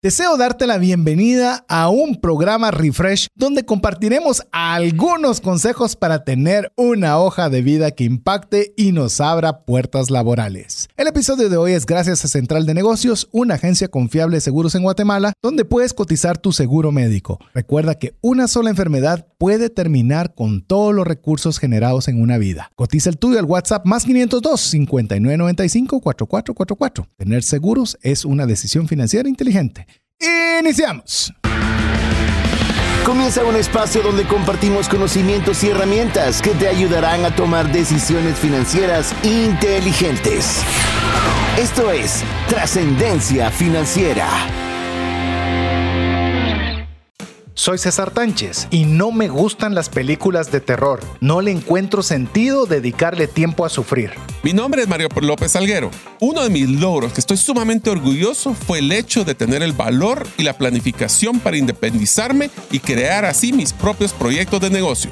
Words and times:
Deseo 0.00 0.36
darte 0.36 0.68
la 0.68 0.78
bienvenida 0.78 1.64
a 1.68 1.88
un 1.88 2.20
programa 2.20 2.70
Refresh 2.70 3.26
donde 3.34 3.64
compartiremos 3.64 4.44
algunos 4.52 5.40
consejos 5.40 5.96
para 5.96 6.22
tener 6.22 6.70
una 6.76 7.18
hoja 7.18 7.50
de 7.50 7.62
vida 7.62 7.90
que 7.90 8.04
impacte 8.04 8.72
y 8.76 8.92
nos 8.92 9.20
abra 9.20 9.64
puertas 9.64 10.08
laborales. 10.12 10.86
El 10.96 11.08
episodio 11.08 11.48
de 11.48 11.56
hoy 11.56 11.72
es 11.72 11.84
gracias 11.84 12.24
a 12.24 12.28
Central 12.28 12.64
de 12.64 12.74
Negocios, 12.74 13.28
una 13.32 13.54
agencia 13.54 13.88
confiable 13.88 14.36
de 14.36 14.40
seguros 14.40 14.76
en 14.76 14.84
Guatemala, 14.84 15.32
donde 15.42 15.64
puedes 15.64 15.94
cotizar 15.94 16.38
tu 16.38 16.52
seguro 16.52 16.92
médico. 16.92 17.40
Recuerda 17.52 17.96
que 17.96 18.14
una 18.20 18.46
sola 18.46 18.70
enfermedad 18.70 19.26
puede 19.36 19.68
terminar 19.68 20.32
con 20.36 20.62
todos 20.62 20.94
los 20.94 21.08
recursos 21.08 21.58
generados 21.58 22.06
en 22.06 22.22
una 22.22 22.38
vida. 22.38 22.70
Cotiza 22.76 23.10
el 23.10 23.18
tuyo 23.18 23.40
al 23.40 23.46
WhatsApp 23.46 23.84
más 23.84 24.04
502 24.04 24.60
5995 24.60 26.00
4444. 26.00 27.08
Tener 27.16 27.42
seguros 27.42 27.98
es 28.02 28.24
una 28.24 28.46
decisión 28.46 28.86
financiera 28.86 29.28
inteligente. 29.28 29.87
Iniciamos. 30.60 31.32
Comienza 33.04 33.44
un 33.44 33.56
espacio 33.56 34.02
donde 34.02 34.24
compartimos 34.24 34.88
conocimientos 34.88 35.64
y 35.64 35.70
herramientas 35.70 36.42
que 36.42 36.50
te 36.50 36.68
ayudarán 36.68 37.24
a 37.24 37.34
tomar 37.34 37.72
decisiones 37.72 38.38
financieras 38.38 39.14
inteligentes. 39.22 40.62
Esto 41.56 41.90
es 41.90 42.22
Trascendencia 42.48 43.50
Financiera. 43.50 44.67
Soy 47.58 47.76
César 47.76 48.12
Tánchez 48.12 48.68
y 48.70 48.84
no 48.84 49.10
me 49.10 49.26
gustan 49.26 49.74
las 49.74 49.88
películas 49.88 50.52
de 50.52 50.60
terror. 50.60 51.00
No 51.20 51.40
le 51.40 51.50
encuentro 51.50 52.04
sentido 52.04 52.66
dedicarle 52.66 53.26
tiempo 53.26 53.64
a 53.64 53.68
sufrir. 53.68 54.12
Mi 54.44 54.52
nombre 54.52 54.80
es 54.80 54.86
Mario 54.86 55.08
López 55.20 55.50
Salguero. 55.50 55.90
Uno 56.20 56.44
de 56.44 56.50
mis 56.50 56.68
logros 56.68 57.12
que 57.12 57.20
estoy 57.20 57.36
sumamente 57.36 57.90
orgulloso 57.90 58.54
fue 58.54 58.78
el 58.78 58.92
hecho 58.92 59.24
de 59.24 59.34
tener 59.34 59.64
el 59.64 59.72
valor 59.72 60.24
y 60.36 60.44
la 60.44 60.52
planificación 60.52 61.40
para 61.40 61.56
independizarme 61.56 62.48
y 62.70 62.78
crear 62.78 63.24
así 63.24 63.52
mis 63.52 63.72
propios 63.72 64.12
proyectos 64.12 64.60
de 64.60 64.70
negocio. 64.70 65.10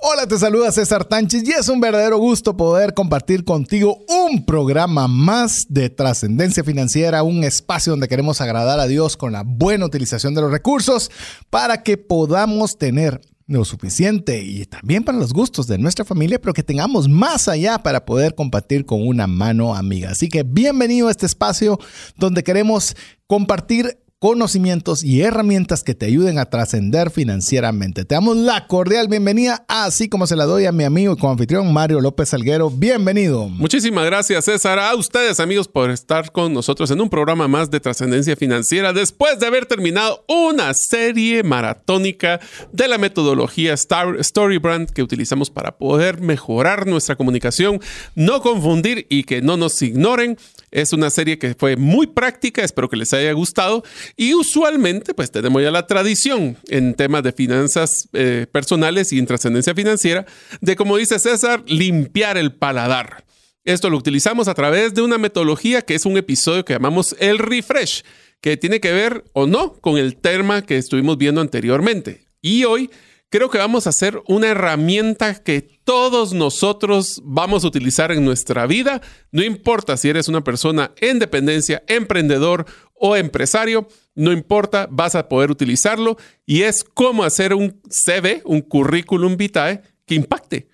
Hola, 0.00 0.28
te 0.28 0.38
saluda 0.38 0.70
César 0.70 1.04
Tánchez 1.04 1.42
y 1.44 1.50
es 1.50 1.68
un 1.68 1.80
verdadero 1.80 2.18
gusto 2.18 2.56
poder 2.56 2.94
compartir 2.94 3.44
contigo 3.44 4.04
un 4.08 4.44
programa 4.44 5.08
más 5.08 5.66
de 5.68 5.90
trascendencia 5.90 6.62
financiera, 6.62 7.24
un 7.24 7.42
espacio 7.42 7.94
donde 7.94 8.06
queremos 8.06 8.40
agradar 8.40 8.78
a 8.78 8.86
Dios 8.86 9.16
con 9.16 9.32
la 9.32 9.42
buena 9.44 9.86
utilización 9.86 10.36
de 10.36 10.42
los 10.42 10.52
recursos 10.52 11.10
para 11.50 11.82
que 11.82 11.96
podamos 11.96 12.78
tener 12.78 13.20
lo 13.48 13.64
suficiente 13.64 14.40
y 14.40 14.66
también 14.66 15.02
para 15.02 15.18
los 15.18 15.32
gustos 15.32 15.66
de 15.66 15.78
nuestra 15.78 16.04
familia, 16.04 16.40
pero 16.40 16.54
que 16.54 16.62
tengamos 16.62 17.08
más 17.08 17.48
allá 17.48 17.82
para 17.82 18.04
poder 18.04 18.36
compartir 18.36 18.86
con 18.86 19.04
una 19.04 19.26
mano 19.26 19.74
amiga. 19.74 20.10
Así 20.10 20.28
que 20.28 20.44
bienvenido 20.44 21.08
a 21.08 21.10
este 21.10 21.26
espacio 21.26 21.80
donde 22.16 22.44
queremos 22.44 22.94
compartir 23.26 23.98
conocimientos 24.20 25.04
y 25.04 25.22
herramientas 25.22 25.84
que 25.84 25.94
te 25.94 26.06
ayuden 26.06 26.40
a 26.40 26.46
trascender 26.46 27.10
financieramente. 27.10 28.04
Te 28.04 28.16
damos 28.16 28.36
la 28.36 28.66
cordial 28.66 29.06
bienvenida, 29.06 29.64
así 29.68 30.08
como 30.08 30.26
se 30.26 30.34
la 30.34 30.44
doy 30.44 30.66
a 30.66 30.72
mi 30.72 30.82
amigo 30.82 31.14
y 31.14 31.16
coanfitrión 31.16 31.72
Mario 31.72 32.00
López 32.00 32.30
Salguero. 32.30 32.68
Bienvenido. 32.68 33.48
Muchísimas 33.48 34.04
gracias, 34.06 34.46
César. 34.46 34.80
A 34.80 34.96
ustedes, 34.96 35.38
amigos, 35.38 35.68
por 35.68 35.90
estar 35.90 36.32
con 36.32 36.52
nosotros 36.52 36.90
en 36.90 37.00
un 37.00 37.08
programa 37.08 37.46
más 37.46 37.70
de 37.70 37.78
trascendencia 37.78 38.34
financiera 38.34 38.92
después 38.92 39.38
de 39.38 39.46
haber 39.46 39.66
terminado 39.66 40.24
una 40.26 40.74
serie 40.74 41.44
maratónica 41.44 42.40
de 42.72 42.88
la 42.88 42.98
metodología 42.98 43.76
Storybrand 43.76 44.90
que 44.90 45.04
utilizamos 45.04 45.48
para 45.48 45.78
poder 45.78 46.20
mejorar 46.20 46.88
nuestra 46.88 47.14
comunicación, 47.14 47.80
no 48.16 48.42
confundir 48.42 49.06
y 49.08 49.22
que 49.22 49.42
no 49.42 49.56
nos 49.56 49.80
ignoren. 49.80 50.36
Es 50.72 50.92
una 50.92 51.08
serie 51.08 51.38
que 51.38 51.54
fue 51.54 51.76
muy 51.76 52.08
práctica, 52.08 52.62
espero 52.62 52.90
que 52.90 52.96
les 52.96 53.14
haya 53.14 53.32
gustado 53.32 53.84
y 54.16 54.34
usualmente, 54.34 55.14
pues 55.14 55.30
tenemos 55.30 55.62
ya 55.62 55.70
la 55.70 55.86
tradición 55.86 56.56
en 56.68 56.94
temas 56.94 57.22
de 57.22 57.32
finanzas 57.32 58.08
eh, 58.12 58.46
personales 58.50 59.12
y 59.12 59.18
en 59.18 59.26
trascendencia 59.26 59.74
financiera 59.74 60.26
de, 60.60 60.76
como 60.76 60.96
dice 60.96 61.18
César, 61.18 61.62
limpiar 61.66 62.36
el 62.36 62.54
paladar. 62.54 63.24
Esto 63.64 63.90
lo 63.90 63.98
utilizamos 63.98 64.48
a 64.48 64.54
través 64.54 64.94
de 64.94 65.02
una 65.02 65.18
metodología 65.18 65.82
que 65.82 65.94
es 65.94 66.06
un 66.06 66.16
episodio 66.16 66.64
que 66.64 66.72
llamamos 66.72 67.14
el 67.18 67.38
refresh, 67.38 68.02
que 68.40 68.56
tiene 68.56 68.80
que 68.80 68.92
ver 68.92 69.24
o 69.32 69.46
no 69.46 69.74
con 69.74 69.98
el 69.98 70.16
tema 70.16 70.62
que 70.62 70.76
estuvimos 70.76 71.18
viendo 71.18 71.40
anteriormente. 71.40 72.24
Y 72.40 72.64
hoy 72.64 72.90
creo 73.30 73.50
que 73.50 73.58
vamos 73.58 73.86
a 73.86 73.90
hacer 73.90 74.22
una 74.26 74.48
herramienta 74.48 75.34
que 75.42 75.60
todos 75.60 76.32
nosotros 76.32 77.20
vamos 77.24 77.64
a 77.64 77.68
utilizar 77.68 78.12
en 78.12 78.24
nuestra 78.24 78.66
vida, 78.66 79.02
no 79.32 79.42
importa 79.42 79.96
si 79.96 80.08
eres 80.08 80.28
una 80.28 80.44
persona 80.44 80.92
en 80.96 81.18
dependencia, 81.18 81.82
emprendedor 81.88 82.66
o 83.00 83.16
empresario, 83.16 83.88
no 84.14 84.32
importa, 84.32 84.88
vas 84.90 85.14
a 85.14 85.28
poder 85.28 85.50
utilizarlo 85.50 86.16
y 86.46 86.62
es 86.62 86.84
cómo 86.84 87.24
hacer 87.24 87.54
un 87.54 87.80
CV, 87.88 88.42
un 88.44 88.60
currículum 88.60 89.36
vitae 89.36 89.82
que 90.06 90.14
impacte. 90.14 90.68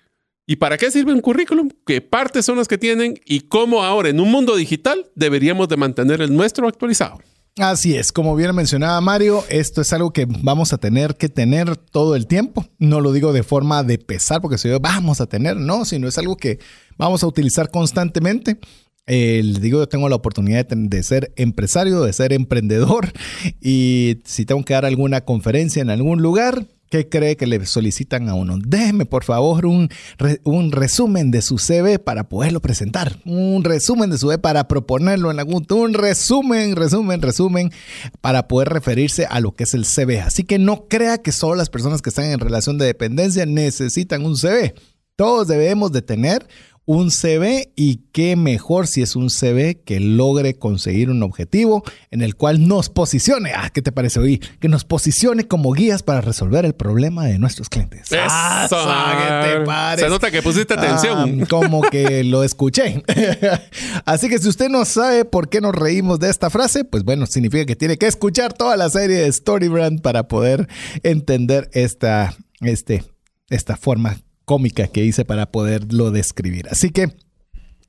¿Y 0.47 0.57
para 0.57 0.77
qué 0.77 0.91
sirve 0.91 1.11
un 1.11 1.21
currículum? 1.21 1.69
¿Qué 1.85 2.01
partes 2.01 2.45
son 2.45 2.57
las 2.57 2.67
que 2.67 2.77
tienen? 2.77 3.19
Y 3.25 3.41
cómo 3.41 3.83
ahora 3.83 4.09
en 4.09 4.19
un 4.19 4.29
mundo 4.29 4.55
digital 4.55 5.09
deberíamos 5.15 5.67
de 5.69 5.77
mantener 5.77 6.21
el 6.21 6.35
nuestro 6.35 6.67
actualizado. 6.67 7.19
Así 7.57 7.95
es, 7.95 8.11
como 8.11 8.35
bien 8.35 8.53
mencionaba 8.53 8.99
Mario, 8.99 9.45
esto 9.47 9.79
es 9.79 9.93
algo 9.93 10.11
que 10.11 10.27
vamos 10.27 10.73
a 10.73 10.77
tener 10.77 11.15
que 11.15 11.29
tener 11.29 11.77
todo 11.77 12.17
el 12.17 12.27
tiempo. 12.27 12.65
No 12.79 12.99
lo 12.99 13.13
digo 13.13 13.31
de 13.31 13.43
forma 13.43 13.81
de 13.81 13.97
pesar, 13.97 14.41
porque 14.41 14.57
si 14.57 14.67
yo 14.67 14.79
vamos 14.81 15.21
a 15.21 15.25
tener, 15.25 15.55
no, 15.55 15.85
sino 15.85 16.09
es 16.09 16.17
algo 16.17 16.35
que 16.35 16.59
vamos 16.97 17.23
a 17.23 17.27
utilizar 17.27 17.71
constantemente. 17.71 18.59
Les 19.07 19.61
digo, 19.61 19.79
yo 19.79 19.87
tengo 19.87 20.09
la 20.09 20.15
oportunidad 20.15 20.65
de, 20.65 21.03
ser 21.03 21.31
empresario, 21.35 22.01
de 22.01 22.13
ser 22.13 22.33
emprendedor 22.33 23.11
y 23.61 24.21
si 24.25 24.45
tengo 24.45 24.65
que 24.65 24.73
dar 24.73 24.85
alguna 24.85 25.21
conferencia 25.21 25.83
en 25.83 25.91
algún 25.91 26.23
lugar, 26.23 26.65
¿qué 26.89 27.07
cree 27.07 27.37
que 27.37 27.45
le 27.45 27.63
solicitan 27.67 28.29
a 28.29 28.33
uno? 28.33 28.57
Déjeme 28.57 29.05
por 29.05 29.23
favor 29.23 29.67
un, 29.67 29.89
un 30.43 30.71
resumen 30.71 31.29
de 31.29 31.43
su 31.43 31.59
CV 31.59 31.99
para 31.99 32.29
poderlo 32.29 32.61
presentar, 32.61 33.19
un 33.25 33.63
resumen 33.63 34.09
de 34.09 34.17
su 34.17 34.27
CV 34.27 34.39
para 34.39 34.67
proponerlo 34.67 35.29
en 35.29 35.39
algún, 35.39 35.67
un 35.69 35.93
resumen, 35.93 36.75
resumen, 36.75 37.21
resumen 37.21 37.71
para 38.21 38.47
poder 38.47 38.69
referirse 38.69 39.27
a 39.27 39.39
lo 39.39 39.51
que 39.51 39.65
es 39.65 39.75
el 39.75 39.85
CV. 39.85 40.21
Así 40.21 40.45
que 40.45 40.57
no 40.57 40.87
crea 40.87 41.19
que 41.19 41.31
solo 41.31 41.53
las 41.53 41.69
personas 41.69 42.01
que 42.01 42.09
están 42.09 42.25
en 42.25 42.39
relación 42.39 42.79
de 42.79 42.87
dependencia 42.87 43.45
necesitan 43.45 44.25
un 44.25 44.35
CV. 44.35 44.73
Todos 45.15 45.47
debemos 45.47 45.91
de 45.91 46.01
tener 46.01 46.47
un 46.85 47.09
CV 47.09 47.71
y 47.75 48.01
qué 48.11 48.35
mejor 48.35 48.87
si 48.87 49.01
es 49.01 49.15
un 49.15 49.29
CV 49.29 49.81
que 49.83 49.99
logre 49.99 50.53
conseguir 50.53 51.09
un 51.09 51.23
objetivo 51.23 51.83
en 52.11 52.21
el 52.21 52.35
cual 52.35 52.67
nos 52.67 52.89
posicione. 52.89 53.53
Ah, 53.55 53.71
¿qué 53.73 53.81
te 53.81 53.91
parece 53.91 54.19
hoy? 54.19 54.37
Que 54.59 54.69
nos 54.69 54.85
posicione 54.85 55.47
como 55.47 55.71
guías 55.71 56.03
para 56.03 56.21
resolver 56.21 56.63
el 56.63 56.73
problema 56.73 57.25
de 57.25 57.39
nuestros 57.39 57.69
clientes. 57.69 58.09
Ah, 58.13 58.67
¿qué 59.43 59.59
te 59.59 59.65
parece? 59.65 60.03
Se 60.03 60.09
nota 60.09 60.29
que 60.29 60.41
pusiste 60.43 60.75
atención. 60.75 61.41
Ah, 61.41 61.45
como 61.49 61.81
que 61.81 62.23
lo 62.23 62.43
escuché. 62.43 63.03
Así 64.05 64.29
que 64.29 64.37
si 64.37 64.47
usted 64.47 64.69
no 64.69 64.85
sabe 64.85 65.25
por 65.25 65.49
qué 65.49 65.61
nos 65.61 65.73
reímos 65.73 66.19
de 66.19 66.29
esta 66.29 66.49
frase, 66.49 66.85
pues 66.85 67.03
bueno, 67.03 67.25
significa 67.25 67.65
que 67.65 67.75
tiene 67.75 67.97
que 67.97 68.05
escuchar 68.05 68.53
toda 68.53 68.77
la 68.77 68.89
serie 68.89 69.17
de 69.17 69.31
Storybrand 69.31 70.01
para 70.01 70.27
poder 70.27 70.67
entender 71.01 71.69
esta, 71.73 72.35
este, 72.61 73.03
esta 73.49 73.75
forma 73.75 74.17
cómica 74.45 74.87
que 74.87 75.03
hice 75.03 75.25
para 75.25 75.51
poderlo 75.51 76.11
describir. 76.11 76.67
Así 76.69 76.91
que 76.91 77.15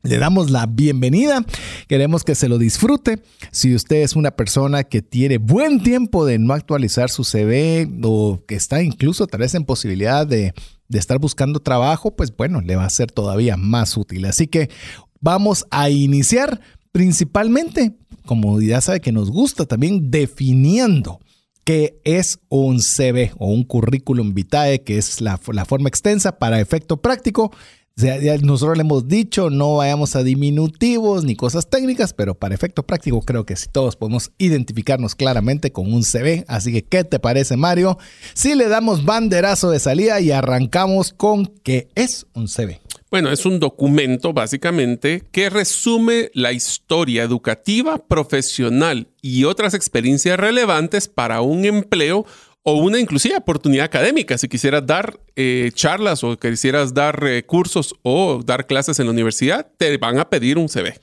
le 0.03 0.19
damos 0.19 0.51
la 0.51 0.67
bienvenida, 0.67 1.45
queremos 1.89 2.23
que 2.23 2.35
se 2.35 2.49
lo 2.49 2.59
disfrute. 2.59 3.23
Si 3.51 3.75
usted 3.75 4.03
es 4.03 4.15
una 4.15 4.31
persona 4.31 4.85
que 4.85 5.03
tiene 5.03 5.39
buen 5.39 5.83
tiempo 5.83 6.25
de 6.25 6.39
no 6.39 6.55
actualizar 6.55 7.11
su 7.11 7.25
CV 7.25 7.89
o 8.03 8.41
que 8.47 8.55
está 8.55 8.83
incluso 8.83 9.27
tal 9.27 9.41
vez 9.41 9.55
en 9.55 9.65
posibilidad 9.65 10.27
de, 10.27 10.55
de 10.89 10.99
estar 10.99 11.19
buscando 11.19 11.61
trabajo, 11.61 12.15
pues 12.15 12.35
bueno, 12.37 12.61
le 12.61 12.77
va 12.77 12.85
a 12.85 12.91
ser 12.91 13.11
todavía 13.11 13.57
más 13.57 13.97
útil. 13.97 14.27
Así 14.27 14.47
que 14.47 14.71
vamos 15.21 15.67
a 15.71 15.91
iniciar 15.91 16.61
principalmente, 16.93 17.97
como 18.27 18.61
ya 18.61 18.81
sabe 18.81 19.01
que 19.01 19.13
nos 19.13 19.31
gusta 19.31 19.67
también, 19.67 20.11
definiendo 20.11 21.21
que 21.67 21.99
es 22.05 22.39
un 22.49 22.81
CV 22.81 23.33
o 23.39 23.49
un 23.49 23.65
currículum 23.65 24.35
vitae, 24.35 24.85
que 24.85 24.99
es 24.99 25.21
la, 25.21 25.37
forma 25.37 25.89
extensa 25.89 26.39
para 26.39 26.61
efecto 26.61 26.99
práctico. 26.99 27.51
Nosotros 28.43 28.77
le 28.77 28.83
hemos 28.83 29.09
dicho, 29.09 29.51
no 29.51 29.77
vayamos 29.77 30.15
a 30.15 30.23
diminutivos 30.23 31.25
ni 31.25 31.35
cosas 31.35 31.69
técnicas, 31.69 32.13
pero 32.13 32.37
para 32.37 32.55
efecto 32.55 32.85
práctico 32.85 33.21
creo 33.23 33.45
que 33.45 33.57
sí 33.57 33.67
todos 33.73 33.97
podemos 33.97 34.31
identificarnos 34.39 35.17
claramente 35.17 35.73
con 35.73 35.93
un 35.93 36.05
CV. 36.05 36.45
Así 36.47 36.73
que, 36.73 36.85
¿qué 36.85 37.03
te 37.03 37.19
parece, 37.19 37.57
Mario? 37.57 37.99
Si 38.33 38.55
le 38.55 38.69
damos 38.69 39.05
banderazo 39.05 39.69
de 39.71 39.81
salida 39.81 40.21
y 40.21 40.31
arrancamos 40.31 41.13
con 41.13 41.47
qué 41.65 41.89
es 41.97 42.27
un 42.33 42.47
CV. 42.47 42.81
Bueno, 43.11 43.31
es 43.31 43.47
un 43.47 43.61
documento 43.61 44.33
básicamente 44.33 45.23
que 45.31 45.49
resume 45.49 46.31
la 46.35 46.53
historia 46.53 47.23
educativa, 47.23 47.99
profesional 47.99 49.07
y 49.23 49.45
otras 49.45 49.75
experiencias 49.75 50.39
relevantes 50.39 51.07
para 51.07 51.41
un 51.41 51.65
empleo 51.65 52.27
o 52.69 52.75
una 52.75 52.99
inclusive 52.99 53.37
oportunidad 53.37 53.85
académica. 53.85 54.37
Si 54.39 54.49
quisieras 54.49 54.85
dar 54.85 55.21
eh, 55.37 55.71
charlas 55.73 56.25
o 56.25 56.37
quisieras 56.37 56.93
dar 56.95 57.25
eh, 57.25 57.45
cursos 57.45 57.95
o 58.03 58.43
dar 58.45 58.67
clases 58.67 58.99
en 58.99 59.07
la 59.07 59.13
universidad, 59.13 59.71
te 59.79 59.97
van 59.99 60.19
a 60.19 60.29
pedir 60.29 60.59
un 60.59 60.69
CV. 60.69 60.99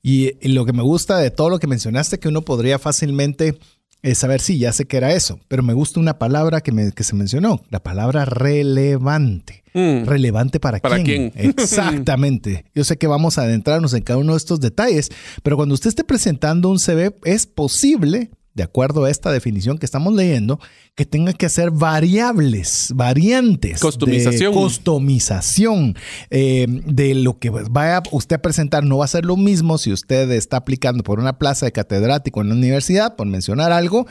Y, 0.00 0.30
lo 0.48 0.64
que 0.64 0.72
me 0.72 0.82
gusta 0.82 1.18
de 1.18 1.32
todo 1.32 1.50
lo 1.50 1.58
que 1.58 1.66
mencionaste, 1.66 2.20
que 2.20 2.28
uno 2.28 2.42
podría 2.42 2.78
fácilmente 2.78 3.58
es 4.02 4.18
saber 4.18 4.40
si 4.40 4.58
ya 4.58 4.72
sé 4.72 4.86
que 4.86 4.96
era 4.96 5.12
eso, 5.12 5.40
pero 5.48 5.62
me 5.62 5.74
gusta 5.74 6.00
una 6.00 6.18
palabra 6.18 6.60
que, 6.60 6.72
me, 6.72 6.92
que 6.92 7.04
se 7.04 7.14
mencionó, 7.14 7.62
la 7.70 7.82
palabra 7.82 8.24
relevante. 8.24 9.64
Mm. 9.74 10.04
¿Relevante 10.06 10.60
para, 10.60 10.78
¿Para 10.78 11.02
quién? 11.02 11.30
quién? 11.30 11.32
Exactamente. 11.58 12.64
Yo 12.74 12.84
sé 12.84 12.96
que 12.96 13.06
vamos 13.06 13.38
a 13.38 13.42
adentrarnos 13.42 13.94
en 13.94 14.02
cada 14.02 14.18
uno 14.18 14.32
de 14.32 14.38
estos 14.38 14.60
detalles, 14.60 15.10
pero 15.42 15.56
cuando 15.56 15.74
usted 15.74 15.88
esté 15.88 16.04
presentando 16.04 16.70
un 16.70 16.78
CV, 16.78 17.14
es 17.24 17.46
posible, 17.46 18.30
de 18.58 18.64
acuerdo 18.64 19.04
a 19.04 19.10
esta 19.10 19.30
definición 19.30 19.78
que 19.78 19.86
estamos 19.86 20.12
leyendo, 20.12 20.58
que 20.96 21.06
tenga 21.06 21.32
que 21.32 21.46
hacer 21.46 21.70
variables, 21.70 22.92
variantes. 22.92 23.80
Customización. 23.80 24.52
De 24.52 24.58
customización 24.58 25.96
eh, 26.30 26.66
de 26.68 27.14
lo 27.14 27.38
que 27.38 27.50
vaya 27.50 28.02
usted 28.10 28.36
a 28.36 28.42
presentar. 28.42 28.82
No 28.82 28.98
va 28.98 29.04
a 29.04 29.08
ser 29.08 29.24
lo 29.24 29.36
mismo 29.36 29.78
si 29.78 29.92
usted 29.92 30.30
está 30.32 30.56
aplicando 30.56 31.04
por 31.04 31.20
una 31.20 31.38
plaza 31.38 31.66
de 31.66 31.72
catedrático 31.72 32.40
en 32.40 32.48
la 32.48 32.56
universidad, 32.56 33.14
por 33.14 33.28
mencionar 33.28 33.70
algo, 33.70 34.08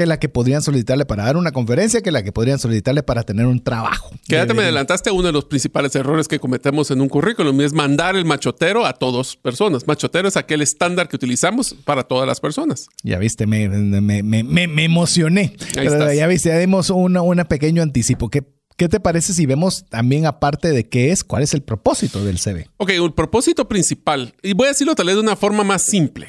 que 0.00 0.06
la 0.06 0.18
que 0.18 0.30
podrían 0.30 0.62
solicitarle 0.62 1.04
para 1.04 1.24
dar 1.24 1.36
una 1.36 1.52
conferencia, 1.52 2.00
que 2.00 2.10
la 2.10 2.22
que 2.22 2.32
podrían 2.32 2.58
solicitarle 2.58 3.02
para 3.02 3.22
tener 3.22 3.44
un 3.44 3.62
trabajo. 3.62 4.10
Quédate, 4.26 4.54
me 4.54 4.60
De- 4.62 4.68
adelantaste 4.68 5.10
a 5.10 5.12
uno 5.12 5.26
de 5.26 5.32
los 5.32 5.44
principales 5.44 5.94
errores 5.94 6.26
que 6.26 6.38
cometemos 6.38 6.90
en 6.90 7.02
un 7.02 7.08
currículum 7.10 7.60
y 7.60 7.64
es 7.64 7.74
mandar 7.74 8.16
el 8.16 8.24
machotero 8.24 8.86
a 8.86 8.94
todas 8.94 9.36
personas. 9.36 9.86
Machotero 9.86 10.26
es 10.26 10.38
aquel 10.38 10.62
estándar 10.62 11.08
que 11.08 11.16
utilizamos 11.16 11.74
para 11.84 12.04
todas 12.04 12.26
las 12.26 12.40
personas. 12.40 12.86
Ya 13.02 13.18
viste, 13.18 13.46
me, 13.46 13.68
me, 13.68 14.22
me- 14.22 14.42
me- 14.42 14.66
me 14.68 14.84
emocioné. 14.84 15.54
Pero 15.74 16.12
ya 16.14 16.26
viste, 16.26 16.48
ya 16.48 16.58
dimos 16.58 16.88
una, 16.88 17.20
una 17.20 17.44
pequeño 17.44 17.82
anticipo. 17.82 18.30
¿Qué, 18.30 18.42
¿Qué 18.78 18.88
te 18.88 19.00
parece 19.00 19.34
si 19.34 19.44
vemos 19.44 19.84
también, 19.90 20.24
aparte 20.24 20.70
de 20.72 20.88
qué 20.88 21.12
es, 21.12 21.24
cuál 21.24 21.42
es 21.42 21.52
el 21.52 21.60
propósito 21.62 22.24
del 22.24 22.38
CV? 22.38 22.68
Ok, 22.78 22.88
el 22.90 23.12
propósito 23.12 23.68
principal, 23.68 24.32
y 24.42 24.54
voy 24.54 24.66
a 24.66 24.70
decirlo 24.70 24.94
tal 24.94 25.06
vez 25.08 25.16
de 25.16 25.20
una 25.20 25.36
forma 25.36 25.62
más 25.64 25.82
simple, 25.82 26.28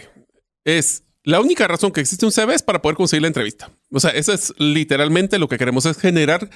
es 0.65 1.03
la 1.23 1.39
única 1.39 1.67
razón 1.67 1.91
que 1.91 2.01
existe 2.01 2.25
un 2.25 2.31
CV 2.31 2.55
es 2.55 2.63
para 2.63 2.81
poder 2.81 2.95
conseguir 2.95 3.21
la 3.21 3.27
entrevista. 3.27 3.71
O 3.91 3.99
sea, 3.99 4.11
eso 4.11 4.33
es 4.33 4.53
literalmente 4.57 5.39
lo 5.39 5.47
que 5.47 5.57
queremos 5.57 5.85
es 5.85 5.97
generar 5.97 6.49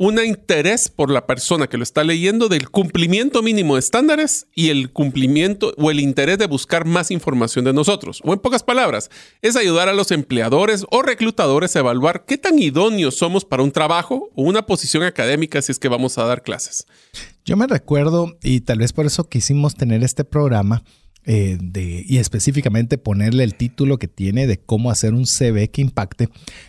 un 0.00 0.18
interés 0.18 0.88
por 0.88 1.10
la 1.10 1.26
persona 1.26 1.66
que 1.66 1.76
lo 1.76 1.82
está 1.82 2.04
leyendo 2.04 2.48
del 2.48 2.70
cumplimiento 2.70 3.42
mínimo 3.42 3.74
de 3.74 3.80
estándares 3.80 4.46
y 4.54 4.70
el 4.70 4.92
cumplimiento 4.92 5.74
o 5.76 5.90
el 5.90 6.00
interés 6.00 6.38
de 6.38 6.46
buscar 6.46 6.86
más 6.86 7.10
información 7.10 7.66
de 7.66 7.74
nosotros. 7.74 8.22
O 8.24 8.32
en 8.32 8.38
pocas 8.38 8.62
palabras, 8.62 9.10
es 9.42 9.56
ayudar 9.56 9.90
a 9.90 9.92
los 9.92 10.10
empleadores 10.10 10.86
o 10.90 11.02
reclutadores 11.02 11.76
a 11.76 11.80
evaluar 11.80 12.24
qué 12.24 12.38
tan 12.38 12.58
idóneos 12.58 13.16
somos 13.16 13.44
para 13.44 13.62
un 13.62 13.72
trabajo 13.72 14.30
o 14.34 14.42
una 14.42 14.64
posición 14.64 15.02
académica 15.02 15.60
si 15.60 15.70
es 15.70 15.78
que 15.78 15.88
vamos 15.88 16.16
a 16.16 16.24
dar 16.24 16.42
clases. 16.42 16.86
Yo 17.44 17.58
me 17.58 17.66
recuerdo, 17.66 18.38
y 18.42 18.62
tal 18.62 18.78
vez 18.78 18.94
por 18.94 19.04
eso 19.04 19.28
quisimos 19.28 19.74
tener 19.74 20.02
este 20.02 20.24
programa, 20.24 20.82
eh, 21.24 21.58
de, 21.60 22.04
y 22.06 22.18
específicamente 22.18 22.98
ponerle 22.98 23.44
el 23.44 23.54
título 23.54 23.98
que 23.98 24.08
tiene 24.08 24.46
de 24.46 24.58
cómo 24.58 24.90
hacer 24.90 25.14
un 25.14 25.26
CV 25.26 25.68
que 25.70 25.82
impacte, 25.82 26.28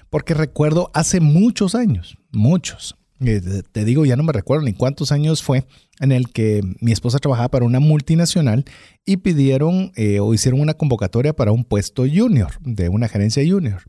porque 0.10 0.34
recuerdo 0.34 0.92
hace 0.94 1.20
muchos 1.20 1.74
años, 1.76 2.18
muchos, 2.32 2.96
eh, 3.24 3.42
te- 3.72 3.86
digo, 3.86 4.04
ya 4.06 4.16
no 4.16 4.24
me 4.24 4.34
recuerdo 4.34 4.66
ni 4.66 4.74
cuántos 4.74 5.12
años 5.12 5.42
fue, 5.44 5.66
en 6.00 6.12
el 6.12 6.30
que 6.30 6.62
mi 6.80 6.92
esposa 6.92 7.20
trabajaba 7.20 7.50
para 7.50 7.66
una 7.66 7.80
multinacional 7.80 8.66
y 9.06 9.18
pidieron 9.18 9.92
eh, 9.96 10.20
o 10.20 10.34
hicieron 10.34 10.60
una 10.60 10.74
convocatoria 10.74 11.34
para 11.34 11.52
un 11.52 11.64
puesto 11.64 12.04
junior, 12.12 12.52
de 12.62 12.90
una 12.90 13.08
gerencia 13.08 13.44
junior. 13.48 13.84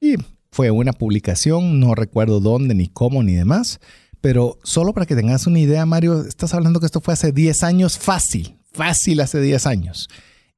Y 0.00 0.16
fue 0.50 0.70
una 0.70 0.92
publicación, 0.92 1.80
no 1.80 1.94
recuerdo 1.94 2.40
dónde, 2.40 2.74
ni 2.74 2.88
cómo, 2.88 3.22
ni 3.22 3.34
demás. 3.34 3.80
Pero 4.20 4.58
solo 4.64 4.92
para 4.94 5.06
que 5.06 5.14
tengas 5.16 5.46
una 5.46 5.58
idea, 5.60 5.84
Mario, 5.86 6.22
estás 6.26 6.54
hablando 6.54 6.80
que 6.80 6.86
esto 6.86 7.00
fue 7.00 7.14
hace 7.14 7.30
10 7.32 7.62
años, 7.62 7.98
fácil, 7.98 8.56
fácil 8.74 9.20
hace 9.20 9.40
10 9.40 9.66
años. 9.66 10.08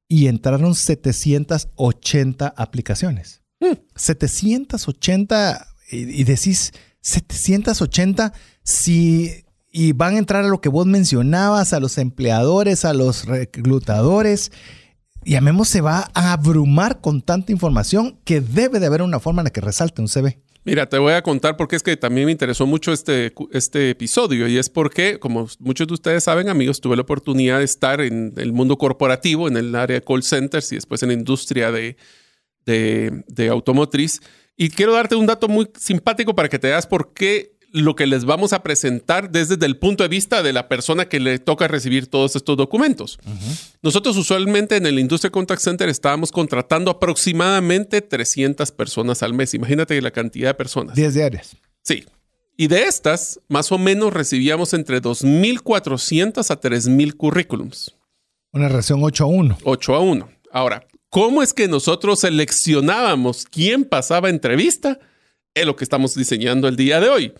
Y 0.07 0.27
entraron 0.27 0.75
780 0.75 2.47
aplicaciones. 2.47 3.41
780, 3.95 5.67
y, 5.91 6.21
y 6.21 6.23
decís, 6.23 6.73
780, 7.01 8.33
si, 8.63 9.45
y 9.71 9.93
van 9.93 10.15
a 10.15 10.19
entrar 10.19 10.43
a 10.43 10.47
lo 10.47 10.61
que 10.61 10.69
vos 10.69 10.85
mencionabas, 10.85 11.73
a 11.73 11.79
los 11.79 11.97
empleadores, 11.97 12.85
a 12.85 12.93
los 12.93 13.25
reclutadores 13.25 14.51
y 15.27 15.35
a 15.35 15.41
Memo 15.41 15.65
se 15.65 15.81
va 15.81 16.09
a 16.13 16.31
abrumar 16.31 17.01
con 17.01 17.21
tanta 17.21 17.51
información 17.51 18.17
que 18.23 18.39
debe 18.39 18.79
de 18.79 18.85
haber 18.85 19.01
una 19.01 19.19
forma 19.19 19.41
en 19.41 19.45
la 19.45 19.49
que 19.51 19.59
resalte 19.59 20.01
un 20.01 20.07
CV. 20.07 20.39
Mira, 20.67 20.89
te 20.89 20.97
voy 20.97 21.13
a 21.13 21.21
contar 21.21 21.55
porque 21.55 21.77
es 21.77 21.81
que 21.81 21.95
también 21.95 22.25
me 22.25 22.31
interesó 22.33 22.65
mucho 22.65 22.91
este, 22.91 23.33
este 23.53 23.91
episodio 23.91 24.49
y 24.49 24.57
es 24.57 24.69
porque, 24.69 25.17
como 25.17 25.47
muchos 25.59 25.87
de 25.87 25.93
ustedes 25.93 26.25
saben, 26.25 26.49
amigos, 26.49 26.81
tuve 26.81 26.97
la 26.97 27.03
oportunidad 27.03 27.59
de 27.59 27.63
estar 27.63 28.01
en 28.01 28.33
el 28.35 28.51
mundo 28.51 28.77
corporativo, 28.77 29.47
en 29.47 29.55
el 29.55 29.73
área 29.73 30.01
de 30.01 30.05
call 30.05 30.23
centers 30.23 30.73
y 30.73 30.75
después 30.75 31.01
en 31.03 31.07
la 31.07 31.13
industria 31.13 31.71
de, 31.71 31.95
de, 32.65 33.23
de 33.29 33.47
automotriz. 33.47 34.19
Y 34.57 34.69
quiero 34.69 34.91
darte 34.91 35.15
un 35.15 35.25
dato 35.25 35.47
muy 35.47 35.69
simpático 35.79 36.35
para 36.35 36.49
que 36.49 36.59
te 36.59 36.67
veas 36.67 36.85
por 36.85 37.13
qué 37.13 37.56
lo 37.77 37.95
que 37.95 38.07
les 38.07 38.25
vamos 38.25 38.53
a 38.53 38.63
presentar 38.63 39.31
desde 39.31 39.63
el 39.65 39.77
punto 39.77 40.03
de 40.03 40.09
vista 40.09 40.43
de 40.43 40.53
la 40.53 40.67
persona 40.67 41.07
que 41.07 41.19
le 41.19 41.39
toca 41.39 41.67
recibir 41.67 42.07
todos 42.07 42.35
estos 42.35 42.57
documentos. 42.57 43.19
Nosotros 43.81 44.17
usualmente 44.17 44.75
en 44.75 44.85
el 44.85 44.99
Industria 44.99 45.31
Contact 45.31 45.61
Center 45.61 45.89
estábamos 45.89 46.31
contratando 46.31 46.91
aproximadamente 46.91 48.01
300 48.01 48.71
personas 48.71 49.23
al 49.23 49.33
mes. 49.33 49.53
Imagínate 49.53 50.01
la 50.01 50.11
cantidad 50.11 50.49
de 50.49 50.53
personas. 50.55 50.95
10 50.95 51.13
diarias. 51.13 51.57
Sí. 51.83 52.05
Y 52.57 52.67
de 52.67 52.83
estas, 52.83 53.39
más 53.47 53.71
o 53.71 53.77
menos 53.77 54.11
recibíamos 54.13 54.73
entre 54.73 55.01
2.400 55.01 56.49
a 56.49 56.59
3.000 56.59 57.15
currículums. 57.15 57.95
Una 58.51 58.67
relación 58.67 59.03
8 59.03 59.23
a 59.23 59.27
1. 59.27 59.57
8 59.63 59.95
a 59.95 59.99
1. 59.99 60.29
Ahora, 60.51 60.87
¿cómo 61.09 61.43
es 61.43 61.53
que 61.53 61.67
nosotros 61.67 62.21
seleccionábamos 62.21 63.45
quién 63.45 63.83
pasaba 63.83 64.29
entrevista? 64.29 64.99
Es 65.57 65.65
lo 65.65 65.75
que 65.75 65.83
estamos 65.83 66.13
diseñando 66.13 66.67
el 66.67 66.75
día 66.75 66.99
de 66.99 67.09
hoy. 67.09 67.33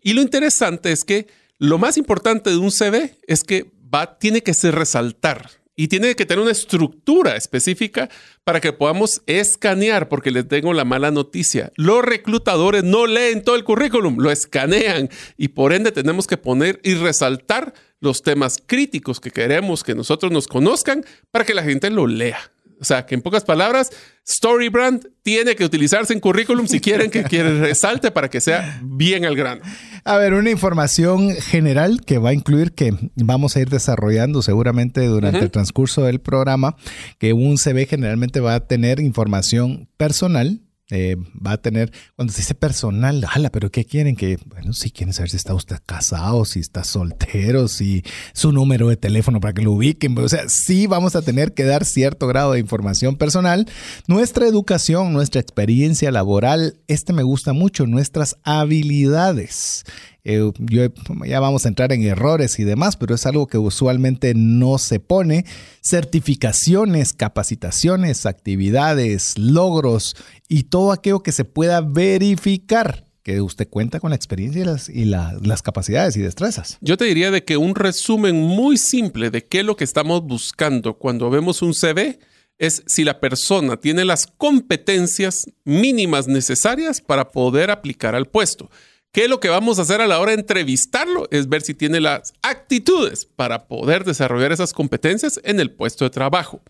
Y 0.00 0.12
lo 0.12 0.22
interesante 0.22 0.92
es 0.92 1.02
que 1.02 1.26
lo 1.58 1.76
más 1.76 1.98
importante 1.98 2.50
de 2.50 2.56
un 2.56 2.70
CV 2.70 3.16
es 3.26 3.42
que 3.42 3.72
va, 3.92 4.16
tiene 4.16 4.42
que 4.42 4.54
ser 4.54 4.76
resaltar 4.76 5.50
y 5.74 5.88
tiene 5.88 6.14
que 6.14 6.24
tener 6.24 6.40
una 6.40 6.52
estructura 6.52 7.34
específica 7.34 8.08
para 8.44 8.60
que 8.60 8.72
podamos 8.72 9.22
escanear, 9.26 10.08
porque 10.08 10.30
les 10.30 10.46
tengo 10.46 10.72
la 10.72 10.84
mala 10.84 11.10
noticia. 11.10 11.72
Los 11.74 12.04
reclutadores 12.04 12.84
no 12.84 13.08
leen 13.08 13.42
todo 13.42 13.56
el 13.56 13.64
currículum, 13.64 14.18
lo 14.20 14.30
escanean 14.30 15.10
y 15.36 15.48
por 15.48 15.72
ende 15.72 15.90
tenemos 15.90 16.28
que 16.28 16.36
poner 16.36 16.78
y 16.84 16.94
resaltar 16.94 17.74
los 17.98 18.22
temas 18.22 18.62
críticos 18.64 19.18
que 19.18 19.32
queremos 19.32 19.82
que 19.82 19.96
nosotros 19.96 20.30
nos 20.30 20.46
conozcan 20.46 21.04
para 21.32 21.44
que 21.44 21.54
la 21.54 21.64
gente 21.64 21.90
lo 21.90 22.06
lea. 22.06 22.53
O 22.84 22.86
sea, 22.86 23.06
que 23.06 23.14
en 23.14 23.22
pocas 23.22 23.44
palabras, 23.44 23.90
StoryBrand 24.28 25.06
tiene 25.22 25.56
que 25.56 25.64
utilizarse 25.64 26.12
en 26.12 26.20
currículum 26.20 26.66
si 26.66 26.80
quieren 26.80 27.10
que, 27.10 27.24
que 27.24 27.42
resalte 27.42 28.10
para 28.10 28.28
que 28.28 28.42
sea 28.42 28.78
bien 28.82 29.24
al 29.24 29.36
grano. 29.36 29.62
A 30.04 30.18
ver, 30.18 30.34
una 30.34 30.50
información 30.50 31.34
general 31.34 32.02
que 32.04 32.18
va 32.18 32.28
a 32.28 32.34
incluir 32.34 32.72
que 32.72 32.92
vamos 33.16 33.56
a 33.56 33.60
ir 33.60 33.70
desarrollando 33.70 34.42
seguramente 34.42 35.06
durante 35.06 35.38
el 35.38 35.50
transcurso 35.50 36.02
del 36.02 36.20
programa, 36.20 36.76
que 37.18 37.32
un 37.32 37.56
CV 37.56 37.86
generalmente 37.86 38.40
va 38.40 38.54
a 38.54 38.66
tener 38.66 39.00
información 39.00 39.88
personal. 39.96 40.60
Eh, 40.90 41.16
va 41.34 41.52
a 41.52 41.56
tener, 41.56 41.90
cuando 42.14 42.32
se 42.32 42.42
dice 42.42 42.54
personal, 42.54 43.24
ala, 43.30 43.50
pero 43.50 43.70
¿qué 43.70 43.84
quieren? 43.84 44.16
Que, 44.16 44.38
bueno, 44.46 44.72
si 44.74 44.90
quieren 44.90 45.14
saber 45.14 45.30
si 45.30 45.36
está 45.36 45.54
usted 45.54 45.78
casado, 45.86 46.44
si 46.44 46.60
está 46.60 46.84
soltero, 46.84 47.68
si 47.68 48.02
su 48.34 48.52
número 48.52 48.88
de 48.88 48.96
teléfono 48.96 49.40
para 49.40 49.54
que 49.54 49.62
lo 49.62 49.72
ubiquen. 49.72 50.16
O 50.18 50.28
sea, 50.28 50.48
sí 50.48 50.86
vamos 50.86 51.16
a 51.16 51.22
tener 51.22 51.54
que 51.54 51.64
dar 51.64 51.84
cierto 51.84 52.26
grado 52.26 52.52
de 52.52 52.60
información 52.60 53.16
personal. 53.16 53.66
Nuestra 54.06 54.46
educación, 54.46 55.12
nuestra 55.12 55.40
experiencia 55.40 56.10
laboral, 56.10 56.78
este 56.86 57.12
me 57.12 57.22
gusta 57.22 57.52
mucho, 57.52 57.86
nuestras 57.86 58.36
habilidades. 58.42 59.84
Eh, 60.24 60.50
yo, 60.58 60.82
ya 61.26 61.38
vamos 61.38 61.64
a 61.66 61.68
entrar 61.68 61.92
en 61.92 62.02
errores 62.02 62.58
y 62.58 62.64
demás, 62.64 62.96
pero 62.96 63.14
es 63.14 63.26
algo 63.26 63.46
que 63.46 63.58
usualmente 63.58 64.32
no 64.34 64.78
se 64.78 64.98
pone. 64.98 65.44
Certificaciones, 65.82 67.12
capacitaciones, 67.12 68.24
actividades, 68.24 69.34
logros 69.36 70.16
y 70.48 70.64
todo 70.64 70.92
aquello 70.92 71.22
que 71.22 71.32
se 71.32 71.44
pueda 71.44 71.80
verificar 71.80 73.04
que 73.22 73.40
usted 73.40 73.68
cuenta 73.68 74.00
con 74.00 74.10
la 74.10 74.16
experiencia 74.16 74.62
y 74.62 74.64
las, 74.64 74.88
y 74.88 75.04
la- 75.06 75.36
las 75.42 75.62
capacidades 75.62 76.16
y 76.16 76.20
destrezas. 76.20 76.78
Yo 76.82 76.96
te 76.96 77.06
diría 77.06 77.30
de 77.30 77.42
que 77.42 77.56
un 77.56 77.74
resumen 77.74 78.36
muy 78.36 78.76
simple 78.76 79.30
de 79.30 79.44
qué 79.46 79.60
es 79.60 79.64
lo 79.64 79.76
que 79.76 79.84
estamos 79.84 80.22
buscando 80.22 80.98
cuando 80.98 81.30
vemos 81.30 81.62
un 81.62 81.72
CV 81.74 82.18
es 82.58 82.82
si 82.86 83.02
la 83.02 83.18
persona 83.20 83.76
tiene 83.78 84.04
las 84.04 84.26
competencias 84.26 85.46
mínimas 85.64 86.28
necesarias 86.28 87.00
para 87.00 87.30
poder 87.32 87.70
aplicar 87.70 88.14
al 88.14 88.26
puesto. 88.26 88.70
¿Qué 89.14 89.22
es 89.22 89.30
lo 89.30 89.38
que 89.38 89.48
vamos 89.48 89.78
a 89.78 89.82
hacer 89.82 90.00
a 90.00 90.08
la 90.08 90.18
hora 90.18 90.32
de 90.32 90.40
entrevistarlo? 90.40 91.28
Es 91.30 91.48
ver 91.48 91.62
si 91.62 91.72
tiene 91.72 92.00
las 92.00 92.34
actitudes 92.42 93.24
para 93.24 93.68
poder 93.68 94.02
desarrollar 94.02 94.50
esas 94.50 94.72
competencias 94.72 95.40
en 95.44 95.60
el 95.60 95.70
puesto 95.70 96.04
de 96.04 96.10
trabajo. 96.10 96.60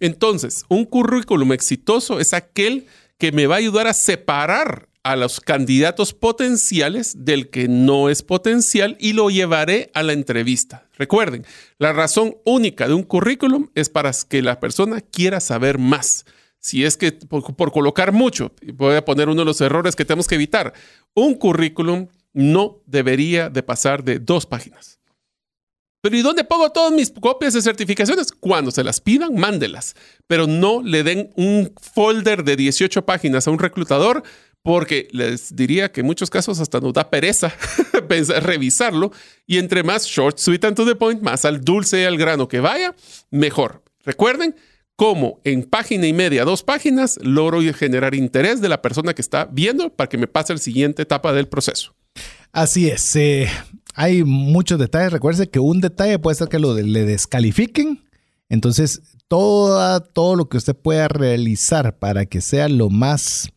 Entonces, 0.00 0.64
un 0.68 0.84
currículum 0.84 1.52
exitoso 1.52 2.18
es 2.18 2.32
aquel 2.32 2.88
que 3.18 3.30
me 3.30 3.46
va 3.46 3.54
a 3.54 3.58
ayudar 3.58 3.86
a 3.86 3.94
separar 3.94 4.88
a 5.04 5.14
los 5.14 5.38
candidatos 5.38 6.12
potenciales 6.12 7.24
del 7.24 7.50
que 7.50 7.68
no 7.68 8.10
es 8.10 8.24
potencial 8.24 8.96
y 8.98 9.12
lo 9.12 9.30
llevaré 9.30 9.92
a 9.94 10.02
la 10.02 10.12
entrevista. 10.12 10.88
Recuerden, 10.98 11.46
la 11.78 11.92
razón 11.92 12.36
única 12.44 12.88
de 12.88 12.94
un 12.94 13.04
currículum 13.04 13.68
es 13.76 13.90
para 13.90 14.10
que 14.28 14.42
la 14.42 14.58
persona 14.58 15.02
quiera 15.02 15.38
saber 15.38 15.78
más. 15.78 16.24
Si 16.66 16.84
es 16.84 16.96
que 16.96 17.12
por, 17.12 17.70
colocar 17.70 18.10
mucho, 18.10 18.50
voy 18.74 18.96
a 18.96 19.04
poner 19.04 19.28
uno 19.28 19.42
de 19.42 19.44
los 19.44 19.60
errores 19.60 19.94
que 19.94 20.04
tenemos 20.04 20.26
que 20.26 20.34
evitar, 20.34 20.72
un 21.14 21.34
currículum 21.34 22.08
no 22.32 22.82
debería 22.86 23.48
de 23.48 23.62
pasar 23.62 24.02
de 24.02 24.18
dos 24.18 24.46
páginas. 24.46 24.98
Pero 26.00 26.16
¿y 26.16 26.22
dónde 26.22 26.42
pongo 26.42 26.72
todas 26.72 26.90
mis 26.90 27.12
copias 27.12 27.54
de 27.54 27.62
certificaciones? 27.62 28.32
Cuando 28.32 28.72
se 28.72 28.82
las 28.82 29.00
pidan, 29.00 29.36
mándelas. 29.36 29.94
Pero 30.26 30.48
no 30.48 30.82
le 30.82 31.04
den 31.04 31.30
un 31.36 31.72
folder 31.80 32.42
de 32.42 32.56
18 32.56 33.06
páginas 33.06 33.46
a 33.46 33.52
un 33.52 33.60
reclutador 33.60 34.24
porque 34.62 35.06
les 35.12 35.54
diría 35.54 35.92
que 35.92 36.00
en 36.00 36.06
muchos 36.06 36.30
casos 36.30 36.58
hasta 36.58 36.80
nos 36.80 36.94
da 36.94 37.10
pereza 37.10 37.54
revisarlo 38.40 39.12
y 39.46 39.58
entre 39.58 39.84
más 39.84 40.04
short, 40.04 40.38
sweet 40.38 40.64
and 40.64 40.74
to 40.74 40.84
the 40.84 40.96
point, 40.96 41.22
más 41.22 41.44
al 41.44 41.60
dulce 41.60 42.00
y 42.00 42.04
al 42.06 42.18
grano 42.18 42.48
que 42.48 42.58
vaya, 42.58 42.96
mejor. 43.30 43.84
Recuerden 44.04 44.56
cómo 44.96 45.40
en 45.44 45.62
página 45.62 46.06
y 46.06 46.12
media, 46.12 46.44
dos 46.44 46.62
páginas, 46.62 47.18
logro 47.22 47.60
generar 47.74 48.14
interés 48.14 48.60
de 48.60 48.68
la 48.68 48.82
persona 48.82 49.14
que 49.14 49.22
está 49.22 49.48
viendo 49.50 49.90
para 49.90 50.08
que 50.08 50.18
me 50.18 50.26
pase 50.26 50.52
a 50.52 50.56
la 50.56 50.60
siguiente 50.60 51.02
etapa 51.02 51.32
del 51.32 51.48
proceso. 51.48 51.94
Así 52.52 52.88
es. 52.88 53.14
Eh, 53.16 53.48
hay 53.94 54.24
muchos 54.24 54.78
detalles. 54.78 55.12
Recuerde 55.12 55.48
que 55.48 55.60
un 55.60 55.80
detalle 55.80 56.18
puede 56.18 56.36
ser 56.36 56.48
que 56.48 56.58
lo 56.58 56.74
le 56.74 57.04
descalifiquen. 57.04 58.04
Entonces, 58.48 59.02
todo 59.28 60.36
lo 60.36 60.48
que 60.48 60.56
usted 60.56 60.74
pueda 60.74 61.08
realizar 61.08 61.98
para 61.98 62.26
que 62.26 62.40
sea 62.40 62.68
lo 62.68 62.90
más 62.90 63.50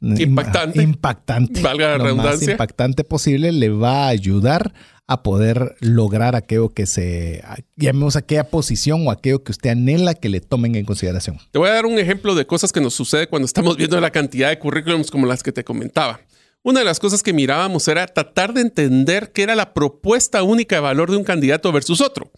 impactante, 0.00 0.82
impactante 0.82 1.60
valga 1.60 1.98
la 1.98 2.04
lo 2.04 2.16
más 2.16 2.42
impactante 2.42 3.04
posible, 3.04 3.52
le 3.52 3.68
va 3.68 4.04
a 4.04 4.08
ayudar 4.08 4.72
a 5.08 5.22
poder 5.22 5.74
lograr 5.80 6.36
aquello 6.36 6.68
que 6.68 6.86
se, 6.86 7.42
llamemos 7.76 8.14
aquella 8.14 8.44
posición 8.44 9.08
o 9.08 9.10
aquello 9.10 9.42
que 9.42 9.52
usted 9.52 9.70
anhela 9.70 10.14
que 10.14 10.28
le 10.28 10.40
tomen 10.42 10.74
en 10.74 10.84
consideración. 10.84 11.38
Te 11.50 11.58
voy 11.58 11.70
a 11.70 11.72
dar 11.72 11.86
un 11.86 11.98
ejemplo 11.98 12.34
de 12.34 12.46
cosas 12.46 12.72
que 12.72 12.80
nos 12.82 12.92
sucede 12.92 13.26
cuando 13.26 13.46
estamos 13.46 13.78
viendo 13.78 13.98
la 14.00 14.10
cantidad 14.10 14.50
de 14.50 14.58
currículums 14.58 15.10
como 15.10 15.26
las 15.26 15.42
que 15.42 15.50
te 15.50 15.64
comentaba. 15.64 16.20
Una 16.62 16.80
de 16.80 16.84
las 16.84 17.00
cosas 17.00 17.22
que 17.22 17.32
mirábamos 17.32 17.88
era 17.88 18.06
tratar 18.06 18.52
de 18.52 18.60
entender 18.60 19.32
qué 19.32 19.44
era 19.44 19.56
la 19.56 19.72
propuesta 19.72 20.42
única 20.42 20.76
de 20.76 20.82
valor 20.82 21.10
de 21.10 21.16
un 21.16 21.24
candidato 21.24 21.72
versus 21.72 22.02
otro. 22.02 22.30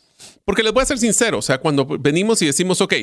Porque 0.44 0.62
les 0.62 0.72
voy 0.72 0.84
a 0.84 0.86
ser 0.86 0.98
sincero, 0.98 1.38
o 1.38 1.42
sea, 1.42 1.58
cuando 1.58 1.84
venimos 1.98 2.40
y 2.40 2.46
decimos, 2.46 2.80
ok, 2.80 2.94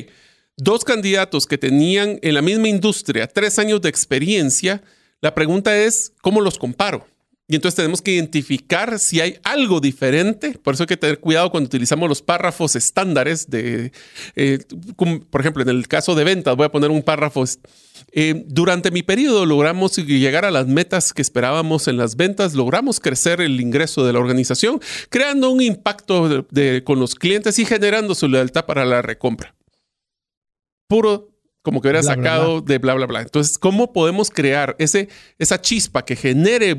dos 0.56 0.82
candidatos 0.82 1.46
que 1.46 1.58
tenían 1.58 2.18
en 2.22 2.34
la 2.34 2.40
misma 2.40 2.68
industria 2.68 3.26
tres 3.26 3.58
años 3.58 3.82
de 3.82 3.90
experiencia, 3.90 4.82
la 5.20 5.34
pregunta 5.34 5.76
es, 5.76 6.12
¿cómo 6.22 6.40
los 6.40 6.58
comparo? 6.58 7.06
Y 7.50 7.54
entonces 7.54 7.76
tenemos 7.76 8.02
que 8.02 8.12
identificar 8.12 8.98
si 8.98 9.22
hay 9.22 9.38
algo 9.42 9.80
diferente. 9.80 10.58
Por 10.62 10.74
eso 10.74 10.82
hay 10.82 10.86
que 10.86 10.98
tener 10.98 11.18
cuidado 11.18 11.50
cuando 11.50 11.66
utilizamos 11.66 12.06
los 12.06 12.20
párrafos 12.20 12.76
estándares 12.76 13.48
de, 13.48 13.90
eh, 14.36 14.58
por 15.30 15.40
ejemplo, 15.40 15.62
en 15.62 15.70
el 15.70 15.88
caso 15.88 16.14
de 16.14 16.24
ventas, 16.24 16.54
voy 16.56 16.66
a 16.66 16.70
poner 16.70 16.90
un 16.90 17.02
párrafo. 17.02 17.44
Eh, 18.12 18.44
durante 18.48 18.90
mi 18.90 19.02
periodo 19.02 19.46
logramos 19.46 19.96
llegar 19.96 20.44
a 20.44 20.50
las 20.50 20.66
metas 20.66 21.14
que 21.14 21.22
esperábamos 21.22 21.88
en 21.88 21.96
las 21.96 22.16
ventas, 22.16 22.52
logramos 22.52 23.00
crecer 23.00 23.40
el 23.40 23.58
ingreso 23.62 24.04
de 24.04 24.12
la 24.12 24.18
organización, 24.18 24.78
creando 25.08 25.48
un 25.48 25.62
impacto 25.62 26.46
con 26.84 27.00
los 27.00 27.14
clientes 27.14 27.58
y 27.58 27.64
generando 27.64 28.14
su 28.14 28.28
lealtad 28.28 28.66
para 28.66 28.84
la 28.84 29.00
recompra. 29.00 29.54
Puro 30.86 31.37
como 31.68 31.82
que 31.82 31.88
hubiera 31.88 32.02
sacado 32.02 32.62
de 32.62 32.78
bla, 32.78 32.94
bla, 32.94 33.04
bla. 33.04 33.20
Entonces, 33.20 33.58
¿cómo 33.58 33.92
podemos 33.92 34.30
crear 34.30 34.74
ese, 34.78 35.10
esa 35.38 35.60
chispa 35.60 36.02
que 36.02 36.16
genere 36.16 36.74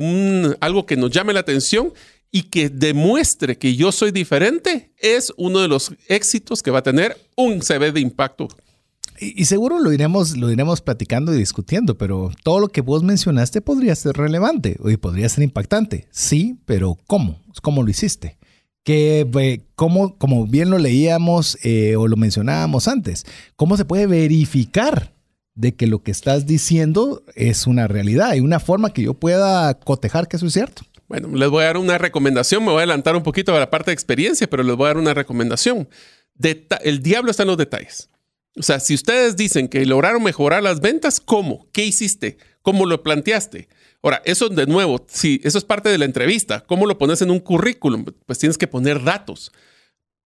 algo 0.58 0.84
que 0.84 0.96
nos 0.96 1.12
llame 1.12 1.32
la 1.32 1.38
atención 1.38 1.92
y 2.32 2.42
que 2.42 2.68
demuestre 2.68 3.56
que 3.56 3.76
yo 3.76 3.92
soy 3.92 4.10
diferente? 4.10 4.90
Es 4.98 5.32
uno 5.36 5.60
de 5.60 5.68
los 5.68 5.92
éxitos 6.08 6.60
que 6.60 6.72
va 6.72 6.80
a 6.80 6.82
tener 6.82 7.16
un 7.36 7.62
CV 7.62 7.92
de 7.92 8.00
impacto. 8.00 8.48
Y, 9.20 9.44
seguro 9.44 9.78
lo 9.78 9.92
iremos, 9.92 10.36
lo 10.36 10.50
iremos 10.50 10.80
platicando 10.80 11.32
y 11.32 11.38
discutiendo, 11.38 11.96
pero 11.96 12.32
todo 12.42 12.58
lo 12.58 12.66
que 12.66 12.80
vos 12.80 13.04
mencionaste 13.04 13.60
podría 13.60 13.94
ser 13.94 14.16
relevante 14.16 14.76
y 14.84 14.96
podría 14.96 15.28
ser 15.28 15.44
impactante. 15.44 16.08
Sí, 16.10 16.58
pero 16.66 16.98
¿cómo? 17.06 17.40
¿Cómo 17.62 17.84
lo 17.84 17.90
hiciste? 17.90 18.38
Que 18.84 19.62
como, 19.74 20.16
como 20.18 20.46
bien 20.46 20.70
lo 20.70 20.78
leíamos 20.78 21.58
eh, 21.62 21.96
o 21.96 22.08
lo 22.08 22.16
mencionábamos 22.16 22.88
antes, 22.88 23.26
¿cómo 23.56 23.76
se 23.76 23.84
puede 23.84 24.06
verificar 24.06 25.12
de 25.54 25.74
que 25.74 25.86
lo 25.86 26.02
que 26.02 26.10
estás 26.10 26.46
diciendo 26.46 27.22
es 27.34 27.66
una 27.66 27.88
realidad? 27.88 28.30
Hay 28.30 28.40
una 28.40 28.60
forma 28.60 28.92
que 28.92 29.02
yo 29.02 29.14
pueda 29.14 29.74
cotejar 29.80 30.28
que 30.28 30.36
eso 30.36 30.46
es 30.46 30.52
cierto. 30.52 30.82
Bueno, 31.08 31.28
les 31.34 31.50
voy 31.50 31.62
a 31.62 31.66
dar 31.66 31.76
una 31.76 31.98
recomendación, 31.98 32.62
me 32.62 32.70
voy 32.70 32.76
a 32.76 32.82
adelantar 32.82 33.16
un 33.16 33.22
poquito 33.22 33.54
a 33.54 33.58
la 33.58 33.68
parte 33.68 33.90
de 33.90 33.94
experiencia, 33.94 34.48
pero 34.48 34.62
les 34.62 34.76
voy 34.76 34.84
a 34.84 34.88
dar 34.88 34.98
una 34.98 35.12
recomendación. 35.12 35.88
el 36.82 37.02
diablo 37.02 37.30
está 37.30 37.42
en 37.42 37.48
los 37.48 37.58
detalles. 37.58 38.08
O 38.56 38.62
sea, 38.62 38.80
si 38.80 38.94
ustedes 38.94 39.36
dicen 39.36 39.68
que 39.68 39.84
lograron 39.86 40.22
mejorar 40.22 40.62
las 40.62 40.80
ventas, 40.80 41.20
¿cómo? 41.20 41.68
¿Qué 41.72 41.84
hiciste? 41.84 42.38
¿Cómo 42.62 42.86
lo 42.86 43.02
planteaste? 43.02 43.68
Ahora, 44.02 44.22
eso 44.24 44.48
de 44.48 44.66
nuevo, 44.66 45.04
si 45.08 45.40
eso 45.44 45.58
es 45.58 45.64
parte 45.64 45.90
de 45.90 45.98
la 45.98 46.06
entrevista, 46.06 46.60
¿cómo 46.60 46.86
lo 46.86 46.96
pones 46.96 47.20
en 47.22 47.30
un 47.30 47.40
currículum? 47.40 48.06
Pues 48.26 48.38
tienes 48.38 48.56
que 48.56 48.66
poner 48.66 49.02
datos. 49.02 49.52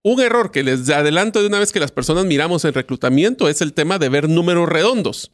Un 0.03 0.21
error 0.21 0.51
que 0.51 0.63
les 0.63 0.89
adelanto 0.91 1.41
de 1.41 1.49
una 1.49 1.59
vez 1.59 1.73
que 1.73 1.81
las 1.81 1.91
personas 1.91 2.27
miramos 2.27 2.65
en 2.65 2.75
reclutamiento 2.75 3.49
es 3.49 3.61
el 3.63 3.73
tema 3.73 3.99
de 3.99 4.11
ver 4.11 4.29
números 4.29 4.69
redondos. 4.69 5.33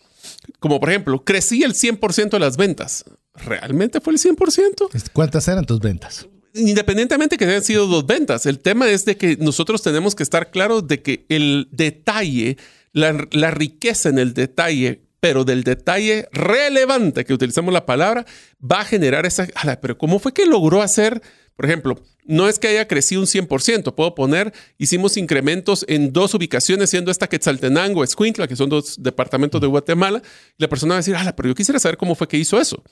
Como 0.58 0.80
por 0.80 0.90
ejemplo, 0.90 1.24
crecí 1.24 1.64
el 1.64 1.74
100% 1.74 2.30
de 2.30 2.38
las 2.38 2.56
ventas. 2.56 3.04
¿Realmente 3.34 4.00
fue 4.00 4.14
el 4.14 4.18
100%? 4.18 5.10
¿Cuántas 5.12 5.48
eran 5.48 5.66
tus 5.66 5.80
ventas? 5.80 6.26
Independientemente 6.54 7.36
que 7.36 7.44
hayan 7.44 7.62
sido 7.62 7.86
dos 7.86 8.06
ventas, 8.06 8.46
el 8.46 8.58
tema 8.58 8.88
es 8.88 9.04
de 9.04 9.16
que 9.16 9.36
nosotros 9.36 9.82
tenemos 9.82 10.14
que 10.14 10.22
estar 10.22 10.50
claros 10.50 10.88
de 10.88 11.00
que 11.02 11.26
el 11.28 11.68
detalle, 11.70 12.56
la, 12.92 13.28
la 13.32 13.50
riqueza 13.50 14.08
en 14.08 14.18
el 14.18 14.34
detalle 14.34 15.09
pero 15.20 15.44
del 15.44 15.62
detalle 15.62 16.28
relevante 16.32 17.24
que 17.24 17.34
utilizamos 17.34 17.72
la 17.72 17.86
palabra, 17.86 18.24
va 18.60 18.80
a 18.80 18.84
generar 18.84 19.26
esa... 19.26 19.46
Pero 19.80 19.98
¿cómo 19.98 20.18
fue 20.18 20.32
que 20.32 20.46
logró 20.46 20.82
hacer, 20.82 21.22
por 21.56 21.66
ejemplo, 21.66 22.02
no 22.24 22.48
es 22.48 22.58
que 22.58 22.68
haya 22.68 22.88
crecido 22.88 23.20
un 23.20 23.26
100%, 23.26 23.94
puedo 23.94 24.14
poner, 24.14 24.52
hicimos 24.78 25.16
incrementos 25.16 25.84
en 25.88 26.12
dos 26.12 26.34
ubicaciones, 26.34 26.90
siendo 26.90 27.10
esta 27.10 27.28
Quetzaltenango, 27.28 28.02
Escuintla, 28.02 28.48
que 28.48 28.56
son 28.56 28.70
dos 28.70 29.02
departamentos 29.02 29.60
de 29.60 29.66
Guatemala, 29.66 30.22
y 30.56 30.62
la 30.62 30.68
persona 30.68 30.94
va 30.94 30.96
a 30.96 31.00
decir, 31.00 31.16
ala, 31.16 31.36
pero 31.36 31.48
yo 31.48 31.54
quisiera 31.54 31.78
saber 31.78 31.98
cómo 31.98 32.14
fue 32.14 32.28
que 32.28 32.38
hizo 32.38 32.58
eso. 32.58 32.82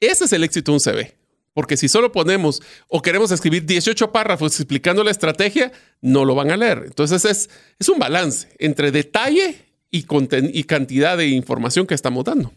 Ese 0.00 0.24
es 0.24 0.32
el 0.32 0.44
éxito 0.44 0.72
de 0.72 0.76
un 0.76 0.80
CV. 0.80 1.16
Porque 1.56 1.78
si 1.78 1.88
solo 1.88 2.12
ponemos 2.12 2.60
o 2.86 3.00
queremos 3.00 3.30
escribir 3.30 3.64
18 3.64 4.12
párrafos 4.12 4.60
explicando 4.60 5.02
la 5.02 5.10
estrategia, 5.10 5.72
no 6.02 6.26
lo 6.26 6.34
van 6.34 6.50
a 6.50 6.56
leer. 6.58 6.82
Entonces 6.84 7.24
es, 7.24 7.48
es 7.78 7.88
un 7.88 7.98
balance 7.98 8.48
entre 8.58 8.90
detalle 8.90 9.65
y, 9.96 10.64
cantidad 10.64 11.16
de 11.16 11.28
información 11.28 11.86
que 11.86 11.94
estamos 11.94 12.24
dando. 12.24 12.52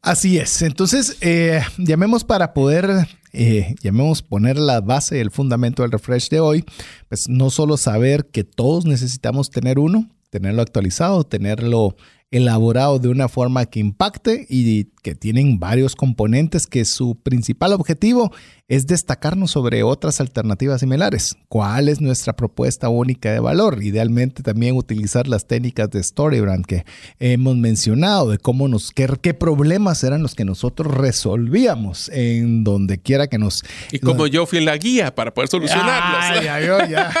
Así 0.00 0.38
es. 0.38 0.62
Entonces, 0.62 1.16
eh, 1.20 1.62
llamemos 1.78 2.24
para 2.24 2.54
poder, 2.54 2.90
eh, 3.32 3.74
llamemos 3.82 4.22
poner 4.22 4.56
la 4.58 4.80
base, 4.80 5.20
el 5.20 5.30
fundamento 5.30 5.82
del 5.82 5.92
refresh 5.92 6.28
de 6.28 6.40
hoy, 6.40 6.64
pues 7.08 7.28
no 7.28 7.50
solo 7.50 7.76
saber 7.76 8.26
que 8.26 8.42
todos 8.42 8.84
necesitamos 8.84 9.50
tener 9.50 9.78
uno, 9.78 10.10
tenerlo 10.30 10.62
actualizado, 10.62 11.24
tenerlo 11.24 11.96
elaborado 12.32 12.98
de 12.98 13.08
una 13.08 13.28
forma 13.28 13.66
que 13.66 13.78
impacte 13.78 14.46
y 14.48 14.86
que 15.02 15.14
tienen 15.14 15.60
varios 15.60 15.94
componentes 15.94 16.66
que 16.66 16.84
su 16.84 17.16
principal 17.16 17.72
objetivo 17.72 18.32
es 18.68 18.86
destacarnos 18.86 19.50
sobre 19.50 19.82
otras 19.82 20.18
alternativas 20.18 20.80
similares. 20.80 21.36
¿Cuál 21.48 21.90
es 21.90 22.00
nuestra 22.00 22.34
propuesta 22.34 22.88
única 22.88 23.30
de 23.30 23.38
valor? 23.38 23.82
Idealmente 23.82 24.42
también 24.42 24.76
utilizar 24.76 25.28
las 25.28 25.46
técnicas 25.46 25.90
de 25.90 26.02
StoryBrand 26.02 26.64
que 26.64 26.86
hemos 27.18 27.56
mencionado, 27.56 28.30
de 28.30 28.38
cómo 28.38 28.68
nos, 28.68 28.90
qué, 28.92 29.06
qué 29.20 29.34
problemas 29.34 30.02
eran 30.04 30.22
los 30.22 30.34
que 30.34 30.46
nosotros 30.46 30.94
resolvíamos 30.94 32.08
en 32.14 32.64
donde 32.64 32.98
quiera 32.98 33.26
que 33.26 33.36
nos... 33.36 33.62
Y 33.90 33.98
como 33.98 34.26
yo 34.26 34.46
fui 34.46 34.64
la 34.64 34.78
guía 34.78 35.14
para 35.14 35.34
poder 35.34 35.50
solucionarlos. 35.50 36.42
ya, 36.42 36.60
ya, 36.60 37.12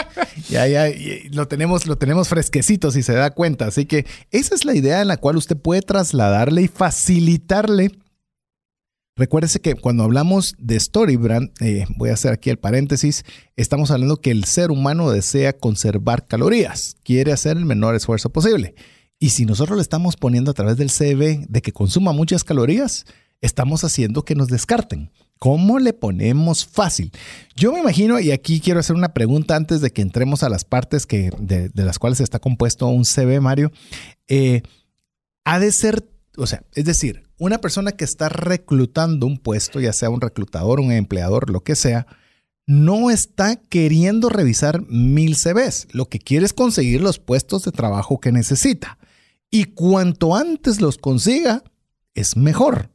ya, 0.48 0.68
ya, 0.68 0.86
lo 1.32 1.48
tenemos, 1.48 1.86
lo 1.86 1.96
tenemos 1.96 2.28
fresquecito 2.28 2.90
si 2.90 3.02
se 3.02 3.12
da 3.12 3.30
cuenta. 3.30 3.66
Así 3.66 3.84
que 3.84 4.06
esa 4.30 4.54
es 4.54 4.64
la 4.64 4.74
idea 4.74 5.01
en 5.02 5.08
la 5.08 5.16
cual 5.16 5.36
usted 5.36 5.56
puede 5.56 5.82
trasladarle 5.82 6.62
y 6.62 6.68
facilitarle 6.68 7.92
Recuérdese 9.14 9.60
que 9.60 9.74
cuando 9.74 10.04
hablamos 10.04 10.54
de 10.58 10.80
Storybrand, 10.80 11.50
eh, 11.60 11.84
voy 11.96 12.08
a 12.08 12.14
hacer 12.14 12.32
aquí 12.32 12.48
el 12.48 12.58
paréntesis, 12.58 13.24
estamos 13.56 13.90
hablando 13.90 14.16
que 14.16 14.30
el 14.30 14.44
ser 14.44 14.70
humano 14.70 15.10
desea 15.10 15.52
conservar 15.52 16.26
calorías, 16.26 16.96
quiere 17.04 17.30
hacer 17.30 17.58
el 17.58 17.66
menor 17.66 17.94
esfuerzo 17.94 18.30
posible. 18.30 18.74
Y 19.18 19.30
si 19.30 19.44
nosotros 19.44 19.76
le 19.76 19.82
estamos 19.82 20.16
poniendo 20.16 20.50
a 20.50 20.54
través 20.54 20.78
del 20.78 20.90
CV 20.90 21.44
de 21.46 21.60
que 21.60 21.72
consuma 21.72 22.12
muchas 22.12 22.42
calorías, 22.42 23.04
estamos 23.42 23.84
haciendo 23.84 24.24
que 24.24 24.34
nos 24.34 24.48
descarten. 24.48 25.10
¿Cómo 25.38 25.78
le 25.78 25.92
ponemos 25.92 26.64
fácil? 26.64 27.12
Yo 27.54 27.72
me 27.72 27.80
imagino, 27.80 28.18
y 28.18 28.30
aquí 28.30 28.60
quiero 28.60 28.80
hacer 28.80 28.96
una 28.96 29.12
pregunta 29.12 29.56
antes 29.56 29.82
de 29.82 29.90
que 29.90 30.00
entremos 30.00 30.42
a 30.42 30.48
las 30.48 30.64
partes 30.64 31.04
que, 31.04 31.30
de, 31.38 31.70
las 31.74 31.98
cuales 31.98 32.20
está 32.20 32.38
compuesto 32.38 32.86
un 32.86 33.04
CV, 33.04 33.40
Mario. 33.40 33.72
Eh, 34.26 34.62
ha 35.44 35.58
de 35.58 35.72
ser 35.72 36.08
o 36.36 36.46
sea, 36.46 36.62
es 36.74 36.84
decir, 36.84 37.24
una 37.38 37.58
persona 37.58 37.92
que 37.92 38.04
está 38.04 38.28
reclutando 38.30 39.26
un 39.26 39.36
puesto, 39.38 39.80
ya 39.80 39.92
sea 39.92 40.08
un 40.08 40.20
reclutador, 40.20 40.80
un 40.80 40.90
empleador, 40.92 41.50
lo 41.50 41.60
que 41.62 41.76
sea, 41.76 42.06
no 42.66 43.10
está 43.10 43.56
queriendo 43.56 44.28
revisar 44.30 44.82
mil 44.88 45.36
CVs. 45.36 45.88
Lo 45.92 46.06
que 46.08 46.18
quiere 46.18 46.46
es 46.46 46.52
conseguir 46.54 47.02
los 47.02 47.18
puestos 47.18 47.64
de 47.64 47.72
trabajo 47.72 48.18
que 48.18 48.32
necesita. 48.32 48.98
Y 49.50 49.64
cuanto 49.64 50.34
antes 50.34 50.80
los 50.80 50.96
consiga, 50.96 51.62
es 52.14 52.36
mejor. 52.36 52.88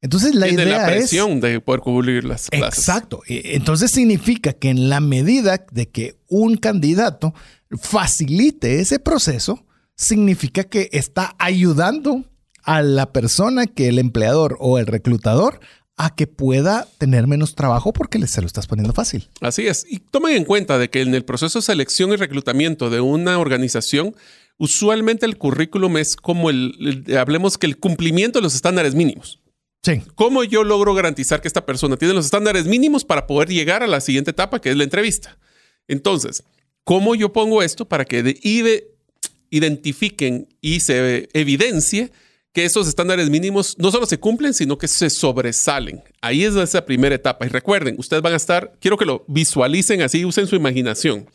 Entonces 0.00 0.34
la 0.34 0.46
Tiene 0.46 0.64
idea 0.64 0.82
la 0.82 0.90
es 0.94 0.96
presión 0.98 1.40
de 1.40 1.60
poder 1.60 1.80
cubrir 1.80 2.24
las 2.24 2.48
plazas. 2.48 2.78
Exacto. 2.78 3.22
E- 3.26 3.56
Entonces 3.56 3.90
significa 3.90 4.52
que 4.52 4.68
en 4.68 4.88
la 4.88 5.00
medida 5.00 5.66
de 5.72 5.88
que 5.88 6.16
un 6.28 6.58
candidato 6.58 7.34
facilite 7.80 8.80
ese 8.80 8.98
proceso, 9.00 9.66
significa 9.96 10.64
que 10.64 10.88
está 10.92 11.34
ayudando 11.38 12.24
a 12.62 12.82
la 12.82 13.12
persona 13.12 13.66
que 13.66 13.88
el 13.88 13.98
empleador 13.98 14.56
o 14.60 14.78
el 14.78 14.86
reclutador 14.86 15.60
a 15.96 16.14
que 16.14 16.26
pueda 16.26 16.88
tener 16.98 17.26
menos 17.28 17.54
trabajo 17.54 17.92
porque 17.92 18.24
se 18.26 18.40
lo 18.40 18.46
estás 18.46 18.66
poniendo 18.66 18.92
fácil. 18.92 19.28
Así 19.40 19.66
es. 19.68 19.86
Y 19.88 20.00
tomen 20.00 20.36
en 20.36 20.44
cuenta 20.44 20.78
de 20.78 20.90
que 20.90 21.02
en 21.02 21.14
el 21.14 21.24
proceso 21.24 21.58
de 21.60 21.64
selección 21.64 22.10
y 22.12 22.16
reclutamiento 22.16 22.90
de 22.90 23.00
una 23.00 23.38
organización, 23.38 24.16
usualmente 24.58 25.26
el 25.26 25.36
currículum 25.38 25.96
es 25.98 26.16
como 26.16 26.50
el, 26.50 27.04
el- 27.06 27.16
hablemos 27.16 27.58
que 27.58 27.66
el 27.66 27.78
cumplimiento 27.78 28.38
de 28.38 28.42
los 28.42 28.54
estándares 28.56 28.94
mínimos. 28.96 29.40
Sí. 29.84 30.02
¿Cómo 30.14 30.42
yo 30.42 30.64
logro 30.64 30.94
garantizar 30.94 31.40
que 31.42 31.48
esta 31.48 31.66
persona 31.66 31.96
tiene 31.96 32.14
los 32.14 32.24
estándares 32.24 32.64
mínimos 32.66 33.04
para 33.04 33.26
poder 33.26 33.50
llegar 33.50 33.82
a 33.82 33.86
la 33.86 34.00
siguiente 34.00 34.30
etapa, 34.30 34.60
que 34.60 34.70
es 34.70 34.76
la 34.76 34.84
entrevista? 34.84 35.38
Entonces, 35.86 36.42
¿cómo 36.84 37.14
yo 37.14 37.32
pongo 37.32 37.62
esto 37.62 37.84
para 37.86 38.04
que 38.06 38.22
de- 38.22 38.40
identifiquen 39.56 40.48
y 40.60 40.80
se 40.80 41.28
evidencie 41.32 42.10
que 42.52 42.64
esos 42.64 42.86
estándares 42.86 43.30
mínimos 43.30 43.76
no 43.78 43.90
solo 43.90 44.06
se 44.06 44.18
cumplen, 44.18 44.54
sino 44.54 44.78
que 44.78 44.86
se 44.88 45.10
sobresalen? 45.10 46.02
Ahí 46.20 46.44
es 46.44 46.54
esa 46.54 46.84
primera 46.84 47.14
etapa. 47.14 47.46
Y 47.46 47.48
recuerden, 47.48 47.96
ustedes 47.98 48.22
van 48.22 48.32
a 48.34 48.36
estar, 48.36 48.72
quiero 48.80 48.96
que 48.96 49.04
lo 49.04 49.24
visualicen 49.26 50.02
así, 50.02 50.24
usen 50.24 50.46
su 50.46 50.54
imaginación. 50.54 51.28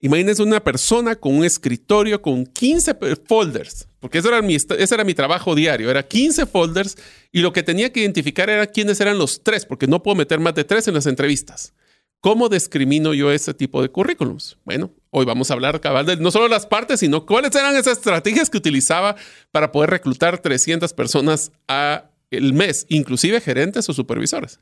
Imagínense 0.00 0.42
una 0.42 0.62
persona 0.62 1.16
con 1.16 1.34
un 1.34 1.44
escritorio 1.44 2.20
con 2.20 2.44
15 2.46 2.94
pe- 2.94 3.16
folders, 3.16 3.88
porque 4.00 4.18
eso 4.18 4.28
era 4.28 4.42
mi, 4.42 4.54
ese 4.54 4.94
era 4.94 5.02
mi 5.02 5.14
trabajo 5.14 5.54
diario, 5.54 5.90
era 5.90 6.02
15 6.06 6.44
folders 6.46 6.96
y 7.32 7.40
lo 7.40 7.52
que 7.54 7.62
tenía 7.62 7.90
que 7.90 8.00
identificar 8.00 8.50
era 8.50 8.66
quiénes 8.66 9.00
eran 9.00 9.16
los 9.18 9.42
tres, 9.42 9.64
porque 9.64 9.86
no 9.86 10.02
puedo 10.02 10.14
meter 10.14 10.40
más 10.40 10.54
de 10.54 10.64
tres 10.64 10.86
en 10.88 10.94
las 10.94 11.06
entrevistas. 11.06 11.72
¿Cómo 12.20 12.48
discrimino 12.48 13.12
yo 13.14 13.32
ese 13.32 13.54
tipo 13.54 13.80
de 13.82 13.88
currículums? 13.88 14.56
Bueno, 14.64 14.92
hoy 15.16 15.24
vamos 15.24 15.50
a 15.50 15.54
hablar 15.54 15.80
cabal 15.80 16.06
de 16.06 16.16
no 16.16 16.32
solo 16.32 16.48
las 16.48 16.66
partes, 16.66 17.00
sino 17.00 17.24
cuáles 17.24 17.54
eran 17.54 17.76
esas 17.76 17.98
estrategias 17.98 18.50
que 18.50 18.58
utilizaba 18.58 19.14
para 19.52 19.70
poder 19.70 19.90
reclutar 19.90 20.38
300 20.38 20.92
personas 20.92 21.52
a 21.68 22.10
el 22.30 22.52
mes, 22.52 22.84
inclusive 22.88 23.40
gerentes 23.40 23.88
o 23.88 23.92
supervisores. 23.92 24.58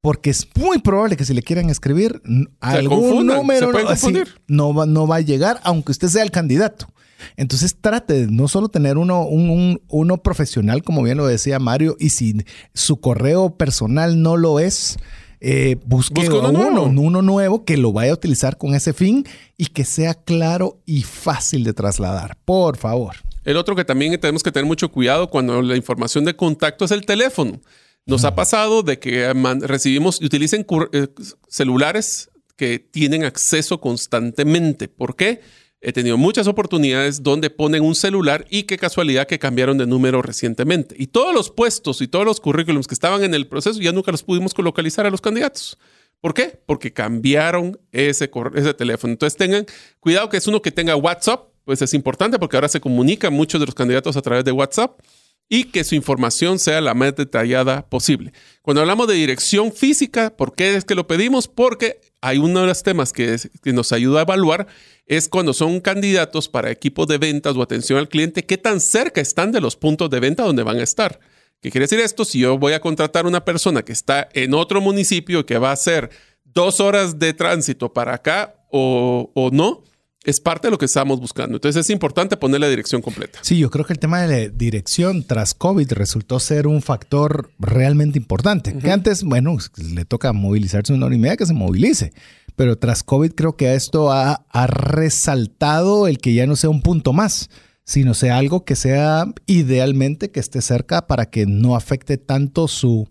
Porque 0.00 0.30
es 0.30 0.46
muy 0.54 0.78
probable 0.78 1.16
que 1.16 1.24
si 1.24 1.34
le 1.34 1.42
quieran 1.42 1.70
escribir 1.70 2.22
algún 2.60 3.26
número 3.38 3.70
así, 3.88 4.06
no, 4.46 4.72
va, 4.72 4.86
no 4.86 5.06
va 5.08 5.16
a 5.16 5.20
llegar, 5.20 5.60
aunque 5.64 5.90
usted 5.92 6.08
sea 6.08 6.22
el 6.22 6.30
candidato. 6.30 6.86
Entonces 7.36 7.76
trate 7.80 8.14
de 8.14 8.26
no 8.28 8.46
solo 8.46 8.68
tener 8.68 8.96
uno, 8.96 9.24
un- 9.26 9.50
un- 9.50 9.82
uno 9.88 10.18
profesional, 10.22 10.84
como 10.84 11.02
bien 11.02 11.16
lo 11.16 11.26
decía 11.26 11.58
Mario, 11.58 11.96
y 11.98 12.10
si 12.10 12.36
su 12.74 13.00
correo 13.00 13.56
personal 13.56 14.22
no 14.22 14.36
lo 14.36 14.60
es, 14.60 14.98
eh, 15.40 15.76
busque 15.84 16.20
uno 16.50 16.60
uno 17.02 17.22
nuevo 17.22 17.64
que 17.64 17.76
lo 17.76 17.92
vaya 17.92 18.12
a 18.12 18.14
utilizar 18.14 18.56
con 18.56 18.74
ese 18.76 18.92
fin 18.92 19.24
y 19.56 19.66
que 19.66 19.84
sea 19.84 20.14
claro 20.14 20.80
y 20.86 21.02
fácil 21.02 21.64
de 21.64 21.72
trasladar. 21.72 22.36
Por 22.44 22.76
favor. 22.76 23.16
El 23.44 23.56
otro 23.56 23.74
que 23.74 23.84
también 23.84 24.18
tenemos 24.20 24.44
que 24.44 24.52
tener 24.52 24.66
mucho 24.66 24.90
cuidado 24.92 25.28
cuando 25.28 25.60
la 25.62 25.76
información 25.76 26.24
de 26.24 26.36
contacto 26.36 26.84
es 26.84 26.92
el 26.92 27.04
teléfono. 27.04 27.60
Nos 28.08 28.24
ha 28.24 28.34
pasado 28.34 28.82
de 28.82 28.98
que 28.98 29.30
recibimos 29.60 30.18
y 30.22 30.24
utilicen 30.24 30.66
eh, 30.92 31.08
celulares 31.46 32.30
que 32.56 32.78
tienen 32.78 33.22
acceso 33.22 33.82
constantemente. 33.82 34.88
¿Por 34.88 35.14
qué? 35.14 35.42
He 35.82 35.92
tenido 35.92 36.16
muchas 36.16 36.46
oportunidades 36.46 37.22
donde 37.22 37.50
ponen 37.50 37.84
un 37.84 37.94
celular 37.94 38.46
y 38.48 38.62
qué 38.62 38.78
casualidad 38.78 39.26
que 39.26 39.38
cambiaron 39.38 39.76
de 39.76 39.86
número 39.86 40.22
recientemente. 40.22 40.96
Y 40.98 41.08
todos 41.08 41.34
los 41.34 41.50
puestos 41.50 42.00
y 42.00 42.08
todos 42.08 42.24
los 42.24 42.40
currículums 42.40 42.86
que 42.86 42.94
estaban 42.94 43.22
en 43.24 43.34
el 43.34 43.46
proceso 43.46 43.78
ya 43.78 43.92
nunca 43.92 44.10
los 44.10 44.22
pudimos 44.22 44.56
localizar 44.56 45.04
a 45.04 45.10
los 45.10 45.20
candidatos. 45.20 45.76
¿Por 46.22 46.32
qué? 46.32 46.58
Porque 46.64 46.94
cambiaron 46.94 47.78
ese, 47.92 48.30
ese 48.54 48.72
teléfono. 48.72 49.12
Entonces 49.12 49.36
tengan 49.36 49.66
cuidado 50.00 50.30
que 50.30 50.38
es 50.38 50.46
uno 50.46 50.62
que 50.62 50.72
tenga 50.72 50.96
WhatsApp, 50.96 51.50
pues 51.66 51.82
es 51.82 51.92
importante 51.92 52.38
porque 52.38 52.56
ahora 52.56 52.68
se 52.68 52.80
comunican 52.80 53.34
muchos 53.34 53.60
de 53.60 53.66
los 53.66 53.74
candidatos 53.74 54.16
a 54.16 54.22
través 54.22 54.46
de 54.46 54.52
WhatsApp 54.52 54.98
y 55.48 55.64
que 55.64 55.84
su 55.84 55.94
información 55.94 56.58
sea 56.58 56.80
la 56.80 56.94
más 56.94 57.16
detallada 57.16 57.88
posible. 57.88 58.32
Cuando 58.62 58.82
hablamos 58.82 59.08
de 59.08 59.14
dirección 59.14 59.72
física, 59.72 60.36
¿por 60.36 60.54
qué 60.54 60.74
es 60.76 60.84
que 60.84 60.94
lo 60.94 61.06
pedimos? 61.06 61.48
Porque 61.48 62.00
hay 62.20 62.38
uno 62.38 62.60
de 62.60 62.66
los 62.66 62.82
temas 62.82 63.12
que, 63.12 63.36
nos 63.64 63.92
ayuda 63.92 64.20
a 64.20 64.22
evaluar 64.22 64.66
es 65.06 65.28
cuando 65.28 65.54
son 65.54 65.80
candidatos 65.80 66.48
para 66.48 66.70
equipos 66.70 67.06
de 67.06 67.16
ventas 67.16 67.56
o 67.56 67.62
atención 67.62 67.98
al 67.98 68.08
cliente, 68.08 68.44
qué 68.44 68.58
tan 68.58 68.80
cerca 68.80 69.22
están 69.22 69.52
de 69.52 69.62
los 69.62 69.76
puntos 69.76 70.10
de 70.10 70.20
venta 70.20 70.42
donde 70.42 70.62
van 70.62 70.78
a 70.78 70.82
estar. 70.82 71.18
¿Qué 71.62 71.70
quiere 71.70 71.84
decir 71.84 72.00
esto? 72.00 72.26
Si 72.26 72.40
yo 72.40 72.58
voy 72.58 72.74
a 72.74 72.80
contratar 72.80 73.26
una 73.26 73.44
persona 73.44 73.82
que 73.82 73.92
está 73.92 74.28
en 74.34 74.52
otro 74.52 74.82
municipio 74.82 75.46
que 75.46 75.58
va 75.58 75.70
a 75.70 75.72
hacer 75.72 76.10
dos 76.44 76.80
horas 76.80 77.18
de 77.18 77.32
tránsito 77.32 77.92
para 77.92 78.14
acá 78.14 78.54
o 78.70 79.50
no, 79.50 79.82
es 80.28 80.40
parte 80.40 80.66
de 80.66 80.72
lo 80.72 80.78
que 80.78 80.84
estamos 80.84 81.20
buscando. 81.20 81.56
Entonces 81.56 81.86
es 81.86 81.90
importante 81.90 82.36
poner 82.36 82.60
la 82.60 82.68
dirección 82.68 83.00
completa. 83.00 83.38
Sí, 83.40 83.56
yo 83.56 83.70
creo 83.70 83.86
que 83.86 83.94
el 83.94 83.98
tema 83.98 84.20
de 84.20 84.28
la 84.28 84.48
dirección 84.54 85.24
tras 85.24 85.54
COVID 85.54 85.90
resultó 85.92 86.38
ser 86.38 86.66
un 86.66 86.82
factor 86.82 87.50
realmente 87.58 88.18
importante. 88.18 88.76
Que 88.76 88.90
antes, 88.90 89.24
bueno, 89.24 89.56
le 89.78 90.04
toca 90.04 90.34
movilizarse 90.34 90.92
una 90.92 91.06
hora 91.06 91.14
y 91.14 91.18
media 91.18 91.38
que 91.38 91.46
se 91.46 91.54
movilice. 91.54 92.12
Pero 92.56 92.76
tras 92.76 93.02
COVID 93.02 93.32
creo 93.32 93.56
que 93.56 93.74
esto 93.74 94.12
ha, 94.12 94.44
ha 94.50 94.66
resaltado 94.66 96.06
el 96.06 96.18
que 96.18 96.34
ya 96.34 96.46
no 96.46 96.56
sea 96.56 96.68
un 96.68 96.82
punto 96.82 97.14
más, 97.14 97.48
sino 97.88 98.12
sea 98.12 98.36
algo 98.36 98.66
que 98.66 98.76
sea 98.76 99.24
idealmente 99.46 100.30
que 100.30 100.40
esté 100.40 100.60
cerca 100.60 101.06
para 101.06 101.30
que 101.30 101.46
no 101.46 101.74
afecte 101.74 102.18
tanto 102.18 102.68
su, 102.68 103.08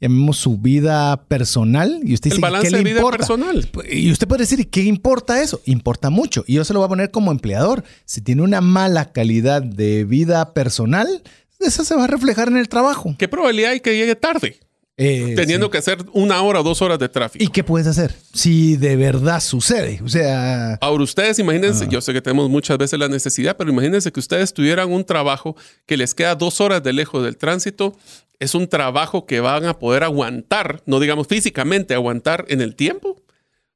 llamemos 0.00 0.38
su 0.38 0.56
vida 0.56 1.24
personal. 1.28 2.00
Y 2.02 2.14
usted 2.14 2.30
El 2.30 2.36
dice, 2.36 2.40
balance 2.40 2.68
¿qué 2.68 2.70
le 2.70 2.78
de 2.78 2.84
vida 2.84 3.00
importa? 3.00 3.18
personal. 3.18 3.68
Y 3.90 4.10
usted 4.10 4.26
puede 4.26 4.44
decir, 4.44 4.70
¿qué 4.70 4.82
importa 4.82 5.42
eso? 5.42 5.60
Importa 5.66 6.08
mucho. 6.08 6.42
Y 6.46 6.54
yo 6.54 6.64
se 6.64 6.72
lo 6.72 6.78
voy 6.78 6.86
a 6.86 6.88
poner 6.88 7.10
como 7.10 7.32
empleador. 7.32 7.84
Si 8.06 8.22
tiene 8.22 8.40
una 8.40 8.62
mala 8.62 9.12
calidad 9.12 9.62
de 9.62 10.04
vida 10.04 10.54
personal, 10.54 11.22
eso 11.60 11.84
se 11.84 11.94
va 11.94 12.04
a 12.04 12.06
reflejar 12.06 12.48
en 12.48 12.56
el 12.56 12.70
trabajo. 12.70 13.14
¿Qué 13.18 13.28
probabilidad 13.28 13.72
hay 13.72 13.80
que 13.80 13.94
llegue 13.94 14.16
tarde? 14.16 14.58
Eh, 14.96 15.32
teniendo 15.34 15.66
sí. 15.66 15.72
que 15.72 15.78
hacer 15.78 15.98
una 16.12 16.40
hora 16.42 16.60
o 16.60 16.62
dos 16.62 16.80
horas 16.80 17.00
de 17.00 17.08
tráfico. 17.08 17.44
¿Y 17.44 17.48
qué 17.48 17.64
puedes 17.64 17.88
hacer 17.88 18.14
si 18.32 18.76
de 18.76 18.94
verdad 18.94 19.40
sucede? 19.40 20.00
O 20.04 20.08
sea, 20.08 20.74
Ahora, 20.80 21.02
ustedes 21.02 21.38
Ah. 21.38 21.42
imagínense, 21.42 21.88
yo 21.90 22.00
sé 22.00 22.12
que 22.12 22.22
tenemos 22.22 22.48
muchas 22.48 22.78
veces 22.78 22.98
la 22.98 23.08
necesidad, 23.08 23.56
pero 23.56 23.70
imagínense 23.70 24.12
que 24.12 24.20
ustedes 24.20 24.54
tuvieran 24.54 24.92
un 24.92 25.04
trabajo 25.04 25.56
que 25.86 25.96
les 25.96 26.14
queda 26.14 26.36
dos 26.36 26.60
horas 26.60 26.80
de 26.82 26.92
lejos 26.92 27.24
del 27.24 27.36
tránsito. 27.36 27.96
Es 28.38 28.54
un 28.54 28.68
trabajo 28.68 29.26
que 29.26 29.40
van 29.40 29.64
a 29.64 29.78
poder 29.80 30.04
aguantar, 30.04 30.82
no 30.86 31.00
digamos 31.00 31.26
físicamente, 31.26 31.94
aguantar 31.94 32.44
en 32.48 32.60
el 32.60 32.76
tiempo 32.76 33.20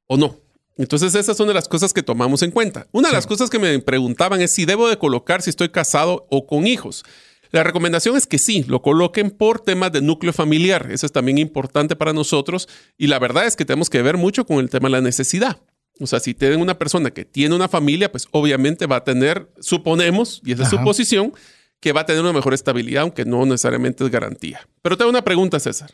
o 0.07 0.15
no. 0.15 0.37
Entonces, 0.77 1.13
esas 1.15 1.35
son 1.35 1.49
de 1.49 1.53
las 1.53 1.67
cosas 1.67 1.91
que 1.91 2.01
tomamos 2.01 2.41
en 2.43 2.51
cuenta. 2.51 2.87
Una 2.93 3.09
de 3.09 3.13
las 3.15 3.27
cosas 3.27 3.49
que 3.49 3.59
me 3.59 3.77
preguntaban 3.79 4.39
es 4.39 4.53
si 4.53 4.63
debo 4.63 4.87
de 4.87 4.97
colocar 4.97 5.41
si 5.41 5.49
estoy 5.49 5.67
casado 5.67 6.25
o 6.29 6.47
con 6.47 6.65
hijos. 6.65 7.03
La 7.51 7.63
recomendación 7.63 8.15
es 8.15 8.27
que 8.27 8.37
sí, 8.37 8.63
lo 8.67 8.81
coloquen 8.81 9.31
por 9.31 9.59
temas 9.59 9.91
de 9.91 10.01
núcleo 10.01 10.33
familiar. 10.33 10.91
Eso 10.91 11.05
es 11.05 11.11
también 11.11 11.37
importante 11.37 11.95
para 11.95 12.13
nosotros. 12.13 12.69
Y 12.97 13.07
la 13.07 13.19
verdad 13.19 13.47
es 13.47 13.55
que 13.55 13.65
tenemos 13.65 13.89
que 13.89 14.01
ver 14.01 14.17
mucho 14.17 14.45
con 14.45 14.59
el 14.59 14.69
tema 14.69 14.87
de 14.87 14.93
la 14.93 15.01
necesidad. 15.01 15.59
O 15.99 16.07
sea, 16.07 16.19
si 16.19 16.33
tienen 16.33 16.61
una 16.61 16.77
persona 16.77 17.11
que 17.11 17.25
tiene 17.25 17.55
una 17.55 17.67
familia, 17.67 18.11
pues 18.11 18.27
obviamente 18.31 18.85
va 18.85 18.97
a 18.97 19.03
tener, 19.03 19.49
suponemos, 19.59 20.41
y 20.45 20.53
esa 20.53 20.63
es 20.63 20.69
su 20.69 20.81
posición, 20.83 21.33
que 21.79 21.91
va 21.91 22.01
a 22.01 22.05
tener 22.05 22.21
una 22.21 22.33
mejor 22.33 22.53
estabilidad, 22.53 23.03
aunque 23.03 23.25
no 23.25 23.45
necesariamente 23.45 24.03
es 24.03 24.11
garantía. 24.11 24.67
Pero 24.81 24.97
tengo 24.97 25.09
una 25.09 25.23
pregunta, 25.23 25.59
César. 25.59 25.91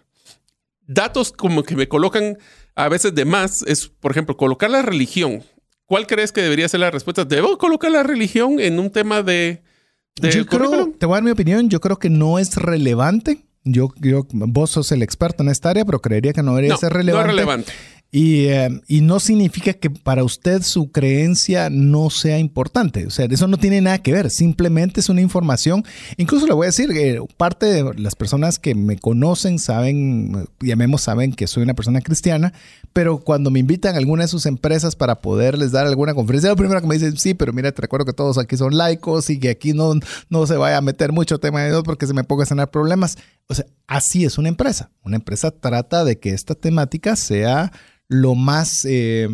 Datos 0.88 1.32
como 1.32 1.64
que 1.64 1.76
me 1.76 1.88
colocan 1.88 2.38
a 2.76 2.90
veces 2.90 3.16
de 3.16 3.26
más 3.26 3.64
es, 3.64 3.88
por 3.88 4.12
ejemplo, 4.12 4.38
colocar 4.38 4.70
la 4.70 4.84
religión. 4.84 5.44
¿Cuál 5.86 6.06
crees 6.06 6.32
que 6.32 6.42
debería 6.42 6.68
ser 6.68 6.82
la 6.82 6.92
respuesta? 6.92 7.26
¿Debo 7.26 7.58
colocar 7.58 7.92
la 7.92 8.04
religión 8.04 8.60
en 8.60 8.80
un 8.80 8.92
tema 8.92 9.24
de... 9.24 9.64
de 10.22 10.32
yo 10.32 10.46
creo, 10.46 10.92
te 10.98 11.06
voy 11.06 11.14
a 11.14 11.18
dar 11.18 11.24
mi 11.24 11.32
opinión, 11.32 11.70
yo 11.70 11.82
creo 11.82 11.98
que 11.98 12.10
no 12.10 12.40
es 12.40 12.56
relevante. 12.56 13.46
Yo, 13.64 13.90
yo, 14.00 14.28
vos 14.32 14.70
sos 14.70 14.92
el 14.92 15.02
experto 15.02 15.42
en 15.42 15.50
esta 15.50 15.72
área, 15.72 15.84
pero 15.86 16.00
creería 16.00 16.34
que 16.34 16.44
no 16.44 16.52
debería 16.52 16.74
No, 16.74 16.78
ser 16.78 16.94
no 16.94 17.20
es 17.20 17.26
relevante. 17.26 17.72
Y, 18.18 18.46
eh, 18.46 18.70
y 18.88 19.02
no 19.02 19.20
significa 19.20 19.74
que 19.74 19.90
para 19.90 20.24
usted 20.24 20.62
su 20.62 20.90
creencia 20.90 21.70
no 21.70 22.10
sea 22.10 22.40
importante. 22.40 23.06
O 23.06 23.10
sea, 23.10 23.26
eso 23.26 23.46
no 23.50 23.58
tiene 23.58 23.82
nada 23.82 23.98
que 23.98 24.14
ver. 24.14 24.30
Simplemente 24.30 25.02
es 25.02 25.10
una 25.10 25.20
información. 25.20 25.84
Incluso 26.16 26.48
le 26.48 26.54
voy 26.54 26.64
a 26.64 26.70
decir 26.70 26.88
que 26.94 27.22
parte 27.36 27.66
de 27.66 27.94
las 27.96 28.16
personas 28.16 28.58
que 28.58 28.74
me 28.74 28.98
conocen 28.98 29.60
saben, 29.60 30.48
llamemos, 30.62 31.02
saben 31.02 31.34
que 31.34 31.46
soy 31.46 31.64
una 31.64 31.74
persona 31.74 32.00
cristiana, 32.00 32.54
pero 32.94 33.18
cuando 33.18 33.52
me 33.52 33.60
invitan 33.60 33.96
a 33.96 33.98
alguna 33.98 34.24
de 34.24 34.30
sus 34.30 34.46
empresas 34.46 34.96
para 34.96 35.20
poderles 35.20 35.74
dar 35.74 35.86
alguna 35.86 36.14
conferencia, 36.14 36.50
lo 36.50 36.56
primero 36.56 36.80
que 36.80 36.88
me 36.88 36.96
dicen, 36.96 37.18
sí, 37.18 37.34
pero 37.34 37.52
mira, 37.52 37.74
te 37.74 37.82
recuerdo 37.82 38.06
que 38.06 38.14
todos 38.14 38.38
aquí 38.38 38.56
son 38.56 38.78
laicos 38.78 39.30
y 39.30 39.42
que 39.42 39.50
aquí 39.50 39.74
no, 39.74 39.94
no 40.30 40.48
se 40.48 40.56
vaya 40.56 40.78
a 40.78 40.82
meter 40.82 41.12
mucho 41.12 41.38
tema 41.40 41.64
de 41.64 41.72
Dios 41.72 41.84
porque 41.84 42.08
se 42.08 42.14
me 42.14 42.24
ponga 42.24 42.46
a 42.46 42.48
tener 42.48 42.70
problemas. 42.70 43.18
O 43.48 43.54
sea, 43.54 43.66
así 43.88 44.26
es 44.26 44.38
una 44.38 44.50
empresa. 44.50 44.92
Una 45.04 45.18
empresa 45.18 45.52
trata 45.52 46.04
de 46.04 46.20
que 46.20 46.30
esta 46.32 46.56
temática 46.56 47.16
sea 47.16 47.72
lo 48.08 48.36
más 48.36 48.86
eh, 48.86 49.28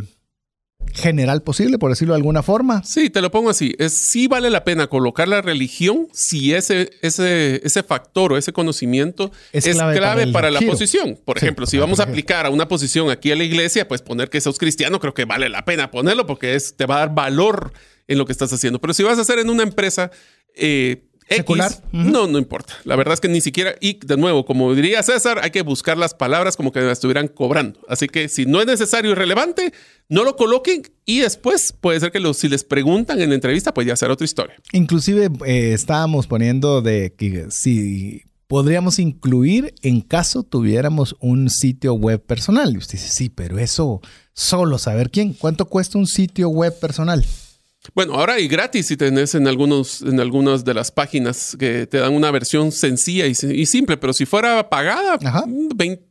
general 0.93 1.43
posible, 1.43 1.77
por 1.77 1.89
decirlo 1.91 2.13
de 2.13 2.17
alguna 2.17 2.43
forma. 2.43 2.83
Sí, 2.83 3.09
te 3.09 3.21
lo 3.21 3.31
pongo 3.31 3.49
así. 3.49 3.73
Es 3.77 4.09
sí 4.09 4.27
vale 4.27 4.49
la 4.49 4.63
pena 4.65 4.87
colocar 4.87 5.27
la 5.27 5.41
religión 5.41 6.07
si 6.11 6.53
ese, 6.53 6.89
ese, 7.01 7.61
ese 7.65 7.83
factor 7.83 8.33
o 8.33 8.37
ese 8.37 8.51
conocimiento 8.51 9.31
Es 9.53 9.67
es, 9.67 9.75
clave 9.77 9.97
clave, 9.97 10.27
para 10.27 10.51
la 10.51 10.59
giro. 10.59 10.71
posición. 10.73 11.17
Por 11.23 11.39
Sí, 11.39 11.45
ejemplo, 11.45 11.65
si 11.65 11.77
vamos 11.77 11.99
a 11.99 12.03
aplicar 12.03 12.45
a 12.45 12.49
una 12.49 12.67
posición 12.67 13.09
aquí 13.09 13.31
a 13.31 13.35
la 13.35 13.43
iglesia, 13.43 13.87
pues 13.87 14.01
poner 14.01 14.29
que 14.29 14.41
sos 14.41 14.57
cristiano, 14.57 14.99
creo 14.99 15.13
que 15.13 15.25
vale 15.25 15.47
la 15.49 15.63
pena 15.63 15.91
ponerlo 15.91 16.25
porque 16.25 16.55
es, 16.55 16.75
te 16.75 16.85
va 16.85 16.97
a 16.97 16.99
dar 16.99 17.15
valor 17.15 17.71
en 18.07 18.17
lo 18.17 18.25
que 18.25 18.33
estás 18.33 18.51
haciendo. 18.51 18.79
Pero 18.81 18.93
si 18.93 19.03
vas 19.03 19.17
a 19.17 19.21
hacer 19.21 19.39
en 19.39 19.49
una 19.49 19.63
empresa 19.63 20.11
eh, 20.55 21.03
X, 21.27 21.37
Secular. 21.37 21.71
Ujú. 21.93 22.09
no, 22.09 22.27
no 22.27 22.37
importa. 22.37 22.73
La 22.83 22.95
verdad 22.95 23.13
es 23.13 23.21
que 23.21 23.27
ni 23.27 23.41
siquiera, 23.41 23.75
y 23.79 23.99
de 24.05 24.17
nuevo, 24.17 24.45
como 24.45 24.73
diría 24.75 25.01
César, 25.03 25.39
hay 25.41 25.51
que 25.51 25.61
buscar 25.61 25.97
las 25.97 26.13
palabras 26.13 26.57
como 26.57 26.71
que 26.71 26.81
me 26.81 26.91
estuvieran 26.91 27.27
cobrando. 27.27 27.79
Así 27.87 28.07
que 28.07 28.27
si 28.27 28.45
no 28.45 28.59
es 28.59 28.67
necesario 28.67 29.11
y 29.11 29.13
relevante, 29.15 29.73
no 30.09 30.23
lo 30.23 30.35
coloquen 30.35 30.83
y 31.05 31.19
después 31.19 31.73
puede 31.79 31.99
ser 31.99 32.11
que 32.11 32.19
los, 32.19 32.37
si 32.37 32.49
les 32.49 32.63
preguntan 32.63 33.21
en 33.21 33.29
la 33.29 33.35
entrevista, 33.35 33.73
pues 33.73 33.87
ya 33.87 33.95
será 33.95 34.13
otra 34.13 34.25
historia. 34.25 34.55
Inclusive 34.73 35.29
eh, 35.45 35.73
estábamos 35.73 36.27
poniendo 36.27 36.81
de 36.81 37.13
que 37.17 37.47
si 37.49 38.23
podríamos 38.47 38.99
incluir 38.99 39.73
en 39.81 40.01
caso 40.01 40.43
tuviéramos 40.43 41.15
un 41.21 41.49
sitio 41.49 41.93
web 41.93 42.21
personal. 42.21 42.73
Y 42.73 42.77
usted 42.79 42.99
dice, 42.99 43.07
sí, 43.07 43.29
pero 43.29 43.57
eso 43.57 44.01
solo 44.33 44.77
saber 44.77 45.09
quién. 45.09 45.31
¿Cuánto 45.31 45.65
cuesta 45.67 45.97
un 45.97 46.07
sitio 46.07 46.49
web 46.49 46.77
personal? 46.77 47.25
Bueno, 47.95 48.13
ahora 48.13 48.33
hay 48.33 48.47
gratis 48.47 48.87
si 48.87 48.97
tenés 48.97 49.33
en 49.33 49.47
algunos, 49.47 50.01
en 50.03 50.19
algunas 50.19 50.63
de 50.63 50.73
las 50.73 50.91
páginas 50.91 51.55
que 51.59 51.87
te 51.87 51.97
dan 51.97 52.13
una 52.13 52.29
versión 52.29 52.71
sencilla 52.71 53.25
y, 53.25 53.31
y 53.31 53.65
simple, 53.65 53.97
pero 53.97 54.13
si 54.13 54.25
fuera 54.25 54.69
pagada, 54.69 55.17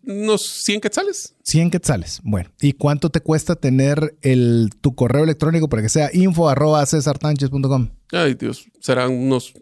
unos 0.02 0.42
100 0.42 0.80
quetzales. 0.80 1.36
100 1.44 1.70
quetzales. 1.70 2.20
Bueno, 2.24 2.50
¿y 2.60 2.72
cuánto 2.72 3.10
te 3.10 3.20
cuesta 3.20 3.54
tener 3.54 4.16
el, 4.22 4.70
tu 4.80 4.94
correo 4.94 5.22
electrónico 5.22 5.68
para 5.68 5.82
que 5.82 5.88
sea 5.88 6.10
info 6.12 6.48
arroba 6.48 6.84
cesartanches.com? 6.84 7.90
Ay, 8.10 8.34
Dios, 8.34 8.64
serán 8.80 9.12
unos 9.12 9.54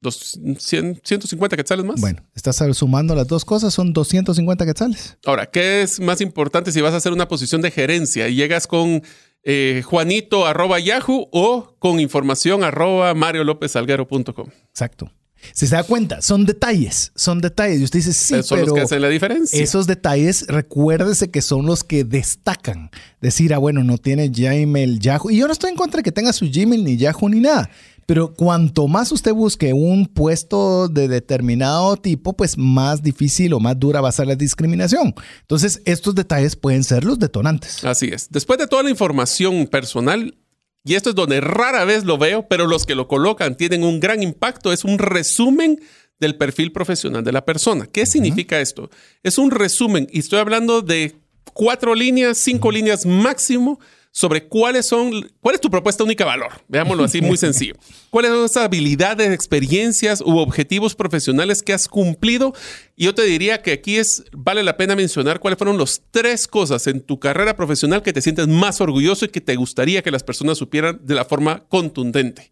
dos, 0.00 0.38
100, 0.58 1.00
150 1.04 1.56
quetzales 1.56 1.84
más. 1.84 2.00
Bueno, 2.00 2.22
estás 2.34 2.60
sumando 2.72 3.14
las 3.14 3.28
dos 3.28 3.44
cosas, 3.44 3.72
son 3.72 3.92
250 3.92 4.66
quetzales. 4.66 5.16
Ahora, 5.24 5.46
¿qué 5.46 5.82
es 5.82 6.00
más 6.00 6.20
importante 6.20 6.72
si 6.72 6.80
vas 6.80 6.94
a 6.94 6.96
hacer 6.96 7.12
una 7.12 7.28
posición 7.28 7.62
de 7.62 7.70
gerencia 7.70 8.28
y 8.28 8.34
llegas 8.34 8.66
con 8.66 9.02
eh, 9.42 9.82
juanito 9.84 10.46
arroba 10.46 10.78
yahoo 10.78 11.28
o 11.32 11.76
con 11.78 12.00
información 12.00 12.64
arroba 12.64 13.14
mariolopezalguero.com? 13.14 14.48
Exacto. 14.70 15.10
Si 15.52 15.66
se 15.66 15.74
da 15.74 15.82
cuenta, 15.82 16.20
son 16.20 16.44
detalles, 16.44 17.12
son 17.14 17.40
detalles. 17.40 17.80
Y 17.80 17.84
usted 17.84 17.98
dice, 18.00 18.12
sí, 18.12 18.42
son 18.42 18.58
pero 18.58 18.66
los 18.66 18.74
que 18.74 18.80
hacen 18.82 19.02
la 19.02 19.08
diferencia. 19.08 19.62
esos 19.62 19.86
detalles, 19.86 20.46
recuérdese 20.48 21.30
que 21.30 21.42
son 21.42 21.66
los 21.66 21.82
que 21.82 22.04
destacan. 22.04 22.90
Decir, 23.20 23.54
ah, 23.54 23.58
bueno, 23.58 23.82
no 23.82 23.98
tiene 23.98 24.28
Gmail, 24.28 25.00
Yahoo. 25.00 25.30
Y 25.30 25.38
yo 25.38 25.46
no 25.46 25.52
estoy 25.52 25.70
en 25.70 25.76
contra 25.76 25.98
de 25.98 26.02
que 26.02 26.12
tenga 26.12 26.32
su 26.32 26.46
Gmail, 26.50 26.84
ni 26.84 26.96
Yahoo, 26.96 27.28
ni 27.28 27.40
nada. 27.40 27.70
Pero 28.10 28.34
cuanto 28.34 28.88
más 28.88 29.12
usted 29.12 29.32
busque 29.32 29.72
un 29.72 30.04
puesto 30.04 30.88
de 30.88 31.06
determinado 31.06 31.96
tipo, 31.96 32.32
pues 32.32 32.58
más 32.58 33.04
difícil 33.04 33.52
o 33.52 33.60
más 33.60 33.78
dura 33.78 34.00
va 34.00 34.08
a 34.08 34.12
ser 34.12 34.26
la 34.26 34.34
discriminación. 34.34 35.14
Entonces, 35.42 35.80
estos 35.84 36.16
detalles 36.16 36.56
pueden 36.56 36.82
ser 36.82 37.04
los 37.04 37.20
detonantes. 37.20 37.84
Así 37.84 38.08
es. 38.08 38.28
Después 38.28 38.58
de 38.58 38.66
toda 38.66 38.82
la 38.82 38.90
información 38.90 39.68
personal, 39.68 40.36
y 40.82 40.96
esto 40.96 41.10
es 41.10 41.14
donde 41.14 41.40
rara 41.40 41.84
vez 41.84 42.02
lo 42.02 42.18
veo, 42.18 42.48
pero 42.48 42.66
los 42.66 42.84
que 42.84 42.96
lo 42.96 43.06
colocan 43.06 43.56
tienen 43.56 43.84
un 43.84 44.00
gran 44.00 44.24
impacto, 44.24 44.72
es 44.72 44.82
un 44.82 44.98
resumen 44.98 45.78
del 46.18 46.36
perfil 46.36 46.72
profesional 46.72 47.22
de 47.22 47.30
la 47.30 47.44
persona. 47.44 47.86
¿Qué 47.86 48.06
significa 48.06 48.60
esto? 48.60 48.90
Es 49.22 49.38
un 49.38 49.52
resumen, 49.52 50.08
y 50.10 50.18
estoy 50.18 50.40
hablando 50.40 50.82
de 50.82 51.14
cuatro 51.54 51.94
líneas, 51.94 52.38
cinco 52.38 52.72
líneas 52.72 53.06
máximo 53.06 53.78
sobre 54.12 54.48
cuáles 54.48 54.86
son, 54.86 55.30
cuál 55.40 55.54
es 55.54 55.60
tu 55.60 55.70
propuesta 55.70 56.02
única 56.02 56.24
de 56.24 56.30
valor. 56.30 56.52
Veámoslo 56.68 57.04
así 57.04 57.20
muy 57.20 57.36
sencillo. 57.38 57.74
¿Cuáles 58.10 58.32
son 58.32 58.44
esas 58.44 58.64
habilidades, 58.64 59.32
experiencias 59.32 60.20
u 60.20 60.38
objetivos 60.38 60.94
profesionales 60.94 61.62
que 61.62 61.72
has 61.72 61.86
cumplido? 61.86 62.52
Y 62.96 63.04
yo 63.04 63.14
te 63.14 63.22
diría 63.22 63.62
que 63.62 63.72
aquí 63.72 63.98
es, 63.98 64.24
vale 64.32 64.62
la 64.62 64.76
pena 64.76 64.96
mencionar 64.96 65.38
cuáles 65.38 65.58
fueron 65.58 65.78
las 65.78 66.02
tres 66.10 66.48
cosas 66.48 66.86
en 66.86 67.00
tu 67.00 67.20
carrera 67.20 67.56
profesional 67.56 68.02
que 68.02 68.12
te 68.12 68.22
sientes 68.22 68.48
más 68.48 68.80
orgulloso 68.80 69.24
y 69.24 69.28
que 69.28 69.40
te 69.40 69.56
gustaría 69.56 70.02
que 70.02 70.10
las 70.10 70.24
personas 70.24 70.58
supieran 70.58 71.00
de 71.02 71.14
la 71.14 71.24
forma 71.24 71.64
contundente. 71.68 72.50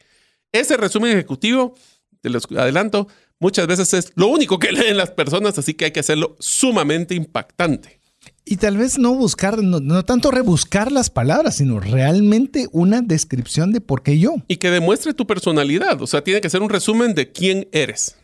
Ese 0.53 0.77
resumen 0.77 1.13
ejecutivo, 1.13 1.75
te 2.21 2.31
los 2.31 2.45
adelanto, 2.57 3.09
muchas 3.39 3.67
veces 3.67 3.93
es 3.95 4.13
lo 4.15 4.29
único 4.29 4.59
que 4.59 4.73
leen 4.73 4.97
las 4.97 5.11
personas, 5.11 5.59
así 5.59 5.75
que 5.75 5.87
hay 5.87 5.91
que 5.91 6.01
hacerlo 6.01 6.37
sumamente 6.39 7.15
impactante. 7.15 7.98
Y 8.51 8.57
tal 8.57 8.79
vez 8.79 8.99
no 8.99 9.15
buscar, 9.15 9.63
no, 9.63 9.79
no 9.79 10.03
tanto 10.07 10.31
rebuscar 10.31 10.91
las 10.91 11.11
palabras, 11.11 11.57
sino 11.57 11.81
realmente 11.81 12.67
una 12.73 13.03
descripción 13.03 13.73
de 13.73 13.83
por 13.83 14.03
qué 14.03 14.19
yo. 14.19 14.37
Y 14.49 14.57
que 14.57 14.71
demuestre 14.71 15.13
tu 15.13 15.27
personalidad, 15.27 16.01
o 16.01 16.07
sea, 16.07 16.25
tiene 16.25 16.41
que 16.41 16.49
ser 16.49 16.63
un 16.63 16.71
resumen 16.71 17.15
de 17.15 17.31
quién 17.31 17.69
eres. 17.73 18.17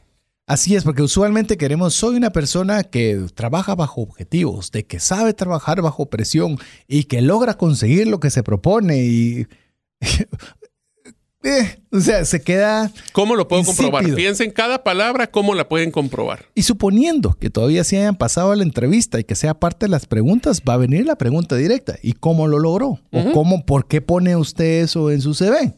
Así 0.47 0.77
es, 0.77 0.85
porque 0.85 1.03
usualmente 1.03 1.59
queremos, 1.59 1.93
soy 1.93 2.17
una 2.17 2.31
persona 2.31 2.85
que 2.85 3.27
trabaja 3.35 3.75
bajo 3.75 4.01
objetivos, 4.01 4.73
de 4.73 4.87
que 4.87 4.99
sabe 4.99 5.35
trabajar 5.35 5.83
bajo 5.83 6.07
presión 6.07 6.57
y 6.89 7.05
que 7.05 7.21
logra 7.21 7.59
conseguir 7.59 8.07
lo 8.07 8.19
que 8.19 8.31
se 8.31 8.43
propone 8.43 9.05
y... 9.05 9.47
Eh, 11.45 11.79
o 11.93 12.01
sea, 12.01 12.25
se 12.25 12.43
queda... 12.43 12.91
¿Cómo 13.13 13.37
lo 13.37 13.47
puedo 13.47 13.63
comprobar? 13.65 14.03
Insípido. 14.03 14.17
Piensa 14.17 14.45
en 14.45 14.51
cada 14.51 14.83
palabra, 14.83 15.27
¿cómo 15.27 15.55
la 15.55 15.69
pueden 15.69 15.91
comprobar? 15.91 16.47
Y 16.55 16.63
suponiendo 16.63 17.37
que 17.39 17.51
todavía 17.51 17.85
se 17.85 17.99
hayan 17.99 18.17
pasado 18.17 18.51
a 18.51 18.57
la 18.57 18.63
entrevista 18.63 19.21
y 19.21 19.25
que 19.25 19.35
sea 19.35 19.53
parte 19.53 19.85
de 19.85 19.91
las 19.91 20.07
preguntas, 20.07 20.63
va 20.67 20.75
a 20.75 20.79
venir 20.79 21.05
la 21.05 21.17
pregunta 21.17 21.55
directa. 21.57 21.97
¿Y 22.03 22.15
cómo 22.15 22.49
lo 22.49 22.59
logró? 22.59 22.99
¿O 23.13 23.33
cómo, 23.33 23.67
por 23.67 23.87
qué 23.87 24.01
pone 24.01 24.37
usted 24.37 24.83
eso 24.83 25.11
en 25.11 25.21
su 25.21 25.35
CV? 25.35 25.75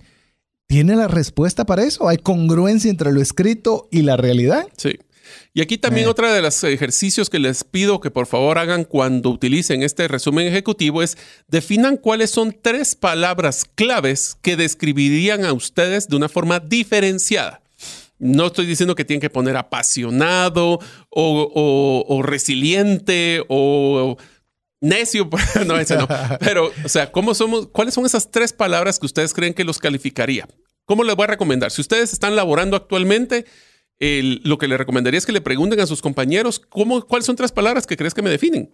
¿Tiene 0.69 0.95
la 0.95 1.09
respuesta 1.09 1.67
para 1.67 1.83
eso? 1.85 2.09
¿Hay 2.09 2.19
congruencia 2.19 2.91
entre 2.91 3.13
lo 3.13 3.21
escrito 3.21 3.89
y 3.91 4.03
la 4.03 4.17
realidad? 4.17 4.67
Sí. 4.77 4.99
Y 5.55 5.61
aquí 5.63 5.79
también 5.79 6.07
Eh. 6.07 6.11
otra 6.11 6.33
de 6.33 6.43
los 6.43 6.63
ejercicios 6.65 7.31
que 7.31 7.39
les 7.39 7.65
pido 7.65 8.01
que 8.01 8.11
por 8.11 8.27
favor 8.27 8.59
hagan 8.59 8.85
cuando 8.85 9.31
utilicen 9.31 9.83
este 9.83 10.09
resumen 10.09 10.47
ejecutivo 10.47 11.03
es 11.03 11.17
definan 11.49 11.97
cuáles 11.97 12.31
son 12.31 12.57
tres 12.61 12.95
palabras 12.95 13.65
claves 13.75 14.37
que 14.43 14.57
describirían 14.57 15.45
a 15.45 15.53
ustedes 15.53 16.09
de 16.09 16.17
una 16.17 16.29
forma 16.29 16.61
diferenciada. 16.61 17.63
No 18.19 18.47
estoy 18.47 18.67
diciendo 18.67 18.95
que 18.95 19.05
tienen 19.05 19.21
que 19.21 19.31
poner 19.31 19.57
apasionado 19.57 20.79
o, 21.11 22.23
resiliente 22.25 23.45
o 23.49 24.17
necio, 24.81 25.29
no, 25.67 25.79
ese 25.79 25.97
no. 25.97 26.09
Pero, 26.41 26.71
o 26.85 26.89
sea, 26.89 27.13
¿cómo 27.13 27.35
somos? 27.35 27.69
¿Cuáles 27.69 27.95
son 27.95 28.07
esas 28.07 28.31
tres 28.31 28.53
palabras 28.53 28.99
que 28.99 29.07
ustedes 29.07 29.35
creen 29.35 29.55
que 29.55 29.65
los 29.65 29.79
calificaría? 29.79 30.49
¿Cómo 30.87 31.05
les 31.05 31.17
voy 31.17 31.25
a 31.25 31.29
recomendar? 31.29 31.71
Si 31.71 31.81
ustedes 31.81 32.13
están 32.13 32.37
laborando 32.37 32.77
actualmente, 32.77 33.45
lo 33.99 34.59
que 34.59 34.69
le 34.69 34.77
recomendaría 34.77 35.19
es 35.19 35.27
que 35.27 35.33
le 35.33 35.41
pregunten 35.41 35.81
a 35.81 35.87
sus 35.87 36.03
compañeros 36.03 36.61
cómo, 36.61 37.07
cuáles 37.07 37.27
son 37.27 37.37
tres 37.37 37.53
palabras 37.53 37.87
que 37.87 37.97
crees 37.97 38.15
que 38.15 38.23
me 38.23 38.31
definen. 38.31 38.71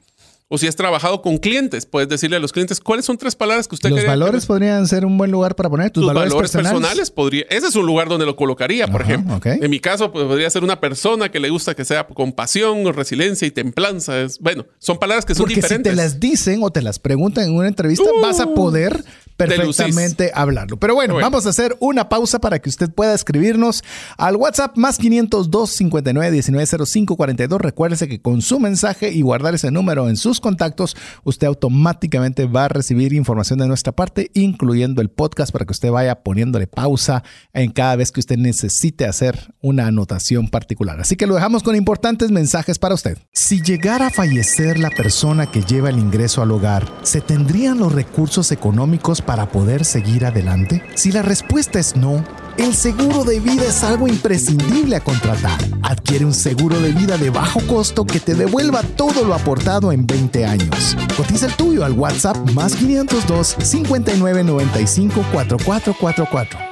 O 0.54 0.58
si 0.58 0.66
has 0.66 0.76
trabajado 0.76 1.22
con 1.22 1.38
clientes, 1.38 1.86
puedes 1.86 2.10
decirle 2.10 2.36
a 2.36 2.38
los 2.38 2.52
clientes 2.52 2.78
cuáles 2.78 3.06
son 3.06 3.16
tres 3.16 3.34
palabras 3.34 3.66
que 3.66 3.74
usted 3.74 3.88
Los 3.88 4.04
valores 4.04 4.44
podrían 4.44 4.86
ser 4.86 5.06
un 5.06 5.16
buen 5.16 5.30
lugar 5.30 5.56
para 5.56 5.70
poner 5.70 5.90
tus, 5.90 6.04
valores, 6.04 6.34
personales. 6.34 7.10
podría, 7.10 7.46
ese 7.48 7.68
es 7.68 7.74
un 7.74 7.86
lugar 7.86 8.10
donde 8.10 8.26
lo 8.26 8.36
colocaría, 8.36 8.86
por 8.86 9.00
ejemplo. 9.00 9.40
En 9.44 9.70
mi 9.70 9.80
caso, 9.80 10.12
pues, 10.12 10.26
podría 10.26 10.50
ser 10.50 10.62
una 10.62 10.78
persona 10.78 11.30
que 11.30 11.40
le 11.40 11.48
gusta 11.48 11.74
que 11.74 11.86
sea 11.86 12.06
compasión, 12.06 12.84
resiliencia 12.92 13.48
y 13.48 13.50
templanza. 13.50 14.20
Es, 14.20 14.38
bueno, 14.40 14.66
son 14.78 14.98
palabras 14.98 15.24
que 15.24 15.34
son 15.34 15.44
Porque 15.44 15.54
diferentes. 15.54 15.90
si 15.90 15.96
te 15.96 16.02
las 16.02 16.20
dicen 16.20 16.62
o 16.62 16.70
te 16.70 16.82
las 16.82 16.98
preguntan 16.98 17.44
en 17.44 17.54
una 17.54 17.68
entrevista, 17.68 18.04
vas 18.20 18.38
a 18.38 18.44
uh. 18.44 18.54
poder 18.54 19.02
perfectamente 19.48 20.30
hablarlo. 20.34 20.76
Pero 20.76 20.94
bueno, 20.94 21.16
vamos 21.16 21.46
a 21.46 21.50
hacer 21.50 21.76
una 21.80 22.08
pausa 22.08 22.40
para 22.40 22.58
que 22.58 22.68
usted 22.68 22.90
pueda 22.90 23.14
escribirnos 23.14 23.82
al 24.16 24.36
WhatsApp 24.36 24.76
más 24.76 24.98
502 24.98 25.70
59 25.70 26.30
19 26.30 26.86
05 26.86 27.16
42. 27.16 27.60
Recuérdese 27.60 28.08
que 28.08 28.20
con 28.20 28.42
su 28.42 28.60
mensaje 28.60 29.10
y 29.10 29.22
guardar 29.22 29.54
ese 29.54 29.70
número 29.70 30.08
en 30.08 30.16
sus 30.16 30.40
contactos, 30.40 30.96
usted 31.24 31.46
automáticamente 31.46 32.46
va 32.46 32.66
a 32.66 32.68
recibir 32.68 33.12
información 33.12 33.58
de 33.58 33.68
nuestra 33.68 33.92
parte, 33.92 34.30
incluyendo 34.34 35.02
el 35.02 35.10
podcast 35.10 35.52
para 35.52 35.64
que 35.64 35.72
usted 35.72 35.90
vaya 35.90 36.22
poniéndole 36.22 36.66
pausa 36.66 37.22
en 37.52 37.70
cada 37.70 37.96
vez 37.96 38.12
que 38.12 38.20
usted 38.20 38.36
necesite 38.36 39.06
hacer 39.06 39.54
una 39.60 39.86
anotación 39.86 40.48
particular. 40.48 41.00
Así 41.00 41.16
que 41.16 41.26
lo 41.26 41.34
dejamos 41.34 41.62
con 41.62 41.76
importantes 41.76 42.30
mensajes 42.30 42.78
para 42.78 42.94
usted. 42.94 43.18
Si 43.32 43.62
llegara 43.62 44.08
a 44.08 44.10
fallecer 44.10 44.78
la 44.78 44.90
persona 44.90 45.50
que 45.50 45.62
lleva 45.62 45.90
el 45.90 45.98
ingreso 45.98 46.42
al 46.42 46.50
hogar, 46.50 46.92
¿se 47.02 47.20
tendrían 47.20 47.78
los 47.78 47.92
recursos 47.92 48.52
económicos 48.52 49.22
para 49.22 49.31
poder 49.48 49.84
seguir 49.84 50.26
adelante? 50.26 50.82
Si 50.94 51.10
la 51.10 51.22
respuesta 51.22 51.78
es 51.78 51.96
no, 51.96 52.24
el 52.58 52.74
seguro 52.74 53.24
de 53.24 53.40
vida 53.40 53.64
es 53.64 53.82
algo 53.82 54.06
imprescindible 54.06 54.96
a 54.96 55.00
contratar. 55.00 55.58
Adquiere 55.82 56.24
un 56.24 56.34
seguro 56.34 56.78
de 56.80 56.92
vida 56.92 57.16
de 57.16 57.30
bajo 57.30 57.60
costo 57.66 58.04
que 58.04 58.20
te 58.20 58.34
devuelva 58.34 58.82
todo 58.82 59.24
lo 59.24 59.34
aportado 59.34 59.90
en 59.90 60.06
20 60.06 60.44
años. 60.44 60.96
Cotiza 61.16 61.46
el 61.46 61.54
tuyo 61.54 61.84
al 61.84 61.92
WhatsApp 61.92 62.36
más 62.50 62.76
502 62.76 63.56
5995 63.62 65.24
4444. 65.32 66.71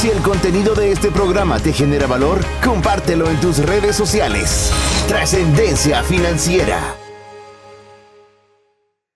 Si 0.00 0.08
el 0.08 0.22
contenido 0.22 0.74
de 0.74 0.92
este 0.92 1.10
programa 1.10 1.58
te 1.58 1.74
genera 1.74 2.06
valor, 2.06 2.40
compártelo 2.64 3.28
en 3.28 3.38
tus 3.38 3.58
redes 3.58 3.94
sociales. 3.94 4.72
Trascendencia 5.06 6.02
financiera. 6.02 6.96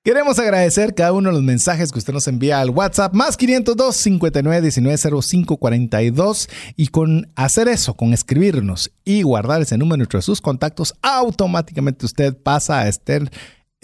Queremos 0.04 0.38
agradecer 0.38 0.94
cada 0.94 1.14
uno 1.14 1.30
de 1.30 1.36
los 1.36 1.42
mensajes 1.42 1.90
que 1.90 1.98
usted 1.98 2.12
nos 2.12 2.28
envía 2.28 2.60
al 2.60 2.68
WhatsApp 2.68 3.14
más 3.14 3.38
502 3.38 3.96
59 3.96 4.60
19 4.60 5.22
05 5.22 5.56
42 5.56 6.50
y 6.76 6.88
con 6.88 7.32
hacer 7.34 7.68
eso, 7.68 7.94
con 7.94 8.12
escribirnos 8.12 8.92
y 9.06 9.22
guardar 9.22 9.62
ese 9.62 9.78
número 9.78 10.02
entre 10.02 10.20
sus 10.20 10.42
contactos, 10.42 10.92
automáticamente 11.00 12.04
usted 12.04 12.36
pasa 12.36 12.80
a 12.80 12.88
estar 12.88 13.30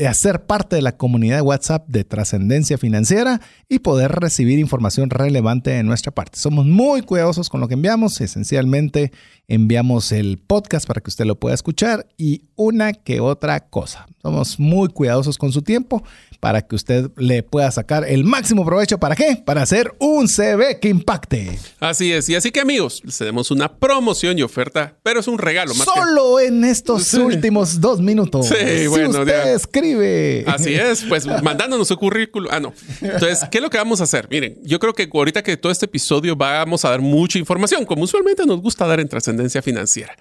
a 0.06 0.14
ser 0.14 0.44
parte 0.46 0.76
de 0.76 0.82
la 0.82 0.96
comunidad 0.96 1.36
de 1.36 1.42
WhatsApp 1.42 1.86
de 1.88 2.04
trascendencia 2.04 2.78
financiera 2.78 3.40
y 3.68 3.80
poder 3.80 4.12
recibir 4.12 4.58
información 4.58 5.10
relevante 5.10 5.70
de 5.70 5.82
nuestra 5.82 6.12
parte. 6.12 6.38
Somos 6.38 6.66
muy 6.66 7.02
cuidadosos 7.02 7.48
con 7.48 7.60
lo 7.60 7.68
que 7.68 7.74
enviamos, 7.74 8.20
esencialmente 8.20 9.12
enviamos 9.48 10.12
el 10.12 10.38
podcast 10.38 10.86
para 10.86 11.00
que 11.00 11.10
usted 11.10 11.24
lo 11.24 11.38
pueda 11.38 11.54
escuchar 11.54 12.06
y 12.16 12.44
una 12.54 12.92
que 12.92 13.20
otra 13.20 13.68
cosa. 13.68 14.06
Somos 14.22 14.60
muy 14.60 14.88
cuidadosos 14.88 15.38
con 15.38 15.50
su 15.50 15.62
tiempo 15.62 16.04
para 16.40 16.62
que 16.62 16.76
usted 16.76 17.10
le 17.16 17.42
pueda 17.42 17.70
sacar 17.70 18.04
el 18.06 18.24
máximo 18.24 18.64
provecho. 18.64 18.98
¿Para 18.98 19.16
qué? 19.16 19.42
Para 19.44 19.62
hacer 19.62 19.92
un 19.98 20.28
CV 20.28 20.78
que 20.78 20.88
impacte. 20.88 21.58
Así 21.80 22.12
es. 22.12 22.28
Y 22.28 22.34
así 22.34 22.50
que 22.50 22.60
amigos, 22.60 23.02
les 23.04 23.18
tenemos 23.18 23.50
una 23.50 23.76
promoción 23.76 24.38
y 24.38 24.42
oferta, 24.42 24.96
pero 25.02 25.20
es 25.20 25.28
un 25.28 25.38
regalo. 25.38 25.74
Más 25.74 25.86
Solo 25.86 26.38
en 26.38 26.64
estos 26.64 27.12
últimos 27.14 27.80
dos 27.80 28.00
minutos. 28.00 28.46
Sí, 28.46 28.54
si 28.78 28.86
bueno. 28.86 29.20
Usted 29.20 29.54
escribe. 29.54 29.89
Así 30.46 30.74
es. 30.74 31.04
Pues 31.04 31.26
mandándonos 31.42 31.88
su 31.88 31.96
currículum. 31.96 32.48
Ah, 32.52 32.60
no. 32.60 32.72
Entonces, 33.00 33.40
¿qué 33.50 33.58
es 33.58 33.62
lo 33.62 33.70
que 33.70 33.78
vamos 33.78 34.00
a 34.00 34.04
hacer? 34.04 34.28
Miren, 34.30 34.58
yo 34.62 34.78
creo 34.78 34.94
que 34.94 35.08
ahorita 35.12 35.42
que 35.42 35.56
todo 35.56 35.72
este 35.72 35.86
episodio 35.86 36.36
vamos 36.36 36.84
a 36.84 36.90
dar 36.90 37.00
mucha 37.00 37.38
información, 37.38 37.84
como 37.84 38.04
usualmente 38.04 38.44
nos 38.46 38.60
gusta 38.60 38.86
dar 38.86 39.00
en 39.00 39.08
trascendencia 39.08 39.62
financiera. 39.62 40.16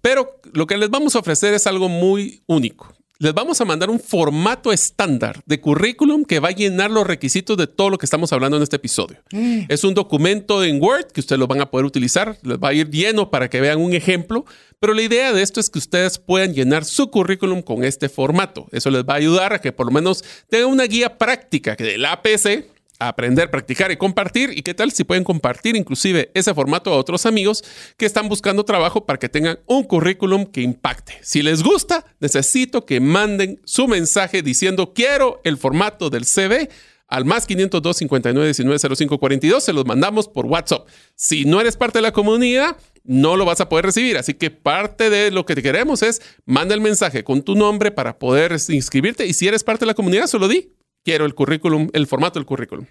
Pero 0.00 0.40
lo 0.52 0.66
que 0.66 0.76
les 0.76 0.90
vamos 0.90 1.16
a 1.16 1.20
ofrecer 1.20 1.54
es 1.54 1.66
algo 1.66 1.88
muy 1.88 2.42
único 2.46 2.92
les 3.24 3.32
vamos 3.32 3.58
a 3.58 3.64
mandar 3.64 3.88
un 3.88 3.98
formato 3.98 4.70
estándar 4.70 5.40
de 5.46 5.58
currículum 5.58 6.26
que 6.26 6.40
va 6.40 6.48
a 6.50 6.52
llenar 6.52 6.90
los 6.90 7.06
requisitos 7.06 7.56
de 7.56 7.66
todo 7.66 7.88
lo 7.88 7.96
que 7.96 8.04
estamos 8.04 8.34
hablando 8.34 8.58
en 8.58 8.62
este 8.62 8.76
episodio. 8.76 9.16
Mm. 9.32 9.62
Es 9.68 9.82
un 9.82 9.94
documento 9.94 10.62
en 10.62 10.80
Word 10.80 11.06
que 11.06 11.20
ustedes 11.20 11.38
lo 11.38 11.46
van 11.46 11.62
a 11.62 11.70
poder 11.70 11.86
utilizar, 11.86 12.36
les 12.42 12.58
va 12.58 12.68
a 12.68 12.74
ir 12.74 12.90
lleno 12.90 13.30
para 13.30 13.48
que 13.48 13.62
vean 13.62 13.80
un 13.80 13.94
ejemplo, 13.94 14.44
pero 14.78 14.92
la 14.92 15.00
idea 15.00 15.32
de 15.32 15.40
esto 15.40 15.58
es 15.58 15.70
que 15.70 15.78
ustedes 15.78 16.18
puedan 16.18 16.52
llenar 16.52 16.84
su 16.84 17.10
currículum 17.10 17.62
con 17.62 17.82
este 17.82 18.10
formato. 18.10 18.66
Eso 18.72 18.90
les 18.90 19.04
va 19.04 19.14
a 19.14 19.16
ayudar 19.16 19.54
a 19.54 19.58
que 19.58 19.72
por 19.72 19.86
lo 19.86 19.92
menos 19.92 20.22
tengan 20.50 20.68
una 20.68 20.84
guía 20.84 21.16
práctica 21.16 21.76
que 21.76 21.84
del 21.84 22.04
APC 22.04 22.73
aprender, 22.98 23.50
practicar 23.50 23.90
y 23.90 23.96
compartir. 23.96 24.50
¿Y 24.56 24.62
qué 24.62 24.74
tal 24.74 24.92
si 24.92 25.04
pueden 25.04 25.24
compartir 25.24 25.76
inclusive 25.76 26.30
ese 26.34 26.54
formato 26.54 26.92
a 26.92 26.96
otros 26.96 27.26
amigos 27.26 27.64
que 27.96 28.06
están 28.06 28.28
buscando 28.28 28.64
trabajo 28.64 29.04
para 29.06 29.18
que 29.18 29.28
tengan 29.28 29.58
un 29.66 29.84
currículum 29.84 30.46
que 30.46 30.62
impacte? 30.62 31.18
Si 31.22 31.42
les 31.42 31.62
gusta, 31.62 32.04
necesito 32.20 32.86
que 32.86 33.00
manden 33.00 33.60
su 33.64 33.88
mensaje 33.88 34.42
diciendo 34.42 34.92
quiero 34.94 35.40
el 35.44 35.56
formato 35.56 36.10
del 36.10 36.24
CV 36.24 36.68
al 37.06 37.24
más 37.24 37.46
502 37.46 37.96
59 37.96 38.46
19 38.46 38.96
05 38.96 39.18
42. 39.18 39.62
Se 39.62 39.72
los 39.72 39.86
mandamos 39.86 40.28
por 40.28 40.46
WhatsApp. 40.46 40.86
Si 41.14 41.44
no 41.44 41.60
eres 41.60 41.76
parte 41.76 41.98
de 41.98 42.02
la 42.02 42.12
comunidad, 42.12 42.76
no 43.04 43.36
lo 43.36 43.44
vas 43.44 43.60
a 43.60 43.68
poder 43.68 43.84
recibir. 43.84 44.16
Así 44.16 44.34
que 44.34 44.50
parte 44.50 45.10
de 45.10 45.30
lo 45.30 45.46
que 45.46 45.54
te 45.54 45.62
queremos 45.62 46.02
es 46.02 46.22
manda 46.44 46.74
el 46.74 46.80
mensaje 46.80 47.22
con 47.22 47.42
tu 47.42 47.54
nombre 47.54 47.90
para 47.90 48.18
poder 48.18 48.56
inscribirte. 48.68 49.26
Y 49.26 49.34
si 49.34 49.46
eres 49.46 49.64
parte 49.64 49.80
de 49.80 49.86
la 49.86 49.94
comunidad, 49.94 50.26
solo 50.26 50.48
di 50.48 50.72
quiero 51.04 51.26
el 51.26 51.34
currículum, 51.34 51.88
el 51.92 52.06
formato 52.06 52.38
del 52.38 52.46
currículum. 52.46 52.86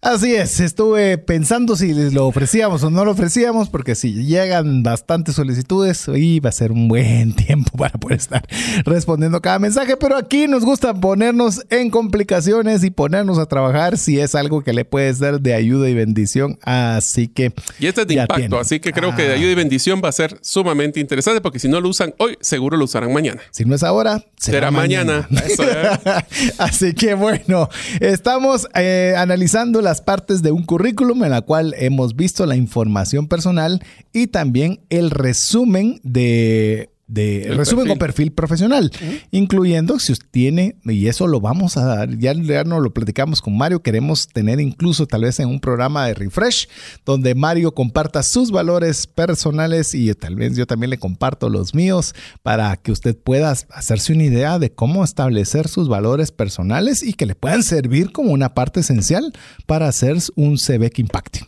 Así 0.00 0.32
es, 0.32 0.60
estuve 0.60 1.18
pensando 1.18 1.74
si 1.74 1.92
les 1.92 2.14
lo 2.14 2.28
ofrecíamos 2.28 2.84
o 2.84 2.90
no 2.90 3.04
lo 3.04 3.10
ofrecíamos, 3.10 3.68
porque 3.68 3.96
si 3.96 4.12
llegan 4.12 4.84
bastantes 4.84 5.34
solicitudes, 5.34 6.06
hoy 6.08 6.38
va 6.38 6.50
a 6.50 6.52
ser 6.52 6.70
un 6.70 6.86
buen 6.86 7.32
tiempo 7.36 7.76
para 7.76 7.98
poder 7.98 8.18
estar 8.18 8.46
respondiendo 8.84 9.42
cada 9.42 9.58
mensaje, 9.58 9.96
pero 9.96 10.16
aquí 10.16 10.46
nos 10.46 10.64
gusta 10.64 10.94
ponernos 10.94 11.66
en 11.70 11.90
complicaciones 11.90 12.84
y 12.84 12.90
ponernos 12.90 13.38
a 13.38 13.46
trabajar 13.46 13.98
si 13.98 14.20
es 14.20 14.36
algo 14.36 14.62
que 14.62 14.72
le 14.72 14.84
puede 14.84 15.12
ser 15.14 15.40
de 15.40 15.54
ayuda 15.54 15.88
y 15.88 15.94
bendición, 15.94 16.60
así 16.62 17.26
que... 17.26 17.52
Y 17.80 17.88
este 17.88 18.02
es 18.02 18.06
de 18.06 18.14
impacto, 18.14 18.60
así 18.60 18.78
que 18.78 18.92
creo 18.92 19.16
que 19.16 19.22
de 19.22 19.32
ah. 19.32 19.34
ayuda 19.34 19.50
y 19.50 19.56
bendición 19.56 20.00
va 20.02 20.10
a 20.10 20.12
ser 20.12 20.38
sumamente 20.42 21.00
interesante, 21.00 21.40
porque 21.40 21.58
si 21.58 21.66
no 21.66 21.80
lo 21.80 21.88
usan 21.88 22.14
hoy, 22.18 22.38
seguro 22.40 22.76
lo 22.76 22.84
usarán 22.84 23.12
mañana. 23.12 23.40
Si 23.50 23.64
no 23.64 23.74
es 23.74 23.82
ahora, 23.82 24.24
será, 24.36 24.70
mañana. 24.70 25.28
así 26.58 26.94
que 26.94 27.14
bueno, 27.14 27.68
estamos 27.98 28.68
eh, 28.76 29.14
analizando 29.16 29.82
la 29.82 29.87
las 29.88 30.02
partes 30.02 30.42
de 30.42 30.52
un 30.52 30.64
currículum 30.64 31.24
en 31.24 31.30
la 31.30 31.40
cual 31.40 31.74
hemos 31.78 32.14
visto 32.14 32.44
la 32.44 32.56
información 32.56 33.26
personal 33.26 33.82
y 34.12 34.26
también 34.26 34.80
el 34.90 35.10
resumen 35.10 35.98
de 36.02 36.90
de 37.08 37.52
resumen 37.56 37.88
con 37.88 37.98
perfil 37.98 38.32
profesional, 38.32 38.92
incluyendo 39.30 39.98
si 39.98 40.12
usted 40.12 40.28
tiene, 40.30 40.76
y 40.84 41.08
eso 41.08 41.26
lo 41.26 41.40
vamos 41.40 41.76
a 41.76 41.84
dar, 41.84 42.18
ya, 42.18 42.34
ya 42.34 42.64
no 42.64 42.80
lo 42.80 42.92
platicamos 42.92 43.40
con 43.40 43.56
Mario, 43.56 43.82
queremos 43.82 44.28
tener 44.28 44.60
incluso 44.60 45.06
tal 45.06 45.22
vez 45.22 45.40
en 45.40 45.48
un 45.48 45.58
programa 45.58 46.06
de 46.06 46.14
refresh, 46.14 46.68
donde 47.06 47.34
Mario 47.34 47.72
comparta 47.74 48.22
sus 48.22 48.50
valores 48.50 49.06
personales 49.06 49.94
y 49.94 50.12
tal 50.14 50.36
vez 50.36 50.56
yo 50.56 50.66
también 50.66 50.90
le 50.90 50.98
comparto 50.98 51.48
los 51.48 51.74
míos 51.74 52.14
para 52.42 52.76
que 52.76 52.92
usted 52.92 53.16
pueda 53.16 53.50
hacerse 53.50 54.12
una 54.12 54.24
idea 54.24 54.58
de 54.58 54.70
cómo 54.70 55.02
establecer 55.02 55.66
sus 55.68 55.88
valores 55.88 56.30
personales 56.30 57.02
y 57.02 57.14
que 57.14 57.26
le 57.26 57.34
puedan 57.34 57.62
servir 57.62 58.12
como 58.12 58.32
una 58.32 58.54
parte 58.54 58.80
esencial 58.80 59.32
para 59.66 59.88
hacer 59.88 60.18
un 60.36 60.58
CV 60.58 60.90
que 60.90 61.02
impacte. 61.02 61.40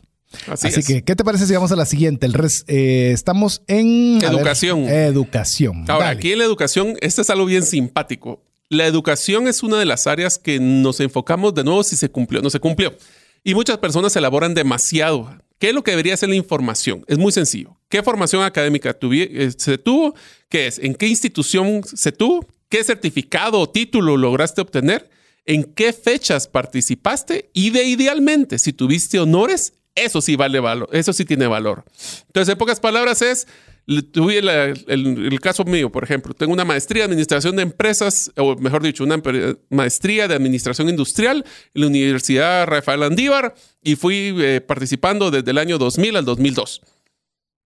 Así, 0.46 0.82
que, 0.82 1.02
¿qué 1.02 1.16
te 1.16 1.24
parece 1.24 1.46
si 1.46 1.54
vamos 1.54 1.72
a 1.72 1.76
la 1.76 1.86
siguiente? 1.86 2.26
El 2.26 2.34
eh, 2.68 3.10
estamos 3.12 3.62
en 3.66 4.22
educación. 4.22 4.88
educación. 4.88 5.84
Ahora, 5.88 6.10
aquí 6.10 6.32
en 6.32 6.38
la 6.38 6.44
educación, 6.44 6.96
este 7.00 7.22
es 7.22 7.30
algo 7.30 7.46
bien 7.46 7.64
simpático. 7.64 8.42
La 8.68 8.86
educación 8.86 9.48
es 9.48 9.64
una 9.64 9.78
de 9.78 9.84
las 9.84 10.06
áreas 10.06 10.38
que 10.38 10.60
nos 10.60 11.00
enfocamos 11.00 11.54
de 11.54 11.64
nuevo 11.64 11.82
si 11.82 11.96
se 11.96 12.08
cumplió 12.08 12.40
o 12.40 12.42
no 12.44 12.50
se 12.50 12.60
cumplió. 12.60 12.96
Y 13.42 13.54
muchas 13.54 13.78
personas 13.78 14.14
elaboran 14.14 14.54
demasiado. 14.54 15.36
¿Qué 15.58 15.70
es 15.70 15.74
lo 15.74 15.82
que 15.82 15.90
debería 15.90 16.16
ser 16.16 16.28
la 16.28 16.36
información? 16.36 17.04
Es 17.08 17.18
muy 17.18 17.32
sencillo. 17.32 17.76
¿Qué 17.88 18.02
formación 18.02 18.42
académica 18.42 18.96
eh, 19.02 19.50
se 19.56 19.78
tuvo? 19.78 20.14
¿Qué 20.48 20.68
es? 20.68 20.78
¿En 20.78 20.94
qué 20.94 21.08
institución 21.08 21.82
se 21.84 22.12
tuvo? 22.12 22.46
¿Qué 22.68 22.84
certificado 22.84 23.58
o 23.58 23.68
título 23.68 24.16
lograste 24.16 24.60
obtener? 24.60 25.10
¿En 25.44 25.64
qué 25.64 25.92
fechas 25.92 26.46
participaste? 26.46 27.50
Y 27.52 27.70
de 27.70 27.84
idealmente, 27.84 28.58
si 28.58 28.72
tuviste 28.72 29.18
honores, 29.18 29.74
eso 29.94 30.20
sí 30.20 30.36
vale 30.36 30.60
valor, 30.60 30.88
eso 30.92 31.12
sí 31.12 31.24
tiene 31.24 31.46
valor. 31.46 31.84
Entonces, 32.26 32.52
en 32.52 32.58
pocas 32.58 32.80
palabras 32.80 33.22
es, 33.22 33.46
tuve 34.12 34.38
el, 34.38 35.40
caso 35.40 35.64
mío, 35.64 35.90
por 35.90 36.04
ejemplo, 36.04 36.34
tengo 36.34 36.52
una 36.52 36.64
maestría 36.64 37.02
de 37.02 37.06
administración 37.06 37.56
de 37.56 37.62
empresas, 37.62 38.30
o 38.36 38.56
mejor 38.56 38.82
dicho, 38.82 39.04
una 39.04 39.20
maestría 39.68 40.28
de 40.28 40.34
administración 40.34 40.88
industrial 40.88 41.44
en 41.74 41.80
la 41.80 41.86
Universidad 41.88 42.66
Rafael 42.66 43.02
Andívar 43.02 43.54
y 43.82 43.96
fui 43.96 44.34
eh, 44.38 44.60
participando 44.60 45.30
desde 45.30 45.50
el 45.50 45.58
año 45.58 45.78
2000 45.78 46.16
al 46.16 46.24
2002. 46.24 46.82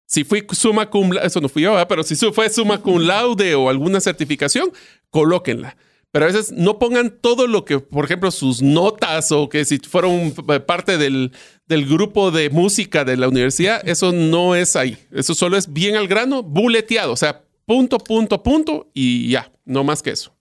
Si 0.06 0.24
fui 0.24 0.46
suma 0.52 0.90
cum 0.90 1.12
eso 1.22 1.40
no 1.40 1.48
fui 1.48 1.62
yo, 1.62 1.76
pero 1.88 2.02
si 2.02 2.14
fue 2.16 2.48
suma 2.50 2.80
cum 2.80 3.00
laude 3.00 3.54
o 3.54 3.68
alguna 3.68 4.00
certificación, 4.00 4.70
colóquenla 5.10 5.76
pero 6.14 6.26
a 6.26 6.28
veces 6.28 6.52
no 6.52 6.78
pongan 6.78 7.12
todo 7.20 7.48
lo 7.48 7.64
que, 7.64 7.80
por 7.80 8.04
ejemplo, 8.04 8.30
sus 8.30 8.62
notas 8.62 9.32
o 9.32 9.48
que 9.48 9.64
si 9.64 9.78
fueron 9.78 10.32
parte 10.64 10.96
del, 10.96 11.32
grupo 11.66 12.30
de 12.30 12.50
música 12.50 13.04
de 13.04 13.16
la 13.16 13.26
universidad, 13.26 13.82
eso 13.84 14.12
no 14.12 14.54
es 14.54 14.76
ahí. 14.76 14.96
Eso 15.10 15.34
solo 15.34 15.56
es 15.56 15.72
bien 15.72 15.96
al 15.96 16.06
grano, 16.06 16.44
buleteado, 16.44 17.10
o 17.10 17.16
sea, 17.16 17.42
punto, 17.66 17.98
punto, 17.98 18.44
punto 18.44 18.92
y 18.94 19.28
ya, 19.28 19.50
no 19.64 19.82
más 19.82 20.04
que 20.04 20.10
eso. 20.10 20.32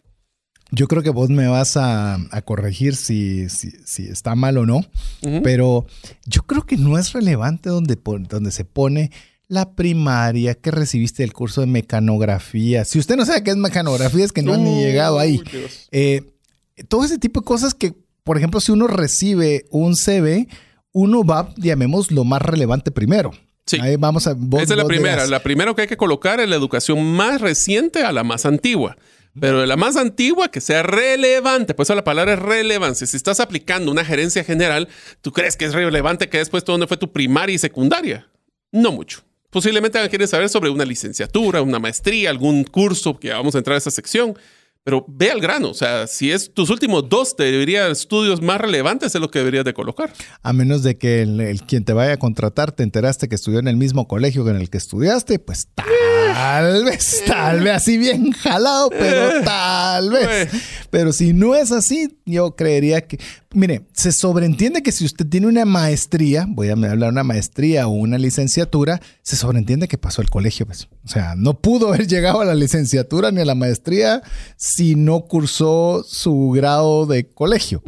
Yo 0.70 0.88
creo 0.88 1.02
que 1.02 1.10
vos 1.10 1.32
me 1.32 1.48
vas 1.48 1.76
a, 1.76 2.20
corregir 2.46 2.96
si, 2.96 3.50
si, 3.50 4.04
está 4.04 4.36
mal 4.36 4.60
o 4.60 4.68
no, 4.68 4.86
pero 5.42 5.88
yo 6.28 6.44
creo 6.44 6.68
que 6.68 6.78
no 6.78 7.00
es 7.00 7.14
relevante 7.14 7.70
donde, 7.70 7.98
donde 8.30 8.52
se 8.52 8.64
pone 8.64 9.10
la 9.54 9.76
primaria, 9.76 10.56
que 10.56 10.72
recibiste 10.72 11.24
el 11.24 11.32
curso 11.32 11.62
de 11.62 11.68
mecanografía. 11.68 12.84
Si 12.86 13.00
usted 13.00 13.16
no 13.16 13.26
sabe 13.26 13.44
qué 13.44 13.52
es 13.52 13.58
mecanografía, 13.58 14.26
es 14.26 14.32
que 14.32 14.42
no 14.42 14.54
han 14.54 14.64
ni 14.64 14.82
llegado 14.82 15.20
ahí. 15.20 15.42
Eh, 15.92 16.34
todo 16.90 17.06
ese 17.06 17.20
tipo 17.20 17.42
de 17.42 17.46
cosas 17.46 17.74
que, 17.74 17.94
por 18.24 18.38
ejemplo, 18.38 18.60
si 18.60 18.72
uno 18.72 18.88
recibe 18.88 19.66
un 19.70 19.96
CV, 19.96 20.48
uno 20.92 21.24
va, 21.24 21.54
llamemos, 21.58 22.12
lo 22.12 22.24
más 22.24 22.42
relevante 22.42 22.92
primero. 22.92 23.32
Sí. 23.66 23.78
Ahí 23.80 23.96
vamos 23.96 24.28
a. 24.28 24.32
Esa 24.32 24.74
es 24.74 24.78
la 24.78 24.86
primera. 24.86 25.26
La 25.28 25.42
primera 25.42 25.74
que 25.74 25.84
hay 25.84 25.88
que 25.88 25.98
colocar 25.98 26.40
es 26.40 26.50
la 26.50 26.56
educación 26.56 27.04
más 27.14 27.40
reciente 27.40 28.04
a 28.04 28.12
la 28.12 28.24
más 28.24 28.46
antigua. 28.46 28.98
Pero 29.40 29.62
de 29.62 29.68
la 29.68 29.78
más 29.78 29.96
antigua 29.96 30.50
que 30.50 30.62
sea 30.62 30.84
relevante. 30.84 31.74
Por 31.74 31.86
eso 31.86 31.96
la 31.96 32.04
palabra 32.04 32.34
es 32.34 32.40
relevancia. 32.40 33.08
Si 33.08 33.18
estás 33.18 33.40
aplicando 33.40 33.92
una 33.92 34.06
gerencia 34.06 34.44
general, 34.44 34.90
¿tú 35.22 35.32
crees 35.32 35.58
que 35.58 35.66
es 35.66 35.74
relevante 35.74 36.30
que 36.30 36.38
después 36.38 36.64
dónde 36.66 36.86
fue 36.86 36.98
tu 36.98 37.12
primaria 37.12 37.56
y 37.56 37.58
secundaria? 37.58 38.28
No 38.72 38.92
mucho. 38.92 39.24
Posiblemente 39.54 40.10
quieres 40.10 40.32
saber 40.32 40.50
sobre 40.50 40.72
una 40.72 40.84
licenciatura, 40.84 41.62
una 41.62 41.78
maestría, 41.78 42.32
algún 42.32 42.64
curso 42.64 43.20
que 43.20 43.30
vamos 43.30 43.54
a 43.54 43.60
entrar 43.60 43.76
a 43.76 43.78
esa 43.78 43.92
sección. 43.92 44.34
Pero 44.84 45.06
ve 45.08 45.32
al 45.32 45.40
grano, 45.40 45.70
o 45.70 45.74
sea, 45.74 46.08
si 46.08 46.32
es 46.32 46.54
tus 46.54 46.70
últimos 46.70 47.08
dos 47.08 47.38
te 47.38 47.44
debería 47.44 47.88
estudios 47.88 48.42
más 48.42 48.60
relevantes 48.60 49.16
es 49.16 49.22
lo 49.22 49.32
que 49.32 49.40
deberías 49.40 49.64
de 49.64 49.74
colocar. 49.74 50.12
A 50.42 50.52
menos 50.52 50.84
de 50.84 50.98
que 50.98 51.22
el, 51.22 51.62
quien 51.68 51.86
te 51.86 51.94
vaya 51.94 52.14
a 52.14 52.18
contratar 52.18 52.74
te 52.74 52.84
enteraste 52.84 53.30
que 53.30 53.36
estudió 53.36 53.60
en 53.60 53.70
el 53.70 53.78
mismo 53.78 54.10
colegio 54.10 54.46
en 54.50 54.58
el 54.58 54.70
que 54.70 54.80
estudiaste, 54.80 55.40
pues 55.40 55.70
tal 56.34 56.86
vez, 56.86 57.24
tal 57.28 57.60
vez 57.62 57.74
así 57.76 57.98
bien 57.98 58.32
jalado, 58.32 58.90
pero 58.90 59.44
tal 59.44 60.10
vez. 60.10 60.50
Pero 60.90 61.14
si 61.14 61.34
no 61.34 61.56
es 61.56 61.72
así, 61.72 62.18
yo 62.26 62.56
creería 62.56 63.02
que, 63.02 63.20
mire, 63.52 63.86
se 63.94 64.12
sobreentiende 64.12 64.84
que 64.84 64.92
si 64.92 65.06
usted 65.06 65.28
tiene 65.28 65.48
una 65.48 65.66
maestría, 65.66 66.46
voy 66.48 66.70
a 66.70 66.74
hablar 66.74 66.98
de 66.98 67.08
una 67.10 67.24
maestría 67.24 67.88
o 67.88 67.92
una 67.92 68.18
licenciatura, 68.18 69.02
se 69.22 69.36
sobreentiende 69.36 69.88
que 69.88 69.98
pasó 69.98 70.22
el 70.22 70.30
colegio, 70.30 70.66
pues. 70.66 70.88
O 71.04 71.08
sea, 71.08 71.36
no 71.36 71.60
pudo 71.60 71.90
haber 71.90 72.08
llegado 72.08 72.42
a 72.42 72.46
la 72.46 72.56
licenciatura 72.56 73.32
ni 73.32 73.42
a 73.42 73.46
la 73.46 73.56
maestría 73.56 74.22
si 74.56 74.96
no 74.96 75.22
cursó 75.26 76.06
su 76.08 76.52
grado 76.52 77.06
de 77.06 77.28
colegio. 77.30 77.84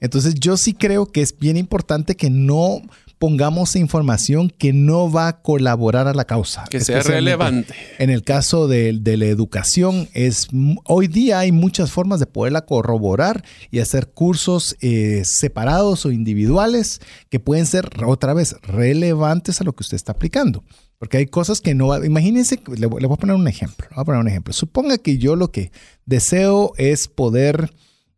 Entonces 0.00 0.34
yo 0.34 0.56
sí 0.56 0.72
creo 0.72 1.06
que 1.06 1.22
es 1.22 1.38
bien 1.38 1.56
importante 1.56 2.16
que 2.16 2.30
no 2.30 2.82
pongamos 3.20 3.76
información 3.76 4.48
que 4.48 4.72
no 4.72 5.12
va 5.12 5.28
a 5.28 5.42
colaborar 5.42 6.08
a 6.08 6.14
la 6.14 6.24
causa. 6.24 6.64
Que 6.70 6.80
sea 6.80 7.02
relevante. 7.02 7.74
En 7.98 8.08
el 8.08 8.24
caso 8.24 8.66
de, 8.66 8.98
la 9.04 9.26
educación, 9.26 10.08
es, 10.14 10.48
hoy 10.86 11.06
día 11.06 11.40
hay 11.40 11.52
muchas 11.52 11.92
formas 11.92 12.18
de 12.18 12.24
poderla 12.24 12.64
corroborar 12.64 13.44
y 13.70 13.80
hacer 13.80 14.08
cursos 14.08 14.74
eh, 14.80 15.20
separados 15.26 16.06
o 16.06 16.12
individuales 16.12 17.02
que 17.28 17.38
pueden 17.38 17.66
ser 17.66 17.90
otra 18.06 18.32
vez 18.32 18.56
relevantes 18.62 19.60
a 19.60 19.64
lo 19.64 19.74
que 19.74 19.82
usted 19.82 19.96
está 19.96 20.12
aplicando. 20.12 20.64
Porque 20.96 21.18
hay 21.18 21.26
cosas 21.26 21.60
que 21.60 21.74
no 21.74 21.88
va. 21.88 22.04
Imagínense, 22.04 22.58
le, 22.74 22.86
voy 22.86 23.04
a 23.04 23.16
poner 23.16 23.36
un 23.36 23.48
ejemplo. 23.48 23.86
Le 23.90 23.96
voy 23.96 24.02
a 24.02 24.04
poner 24.06 24.20
un 24.22 24.28
ejemplo. 24.28 24.54
Suponga 24.54 24.96
que 24.96 25.18
yo 25.18 25.36
lo 25.36 25.52
que 25.52 25.72
deseo 26.06 26.72
es 26.78 27.06
poder, 27.06 27.70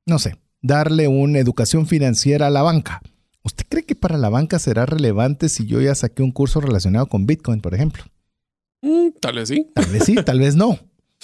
no 0.07 0.21
sé, 0.21 0.37
darle 0.61 1.09
una 1.09 1.41
educación 1.41 1.89
financiera 1.89 2.47
a 2.47 2.51
la 2.51 2.63
banca. 2.63 3.03
¿Usted 3.45 3.65
cree 3.69 3.85
que 3.85 3.95
para 3.95 4.17
la 4.19 4.29
banca 4.29 4.59
será 4.59 4.87
relevante 4.87 5.49
si 5.49 5.67
yo 5.67 5.81
ya 5.81 5.95
saqué 5.95 6.23
un 6.23 6.33
curso 6.33 6.61
relacionado 6.61 7.07
con 7.07 7.27
Bitcoin, 7.27 7.61
por 7.61 7.75
ejemplo? 7.75 8.05
Mm, 8.83 9.11
tal 9.21 9.37
vez 9.37 9.49
sí. 9.49 9.71
Tal 9.75 9.87
vez 9.87 10.05
sí, 10.05 10.15
tal 10.25 10.39
vez 10.39 10.55
no. 10.55 10.79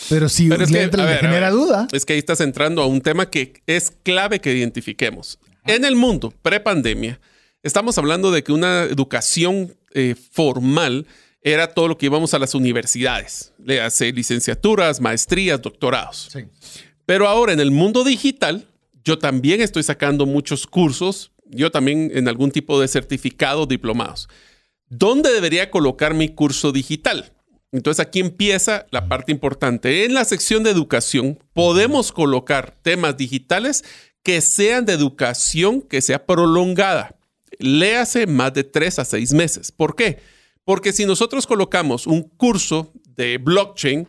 Pero 0.09 0.28
si 0.28 0.48
Pero 0.48 0.66
genera 0.66 1.50
duda. 1.50 1.88
Es 1.92 2.04
que 2.04 2.12
ahí 2.12 2.18
estás 2.18 2.40
entrando 2.40 2.83
a 2.83 2.87
un 2.87 3.00
tema 3.00 3.31
que 3.31 3.62
es 3.66 3.90
clave 3.90 4.40
que 4.40 4.57
identifiquemos. 4.57 5.38
En 5.66 5.85
el 5.85 5.96
mundo 5.96 6.33
pre-pandemia, 6.42 7.20
estamos 7.62 7.98
hablando 7.98 8.31
de 8.31 8.42
que 8.42 8.52
una 8.52 8.85
educación 8.85 9.76
eh, 9.92 10.14
formal 10.33 11.07
era 11.42 11.68
todo 11.68 11.88
lo 11.88 11.98
que 11.98 12.07
íbamos 12.07 12.35
a 12.35 12.38
las 12.38 12.54
universidades, 12.54 13.52
le 13.64 13.81
hace 13.81 14.12
licenciaturas, 14.12 15.00
maestrías, 15.00 15.61
doctorados. 15.61 16.31
Pero 17.07 17.28
ahora 17.28 17.52
en 17.52 17.61
el 17.61 17.70
mundo 17.70 18.04
digital, 18.04 18.66
yo 19.04 19.18
también 19.18 19.61
estoy 19.61 19.83
sacando 19.83 20.26
muchos 20.26 20.66
cursos, 20.66 21.33
yo 21.50 21.70
también 21.70 22.11
en 22.14 22.28
algún 22.28 22.50
tipo 22.50 22.80
de 22.80 22.88
certificado, 22.88 23.66
diplomados. 23.66 24.28
¿Dónde 24.88 25.32
debería 25.32 25.70
colocar 25.70 26.14
mi 26.14 26.28
curso 26.30 26.72
digital? 26.72 27.32
Entonces 27.72 28.04
aquí 28.04 28.20
empieza 28.20 28.87
la 28.90 29.08
parte 29.08 29.32
importante. 29.32 30.04
En 30.04 30.14
la 30.14 30.24
sección 30.24 30.62
de 30.62 30.70
educación 30.70 31.38
podemos 31.52 32.12
colocar 32.12 32.74
temas 32.82 33.16
digitales 33.16 33.84
que 34.22 34.40
sean 34.40 34.87
de 34.87 34.94
educación 34.94 35.82
que 35.82 36.00
sea 36.00 36.24
prolongada. 36.24 37.16
Léase 37.58 38.26
más 38.26 38.54
de 38.54 38.64
tres 38.64 38.98
a 38.98 39.04
seis 39.04 39.32
meses. 39.32 39.72
¿Por 39.72 39.96
qué? 39.96 40.18
Porque 40.64 40.92
si 40.92 41.04
nosotros 41.04 41.46
colocamos 41.46 42.06
un 42.06 42.22
curso 42.22 42.92
de 43.16 43.38
blockchain 43.38 44.06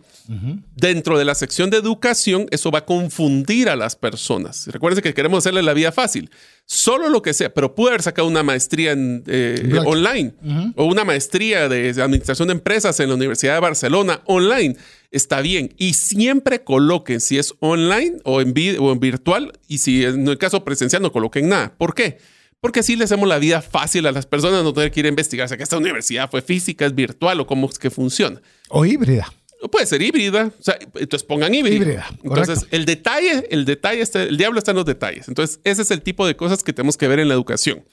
dentro 0.75 1.17
de 1.17 1.25
la 1.25 1.33
sección 1.33 1.69
de 1.69 1.77
educación, 1.77 2.47
eso 2.51 2.69
va 2.69 2.79
a 2.79 2.85
confundir 2.85 3.67
a 3.67 3.75
las 3.75 3.95
personas. 3.95 4.67
Recuerden 4.67 5.01
que 5.01 5.13
queremos 5.13 5.39
hacerle 5.39 5.63
la 5.63 5.73
vida 5.73 5.91
fácil. 5.91 6.29
Solo 6.65 7.09
lo 7.09 7.23
que 7.23 7.33
sea, 7.33 7.51
pero 7.51 7.73
pude 7.73 7.89
haber 7.89 8.03
sacado 8.03 8.27
una 8.27 8.43
maestría 8.43 8.91
en, 8.91 9.23
eh, 9.25 9.79
online 9.85 10.33
o 10.75 10.85
una 10.85 11.03
maestría 11.03 11.67
de 11.67 11.89
administración 12.01 12.47
de 12.47 12.53
empresas 12.53 12.99
en 12.99 13.09
la 13.09 13.15
Universidad 13.15 13.55
de 13.55 13.59
Barcelona 13.59 14.21
online. 14.25 14.77
Está 15.09 15.41
bien. 15.41 15.73
Y 15.77 15.95
siempre 15.95 16.63
coloquen 16.63 17.21
si 17.21 17.39
es 17.39 17.55
online 17.59 18.17
o 18.23 18.41
en, 18.41 18.53
o 18.79 18.91
en 18.91 18.99
virtual 18.99 19.53
y 19.67 19.79
si 19.79 20.05
en 20.05 20.27
el 20.27 20.37
caso 20.37 20.63
presencial 20.63 21.01
no 21.01 21.11
coloquen 21.11 21.49
nada. 21.49 21.73
¿Por 21.75 21.95
qué? 21.95 22.19
porque 22.61 22.81
así 22.81 22.95
le 22.95 23.05
hacemos 23.05 23.27
la 23.27 23.39
vida 23.39 23.61
fácil 23.61 24.05
a 24.05 24.11
las 24.11 24.25
personas, 24.25 24.63
no 24.63 24.73
tener 24.73 24.91
que 24.91 24.99
ir 24.99 25.05
a 25.05 25.09
investigar 25.09 25.47
si 25.47 25.55
esta 25.55 25.77
universidad 25.77 26.29
fue 26.29 26.41
física, 26.41 26.85
es 26.85 26.93
virtual 26.93 27.39
o 27.39 27.47
cómo 27.47 27.69
es 27.69 27.79
que 27.79 27.89
funciona. 27.89 28.41
O 28.69 28.85
híbrida. 28.85 29.31
Puede 29.71 29.85
ser 29.85 30.01
híbrida, 30.01 30.51
o 30.57 30.63
sea, 30.63 30.79
entonces 30.95 31.23
pongan 31.23 31.53
híbrida. 31.53 31.75
híbrida 31.75 32.07
entonces, 32.23 32.65
el 32.71 32.85
detalle, 32.85 33.45
el 33.49 33.65
detalle, 33.65 34.01
está, 34.01 34.23
el 34.23 34.37
diablo 34.37 34.59
está 34.59 34.71
en 34.71 34.77
los 34.77 34.85
detalles. 34.85 35.27
Entonces, 35.27 35.59
ese 35.65 35.81
es 35.81 35.91
el 35.91 36.01
tipo 36.01 36.25
de 36.25 36.37
cosas 36.37 36.63
que 36.63 36.71
tenemos 36.71 36.95
que 36.95 37.07
ver 37.07 37.19
en 37.19 37.27
la 37.27 37.33
educación. 37.33 37.83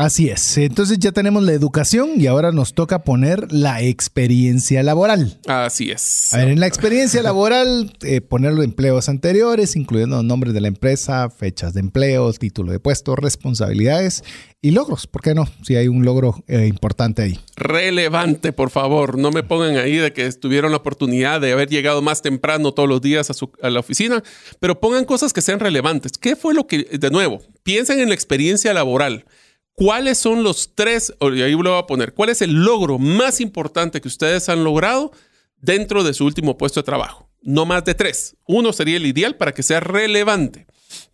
Así 0.00 0.30
es. 0.30 0.56
Entonces 0.56 0.98
ya 0.98 1.12
tenemos 1.12 1.42
la 1.42 1.52
educación 1.52 2.12
y 2.16 2.26
ahora 2.26 2.52
nos 2.52 2.72
toca 2.72 3.04
poner 3.04 3.52
la 3.52 3.82
experiencia 3.82 4.82
laboral. 4.82 5.38
Así 5.46 5.90
es. 5.90 6.32
A 6.32 6.38
ver, 6.38 6.48
en 6.48 6.58
la 6.58 6.66
experiencia 6.66 7.22
laboral, 7.22 7.92
eh, 8.00 8.22
poner 8.22 8.54
los 8.54 8.64
empleos 8.64 9.10
anteriores, 9.10 9.76
incluyendo 9.76 10.16
los 10.16 10.24
nombres 10.24 10.54
de 10.54 10.62
la 10.62 10.68
empresa, 10.68 11.28
fechas 11.28 11.74
de 11.74 11.80
empleo, 11.80 12.32
título 12.32 12.72
de 12.72 12.80
puesto, 12.80 13.14
responsabilidades 13.14 14.24
y 14.62 14.70
logros. 14.70 15.06
¿Por 15.06 15.20
qué 15.20 15.34
no? 15.34 15.46
Si 15.64 15.76
hay 15.76 15.86
un 15.88 16.02
logro 16.02 16.42
eh, 16.48 16.66
importante 16.66 17.20
ahí. 17.20 17.38
Relevante, 17.56 18.54
por 18.54 18.70
favor. 18.70 19.18
No 19.18 19.30
me 19.30 19.42
pongan 19.42 19.76
ahí 19.76 19.96
de 19.96 20.14
que 20.14 20.32
tuvieron 20.32 20.70
la 20.70 20.78
oportunidad 20.78 21.42
de 21.42 21.52
haber 21.52 21.68
llegado 21.68 22.00
más 22.00 22.22
temprano 22.22 22.72
todos 22.72 22.88
los 22.88 23.02
días 23.02 23.28
a, 23.30 23.34
a 23.60 23.68
la 23.68 23.80
oficina, 23.80 24.22
pero 24.60 24.80
pongan 24.80 25.04
cosas 25.04 25.34
que 25.34 25.42
sean 25.42 25.60
relevantes. 25.60 26.12
¿Qué 26.12 26.36
fue 26.36 26.54
lo 26.54 26.66
que, 26.66 26.84
de 26.84 27.10
nuevo, 27.10 27.42
piensen 27.64 28.00
en 28.00 28.08
la 28.08 28.14
experiencia 28.14 28.72
laboral? 28.72 29.26
¿Cuáles 29.74 30.18
son 30.18 30.42
los 30.42 30.74
tres, 30.74 31.12
y 31.20 31.42
ahí 31.42 31.52
lo 31.52 31.70
voy 31.70 31.78
a 31.78 31.86
poner, 31.86 32.12
cuál 32.12 32.28
es 32.28 32.42
el 32.42 32.52
logro 32.52 32.98
más 32.98 33.40
importante 33.40 34.00
que 34.00 34.08
ustedes 34.08 34.48
han 34.48 34.62
logrado 34.62 35.12
dentro 35.56 36.04
de 36.04 36.12
su 36.12 36.26
último 36.26 36.58
puesto 36.58 36.80
de 36.80 36.84
trabajo? 36.84 37.30
No 37.42 37.64
más 37.64 37.84
de 37.84 37.94
tres. 37.94 38.36
Uno 38.46 38.72
sería 38.72 38.98
el 38.98 39.06
ideal 39.06 39.36
para 39.36 39.52
que 39.54 39.62
sea 39.62 39.80
relevante. 39.80 40.66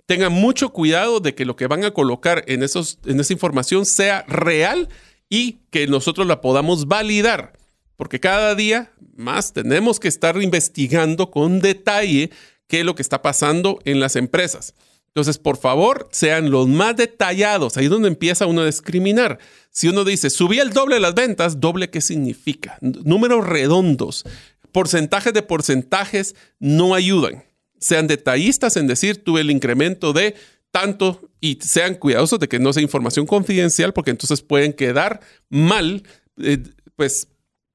Tengan 0.07 0.33
mucho 0.33 0.71
cuidado 0.71 1.21
de 1.21 1.35
que 1.35 1.45
lo 1.45 1.57
que 1.57 1.67
van 1.67 1.85
a 1.85 1.93
colocar 1.93 2.45
en, 2.47 2.63
esos, 2.63 2.99
en 3.07 3.21
esa 3.21 3.33
información 3.33 3.87
sea 3.87 4.25
real 4.27 4.89
y 5.29 5.59
que 5.71 5.87
nosotros 5.87 6.27
la 6.27 6.41
podamos 6.41 6.87
validar. 6.87 7.53
Porque 7.97 8.21
cada 8.21 8.55
día 8.55 8.93
más 9.17 9.53
tenemos 9.53 9.99
que 9.99 10.09
estar 10.09 10.41
investigando 10.43 11.31
con 11.31 11.61
detalle 11.61 12.31
qué 12.69 12.81
es 12.81 12.87
lo 12.87 12.95
que 12.95 13.03
está 13.03 13.23
pasando 13.23 13.79
en 13.85 14.01
las 14.01 14.17
empresas. 14.17 14.75
Entonces, 15.17 15.39
por 15.39 15.57
favor, 15.57 16.11
sean 16.13 16.51
los 16.51 16.69
más 16.69 16.95
detallados. 16.95 17.79
Ahí 17.79 17.85
es 17.85 17.91
donde 17.91 18.09
empieza 18.09 18.45
uno 18.45 18.61
a 18.61 18.67
discriminar. 18.67 19.39
Si 19.71 19.89
uno 19.89 20.05
dice, 20.05 20.29
subí 20.29 20.59
el 20.59 20.75
doble 20.75 20.97
de 20.97 21.01
las 21.01 21.15
ventas, 21.15 21.59
doble, 21.59 21.89
¿qué 21.89 22.03
significa? 22.03 22.77
Números 22.83 23.47
redondos, 23.47 24.27
porcentajes 24.73 25.33
de 25.33 25.41
porcentajes 25.41 26.35
no 26.59 26.95
ayudan. 26.95 27.45
Sean 27.81 28.09
detallistas 28.09 28.77
en 28.77 28.89
decir, 28.89 29.25
tuve 29.25 29.41
el 29.41 29.51
incremento 29.51 30.13
de 30.13 30.35
tanto 30.71 31.31
y 31.41 31.61
sean 31.63 31.95
cuidadosos 31.95 32.39
de 32.39 32.49
que 32.49 32.59
no 32.59 32.75
sea 32.75 32.83
información 32.83 33.25
confidencial 33.27 33.95
porque 33.95 34.11
entonces 34.11 34.43
pueden 34.43 34.75
quedar 34.75 35.21
mal, 35.49 36.03
eh, 36.43 36.59
pues 36.95 37.29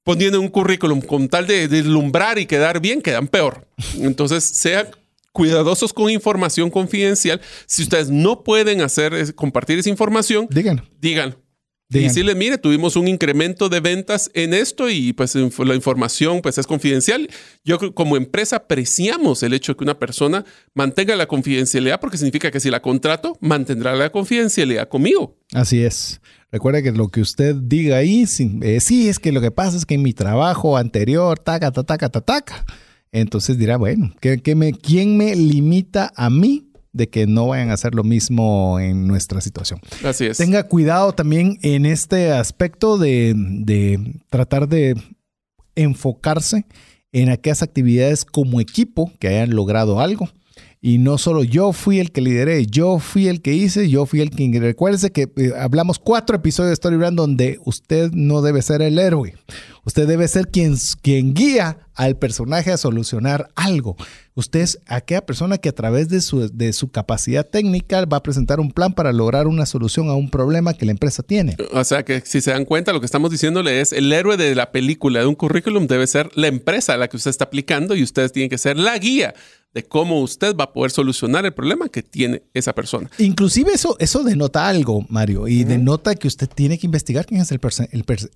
poniendo 0.04 0.40
un 0.40 0.50
currículum 0.50 1.02
con 1.02 1.28
tal 1.28 1.48
de 1.48 1.68
deslumbrar 1.68 2.38
y 2.38 2.46
quedar 2.46 2.80
bien, 2.82 3.02
quedan 3.02 3.28
peor. 3.28 3.66
Entonces, 3.98 4.44
sean 4.44 4.90
cuidadosos 5.32 5.94
con 5.94 6.10
información 6.10 6.70
confidencial. 6.70 7.42
Si 7.66 7.84
ustedes 7.84 8.10
no 8.10 8.44
pueden 8.44 8.82
hacer 8.82 9.34
compartir 9.36 9.80
esa 9.80 9.90
información, 9.90 10.48
díganlo. 10.50 10.84
Díganlo. 11.00 11.42
Y 12.00 12.04
decirle, 12.04 12.36
mire, 12.36 12.58
tuvimos 12.58 12.96
un 12.96 13.08
incremento 13.08 13.68
de 13.68 13.82
ventas 13.82 14.32
en 14.34 14.54
esto 14.54 14.90
y 14.90 15.12
pues 15.12 15.36
la 15.36 15.76
información 15.76 16.42
pues 16.42 16.58
es 16.58 16.66
confidencial. 16.66 17.30
Yo 17.66 17.94
como 17.94 18.16
empresa 18.16 18.56
apreciamos 18.58 19.44
el 19.44 19.54
hecho 19.54 19.74
de 19.74 19.78
que 19.78 19.84
una 19.84 20.00
persona 20.00 20.46
mantenga 20.74 21.16
la 21.18 21.28
confidencialidad 21.28 22.00
porque 22.00 22.18
significa 22.18 22.50
que 22.50 22.62
si 22.62 22.70
la 22.70 22.82
contrato, 22.82 23.38
mantendrá 23.42 23.96
la 23.96 24.10
confidencialidad 24.10 24.88
conmigo. 24.88 25.38
Así 25.54 25.84
es. 25.84 26.22
Recuerde 26.50 26.82
que 26.82 26.92
lo 26.92 27.10
que 27.10 27.22
usted 27.22 27.56
diga 27.56 27.98
ahí, 27.98 28.26
eh, 28.62 28.80
sí, 28.80 29.10
es 29.10 29.20
que 29.20 29.32
lo 29.34 29.42
que 29.42 29.52
pasa 29.52 29.76
es 29.76 29.86
que 29.86 29.96
en 29.96 30.02
mi 30.02 30.14
trabajo 30.14 30.78
anterior, 30.78 31.40
taca, 31.40 31.72
taca, 31.72 32.10
taca, 32.10 32.22
taca. 32.22 32.66
Entonces 33.12 33.58
dirá, 33.58 33.78
bueno, 33.78 34.14
¿qué, 34.20 34.56
me, 34.56 34.74
¿quién 34.74 35.18
me 35.18 35.36
limita 35.36 36.12
a 36.16 36.30
mí 36.30 36.68
de 36.94 37.10
que 37.10 37.28
no 37.28 37.48
vayan 37.48 37.70
a 37.70 37.74
hacer 37.74 37.96
lo 37.96 38.04
mismo 38.04 38.80
en 38.80 39.08
nuestra 39.08 39.40
situación. 39.40 39.80
Así 40.04 40.26
es. 40.26 40.38
Tenga 40.38 40.68
cuidado 40.68 41.14
también 41.14 41.58
en 41.62 41.86
este 41.86 42.32
aspecto 42.32 42.98
de, 42.98 43.34
de 43.36 44.20
tratar 44.30 44.68
de 44.68 45.02
enfocarse 45.76 46.66
en 47.14 47.30
aquellas 47.30 47.64
actividades 47.64 48.26
como 48.26 48.60
equipo 48.60 49.12
que 49.20 49.30
hayan 49.30 49.52
logrado 49.52 50.00
algo. 50.00 50.30
Y 50.84 50.98
no 50.98 51.20
solo 51.20 51.44
yo 51.44 51.74
fui 51.74 52.00
el 52.00 52.12
que 52.12 52.22
lideré, 52.22 52.66
yo 52.66 52.98
fui 52.98 53.28
el 53.28 53.44
que 53.44 53.54
hice, 53.54 53.88
yo 53.88 54.08
fui 54.08 54.20
el 54.22 54.32
que... 54.32 54.60
Recuérdese 54.60 55.12
que 55.12 55.32
eh, 55.38 55.52
hablamos 55.56 56.00
cuatro 56.00 56.36
episodios 56.36 56.72
de 56.72 56.76
Storybrand 56.76 57.16
donde 57.16 57.60
usted 57.66 58.12
no 58.14 58.42
debe 58.42 58.64
ser 58.64 58.82
el 58.82 58.98
héroe. 58.98 59.36
Usted 59.84 60.08
debe 60.08 60.28
ser 60.28 60.50
quien, 60.50 60.76
quien 61.02 61.34
guía 61.34 61.78
al 61.96 62.18
personaje 62.18 62.72
a 62.72 62.78
solucionar 62.78 63.50
algo. 63.56 63.96
Usted 64.34 64.62
es 64.62 64.80
aquella 64.88 65.26
persona 65.26 65.58
que 65.58 65.70
a 65.70 65.76
través 65.76 66.10
de 66.10 66.22
su, 66.22 66.50
de 66.52 66.74
su 66.74 66.90
capacidad 66.90 67.48
técnica 67.48 68.06
va 68.06 68.18
a 68.18 68.24
presentar 68.24 68.60
un 68.60 68.72
plan 68.72 68.94
para 68.94 69.12
lograr 69.12 69.48
una 69.48 69.66
solución 69.66 70.10
a 70.10 70.16
un 70.16 70.30
problema 70.30 70.74
que 70.74 70.86
la 70.86 70.92
empresa 70.92 71.24
tiene. 71.24 71.58
O 71.74 71.84
sea 71.84 72.04
que 72.04 72.22
si 72.22 72.42
se 72.42 72.52
dan 72.52 72.66
cuenta, 72.66 72.94
lo 72.94 73.00
que 73.00 73.06
estamos 73.06 73.32
diciéndole 73.32 73.82
es 73.82 73.92
el 73.92 74.12
héroe 74.14 74.38
de 74.38 74.56
la 74.56 74.72
película, 74.72 75.20
de 75.20 75.26
un 75.26 75.36
currículum, 75.36 75.88
debe 75.88 76.08
ser 76.08 76.30
la 76.36 76.48
empresa 76.48 76.94
a 76.94 76.98
la 76.98 77.08
que 77.08 77.18
usted 77.18 77.32
está 77.32 77.46
aplicando 77.46 77.96
y 77.96 78.04
ustedes 78.04 78.32
tienen 78.32 78.50
que 78.50 78.58
ser 78.58 78.78
la 78.78 78.98
guía 78.98 79.34
de 79.74 79.84
cómo 79.84 80.22
usted 80.22 80.56
va 80.56 80.66
a 80.66 80.74
poder 80.74 80.92
solucionar 80.92 81.46
el 81.46 81.54
problema 81.54 81.88
que 81.88 82.04
tiene 82.04 82.44
esa 82.54 82.74
persona. 82.74 83.10
Inclusive 83.18 83.72
eso, 83.74 83.96
eso 84.00 84.24
denota 84.24 84.68
algo, 84.68 85.06
Mario, 85.10 85.48
y 85.48 85.64
denota 85.64 86.16
que 86.16 86.28
usted 86.28 86.48
tiene 86.48 86.78
que 86.78 86.88
investigar 86.88 87.26
quién 87.26 87.42
es 87.42 87.52
el, 87.52 87.60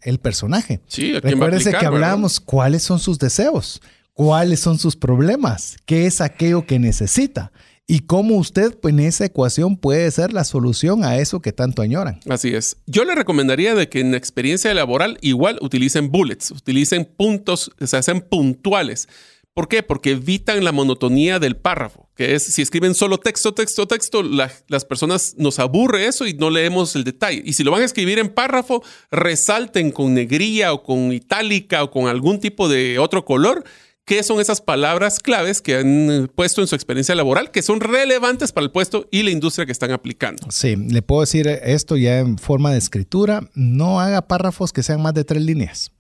el, 0.04 0.20
personaje. 0.20 0.80
Sí, 0.88 1.14
Recuérdese 1.20 1.72
que 1.72 1.86
hablábamos 1.86 2.40
cuáles 2.40 2.84
son 2.84 3.00
sus 3.00 3.20
deseos, 3.20 3.82
cuáles 4.14 4.62
son 4.62 4.80
sus 4.80 4.96
problemas, 4.96 5.78
qué 5.86 6.06
es 6.06 6.22
aquello 6.22 6.66
que 6.66 6.80
necesita 6.80 7.52
y 7.88 8.00
cómo 8.00 8.36
usted 8.38 8.76
pues, 8.78 8.94
en 8.94 9.02
esa 9.02 9.26
ecuación 9.26 9.78
puede 9.78 10.10
ser 10.12 10.34
la 10.34 10.44
solución 10.44 11.04
a 11.04 11.18
eso 11.18 11.42
que 11.42 11.52
tanto 11.52 11.82
añoran. 11.82 12.20
Así 12.30 12.54
es. 12.54 12.78
Yo 12.88 13.06
le 13.06 13.14
recomendaría 13.14 13.76
de 13.76 13.90
que 13.90 14.00
en 14.00 14.16
experiencia 14.16 14.74
laboral 14.74 15.18
igual 15.22 15.60
utilicen 15.62 16.12
bullets, 16.12 16.52
utilicen 16.52 17.06
puntos, 17.06 17.72
se 17.80 17.98
hacen 17.98 18.22
puntuales. 18.22 19.08
¿Por 19.56 19.70
qué? 19.70 19.84
Porque 19.84 20.12
evitan 20.12 20.66
la 20.66 20.74
monotonía 20.74 21.40
del 21.40 21.56
párrafo, 21.56 22.10
que 22.14 22.36
es 22.36 22.44
si 22.44 22.62
escriben 22.62 22.94
solo 22.94 23.20
texto, 23.20 23.54
texto, 23.54 23.88
texto, 23.88 24.22
las 24.22 24.84
personas 24.84 25.34
nos 25.38 25.60
aburre 25.60 26.08
eso 26.08 26.28
y 26.28 26.34
no 26.34 26.50
leemos 26.50 26.94
el 26.98 27.06
detalle. 27.06 27.42
Y 27.46 27.54
si 27.54 27.64
lo 27.64 27.72
van 27.72 27.82
a 27.82 27.86
escribir 27.86 28.20
en 28.20 28.28
párrafo, 28.28 28.84
resalten 29.12 29.92
con 29.92 30.14
negría 30.14 30.74
o 30.74 30.84
con 30.84 31.14
itálica 31.14 31.86
o 31.86 31.90
con 31.90 32.10
algún 32.10 32.42
tipo 32.42 32.68
de 32.68 33.00
otro 33.00 33.24
color 33.24 33.64
qué 34.04 34.24
son 34.24 34.42
esas 34.42 34.60
palabras 34.60 35.20
claves 35.20 35.62
que 35.62 35.78
han 35.78 36.30
puesto 36.36 36.60
en 36.60 36.68
su 36.68 36.76
experiencia 36.76 37.16
laboral, 37.16 37.50
que 37.50 37.62
son 37.62 37.80
relevantes 37.80 38.52
para 38.52 38.66
el 38.66 38.72
puesto 38.72 39.08
y 39.10 39.24
la 39.24 39.32
industria 39.32 39.66
que 39.66 39.72
están 39.72 39.92
aplicando. 39.92 40.48
Sí, 40.52 40.76
le 40.76 41.02
puedo 41.02 41.22
decir 41.22 41.48
esto 41.48 41.96
ya 41.96 42.20
en 42.20 42.38
forma 42.38 42.74
de 42.74 42.78
escritura, 42.78 43.50
no 43.56 44.02
haga 44.02 44.28
párrafos 44.28 44.74
que 44.74 44.84
sean 44.84 45.02
más 45.02 45.14
de 45.14 45.24
tres 45.24 45.44
líneas, 45.44 45.94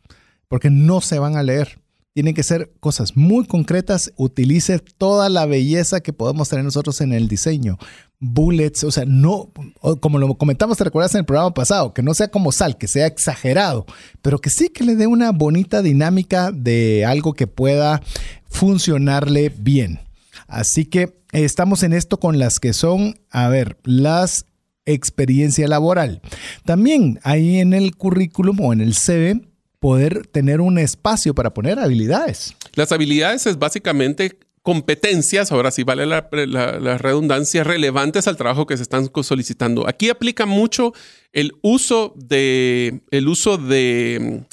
porque 0.49 0.69
no 0.69 0.99
se 0.99 1.19
van 1.19 1.37
a 1.37 1.41
leer. 1.43 1.79
Tienen 2.15 2.33
que 2.33 2.43
ser 2.43 2.71
cosas 2.79 3.17
muy 3.17 3.45
concretas. 3.45 4.13
Utilice 4.15 4.79
toda 4.79 5.27
la 5.27 5.45
belleza 5.45 5.99
que 5.99 6.13
podemos 6.13 6.47
tener 6.47 6.63
nosotros 6.63 7.01
en 7.01 7.11
el 7.11 7.27
diseño. 7.27 7.77
Bullets, 8.21 8.85
o 8.85 8.91
sea, 8.91 9.03
no, 9.05 9.51
como 9.99 10.17
lo 10.17 10.33
comentamos, 10.37 10.77
te 10.77 10.85
recuerdas 10.85 11.13
en 11.13 11.19
el 11.19 11.25
programa 11.25 11.53
pasado, 11.53 11.93
que 11.93 12.01
no 12.01 12.13
sea 12.13 12.29
como 12.29 12.53
sal, 12.53 12.77
que 12.77 12.87
sea 12.87 13.05
exagerado, 13.05 13.85
pero 14.21 14.39
que 14.39 14.49
sí 14.49 14.69
que 14.69 14.85
le 14.85 14.95
dé 14.95 15.07
una 15.07 15.33
bonita 15.33 15.81
dinámica 15.81 16.53
de 16.53 17.03
algo 17.03 17.33
que 17.33 17.47
pueda 17.47 18.01
funcionarle 18.49 19.49
bien. 19.49 19.99
Así 20.47 20.85
que 20.85 21.19
estamos 21.33 21.83
en 21.83 21.91
esto 21.91 22.17
con 22.17 22.39
las 22.39 22.61
que 22.61 22.71
son, 22.71 23.19
a 23.29 23.49
ver, 23.49 23.77
las 23.83 24.45
experiencia 24.85 25.67
laboral. 25.67 26.21
También 26.63 27.19
ahí 27.23 27.57
en 27.57 27.73
el 27.73 27.93
currículum 27.97 28.61
o 28.61 28.71
en 28.71 28.79
el 28.79 28.93
CV 28.93 29.41
poder 29.85 30.25
tener 30.25 30.61
un 30.61 30.79
espacio 30.79 31.35
para 31.35 31.53
poner 31.53 31.77
habilidades. 31.77 32.55
Las 32.73 32.91
habilidades 32.91 33.45
es 33.45 33.59
básicamente 33.59 34.39
competencias, 34.63 35.51
ahora 35.51 35.69
sí 35.69 35.83
vale 35.83 36.07
la, 36.07 36.27
redundancia, 36.97 37.63
relevantes 37.63 38.27
al 38.27 38.35
trabajo 38.35 38.65
que 38.65 38.77
se 38.77 38.81
están 38.81 39.11
solicitando. 39.21 39.87
Aquí 39.87 40.09
aplica 40.09 40.47
mucho 40.47 40.91
el 41.33 41.53
uso 41.61 42.15
de, 42.15 43.01
el 43.11 43.27
uso 43.27 43.59
de 43.59 44.45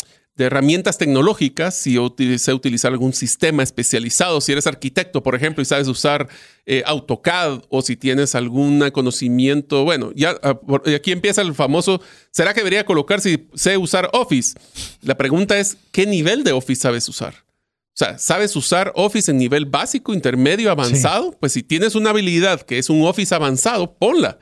de 0.43 0.47
herramientas 0.47 0.99
tecnológicas, 0.99 1.76
si 1.76 1.97
se 2.38 2.53
utilizar 2.53 2.90
algún 2.93 3.12
sistema 3.12 3.62
especializado, 3.62 4.40
si 4.40 4.51
eres 4.51 4.66
arquitecto, 4.66 5.22
por 5.22 5.36
ejemplo, 5.36 5.62
y 5.62 5.64
sabes 5.64 5.86
usar 5.86 6.28
eh, 6.66 6.82
AutoCAD 6.84 7.62
o 7.68 7.80
si 7.82 7.97
tienes 7.97 8.34
algún 8.34 8.90
conocimiento, 8.90 9.84
bueno, 9.84 10.11
ya 10.16 10.34
ah, 10.43 10.59
aquí 10.97 11.12
empieza 11.12 11.43
el 11.43 11.55
famoso, 11.55 12.03
¿será 12.32 12.55
que 12.55 12.61
debería 12.61 12.84
colocar 12.84 13.20
si 13.20 13.49
sé 13.55 13.76
usar 13.76 14.11
Office? 14.12 14.55
La 15.01 15.16
pregunta 15.16 15.59
es, 15.59 15.76
¿qué 15.93 16.07
nivel 16.07 16.43
de 16.43 16.51
Office 16.51 16.82
sabes 16.82 17.09
usar? 17.09 17.34
O 17.34 17.95
sea, 17.95 18.18
¿sabes 18.18 18.57
usar 18.57 18.93
Office 18.97 19.30
en 19.30 19.36
nivel 19.36 19.66
básico, 19.66 20.12
intermedio, 20.12 20.72
avanzado? 20.72 21.36
Pues 21.38 21.53
si 21.53 21.62
tienes 21.62 21.95
una 21.95 22.11
habilidad 22.11 22.62
que 22.62 22.78
es 22.78 22.90
un 22.90 23.07
Office 23.07 23.32
avanzado, 23.32 23.95
ponla. 23.95 24.38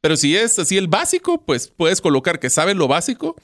Pero 0.00 0.16
si 0.16 0.36
es 0.36 0.58
así 0.58 0.76
el 0.76 0.88
básico, 0.88 1.44
pues 1.44 1.68
puedes 1.68 2.00
colocar 2.00 2.40
que 2.40 2.50
sabes 2.50 2.76
lo 2.76 2.88
básico 2.88 3.36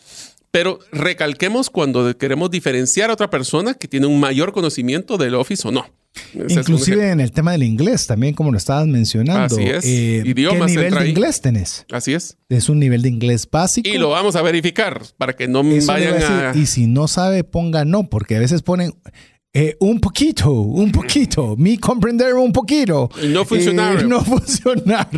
pero 0.51 0.79
recalquemos 0.93 1.71
cuando 1.71 2.17
queremos 2.17 2.51
diferenciar 2.51 3.11
a 3.11 3.15
otra 3.15 3.31
persona 3.31 3.75
que 3.75 3.89
tiene 3.89 4.07
un 4.07 4.19
mayor 4.19 4.53
conocimiento 4.53 5.17
del 5.17 5.35
Office 5.35 5.67
o 5.67 5.73
no. 5.73 5.87
Inclusive 6.35 7.11
en 7.11 7.21
el 7.21 7.31
tema 7.31 7.53
del 7.53 7.63
inglés, 7.63 8.07
también 8.07 8.35
como 8.35 8.51
lo 8.51 8.59
estabas 8.59 8.87
mencionando. 8.87 9.55
Así 9.55 9.63
es. 9.63 9.85
Eh, 9.85 10.23
¿Qué 10.25 10.35
nivel 10.35 10.95
de 10.95 11.09
inglés 11.09 11.41
tenés? 11.41 11.87
Así 11.91 12.15
es. 12.15 12.37
Es 12.49 12.69
un 12.69 12.81
nivel 12.81 13.03
de 13.03 13.09
inglés 13.09 13.49
básico. 13.51 13.89
Y 13.89 13.97
lo 13.97 14.11
vamos 14.11 14.35
a 14.35 14.43
verificar 14.43 15.03
para 15.19 15.35
que 15.35 15.47
no 15.47 15.63
vayan 15.63 16.23
a... 16.23 16.53
Y 16.57 16.67
si 16.67 16.87
no 16.87 17.07
sabe, 17.07 17.45
ponga 17.45 17.85
no, 17.85 18.09
porque 18.09 18.37
a 18.37 18.41
veces 18.41 18.63
ponen 18.63 18.93
eh, 19.53 19.77
un 19.81 19.99
poquito, 19.99 20.53
un 20.53 20.93
poquito, 20.93 21.57
mi 21.57 21.77
comprender 21.77 22.35
un 22.35 22.53
poquito. 22.53 23.11
No 23.31 23.45
funcionar. 23.45 24.01
Eh, 24.01 24.05
no 24.07 24.23
funcionar. 24.25 25.09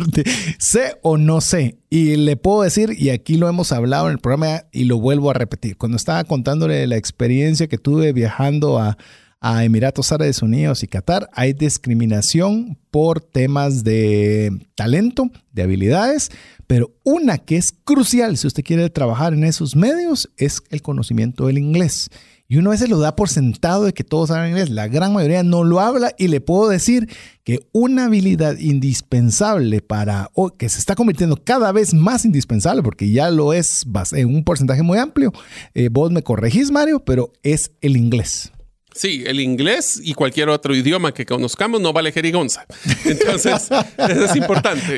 sé 0.57 0.97
o 1.03 1.17
no 1.17 1.39
sé. 1.39 1.77
Y 1.91 2.15
le 2.15 2.35
puedo 2.35 2.63
decir, 2.63 2.95
y 2.97 3.09
aquí 3.09 3.37
lo 3.37 3.47
hemos 3.47 3.71
hablado 3.71 4.07
en 4.07 4.13
el 4.13 4.19
programa 4.19 4.63
y 4.71 4.85
lo 4.85 4.99
vuelvo 4.99 5.29
a 5.29 5.33
repetir. 5.35 5.77
Cuando 5.77 5.97
estaba 5.97 6.23
contándole 6.23 6.87
la 6.87 6.97
experiencia 6.97 7.67
que 7.67 7.77
tuve 7.77 8.11
viajando 8.11 8.79
a, 8.79 8.97
a 9.39 9.65
Emiratos 9.65 10.11
Árabes 10.11 10.41
Unidos 10.41 10.81
y 10.81 10.87
Qatar, 10.87 11.29
hay 11.33 11.53
discriminación 11.53 12.79
por 12.89 13.21
temas 13.21 13.83
de 13.83 14.51
talento, 14.73 15.29
de 15.51 15.61
habilidades, 15.61 16.31
pero 16.67 16.91
una 17.03 17.37
que 17.37 17.57
es 17.57 17.73
crucial 17.83 18.37
si 18.37 18.47
usted 18.47 18.63
quiere 18.63 18.89
trabajar 18.89 19.33
en 19.33 19.43
esos 19.43 19.75
medios 19.75 20.29
es 20.37 20.61
el 20.69 20.81
conocimiento 20.81 21.47
del 21.47 21.57
inglés. 21.57 22.09
Y 22.47 22.57
uno 22.57 22.69
a 22.69 22.73
veces 22.73 22.89
lo 22.89 22.99
da 22.99 23.15
por 23.15 23.29
sentado 23.29 23.85
de 23.85 23.93
que 23.93 24.03
todos 24.03 24.29
hablan 24.29 24.49
inglés. 24.49 24.69
La 24.69 24.87
gran 24.87 25.13
mayoría 25.13 25.41
no 25.43 25.63
lo 25.63 25.79
habla 25.79 26.13
y 26.17 26.27
le 26.27 26.41
puedo 26.41 26.69
decir 26.69 27.09
que 27.43 27.59
una 27.71 28.05
habilidad 28.05 28.57
indispensable 28.59 29.81
para, 29.81 30.29
o 30.33 30.51
que 30.51 30.69
se 30.69 30.77
está 30.77 30.93
convirtiendo 30.93 31.37
cada 31.43 31.71
vez 31.71 31.93
más 31.93 32.25
indispensable, 32.25 32.83
porque 32.83 33.09
ya 33.09 33.31
lo 33.31 33.53
es 33.53 33.85
en 34.11 34.27
un 34.27 34.43
porcentaje 34.43 34.83
muy 34.83 34.99
amplio, 34.99 35.31
eh, 35.73 35.89
vos 35.89 36.11
me 36.11 36.21
corregís 36.21 36.69
Mario, 36.69 36.99
pero 37.03 37.31
es 37.43 37.71
el 37.81 37.97
inglés. 37.97 38.51
Sí, 38.95 39.23
el 39.25 39.39
inglés 39.39 39.99
y 40.03 40.13
cualquier 40.13 40.49
otro 40.49 40.75
idioma 40.75 41.13
que 41.13 41.25
conozcamos 41.25 41.81
no 41.81 41.93
vale 41.93 42.11
jerigonza. 42.11 42.65
Entonces, 43.05 43.69
eso 43.97 44.25
es 44.25 44.35
importante. 44.35 44.97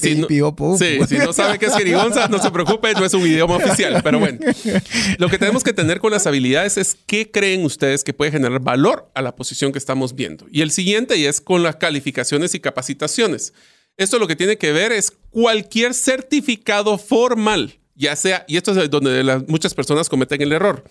si 0.00 0.14
no, 0.16 0.28
sí, 0.78 0.98
si 1.08 1.18
no 1.18 1.32
sabe 1.32 1.58
qué 1.58 1.66
es 1.66 1.74
jerigonza, 1.74 2.28
no 2.28 2.40
se 2.40 2.50
preocupe, 2.50 2.92
no 2.94 3.04
es 3.04 3.14
un 3.14 3.26
idioma 3.26 3.56
oficial. 3.56 4.00
Pero 4.02 4.18
bueno, 4.18 4.38
lo 5.18 5.28
que 5.28 5.38
tenemos 5.38 5.62
que 5.62 5.72
tener 5.72 6.00
con 6.00 6.10
las 6.10 6.26
habilidades 6.26 6.76
es 6.78 6.96
qué 7.06 7.30
creen 7.30 7.64
ustedes 7.64 8.04
que 8.04 8.14
puede 8.14 8.30
generar 8.30 8.60
valor 8.60 9.10
a 9.14 9.22
la 9.22 9.36
posición 9.36 9.72
que 9.72 9.78
estamos 9.78 10.14
viendo. 10.14 10.46
Y 10.50 10.62
el 10.62 10.70
siguiente 10.70 11.16
y 11.16 11.26
es 11.26 11.40
con 11.40 11.62
las 11.62 11.76
calificaciones 11.76 12.54
y 12.54 12.60
capacitaciones. 12.60 13.52
Esto 13.96 14.18
lo 14.18 14.26
que 14.26 14.36
tiene 14.36 14.58
que 14.58 14.72
ver 14.72 14.90
es 14.92 15.12
cualquier 15.30 15.94
certificado 15.94 16.98
formal 16.98 17.78
ya 17.96 18.16
sea, 18.16 18.44
y 18.48 18.56
esto 18.56 18.72
es 18.72 18.90
donde 18.90 19.44
muchas 19.46 19.74
personas 19.74 20.08
cometen 20.08 20.42
el 20.42 20.52
error, 20.52 20.84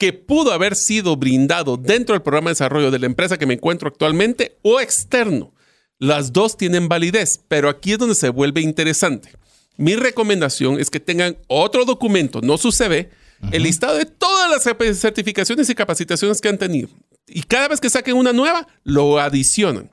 que 0.00 0.14
pudo 0.14 0.52
haber 0.52 0.76
sido 0.76 1.14
brindado 1.16 1.76
dentro 1.76 2.14
del 2.14 2.22
programa 2.22 2.48
de 2.48 2.52
desarrollo 2.52 2.90
de 2.90 2.98
la 2.98 3.04
empresa 3.04 3.36
que 3.36 3.44
me 3.44 3.54
encuentro 3.54 3.86
actualmente 3.86 4.56
o 4.62 4.80
externo. 4.80 5.52
Las 5.98 6.32
dos 6.32 6.56
tienen 6.56 6.88
validez, 6.88 7.38
pero 7.48 7.68
aquí 7.68 7.92
es 7.92 7.98
donde 7.98 8.14
se 8.14 8.30
vuelve 8.30 8.62
interesante. 8.62 9.30
Mi 9.76 9.96
recomendación 9.96 10.80
es 10.80 10.88
que 10.88 11.00
tengan 11.00 11.36
otro 11.48 11.84
documento, 11.84 12.40
no 12.40 12.56
su 12.56 12.72
CV, 12.72 13.10
el 13.52 13.62
listado 13.62 13.98
de 13.98 14.06
todas 14.06 14.50
las 14.50 14.62
certificaciones 14.98 15.68
y 15.68 15.74
capacitaciones 15.74 16.40
que 16.40 16.48
han 16.48 16.58
tenido. 16.58 16.88
Y 17.26 17.42
cada 17.42 17.68
vez 17.68 17.78
que 17.78 17.90
saquen 17.90 18.16
una 18.16 18.32
nueva, 18.32 18.66
lo 18.84 19.18
adicionan. 19.18 19.90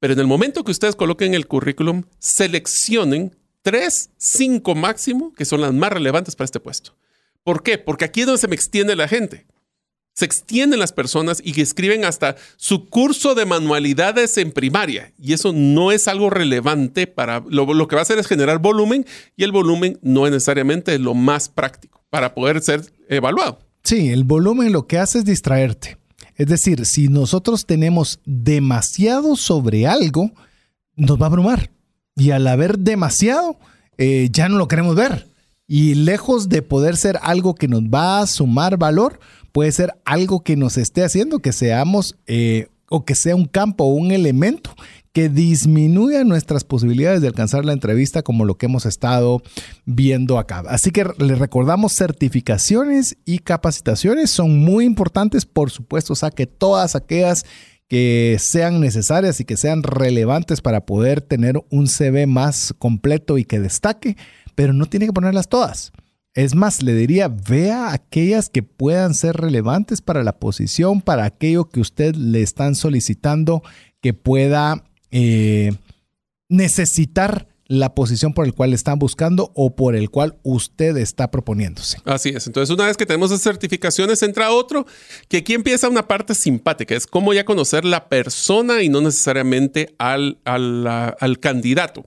Pero 0.00 0.12
en 0.12 0.20
el 0.20 0.26
momento 0.26 0.64
que 0.64 0.70
ustedes 0.70 0.96
coloquen 0.96 1.32
el 1.32 1.46
currículum, 1.46 2.02
seleccionen 2.18 3.34
tres, 3.62 4.10
cinco 4.18 4.74
máximo, 4.74 5.32
que 5.32 5.46
son 5.46 5.62
las 5.62 5.72
más 5.72 5.92
relevantes 5.92 6.36
para 6.36 6.44
este 6.44 6.60
puesto. 6.60 6.94
¿Por 7.44 7.62
qué? 7.62 7.78
Porque 7.78 8.04
aquí 8.04 8.20
es 8.20 8.26
donde 8.26 8.40
se 8.40 8.48
me 8.48 8.54
extiende 8.54 8.96
la 8.96 9.08
gente. 9.08 9.46
Se 10.14 10.24
extienden 10.24 10.80
las 10.80 10.92
personas 10.92 11.40
y 11.42 11.58
escriben 11.60 12.04
hasta 12.04 12.36
su 12.56 12.88
curso 12.88 13.34
de 13.34 13.46
manualidades 13.46 14.36
en 14.36 14.52
primaria. 14.52 15.12
Y 15.18 15.32
eso 15.32 15.52
no 15.52 15.92
es 15.92 16.08
algo 16.08 16.30
relevante 16.30 17.06
para 17.06 17.42
lo, 17.48 17.66
que 17.88 17.96
va 17.96 18.00
a 18.00 18.02
hacer 18.02 18.18
es 18.18 18.26
generar 18.26 18.58
volumen 18.58 19.06
y 19.36 19.44
el 19.44 19.52
volumen 19.52 19.98
no 20.02 20.26
es 20.26 20.32
necesariamente 20.32 20.98
lo 20.98 21.14
más 21.14 21.48
práctico 21.48 22.04
para 22.10 22.34
poder 22.34 22.60
ser 22.60 22.82
evaluado. 23.08 23.60
Sí, 23.82 24.10
el 24.10 24.24
volumen 24.24 24.72
lo 24.72 24.86
que 24.86 24.98
hace 24.98 25.18
es 25.20 25.24
distraerte. 25.24 25.96
Es 26.36 26.46
decir, 26.46 26.84
si 26.86 27.08
nosotros 27.08 27.64
tenemos 27.64 28.20
demasiado 28.24 29.36
sobre 29.36 29.86
algo, 29.86 30.32
nos 30.96 31.18
va 31.18 31.26
a 31.26 31.28
abrumar. 31.28 31.70
Y 32.16 32.32
al 32.32 32.46
haber 32.46 32.78
demasiado, 32.78 33.58
eh, 33.96 34.28
ya 34.30 34.48
no 34.48 34.58
lo 34.58 34.68
queremos 34.68 34.96
ver. 34.96 35.29
Y 35.72 35.94
lejos 35.94 36.48
de 36.48 36.62
poder 36.62 36.96
ser 36.96 37.20
algo 37.22 37.54
que 37.54 37.68
nos 37.68 37.82
va 37.82 38.18
a 38.18 38.26
sumar 38.26 38.76
valor, 38.76 39.20
puede 39.52 39.70
ser 39.70 39.94
algo 40.04 40.42
que 40.42 40.56
nos 40.56 40.76
esté 40.76 41.04
haciendo 41.04 41.38
que 41.38 41.52
seamos 41.52 42.16
eh, 42.26 42.66
o 42.88 43.04
que 43.04 43.14
sea 43.14 43.36
un 43.36 43.44
campo 43.44 43.84
o 43.84 43.94
un 43.94 44.10
elemento 44.10 44.74
que 45.12 45.28
disminuya 45.28 46.24
nuestras 46.24 46.64
posibilidades 46.64 47.20
de 47.20 47.28
alcanzar 47.28 47.64
la 47.64 47.72
entrevista 47.72 48.22
como 48.22 48.44
lo 48.44 48.56
que 48.56 48.66
hemos 48.66 48.84
estado 48.84 49.42
viendo 49.84 50.40
acá. 50.40 50.64
Así 50.66 50.90
que 50.90 51.06
le 51.18 51.36
recordamos 51.36 51.92
certificaciones 51.92 53.16
y 53.24 53.38
capacitaciones 53.38 54.28
son 54.32 54.58
muy 54.58 54.84
importantes, 54.84 55.46
por 55.46 55.70
supuesto, 55.70 56.16
saque 56.16 56.48
todas 56.48 56.96
aquellas 56.96 57.44
que 57.86 58.38
sean 58.40 58.80
necesarias 58.80 59.38
y 59.38 59.44
que 59.44 59.56
sean 59.56 59.84
relevantes 59.84 60.60
para 60.60 60.84
poder 60.84 61.20
tener 61.20 61.60
un 61.70 61.86
CV 61.86 62.26
más 62.26 62.74
completo 62.76 63.38
y 63.38 63.44
que 63.44 63.60
destaque 63.60 64.16
pero 64.54 64.72
no 64.72 64.86
tiene 64.86 65.06
que 65.06 65.12
ponerlas 65.12 65.48
todas. 65.48 65.92
Es 66.34 66.54
más, 66.54 66.82
le 66.82 66.94
diría, 66.94 67.28
vea 67.28 67.92
aquellas 67.92 68.48
que 68.48 68.62
puedan 68.62 69.14
ser 69.14 69.36
relevantes 69.36 70.00
para 70.00 70.22
la 70.22 70.38
posición, 70.38 71.00
para 71.00 71.24
aquello 71.24 71.68
que 71.68 71.80
usted 71.80 72.14
le 72.14 72.42
están 72.42 72.76
solicitando 72.76 73.62
que 74.00 74.14
pueda 74.14 74.84
eh, 75.10 75.72
necesitar 76.48 77.49
la 77.70 77.94
posición 77.94 78.34
por 78.34 78.46
el 78.46 78.52
cual 78.52 78.74
están 78.74 78.98
buscando 78.98 79.52
o 79.54 79.76
por 79.76 79.94
el 79.94 80.10
cual 80.10 80.36
usted 80.42 80.96
está 80.96 81.30
proponiéndose. 81.30 81.98
Así 82.04 82.30
es. 82.30 82.48
Entonces, 82.48 82.74
una 82.74 82.86
vez 82.86 82.96
que 82.96 83.06
tenemos 83.06 83.30
las 83.30 83.42
certificaciones, 83.42 84.24
entra 84.24 84.50
otro, 84.50 84.86
que 85.28 85.36
aquí 85.36 85.54
empieza 85.54 85.88
una 85.88 86.08
parte 86.08 86.34
simpática, 86.34 86.96
es 86.96 87.06
cómo 87.06 87.32
ya 87.32 87.44
conocer 87.44 87.84
la 87.84 88.08
persona 88.08 88.82
y 88.82 88.88
no 88.88 89.00
necesariamente 89.00 89.94
al, 89.98 90.38
al 90.44 91.38
candidato. 91.38 92.04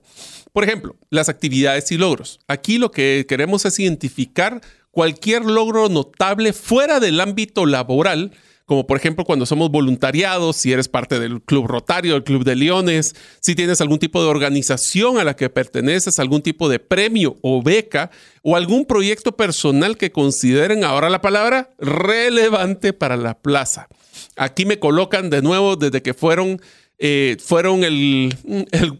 Por 0.52 0.64
ejemplo, 0.64 0.96
las 1.08 1.30
actividades 1.30 1.90
y 1.92 1.96
logros. 1.96 2.40
Aquí 2.46 2.76
lo 2.76 2.90
que 2.90 3.24
queremos 3.26 3.64
es 3.64 3.78
identificar 3.78 4.60
cualquier 4.90 5.46
logro 5.46 5.88
notable 5.88 6.52
fuera 6.52 7.00
del 7.00 7.18
ámbito 7.20 7.64
laboral, 7.64 8.32
como 8.66 8.86
por 8.86 8.96
ejemplo 8.96 9.24
cuando 9.24 9.46
somos 9.46 9.70
voluntariados, 9.70 10.56
si 10.56 10.72
eres 10.72 10.88
parte 10.88 11.20
del 11.20 11.42
Club 11.42 11.66
Rotario, 11.66 12.14
del 12.14 12.24
Club 12.24 12.44
de 12.44 12.56
Leones, 12.56 13.14
si 13.40 13.54
tienes 13.54 13.80
algún 13.80 13.98
tipo 13.98 14.22
de 14.22 14.28
organización 14.28 15.18
a 15.18 15.24
la 15.24 15.36
que 15.36 15.50
perteneces, 15.50 16.18
algún 16.18 16.42
tipo 16.42 16.68
de 16.68 16.78
premio 16.78 17.36
o 17.42 17.62
beca 17.62 18.10
o 18.42 18.56
algún 18.56 18.86
proyecto 18.86 19.36
personal 19.36 19.96
que 19.96 20.12
consideren 20.12 20.84
ahora 20.84 21.10
la 21.10 21.20
palabra 21.20 21.70
relevante 21.78 22.92
para 22.92 23.16
la 23.16 23.38
plaza. 23.38 23.88
Aquí 24.36 24.64
me 24.64 24.78
colocan 24.78 25.30
de 25.30 25.42
nuevo 25.42 25.76
desde 25.76 26.02
que 26.02 26.14
fueron 26.14 26.60
eh, 26.98 27.36
fueron 27.40 27.82
el, 27.82 28.32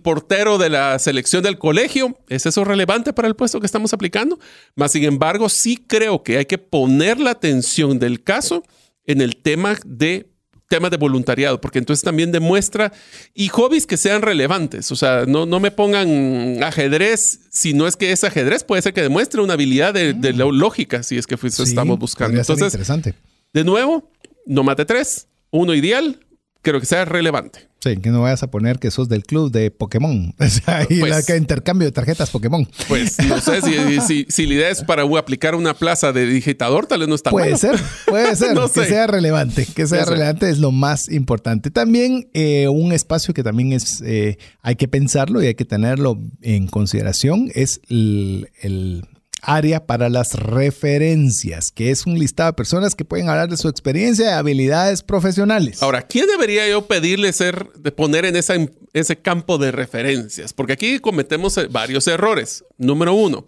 portero 0.02 0.58
de 0.58 0.68
la 0.68 0.98
selección 0.98 1.42
del 1.42 1.58
colegio. 1.58 2.18
¿Es 2.28 2.44
eso 2.44 2.64
relevante 2.64 3.12
para 3.12 3.28
el 3.28 3.36
puesto 3.36 3.60
que 3.60 3.66
estamos 3.66 3.94
aplicando? 3.94 4.38
Más 4.74 4.92
sin 4.92 5.04
embargo, 5.04 5.48
sí 5.48 5.82
creo 5.86 6.22
que 6.22 6.38
hay 6.38 6.46
que 6.46 6.58
poner 6.58 7.20
la 7.20 7.30
atención 7.30 7.98
del 7.98 8.22
caso 8.22 8.64
en 9.06 9.20
el 9.20 9.36
tema 9.36 9.76
de 9.84 10.30
temas 10.68 10.90
de 10.90 10.96
voluntariado, 10.96 11.60
porque 11.60 11.78
entonces 11.78 12.02
también 12.02 12.32
demuestra 12.32 12.92
y 13.34 13.48
hobbies 13.48 13.86
que 13.86 13.96
sean 13.96 14.22
relevantes. 14.22 14.90
O 14.90 14.96
sea, 14.96 15.24
no, 15.26 15.46
no 15.46 15.60
me 15.60 15.70
pongan 15.70 16.62
ajedrez, 16.62 17.40
si 17.50 17.74
no 17.74 17.86
es 17.86 17.96
que 17.96 18.12
es 18.12 18.24
ajedrez, 18.24 18.64
puede 18.64 18.82
ser 18.82 18.92
que 18.92 19.02
demuestre 19.02 19.40
una 19.40 19.54
habilidad 19.54 19.94
de, 19.94 20.14
de 20.14 20.32
lógica, 20.32 21.02
si 21.02 21.16
es 21.16 21.26
que 21.26 21.34
estamos 21.34 21.98
buscando. 21.98 22.40
Entonces, 22.40 22.66
interesante. 22.66 23.14
de 23.52 23.64
nuevo, 23.64 24.10
no 24.46 24.62
mate 24.62 24.84
tres, 24.84 25.28
uno 25.50 25.74
ideal, 25.74 26.18
creo 26.64 26.80
que 26.80 26.86
sea 26.86 27.04
relevante. 27.04 27.68
Sí, 27.80 27.98
que 27.98 28.08
no 28.08 28.22
vayas 28.22 28.42
a 28.42 28.50
poner 28.50 28.78
que 28.78 28.90
sos 28.90 29.10
del 29.10 29.24
club 29.24 29.52
de 29.52 29.70
Pokémon. 29.70 30.34
O 30.40 30.48
sea, 30.48 30.86
y 30.88 31.00
pues 31.00 31.28
la, 31.28 31.36
intercambio 31.36 31.86
de 31.86 31.92
tarjetas 31.92 32.30
Pokémon. 32.30 32.66
Pues 32.88 33.18
no 33.28 33.40
sé 33.40 33.60
si, 33.60 34.26
si, 34.28 34.46
la 34.46 34.54
idea 34.54 34.70
es 34.70 34.82
para 34.82 35.02
aplicar 35.02 35.54
una 35.54 35.74
plaza 35.74 36.12
de 36.12 36.26
digitador, 36.26 36.86
tal 36.86 37.00
vez 37.00 37.08
no 37.08 37.14
está 37.14 37.30
Puede 37.30 37.56
ser, 37.56 37.78
puede 38.06 38.34
ser. 38.36 38.56
que 38.72 38.84
sea 38.86 39.06
relevante. 39.06 39.66
Que 39.66 39.86
sea 39.86 40.04
relevante 40.04 40.48
es 40.48 40.58
lo 40.58 40.72
más 40.72 41.10
importante. 41.10 41.70
También 41.70 42.28
eh, 42.32 42.68
un 42.68 42.92
espacio 42.92 43.34
que 43.34 43.42
también 43.42 43.72
es, 43.72 44.02
eh, 44.04 44.38
hay 44.62 44.76
que 44.76 44.88
pensarlo 44.88 45.42
y 45.42 45.46
hay 45.46 45.54
que 45.54 45.64
tenerlo 45.64 46.18
en 46.40 46.66
consideración 46.66 47.50
es 47.54 47.80
el 47.88 48.48
área 49.44 49.86
para 49.86 50.08
las 50.08 50.34
referencias, 50.34 51.70
que 51.70 51.90
es 51.90 52.06
un 52.06 52.18
listado 52.18 52.50
de 52.50 52.54
personas 52.54 52.94
que 52.94 53.04
pueden 53.04 53.28
hablar 53.28 53.48
de 53.48 53.56
su 53.56 53.68
experiencia 53.68 54.26
y 54.26 54.32
habilidades 54.32 55.02
profesionales. 55.02 55.82
Ahora, 55.82 56.02
¿quién 56.02 56.26
debería 56.26 56.68
yo 56.68 56.86
pedirle 56.86 57.32
ser, 57.32 57.68
de 57.74 57.92
poner 57.92 58.24
en 58.24 58.36
ese 58.36 59.16
campo 59.16 59.58
de 59.58 59.72
referencias? 59.72 60.52
Porque 60.52 60.74
aquí 60.74 60.98
cometemos 60.98 61.56
eh, 61.58 61.68
varios 61.70 62.06
errores. 62.06 62.64
Número 62.78 63.14
uno, 63.14 63.46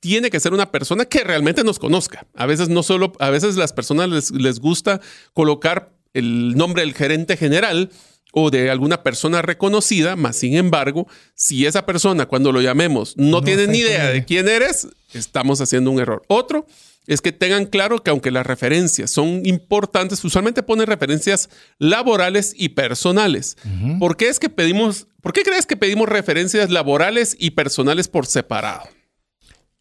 tiene 0.00 0.30
que 0.30 0.40
ser 0.40 0.52
una 0.52 0.70
persona 0.70 1.04
que 1.04 1.24
realmente 1.24 1.64
nos 1.64 1.78
conozca. 1.78 2.26
A 2.34 2.46
veces 2.46 2.68
no 2.68 2.82
solo, 2.82 3.12
a 3.18 3.30
veces 3.30 3.56
las 3.56 3.72
personas 3.72 4.08
les, 4.08 4.30
les 4.30 4.60
gusta 4.60 5.00
colocar 5.34 5.92
el 6.14 6.56
nombre 6.56 6.82
del 6.82 6.94
gerente 6.94 7.36
general 7.36 7.90
o 8.32 8.50
de 8.50 8.70
alguna 8.70 9.02
persona 9.02 9.42
reconocida, 9.42 10.16
más 10.16 10.36
sin 10.36 10.56
embargo, 10.56 11.06
si 11.34 11.66
esa 11.66 11.86
persona 11.86 12.26
cuando 12.26 12.52
lo 12.52 12.60
llamemos 12.60 13.16
no, 13.16 13.42
tiene 13.42 13.66
ni 13.66 13.78
idea 13.78 14.10
de 14.10 14.24
quién 14.24 14.48
eres, 14.48 14.88
estamos 15.12 15.60
haciendo 15.60 15.90
un 15.90 16.00
error. 16.00 16.22
Otro 16.28 16.66
es 17.06 17.20
que 17.20 17.32
tengan 17.32 17.66
claro 17.66 18.02
que 18.02 18.10
aunque 18.10 18.30
las 18.30 18.46
referencias 18.46 19.10
son 19.10 19.44
importantes, 19.44 20.24
usualmente 20.24 20.62
ponen 20.62 20.86
referencias 20.86 21.48
laborales 21.78 22.54
y 22.56 22.70
personales. 22.70 23.56
¿Por 23.98 24.16
qué 24.16 24.28
es 24.28 24.38
que 24.38 24.48
pedimos, 24.48 25.06
por 25.22 25.32
qué 25.32 25.42
crees 25.42 25.66
que 25.66 25.76
pedimos 25.76 26.08
referencias 26.08 26.70
laborales 26.70 27.36
y 27.38 27.50
personales 27.50 28.08
por 28.08 28.26
separado? 28.26 28.84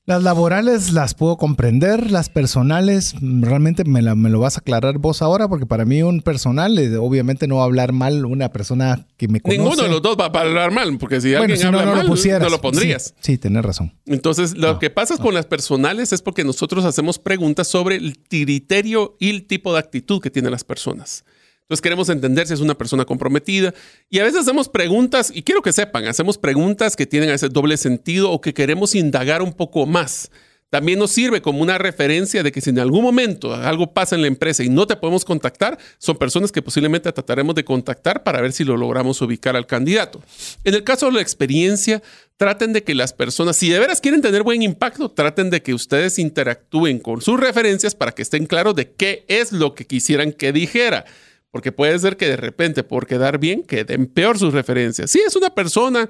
Las 0.09 0.23
laborales 0.23 0.91
las 0.91 1.13
puedo 1.13 1.37
comprender, 1.37 2.09
las 2.09 2.29
personales 2.29 3.13
realmente 3.21 3.83
me, 3.83 4.01
me 4.15 4.29
lo 4.31 4.39
vas 4.39 4.57
a 4.57 4.61
aclarar 4.61 4.97
vos 4.97 5.21
ahora 5.21 5.47
porque 5.47 5.67
para 5.67 5.85
mí 5.85 6.01
un 6.01 6.21
personal 6.21 6.79
eh, 6.79 6.97
obviamente 6.97 7.45
no 7.45 7.57
va 7.57 7.61
a 7.61 7.65
hablar 7.65 7.93
mal 7.93 8.25
una 8.25 8.49
persona 8.49 9.05
que 9.17 9.27
me 9.27 9.39
conoce. 9.39 9.59
Ninguno 9.59 9.83
de 9.83 9.89
los 9.89 10.01
dos 10.01 10.17
va 10.19 10.25
a 10.25 10.41
hablar 10.41 10.71
mal 10.71 10.97
porque 10.97 11.21
si 11.21 11.35
alguien 11.35 11.63
habla 11.63 11.85
mal 11.85 12.07
no 12.07 12.49
lo 12.49 12.59
pondrías. 12.59 13.13
Sí, 13.19 13.37
tenés 13.37 13.63
razón. 13.63 13.93
Entonces 14.07 14.57
lo 14.57 14.79
que 14.79 14.89
pasa 14.89 15.15
con 15.17 15.35
las 15.35 15.45
personales 15.45 16.11
es 16.11 16.23
porque 16.23 16.43
nosotros 16.43 16.85
hacemos 16.85 17.19
preguntas 17.19 17.67
sobre 17.67 17.97
el 17.97 18.17
criterio 18.17 19.15
y 19.19 19.29
el 19.29 19.45
tipo 19.45 19.73
de 19.73 19.77
actitud 19.77 20.19
que 20.23 20.31
tienen 20.31 20.49
las 20.49 20.63
personas. 20.63 21.23
Entonces 21.69 21.83
queremos 21.83 22.09
entender 22.09 22.47
si 22.47 22.55
es 22.55 22.61
una 22.61 22.75
persona 22.75 23.05
comprometida 23.05 23.75
y 24.09 24.17
a 24.17 24.23
veces 24.23 24.41
hacemos 24.41 24.67
preguntas, 24.67 25.31
y 25.31 25.43
quiero 25.43 25.61
que 25.61 25.71
sepan, 25.71 26.07
hacemos 26.07 26.39
preguntas 26.39 26.95
que 26.95 27.05
tienen 27.05 27.29
ese 27.29 27.47
doble 27.47 27.77
sentido 27.77 28.31
o 28.31 28.41
que 28.41 28.55
queremos 28.55 28.95
indagar 28.95 29.43
un 29.43 29.53
poco 29.53 29.85
más. 29.85 30.31
También 30.71 30.97
nos 30.97 31.11
sirve 31.11 31.43
como 31.43 31.61
una 31.61 31.77
referencia 31.77 32.41
de 32.41 32.51
que 32.51 32.61
si 32.61 32.71
en 32.71 32.79
algún 32.79 33.03
momento 33.03 33.53
algo 33.53 33.93
pasa 33.93 34.15
en 34.15 34.21
la 34.21 34.27
empresa 34.27 34.63
y 34.63 34.69
no 34.69 34.87
te 34.87 34.95
podemos 34.95 35.25
contactar, 35.25 35.77
son 35.99 36.17
personas 36.17 36.51
que 36.51 36.63
posiblemente 36.63 37.11
trataremos 37.11 37.53
de 37.53 37.63
contactar 37.63 38.23
para 38.23 38.41
ver 38.41 38.51
si 38.51 38.63
lo 38.63 38.75
logramos 38.75 39.21
ubicar 39.21 39.55
al 39.55 39.67
candidato. 39.67 40.23
En 40.63 40.73
el 40.73 40.83
caso 40.83 41.05
de 41.05 41.11
la 41.13 41.21
experiencia, 41.21 42.01
traten 42.37 42.73
de 42.73 42.83
que 42.83 42.95
las 42.95 43.13
personas, 43.13 43.57
si 43.57 43.69
de 43.69 43.77
veras 43.77 44.01
quieren 44.01 44.21
tener 44.21 44.41
buen 44.41 44.63
impacto, 44.63 45.11
traten 45.11 45.51
de 45.51 45.61
que 45.61 45.75
ustedes 45.75 46.17
interactúen 46.17 46.97
con 46.97 47.21
sus 47.21 47.39
referencias 47.39 47.93
para 47.93 48.11
que 48.11 48.23
estén 48.23 48.47
claros 48.47 48.73
de 48.73 48.91
qué 48.91 49.23
es 49.27 49.51
lo 49.51 49.75
que 49.75 49.85
quisieran 49.85 50.33
que 50.33 50.51
dijera. 50.51 51.05
Porque 51.51 51.71
puede 51.71 51.97
ser 51.97 52.15
que 52.15 52.27
de 52.27 52.37
repente, 52.37 52.83
por 52.83 53.07
quedar 53.07 53.39
bien, 53.39 53.63
queden 53.63 54.05
peor 54.05 54.37
sus 54.37 54.53
referencias. 54.53 55.09
Si 55.09 55.19
es 55.19 55.35
una 55.35 55.49
persona 55.49 56.07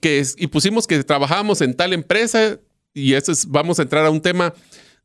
que 0.00 0.22
y 0.36 0.46
pusimos 0.48 0.86
que 0.86 1.02
trabajamos 1.02 1.62
en 1.62 1.74
tal 1.74 1.94
empresa, 1.94 2.58
y 2.92 3.14
eso 3.14 3.32
es, 3.32 3.46
vamos 3.46 3.78
a 3.78 3.82
entrar 3.82 4.04
a 4.04 4.10
un 4.10 4.20
tema 4.20 4.52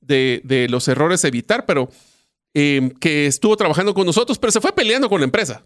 de, 0.02 0.68
los 0.70 0.88
errores 0.88 1.24
a 1.24 1.30
evitar, 1.30 1.66
pero 1.66 1.90
em, 2.54 2.90
que 2.90 3.28
estuvo 3.28 3.56
trabajando 3.56 3.94
con 3.94 4.06
nosotros, 4.06 4.38
pero 4.38 4.52
se 4.52 4.60
fue 4.60 4.74
peleando 4.74 5.08
con 5.08 5.22
la 5.22 5.26
empresa. 5.26 5.66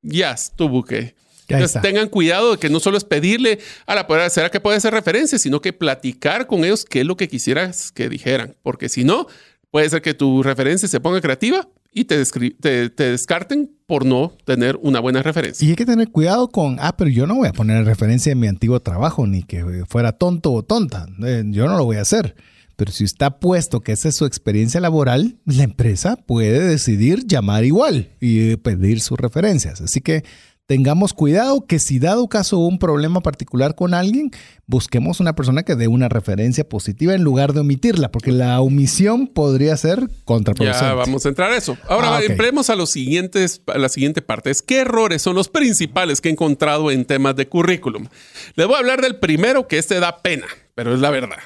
Ya 0.00 0.32
estuvo 0.32 0.82
que. 0.82 1.14
Entonces 1.48 1.82
tengan 1.82 2.08
cuidado 2.08 2.52
de 2.52 2.58
que 2.58 2.70
no 2.70 2.80
solo 2.80 2.96
es 2.96 3.04
pedirle 3.04 3.58
a 3.84 3.94
la 3.94 4.06
poder, 4.06 4.30
será 4.30 4.48
que 4.48 4.60
puede 4.60 4.80
ser 4.80 4.94
referencia, 4.94 5.38
sino 5.38 5.60
que 5.60 5.74
platicar 5.74 6.46
con 6.46 6.64
ellos 6.64 6.86
qué 6.86 7.00
es 7.00 7.06
lo 7.06 7.18
que 7.18 7.28
quisieras 7.28 7.92
que 7.92 8.08
dijeran. 8.08 8.56
Porque 8.62 8.88
si 8.88 9.04
no, 9.04 9.26
puede 9.70 9.90
ser 9.90 10.00
que 10.00 10.14
tu 10.14 10.42
referencia 10.42 10.88
se 10.88 11.00
ponga 11.00 11.20
creativa 11.20 11.68
y 11.92 12.04
te, 12.04 12.24
te, 12.24 12.88
descarten 13.10 13.70
por 13.86 14.06
no 14.06 14.34
tener 14.44 14.78
una 14.80 15.00
buena 15.00 15.22
referencia. 15.22 15.66
Y 15.66 15.70
hay 15.70 15.76
que 15.76 15.84
tener 15.84 16.08
cuidado 16.08 16.48
con, 16.48 16.78
ah, 16.80 16.96
pero 16.96 17.10
yo 17.10 17.26
no 17.26 17.36
voy 17.36 17.48
a 17.48 17.52
poner 17.52 17.84
referencia 17.84 18.32
en 18.32 18.40
mi 18.40 18.46
antiguo 18.46 18.80
trabajo, 18.80 19.26
ni 19.26 19.42
que 19.42 19.84
fuera 19.86 20.12
tonto 20.12 20.52
o 20.52 20.62
tonta. 20.62 21.06
Eh, 21.24 21.44
yo 21.46 21.66
no 21.66 21.76
lo 21.76 21.84
voy 21.84 21.96
a 21.96 22.02
hacer. 22.02 22.34
Pero 22.76 22.90
si 22.90 23.04
está 23.04 23.38
puesto 23.38 23.80
que 23.80 23.92
esa 23.92 24.08
es 24.08 24.16
su 24.16 24.24
experiencia 24.24 24.80
laboral, 24.80 25.36
la 25.44 25.62
empresa 25.62 26.16
puede 26.16 26.66
decidir 26.66 27.26
llamar 27.26 27.64
igual 27.64 28.08
y 28.18 28.56
pedir 28.56 29.00
sus 29.00 29.18
referencias. 29.18 29.82
Así 29.82 30.00
que 30.00 30.24
tengamos 30.66 31.12
cuidado 31.12 31.66
que 31.66 31.78
si 31.78 31.98
dado 31.98 32.28
caso 32.28 32.58
un 32.58 32.78
problema 32.78 33.20
particular 33.20 33.74
con 33.74 33.94
alguien, 33.94 34.30
busquemos 34.66 35.20
una 35.20 35.34
persona 35.34 35.64
que 35.64 35.74
dé 35.74 35.88
una 35.88 36.08
referencia 36.08 36.68
positiva 36.68 37.14
en 37.14 37.22
lugar 37.22 37.52
de 37.52 37.60
omitirla, 37.60 38.10
porque 38.10 38.32
la 38.32 38.60
omisión 38.60 39.26
podría 39.26 39.76
ser 39.76 40.08
contraproducente. 40.24 40.86
Ya 40.86 40.94
vamos 40.94 41.26
a 41.26 41.28
entrar 41.28 41.52
a 41.52 41.56
eso. 41.56 41.76
Ahora 41.88 42.16
ah, 42.16 42.22
entremos 42.22 42.70
a, 42.70 42.76
los 42.76 42.90
siguientes, 42.90 43.62
a 43.66 43.78
la 43.78 43.88
siguiente 43.88 44.22
parte. 44.22 44.52
¿Qué 44.66 44.80
errores 44.80 45.22
son 45.22 45.34
los 45.34 45.48
principales 45.48 46.20
que 46.20 46.28
he 46.28 46.32
encontrado 46.32 46.90
en 46.90 47.04
temas 47.04 47.36
de 47.36 47.48
currículum? 47.48 48.06
Les 48.54 48.66
voy 48.66 48.76
a 48.76 48.78
hablar 48.78 49.00
del 49.00 49.16
primero, 49.16 49.68
que 49.68 49.78
este 49.78 50.00
da 50.00 50.18
pena, 50.18 50.46
pero 50.74 50.94
es 50.94 51.00
la 51.00 51.10
verdad. 51.10 51.38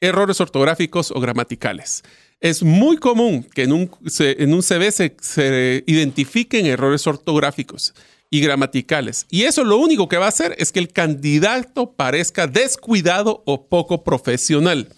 Errores 0.00 0.40
ortográficos 0.40 1.12
o 1.12 1.20
gramaticales. 1.20 2.02
Es 2.40 2.64
muy 2.64 2.96
común 2.96 3.46
que 3.54 3.62
en 3.62 3.72
un, 3.72 3.90
en 4.18 4.54
un 4.54 4.62
CV 4.64 4.90
se, 4.90 5.16
se 5.20 5.84
identifiquen 5.86 6.66
errores 6.66 7.06
ortográficos 7.06 7.94
y 8.32 8.40
gramaticales. 8.40 9.26
Y 9.30 9.42
eso 9.42 9.62
lo 9.62 9.76
único 9.76 10.08
que 10.08 10.16
va 10.16 10.24
a 10.24 10.30
hacer 10.30 10.54
es 10.56 10.72
que 10.72 10.80
el 10.80 10.88
candidato 10.88 11.92
parezca 11.92 12.46
descuidado 12.46 13.42
o 13.44 13.68
poco 13.68 14.02
profesional. 14.02 14.88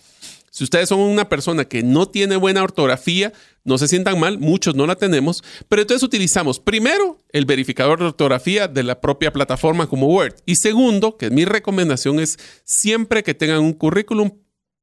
Si 0.53 0.63
ustedes 0.63 0.89
son 0.89 1.01
una 1.01 1.29
persona 1.29 1.65
que 1.65 1.83
no 1.83 2.07
tiene 2.07 2.37
buena 2.37 2.63
ortografía, 2.63 3.33
no 3.65 3.77
se 3.77 3.89
sientan 3.89 4.21
mal, 4.21 4.39
muchos 4.39 4.77
no 4.77 4.87
la 4.87 4.95
tenemos, 4.95 5.43
pero 5.69 5.83
entonces 5.83 6.05
utilizamos 6.05 6.61
primero 6.61 7.19
el 7.33 7.45
verificador 7.45 7.99
de 7.99 8.05
ortografía 8.07 8.69
de 8.69 8.85
la 8.85 9.01
propia 9.01 9.33
plataforma 9.33 9.89
como 9.89 10.07
Word. 10.07 10.37
Y 10.47 10.55
segundo, 10.55 11.17
que 11.17 11.31
mi 11.31 11.45
recomendación 11.45 12.21
es 12.21 12.39
siempre 12.63 13.25
que 13.25 13.35
tengan 13.35 13.59
un 13.59 13.73
currículum, 13.73 14.31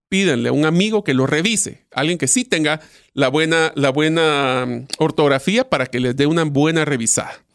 pídanle 0.10 0.49
a 0.49 0.52
un 0.52 0.66
amigo 0.66 1.06
que 1.06 1.14
lo 1.14 1.26
revise, 1.26 1.86
alguien 1.93 2.18
que 2.18 2.28
sí 2.28 2.43
tenga 2.43 2.82
la 3.14 3.30
buena, 3.30 3.72
la 3.76 3.91
buena 3.91 4.66
mm, 4.68 4.88
ortografía 4.97 5.70
para 5.70 5.86
que 5.86 6.02
les 6.02 6.18
dé 6.18 6.26
una 6.26 6.43
buena 6.43 6.84
revisada. 6.84 7.45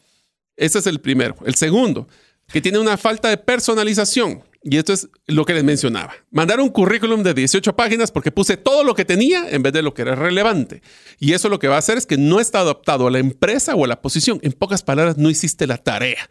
Ese 0.57 0.79
es 0.79 0.87
el 0.87 0.99
primero. 0.99 1.35
El 1.45 1.55
segundo, 1.55 2.07
que 2.51 2.61
tiene 2.61 2.79
una 2.79 2.97
falta 2.97 3.29
de 3.29 3.37
personalización. 3.37 4.43
Y 4.63 4.77
esto 4.77 4.91
es 4.91 5.07
lo 5.27 5.45
que 5.45 5.53
les 5.53 5.63
mencionaba. 5.63 6.13
Mandar 6.29 6.59
un 6.59 6.69
currículum 6.69 7.23
de 7.23 7.33
18 7.33 7.75
páginas 7.75 8.11
porque 8.11 8.31
puse 8.31 8.57
todo 8.57 8.83
lo 8.83 8.95
que 8.95 9.05
tenía 9.05 9.49
en 9.49 9.63
vez 9.63 9.71
de 9.71 9.81
lo 9.81 9.93
que 9.93 10.01
era 10.01 10.15
relevante. 10.15 10.81
Y 11.19 11.33
eso 11.33 11.47
lo 11.47 11.59
que 11.59 11.69
va 11.69 11.75
a 11.75 11.79
hacer 11.79 11.97
es 11.97 12.05
que 12.05 12.17
no 12.17 12.41
está 12.41 12.59
adaptado 12.59 13.07
a 13.07 13.11
la 13.11 13.19
empresa 13.19 13.75
o 13.75 13.85
a 13.85 13.87
la 13.87 14.01
posición. 14.01 14.39
En 14.41 14.51
pocas 14.51 14.83
palabras, 14.83 15.17
no 15.17 15.29
hiciste 15.29 15.67
la 15.67 15.77
tarea. 15.77 16.27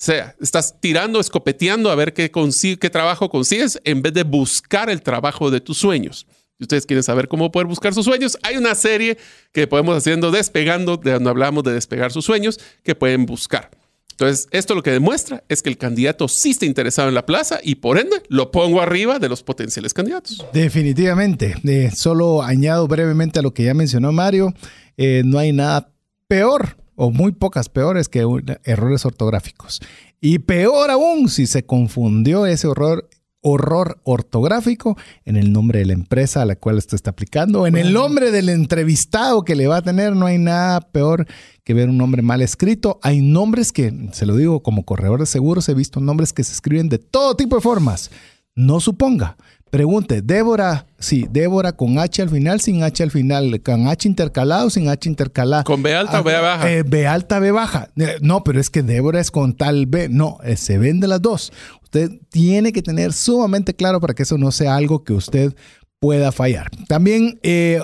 O 0.00 0.02
sea, 0.02 0.36
estás 0.40 0.80
tirando, 0.80 1.20
escopeteando 1.20 1.90
a 1.90 1.94
ver 1.94 2.12
qué, 2.12 2.30
qué 2.30 2.90
trabajo 2.90 3.28
consigues 3.28 3.80
en 3.84 4.02
vez 4.02 4.12
de 4.12 4.22
buscar 4.22 4.88
el 4.88 5.02
trabajo 5.02 5.50
de 5.50 5.60
tus 5.60 5.78
sueños. 5.78 6.26
Si 6.60 6.64
ustedes 6.64 6.84
quieren 6.84 7.02
saber 7.02 7.26
cómo 7.26 7.50
poder 7.50 7.66
buscar 7.66 7.94
sus 7.94 8.04
sueños, 8.04 8.36
hay 8.42 8.58
una 8.58 8.74
serie 8.74 9.16
que 9.50 9.66
podemos 9.66 9.96
haciendo 9.96 10.30
despegando, 10.30 10.98
de 10.98 11.12
donde 11.12 11.30
hablamos 11.30 11.64
de 11.64 11.72
despegar 11.72 12.12
sus 12.12 12.26
sueños, 12.26 12.60
que 12.82 12.94
pueden 12.94 13.24
buscar. 13.24 13.70
Entonces, 14.10 14.46
esto 14.50 14.74
lo 14.74 14.82
que 14.82 14.90
demuestra 14.90 15.42
es 15.48 15.62
que 15.62 15.70
el 15.70 15.78
candidato 15.78 16.28
sí 16.28 16.50
está 16.50 16.66
interesado 16.66 17.08
en 17.08 17.14
la 17.14 17.24
plaza 17.24 17.60
y 17.62 17.76
por 17.76 17.98
ende 17.98 18.22
lo 18.28 18.50
pongo 18.50 18.82
arriba 18.82 19.18
de 19.18 19.30
los 19.30 19.42
potenciales 19.42 19.94
candidatos. 19.94 20.44
Definitivamente. 20.52 21.54
Eh, 21.64 21.90
solo 21.96 22.42
añado 22.42 22.86
brevemente 22.86 23.38
a 23.38 23.42
lo 23.42 23.54
que 23.54 23.64
ya 23.64 23.72
mencionó 23.72 24.12
Mario, 24.12 24.52
eh, 24.98 25.22
no 25.24 25.38
hay 25.38 25.54
nada 25.54 25.94
peor 26.28 26.76
o 26.94 27.10
muy 27.10 27.32
pocas 27.32 27.70
peores 27.70 28.10
que 28.10 28.26
errores 28.64 29.06
ortográficos. 29.06 29.80
Y 30.20 30.40
peor 30.40 30.90
aún 30.90 31.30
si 31.30 31.46
se 31.46 31.64
confundió 31.64 32.44
ese 32.44 32.68
error 32.68 33.08
horror 33.42 34.00
ortográfico 34.04 34.96
en 35.24 35.36
el 35.36 35.52
nombre 35.52 35.80
de 35.80 35.86
la 35.86 35.92
empresa 35.94 36.42
a 36.42 36.44
la 36.44 36.56
cual 36.56 36.78
esto 36.78 36.96
está 36.96 37.10
aplicando, 37.10 37.66
en 37.66 37.76
el 37.76 37.92
nombre 37.92 38.30
del 38.30 38.48
entrevistado 38.48 39.44
que 39.44 39.56
le 39.56 39.66
va 39.66 39.78
a 39.78 39.82
tener, 39.82 40.14
no 40.14 40.26
hay 40.26 40.38
nada 40.38 40.80
peor 40.80 41.26
que 41.64 41.74
ver 41.74 41.88
un 41.88 41.98
nombre 41.98 42.22
mal 42.22 42.42
escrito. 42.42 42.98
Hay 43.02 43.20
nombres 43.20 43.72
que, 43.72 44.08
se 44.12 44.26
lo 44.26 44.36
digo 44.36 44.62
como 44.62 44.84
corredor 44.84 45.20
de 45.20 45.26
seguros, 45.26 45.68
he 45.68 45.74
visto 45.74 46.00
nombres 46.00 46.32
que 46.32 46.44
se 46.44 46.52
escriben 46.52 46.88
de 46.88 46.98
todo 46.98 47.36
tipo 47.36 47.56
de 47.56 47.62
formas. 47.62 48.10
No 48.54 48.80
suponga. 48.80 49.36
Pregunte, 49.70 50.20
Débora, 50.20 50.86
sí, 50.98 51.28
Débora 51.30 51.72
con 51.72 51.98
H 52.00 52.22
al 52.22 52.28
final, 52.28 52.60
sin 52.60 52.82
H 52.82 53.04
al 53.04 53.12
final, 53.12 53.62
con 53.62 53.86
H 53.86 54.08
intercalado, 54.08 54.68
sin 54.68 54.88
H 54.88 55.08
intercalado. 55.08 55.62
¿Con 55.62 55.82
B 55.82 55.94
alta 55.94 56.20
o 56.20 56.24
B 56.24 56.32
baja? 56.40 56.72
Eh, 56.72 56.82
B 56.82 57.06
alta, 57.06 57.38
B 57.38 57.52
baja. 57.52 57.88
Eh, 57.96 58.18
no, 58.20 58.42
pero 58.42 58.58
es 58.58 58.68
que 58.68 58.82
Débora 58.82 59.20
es 59.20 59.30
con 59.30 59.56
tal 59.56 59.86
B. 59.86 60.08
No, 60.08 60.38
eh, 60.42 60.56
se 60.56 60.76
vende 60.76 61.06
las 61.06 61.22
dos. 61.22 61.52
Usted 61.84 62.10
tiene 62.30 62.72
que 62.72 62.82
tener 62.82 63.12
sumamente 63.12 63.74
claro 63.74 64.00
para 64.00 64.12
que 64.12 64.24
eso 64.24 64.38
no 64.38 64.50
sea 64.50 64.74
algo 64.74 65.04
que 65.04 65.12
usted 65.12 65.54
pueda 66.00 66.32
fallar. 66.32 66.68
También 66.88 67.38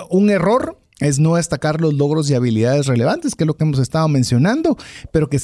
un 0.09 0.29
error 0.29 0.77
es 0.99 1.19
no 1.19 1.35
destacar 1.35 1.79
los 1.79 1.93
logros 1.93 2.29
y 2.29 2.33
habilidades 2.33 2.87
relevantes, 2.87 3.35
que 3.35 3.43
es 3.43 3.47
lo 3.47 3.55
que 3.55 3.63
hemos 3.63 3.79
estado 3.79 4.07
mencionando, 4.07 4.77
pero 5.11 5.29
que 5.29 5.39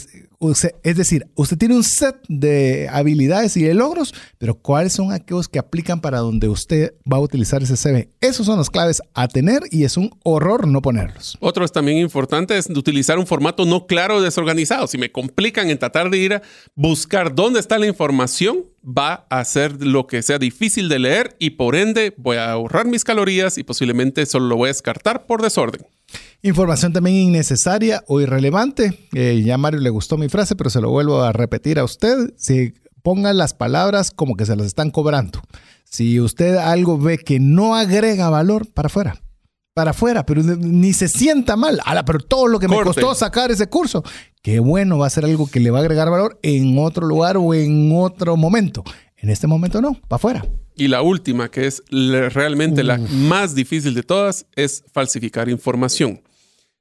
es 0.51 0.97
decir, 0.97 1.27
usted 1.35 1.57
tiene 1.57 1.75
un 1.75 1.83
set 1.83 2.17
de 2.27 2.87
habilidades 2.89 3.55
y 3.57 3.63
de 3.63 3.73
logros, 3.73 4.13
pero 4.37 4.55
¿cuáles 4.55 4.93
son 4.93 5.11
aquellos 5.11 5.47
que 5.47 5.59
aplican 5.59 6.01
para 6.01 6.19
donde 6.19 6.49
usted 6.49 6.93
va 7.11 7.17
a 7.17 7.21
utilizar 7.21 7.63
ese 7.63 7.77
CV? 7.77 8.09
Esos 8.19 8.45
son 8.45 8.57
las 8.57 8.69
claves 8.69 9.01
a 9.13 9.27
tener 9.27 9.61
y 9.71 9.83
es 9.83 9.97
un 9.97 10.11
horror 10.23 10.67
no 10.67 10.81
ponerlos. 10.81 11.37
Otro 11.39 11.63
es 11.63 11.71
también 11.71 11.97
importante 11.97 12.57
es 12.57 12.69
utilizar 12.69 13.17
un 13.17 13.27
formato 13.27 13.65
no 13.65 13.85
claro 13.85 14.17
o 14.17 14.21
desorganizado. 14.21 14.87
Si 14.87 14.97
me 14.97 15.11
complican 15.11 15.69
en 15.69 15.79
tratar 15.79 16.09
de 16.09 16.17
ir 16.17 16.33
a 16.33 16.41
buscar 16.75 17.33
dónde 17.33 17.59
está 17.59 17.79
la 17.79 17.87
información, 17.87 18.65
va 18.85 19.25
a 19.29 19.43
ser 19.45 19.85
lo 19.85 20.07
que 20.07 20.21
sea 20.21 20.39
difícil 20.39 20.89
de 20.89 20.99
leer 20.99 21.35
y 21.39 21.51
por 21.51 21.75
ende 21.75 22.13
voy 22.17 22.37
a 22.37 22.51
ahorrar 22.51 22.85
mis 22.85 23.03
calorías 23.03 23.57
y 23.57 23.63
posiblemente 23.63 24.25
solo 24.25 24.47
lo 24.47 24.57
voy 24.57 24.67
a 24.67 24.71
descartar 24.71 25.25
por 25.25 25.41
desorden. 25.41 25.85
Información 26.45 26.91
también 26.91 27.15
innecesaria 27.15 28.03
o 28.05 28.19
irrelevante. 28.19 29.07
Eh, 29.13 29.41
ya 29.45 29.55
a 29.55 29.57
Mario 29.57 29.79
le 29.79 29.89
gustó 29.89 30.17
mi 30.17 30.27
frase, 30.27 30.57
pero 30.57 30.69
se 30.69 30.81
lo 30.81 30.89
vuelvo 30.89 31.21
a 31.21 31.31
repetir 31.31 31.79
a 31.79 31.85
usted. 31.85 32.33
Si 32.35 32.73
ponga 33.01 33.31
las 33.31 33.53
palabras 33.53 34.11
como 34.11 34.35
que 34.35 34.45
se 34.45 34.57
las 34.57 34.65
están 34.65 34.91
cobrando. 34.91 35.39
Si 35.85 36.19
usted 36.19 36.57
algo 36.57 36.97
ve 36.97 37.17
que 37.17 37.39
no 37.39 37.75
agrega 37.75 38.29
valor, 38.29 38.67
para 38.73 38.87
afuera. 38.87 39.21
Para 39.73 39.91
afuera, 39.91 40.25
pero 40.25 40.43
ni 40.43 40.91
se 40.91 41.07
sienta 41.07 41.55
mal. 41.55 41.79
Ala, 41.85 42.03
pero 42.03 42.19
todo 42.19 42.47
lo 42.47 42.59
que 42.59 42.67
me 42.67 42.81
costó 42.81 43.15
sacar 43.15 43.49
ese 43.49 43.69
curso, 43.69 44.03
qué 44.41 44.59
bueno, 44.59 44.97
va 44.97 45.07
a 45.07 45.11
ser 45.11 45.23
algo 45.23 45.47
que 45.47 45.61
le 45.61 45.71
va 45.71 45.77
a 45.77 45.81
agregar 45.81 46.09
valor 46.09 46.39
en 46.43 46.77
otro 46.77 47.07
lugar 47.07 47.37
o 47.37 47.53
en 47.53 47.91
otro 47.95 48.35
momento 48.35 48.83
En 49.15 49.29
este 49.29 49.47
momento 49.47 49.81
no, 49.81 49.93
para 50.09 50.17
afuera. 50.17 50.45
Y 50.75 50.89
la 50.89 51.01
última, 51.01 51.49
que 51.49 51.67
es 51.67 51.83
realmente 51.89 52.83
la 52.83 52.97
más 52.97 53.55
difícil 53.55 53.93
de 53.93 54.03
todas, 54.03 54.45
es 54.57 54.83
falsificar 54.91 55.47
información. 55.47 56.21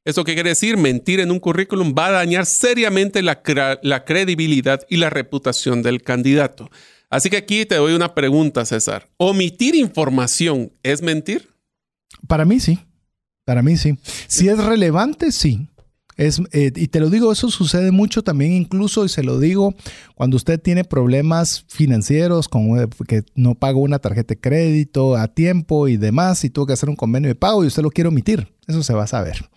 ¿Eso 0.04 0.24
qué 0.24 0.34
quiere 0.34 0.50
decir? 0.50 0.76
Mentir 0.76 1.20
en 1.20 1.30
un 1.30 1.38
currículum 1.38 1.94
va 1.96 2.08
a 2.08 2.12
dañar 2.12 2.46
seriamente 2.46 3.22
la, 3.22 3.42
la 3.82 4.04
credibilidad 4.04 4.80
y 4.88 4.96
la 4.96 5.10
reputación 5.10 5.82
del 5.82 6.02
candidato. 6.02 6.70
Así 7.08 7.30
que 7.30 7.36
aquí 7.36 7.66
te 7.66 7.76
doy 7.76 7.92
una 7.92 8.14
pregunta, 8.14 8.64
César. 8.64 9.08
¿Omitir 9.18 9.74
información 9.74 10.72
es 10.82 11.02
mentir? 11.02 11.50
Para 12.26 12.44
mí 12.44 12.58
sí. 12.58 12.78
Para 13.44 13.62
mí 13.62 13.76
sí. 13.76 13.98
Si 14.28 14.48
es 14.48 14.58
relevante, 14.58 15.30
sí. 15.30 15.68
Es, 16.16 16.42
eh, 16.52 16.72
y 16.74 16.88
te 16.88 17.00
lo 17.00 17.08
digo, 17.08 17.32
eso 17.32 17.50
sucede 17.50 17.90
mucho 17.90 18.22
también 18.22 18.52
incluso, 18.52 19.04
y 19.04 19.08
se 19.08 19.22
lo 19.22 19.38
digo, 19.38 19.74
cuando 20.14 20.36
usted 20.36 20.60
tiene 20.60 20.84
problemas 20.84 21.64
financieros, 21.68 22.48
eh, 22.78 22.86
que 23.08 23.22
no 23.34 23.54
pagó 23.54 23.80
una 23.80 23.98
tarjeta 23.98 24.34
de 24.34 24.40
crédito 24.40 25.16
a 25.16 25.28
tiempo 25.28 25.88
y 25.88 25.96
demás, 25.96 26.44
y 26.44 26.50
tuvo 26.50 26.66
que 26.66 26.74
hacer 26.74 26.90
un 26.90 26.96
convenio 26.96 27.28
de 27.28 27.34
pago 27.34 27.64
y 27.64 27.66
usted 27.66 27.82
lo 27.82 27.90
quiere 27.90 28.08
omitir. 28.08 28.48
Eso 28.66 28.82
se 28.82 28.94
va 28.94 29.04
a 29.04 29.08
saber. 29.08 29.48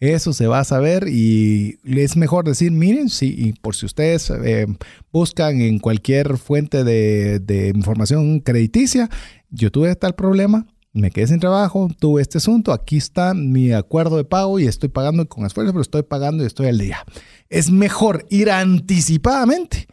Eso 0.00 0.32
se 0.32 0.46
va 0.46 0.60
a 0.60 0.64
saber 0.64 1.08
y 1.08 1.78
es 1.84 2.16
mejor 2.16 2.46
decir, 2.46 2.72
miren, 2.72 3.08
y 3.20 3.52
por 3.52 3.76
si 3.76 3.84
ustedes 3.84 4.30
eh, 4.30 4.66
buscan 5.12 5.60
en 5.60 5.78
cualquier 5.78 6.38
fuente 6.38 6.84
de, 6.84 7.38
de 7.38 7.68
información 7.68 8.40
crediticia, 8.40 9.10
yo 9.50 9.70
tuve 9.70 9.94
tal 9.96 10.14
problema, 10.14 10.66
me 10.92 11.10
quedé 11.10 11.28
sin 11.28 11.40
trabajo, 11.40 11.88
tuve 11.98 12.22
este 12.22 12.38
asunto, 12.38 12.72
aquí 12.72 12.96
está 12.96 13.34
mi 13.34 13.72
acuerdo 13.72 14.16
de 14.16 14.24
pago 14.24 14.58
y 14.58 14.66
estoy 14.66 14.88
pagando 14.88 15.28
con 15.28 15.46
esfuerzo, 15.46 15.72
pero 15.72 15.82
estoy 15.82 16.02
pagando 16.02 16.42
y 16.42 16.46
estoy 16.46 16.66
al 16.68 16.78
día. 16.78 17.04
Es 17.48 17.70
mejor 17.70 18.26
ir 18.28 18.50
anticipadamente 18.50 19.86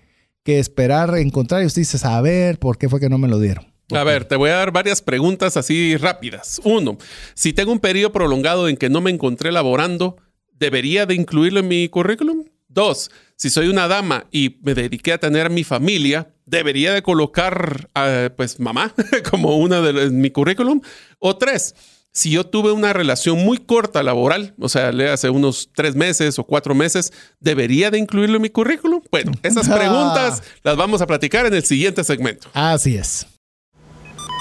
que 0.43 0.59
esperar 0.59 1.17
encontrar 1.17 1.61
y 1.61 1.65
usted 1.65 1.81
dice, 1.81 1.99
a 2.07 2.21
ver, 2.21 2.57
¿por 2.57 2.77
qué 2.77 2.89
fue 2.89 2.99
que 2.99 3.09
no 3.09 3.17
me 3.17 3.27
lo 3.27 3.39
dieron? 3.39 3.65
A 3.91 4.03
ver, 4.03 4.25
te 4.25 4.35
voy 4.35 4.49
a 4.49 4.55
dar 4.55 4.71
varias 4.71 5.01
preguntas 5.01 5.55
así 5.55 5.95
rápidas. 5.97 6.59
Uno, 6.63 6.97
si 7.35 7.53
tengo 7.53 7.71
un 7.71 7.79
periodo 7.79 8.11
prolongado 8.11 8.67
en 8.67 8.75
que 8.75 8.89
no 8.89 8.99
me 8.99 9.11
encontré 9.11 9.51
laborando, 9.51 10.17
¿debería 10.51 11.05
de 11.05 11.15
incluirlo 11.15 11.59
en 11.59 11.67
mi 11.67 11.87
currículum? 11.87 12.43
Dos, 12.77 13.09
si 13.35 13.49
soy 13.49 13.69
una 13.69 13.87
dama 13.87 14.27
y 14.31 14.59
me 14.61 14.75
dediqué 14.75 15.13
a 15.13 15.17
tener 15.17 15.49
mi 15.49 15.63
familia, 15.63 16.31
debería 16.45 16.93
de 16.93 17.01
colocar, 17.01 17.89
a, 17.95 18.29
pues, 18.37 18.59
mamá 18.59 18.93
como 19.31 19.57
una 19.57 19.81
de 19.81 20.11
mi 20.11 20.29
currículum. 20.29 20.81
O 21.17 21.35
tres, 21.37 21.73
si 22.11 22.29
yo 22.29 22.43
tuve 22.43 22.71
una 22.71 22.93
relación 22.93 23.43
muy 23.43 23.57
corta 23.57 24.03
laboral, 24.03 24.53
o 24.59 24.69
sea, 24.69 24.91
le 24.91 25.09
hace 25.09 25.31
unos 25.31 25.71
tres 25.73 25.95
meses 25.95 26.37
o 26.37 26.43
cuatro 26.43 26.75
meses, 26.75 27.11
¿debería 27.39 27.89
de 27.89 27.97
incluirlo 27.97 28.35
en 28.35 28.43
mi 28.43 28.51
currículum? 28.51 29.01
Bueno, 29.09 29.31
esas 29.41 29.67
preguntas 29.67 30.43
las 30.61 30.77
vamos 30.77 31.01
a 31.01 31.07
platicar 31.07 31.47
en 31.47 31.55
el 31.55 31.63
siguiente 31.63 32.03
segmento. 32.03 32.47
Así 32.53 32.95
es. 32.95 33.25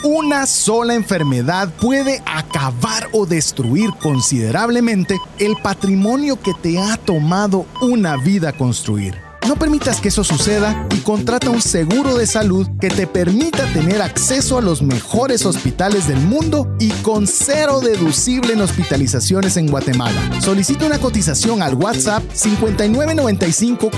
Una 0.09 0.47
sola 0.47 0.95
enfermedad 0.95 1.69
puede 1.81 2.23
acabar 2.27 3.09
o 3.11 3.27
destruir 3.27 3.91
considerablemente 4.01 5.19
el 5.41 5.57
patrimonio 5.57 6.41
que 6.41 6.55
te 6.55 6.79
ha 6.79 6.97
tomado 6.97 7.67
una 7.83 8.17
vida 8.17 8.53
construir. 8.53 9.17
No 9.49 9.57
permitas 9.57 10.01
que 10.01 10.11
eso 10.11 10.23
suceda 10.23 10.87
y 10.95 11.01
contrata 11.01 11.51
un 11.51 11.61
seguro 11.61 12.15
de 12.17 12.29
salud 12.29 12.69
que 12.81 12.89
te 12.89 13.09
permita 13.09 13.67
tener 13.73 14.01
acceso 14.01 14.59
a 14.59 14.63
los 14.63 14.81
mejores 14.81 15.45
hospitales 15.45 16.07
del 16.07 16.21
mundo 16.21 16.73
y 16.79 16.91
con 17.03 17.27
cero 17.27 17.81
deducible 17.81 18.53
en 18.53 18.61
hospitalizaciones 18.61 19.57
en 19.57 19.67
Guatemala. 19.67 20.41
Solicita 20.41 20.87
una 20.87 21.01
cotización 21.01 21.63
al 21.63 21.75
WhatsApp 21.75 22.23
5995 22.33 23.91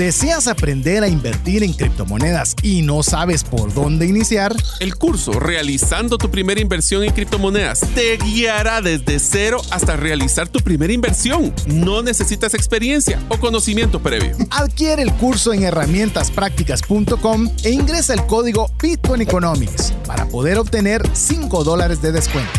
¿Deseas 0.00 0.48
aprender 0.48 1.04
a 1.04 1.08
invertir 1.08 1.62
en 1.62 1.74
criptomonedas 1.74 2.56
y 2.62 2.80
no 2.80 3.02
sabes 3.02 3.44
por 3.44 3.74
dónde 3.74 4.06
iniciar? 4.06 4.56
El 4.78 4.96
curso 4.96 5.32
Realizando 5.32 6.16
tu 6.16 6.30
primera 6.30 6.58
inversión 6.58 7.04
en 7.04 7.12
criptomonedas 7.12 7.80
te 7.94 8.16
guiará 8.16 8.80
desde 8.80 9.18
cero 9.18 9.60
hasta 9.70 9.96
realizar 9.96 10.48
tu 10.48 10.60
primera 10.60 10.90
inversión. 10.90 11.52
No 11.66 12.02
necesitas 12.02 12.54
experiencia 12.54 13.22
o 13.28 13.36
conocimiento 13.36 14.00
previo. 14.00 14.38
Adquiere 14.48 15.02
el 15.02 15.12
curso 15.12 15.52
en 15.52 15.64
herramientasprácticas.com 15.64 17.50
e 17.62 17.70
ingresa 17.70 18.14
el 18.14 18.24
código 18.24 18.70
Bitcoin 18.82 19.20
Economics 19.20 19.92
para 20.06 20.24
poder 20.24 20.56
obtener 20.56 21.02
5 21.12 21.62
dólares 21.62 22.00
de 22.00 22.12
descuento. 22.12 22.58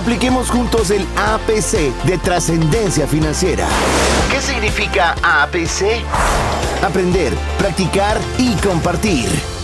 Apliquemos 0.00 0.48
juntos 0.48 0.90
el 0.90 1.06
APC 1.14 1.94
de 2.06 2.16
trascendencia 2.16 3.06
financiera. 3.06 3.68
¿Qué 4.30 4.40
significa 4.40 5.14
APC? 5.22 6.02
Aprender, 6.82 7.34
practicar 7.58 8.18
y 8.38 8.54
compartir. 8.66 9.59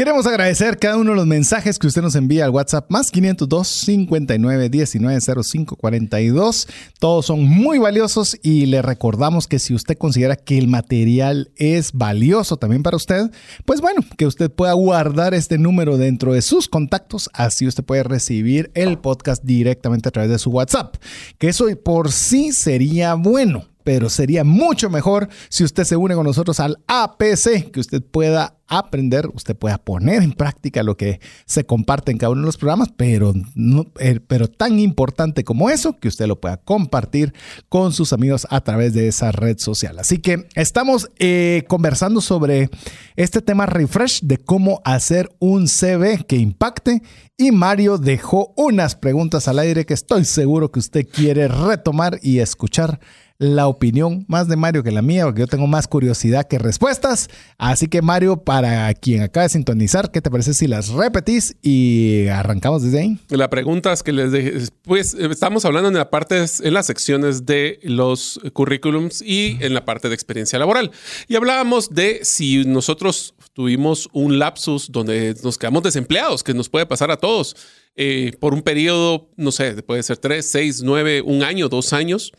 Queremos 0.00 0.26
agradecer 0.26 0.78
cada 0.78 0.96
uno 0.96 1.10
de 1.10 1.16
los 1.16 1.26
mensajes 1.26 1.78
que 1.78 1.86
usted 1.86 2.00
nos 2.00 2.14
envía 2.14 2.46
al 2.46 2.52
WhatsApp 2.52 2.90
más 2.90 3.10
502 3.10 3.68
59 3.68 4.70
19 4.70 5.20
05 5.20 5.76
42. 5.76 6.68
Todos 6.98 7.26
son 7.26 7.44
muy 7.44 7.78
valiosos 7.78 8.38
y 8.42 8.64
le 8.64 8.80
recordamos 8.80 9.46
que 9.46 9.58
si 9.58 9.74
usted 9.74 9.98
considera 9.98 10.36
que 10.36 10.56
el 10.56 10.68
material 10.68 11.50
es 11.56 11.92
valioso 11.92 12.56
también 12.56 12.82
para 12.82 12.96
usted, 12.96 13.30
pues 13.66 13.82
bueno, 13.82 14.00
que 14.16 14.24
usted 14.24 14.50
pueda 14.50 14.72
guardar 14.72 15.34
este 15.34 15.58
número 15.58 15.98
dentro 15.98 16.32
de 16.32 16.40
sus 16.40 16.66
contactos, 16.66 17.28
así 17.34 17.66
usted 17.66 17.84
puede 17.84 18.02
recibir 18.02 18.70
el 18.72 18.96
podcast 18.96 19.44
directamente 19.44 20.08
a 20.08 20.12
través 20.12 20.30
de 20.30 20.38
su 20.38 20.48
WhatsApp, 20.48 20.96
que 21.36 21.48
eso 21.48 21.66
por 21.84 22.10
sí 22.10 22.52
sería 22.52 23.12
bueno 23.16 23.69
pero 23.84 24.08
sería 24.08 24.44
mucho 24.44 24.90
mejor 24.90 25.28
si 25.48 25.64
usted 25.64 25.84
se 25.84 25.96
une 25.96 26.14
con 26.14 26.26
nosotros 26.26 26.60
al 26.60 26.78
APC, 26.86 27.70
que 27.70 27.80
usted 27.80 28.02
pueda 28.02 28.56
aprender, 28.70 29.28
usted 29.34 29.56
pueda 29.56 29.78
poner 29.78 30.22
en 30.22 30.32
práctica 30.32 30.84
lo 30.84 30.96
que 30.96 31.20
se 31.44 31.66
comparte 31.66 32.12
en 32.12 32.18
cada 32.18 32.30
uno 32.30 32.42
de 32.42 32.46
los 32.46 32.56
programas, 32.56 32.88
pero, 32.96 33.32
no, 33.56 33.86
eh, 33.98 34.20
pero 34.26 34.48
tan 34.48 34.78
importante 34.78 35.42
como 35.42 35.70
eso, 35.70 35.98
que 35.98 36.06
usted 36.06 36.28
lo 36.28 36.40
pueda 36.40 36.56
compartir 36.58 37.34
con 37.68 37.92
sus 37.92 38.12
amigos 38.12 38.46
a 38.48 38.60
través 38.60 38.94
de 38.94 39.08
esa 39.08 39.32
red 39.32 39.58
social. 39.58 39.98
Así 39.98 40.18
que 40.18 40.46
estamos 40.54 41.10
eh, 41.18 41.64
conversando 41.68 42.20
sobre 42.20 42.70
este 43.16 43.42
tema 43.42 43.66
refresh 43.66 44.20
de 44.22 44.38
cómo 44.38 44.80
hacer 44.84 45.28
un 45.40 45.66
CV 45.66 46.24
que 46.24 46.36
impacte 46.36 47.02
y 47.36 47.50
Mario 47.52 47.98
dejó 47.98 48.52
unas 48.56 48.94
preguntas 48.94 49.48
al 49.48 49.58
aire 49.58 49.84
que 49.84 49.94
estoy 49.94 50.24
seguro 50.24 50.70
que 50.70 50.78
usted 50.78 51.08
quiere 51.08 51.48
retomar 51.48 52.20
y 52.22 52.38
escuchar 52.38 53.00
la 53.40 53.68
opinión 53.68 54.26
más 54.28 54.48
de 54.48 54.56
Mario 54.56 54.82
que 54.82 54.90
la 54.90 55.00
mía, 55.00 55.24
porque 55.24 55.40
yo 55.40 55.46
tengo 55.46 55.66
más 55.66 55.88
curiosidad 55.88 56.46
que 56.46 56.58
respuestas. 56.58 57.30
Así 57.56 57.88
que 57.88 58.02
Mario, 58.02 58.44
para 58.44 58.92
quien 58.92 59.22
acaba 59.22 59.44
de 59.44 59.48
sintonizar, 59.48 60.10
¿qué 60.10 60.20
te 60.20 60.30
parece 60.30 60.52
si 60.52 60.66
las 60.66 60.90
repetís 60.90 61.56
y 61.62 62.26
arrancamos 62.28 62.82
desde 62.82 63.00
ahí? 63.00 63.18
La 63.30 63.48
pregunta 63.48 63.94
es 63.94 64.02
que 64.02 64.12
les 64.12 64.30
dejé, 64.30 64.68
pues 64.82 65.14
estamos 65.14 65.64
hablando 65.64 65.88
en 65.88 65.94
la 65.94 66.10
parte, 66.10 66.44
en 66.62 66.74
las 66.74 66.84
secciones 66.84 67.46
de 67.46 67.80
los 67.82 68.38
currículums 68.52 69.22
y 69.22 69.56
en 69.60 69.72
la 69.72 69.86
parte 69.86 70.10
de 70.10 70.14
experiencia 70.14 70.58
laboral. 70.58 70.90
Y 71.26 71.36
hablábamos 71.36 71.88
de 71.88 72.20
si 72.24 72.66
nosotros 72.66 73.34
tuvimos 73.54 74.10
un 74.12 74.38
lapsus 74.38 74.92
donde 74.92 75.34
nos 75.42 75.56
quedamos 75.56 75.82
desempleados, 75.82 76.44
que 76.44 76.52
nos 76.52 76.68
puede 76.68 76.84
pasar 76.84 77.10
a 77.10 77.16
todos, 77.16 77.56
eh, 77.96 78.32
por 78.38 78.52
un 78.52 78.60
periodo, 78.60 79.30
no 79.38 79.50
sé, 79.50 79.82
puede 79.82 80.02
ser 80.02 80.18
tres, 80.18 80.50
seis, 80.50 80.82
nueve, 80.82 81.22
un 81.22 81.42
año, 81.42 81.70
dos 81.70 81.94
años 81.94 82.34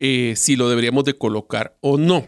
eh, 0.00 0.34
si 0.36 0.56
lo 0.56 0.68
deberíamos 0.68 1.04
de 1.04 1.16
colocar 1.16 1.76
o 1.80 1.98
no. 1.98 2.26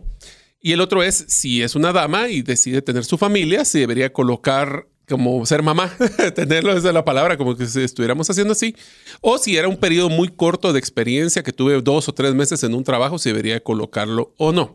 Y 0.60 0.72
el 0.72 0.80
otro 0.80 1.02
es 1.02 1.24
si 1.26 1.62
es 1.62 1.74
una 1.74 1.92
dama 1.92 2.28
y 2.28 2.42
decide 2.42 2.82
tener 2.82 3.04
su 3.04 3.18
familia, 3.18 3.64
si 3.64 3.80
debería 3.80 4.12
colocar 4.12 4.86
como 5.08 5.44
ser 5.44 5.62
mamá, 5.62 5.94
tenerlo 6.34 6.74
desde 6.74 6.92
la 6.92 7.04
palabra, 7.04 7.36
como 7.36 7.56
que 7.56 7.64
estuviéramos 7.64 8.30
haciendo 8.30 8.52
así. 8.52 8.76
O 9.20 9.38
si 9.38 9.56
era 9.56 9.68
un 9.68 9.76
periodo 9.76 10.08
muy 10.08 10.28
corto 10.28 10.72
de 10.72 10.78
experiencia 10.78 11.42
que 11.42 11.52
tuve 11.52 11.80
dos 11.82 12.08
o 12.08 12.14
tres 12.14 12.34
meses 12.34 12.62
en 12.62 12.74
un 12.74 12.84
trabajo, 12.84 13.18
si 13.18 13.30
debería 13.30 13.60
colocarlo 13.60 14.34
o 14.38 14.52
no. 14.52 14.74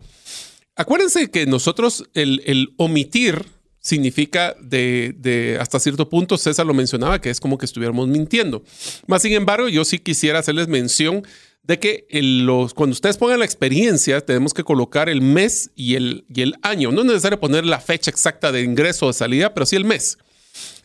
Acuérdense 0.76 1.32
que 1.32 1.46
nosotros 1.46 2.10
el, 2.14 2.74
omitir 2.78 3.46
significa 3.80 4.56
de, 4.62 5.16
de, 5.18 5.58
hasta 5.60 5.80
cierto 5.80 6.10
punto, 6.10 6.38
César 6.38 6.66
lo 6.66 6.74
mencionaba, 6.74 7.22
que 7.22 7.30
es 7.30 7.40
como 7.40 7.58
que 7.58 7.66
estuviéramos 7.66 8.08
mintiendo. 8.10 8.64
Más 9.08 9.22
sin 9.22 9.34
embargo, 9.34 9.70
yo 9.70 9.86
sí 9.86 10.00
quisiera 10.00 10.40
hacerles 10.40 10.68
mención 10.68 11.26
de 11.68 11.80
que 11.80 12.08
los, 12.12 12.74
cuando 12.74 12.94
ustedes 12.94 13.18
pongan 13.18 13.40
la 13.40 13.46
experiencia, 13.46 14.22
tenemos 14.22 14.54
que 14.54 14.64
colocar 14.64 15.10
el 15.10 15.22
mes 15.22 15.70
y 15.76 15.96
el, 15.96 16.26
y 16.34 16.42
el 16.42 16.56
año. 16.62 16.92
No 16.92 17.02
es 17.02 17.08
necesario 17.08 17.40
poner 17.42 17.66
la 17.66 17.82
fecha 17.82 18.10
exacta 18.10 18.54
de 18.54 18.62
ingreso 18.62 19.06
o 19.06 19.10
de 19.10 19.14
salida, 19.14 19.54
pero 19.54 19.66
sí 19.66 19.76
el 19.76 19.84
mes. 19.84 20.18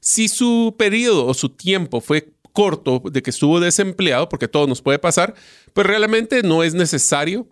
Si 0.01 0.28
su 0.28 0.74
periodo 0.76 1.26
o 1.26 1.35
su 1.35 1.51
tiempo 1.51 2.01
fue 2.01 2.33
corto 2.53 3.01
de 3.05 3.22
que 3.22 3.30
estuvo 3.30 3.61
desempleado, 3.61 4.28
porque 4.28 4.49
todo 4.49 4.66
nos 4.66 4.83
puede 4.83 4.99
pasar, 4.99 5.35
pues 5.72 5.87
realmente 5.87 6.43
no 6.43 6.64
es 6.64 6.74
necesario 6.74 7.47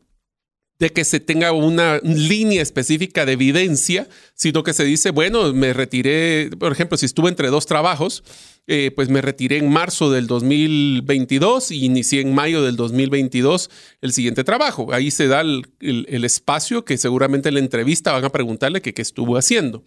de 0.81 0.91
que 0.91 1.05
se 1.05 1.21
tenga 1.21 1.53
una 1.53 2.01
línea 2.03 2.63
específica 2.63 3.27
de 3.27 3.33
evidencia, 3.33 4.09
sino 4.35 4.65
que 4.65 4.73
se 4.73 4.83
dice, 4.85 5.11
bueno, 5.11 5.53
me 5.53 5.75
retiré, 5.75 6.51
por 6.59 6.73
ejemplo, 6.73 6.97
si 6.97 7.05
estuve 7.05 7.29
entre 7.29 7.49
dos 7.49 7.67
trabajos, 7.67 8.25
eh, 8.67 8.91
pues 8.97 9.11
me 9.11 9.21
retiré 9.21 9.59
en 9.59 9.71
marzo 9.71 10.11
del 10.11 10.27
2022 10.27 11.71
y 11.71 11.85
inicié 11.85 12.23
en 12.23 12.35
mayo 12.35 12.63
del 12.63 12.77
2022 12.77 13.69
el 14.01 14.13
siguiente 14.13 14.43
trabajo. 14.43 14.91
Ahí 14.93 15.11
se 15.11 15.27
da 15.27 15.43
el, 15.43 16.25
espacio 16.25 16.85
que 16.85 16.97
seguramente 16.97 17.51
en 17.51 17.57
la 17.57 17.61
entrevista 17.61 18.13
van 18.13 18.25
a 18.25 18.33
preguntarle 18.33 18.81
qué 18.81 18.95
estuvo 19.03 19.37
haciendo. 19.37 19.85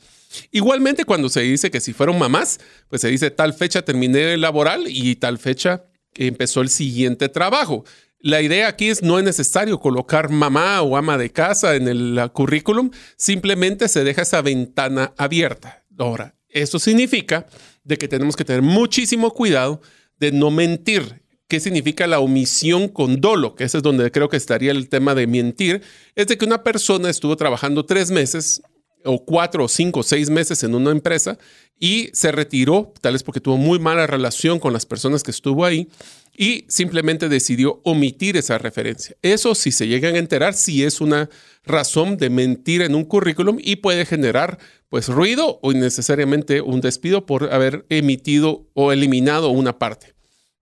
Igualmente, 0.52 1.06
cuando 1.06 1.30
se 1.30 1.42
dice 1.42 1.72
que 1.72 1.82
si 1.82 1.94
fueron 1.94 2.20
mamás, 2.20 2.60
pues 2.90 3.02
se 3.02 3.08
dice 3.08 3.32
tal 3.32 3.54
fecha 3.56 3.84
terminé 3.84 4.38
laboral 4.38 4.84
y 4.88 5.16
tal 5.16 5.40
fecha 5.40 5.86
empezó 6.14 6.62
el 6.62 6.70
siguiente 6.70 7.30
trabajo. 7.30 7.84
La 8.26 8.42
idea 8.42 8.70
aquí 8.70 8.88
es 8.88 9.04
no 9.04 9.20
es 9.20 9.26
necesario 9.26 9.82
colocar 9.82 10.30
mamá 10.30 10.82
o 10.82 10.96
ama 10.96 11.18
de 11.18 11.30
casa 11.30 11.76
en 11.76 11.90
el 11.90 12.18
currículum, 12.32 12.90
simplemente 13.18 13.90
se 13.90 14.06
deja 14.06 14.22
esa 14.22 14.42
ventana 14.42 15.14
abierta. 15.18 15.84
Ahora, 15.98 16.34
eso 16.48 16.80
significa 16.80 17.48
de 17.84 17.98
que 17.98 18.08
tenemos 18.08 18.38
que 18.38 18.46
tener 18.46 18.62
muchísimo 18.62 19.32
cuidado 19.32 19.82
de 20.20 20.32
no 20.32 20.52
mentir. 20.52 21.22
¿Qué 21.50 21.60
significa 21.60 22.08
la 22.08 22.22
omisión 22.22 22.88
con 22.88 23.20
dolo? 23.20 23.56
Que 23.56 23.66
ese 23.66 23.80
es 23.80 23.84
donde 23.84 24.10
creo 24.10 24.30
que 24.30 24.38
estaría 24.38 24.72
el 24.72 24.88
tema 24.88 25.16
de 25.16 25.28
mentir. 25.28 25.82
Es 26.16 26.28
de 26.28 26.38
que 26.38 26.46
una 26.46 26.64
persona 26.64 27.10
estuvo 27.10 27.36
trabajando 27.36 27.86
tres 27.86 28.10
meses 28.10 28.62
o 29.04 29.26
cuatro 29.26 29.66
o 29.66 29.68
cinco 29.68 30.00
o 30.00 30.04
seis 30.04 30.30
meses 30.30 30.64
en 30.64 30.76
una 30.76 30.92
empresa 30.92 31.38
y 31.78 32.10
se 32.14 32.32
retiró, 32.32 32.94
tal 33.02 33.12
vez 33.12 33.24
porque 33.24 33.42
tuvo 33.42 33.58
muy 33.58 33.80
mala 33.80 34.08
relación 34.08 34.60
con 34.60 34.72
las 34.72 34.86
personas 34.86 35.24
que 35.24 35.32
estuvo 35.32 35.66
ahí 35.66 35.90
y 36.36 36.66
simplemente 36.68 37.30
decidió 37.30 37.82
omitir 37.84 38.38
esa 38.38 38.58
referencia. 38.58 39.16
Eso 39.22 39.56
si 39.56 39.72
se 39.72 39.88
llegan 39.88 40.16
a 40.16 40.20
enterar, 40.20 40.54
si 40.54 40.84
es 40.84 41.00
una 41.00 41.30
razón 41.64 42.18
de 42.18 42.30
mentir 42.30 42.82
en 42.82 42.96
un 42.96 43.06
currículum 43.06 43.58
y 43.62 43.78
puede 43.78 44.06
generar 44.06 44.58
pues 44.90 45.08
ruido 45.08 45.60
o 45.62 45.72
innecesariamente 45.72 46.62
un 46.62 46.82
despido 46.82 47.26
por 47.26 47.54
haber 47.54 47.86
emitido 47.90 48.68
o 48.74 48.92
eliminado 48.92 49.50
una 49.50 49.78
parte. 49.78 50.14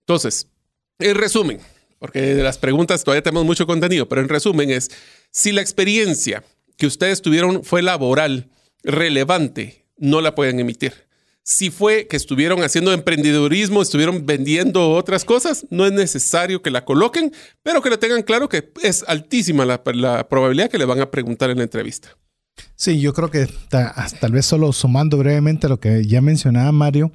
Entonces, 0.02 0.48
en 1.00 1.16
resumen, 1.16 1.60
porque 2.00 2.22
de 2.22 2.44
las 2.44 2.58
preguntas 2.58 3.04
todavía 3.04 3.24
tenemos 3.24 3.46
mucho 3.46 3.66
contenido, 3.66 4.10
pero 4.10 4.22
en 4.22 4.30
resumen 4.30 4.72
es, 4.72 4.90
si 5.32 5.52
la 5.52 5.62
experiencia 5.62 6.44
que 6.78 6.88
ustedes 6.88 7.22
tuvieron 7.22 7.64
fue 7.64 7.82
laboral, 7.82 8.50
relevante, 8.84 9.86
no 9.98 10.20
la 10.22 10.36
pueden 10.36 10.60
emitir. 10.60 11.11
Si 11.44 11.72
fue 11.72 12.08
que 12.08 12.18
estuvieron 12.18 12.64
haciendo 12.64 12.94
emprendedurismo, 12.94 13.82
estuvieron 13.82 14.26
vendiendo 14.26 14.92
otras 14.92 15.26
cosas, 15.26 15.66
no 15.72 15.86
es 15.86 15.92
necesario 15.92 16.62
que 16.62 16.70
la 16.70 16.86
coloquen, 16.86 17.34
pero 17.64 17.82
que 17.82 17.90
lo 17.90 17.98
tengan 17.98 18.22
claro 18.22 18.48
que 18.48 18.72
es 18.84 19.04
altísima 19.08 19.66
la, 19.66 19.84
probabilidad 20.30 20.70
que 20.70 20.78
le 20.78 20.86
van 20.86 21.02
a 21.02 21.10
preguntar 21.10 21.50
en 21.50 21.58
la 21.58 21.64
entrevista. 21.64 22.10
Sí, 22.76 23.00
yo 23.00 23.14
creo 23.14 23.32
que 23.32 23.48
tal 23.70 24.32
vez 24.32 24.46
solo 24.46 24.72
sumando 24.72 25.18
brevemente 25.18 25.68
lo 25.68 25.80
que 25.80 26.06
ya 26.06 26.22
mencionaba 26.22 26.72
Mario, 26.72 27.12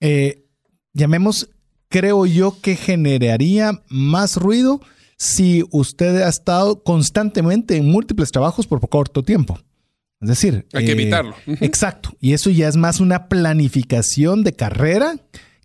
eh, 0.00 0.44
llamemos, 0.92 1.48
creo 1.88 2.26
yo 2.26 2.60
que 2.60 2.76
generaría 2.76 3.82
más 3.88 4.36
ruido 4.36 4.80
si 5.16 5.64
usted 5.70 6.22
ha 6.22 6.28
estado 6.28 6.82
constantemente 6.82 7.76
en 7.76 7.86
múltiples 7.86 8.30
trabajos 8.32 8.66
por 8.66 8.86
corto 8.88 9.22
tiempo. 9.22 9.58
Es 10.20 10.28
decir, 10.28 10.66
hay 10.72 10.86
que 10.86 10.92
eh, 10.92 10.94
evitarlo. 10.94 11.34
Exacto. 11.60 12.16
Y 12.20 12.32
eso 12.32 12.50
ya 12.50 12.68
es 12.68 12.76
más 12.76 13.00
una 13.00 13.28
planificación 13.28 14.44
de 14.44 14.54
carrera 14.54 15.16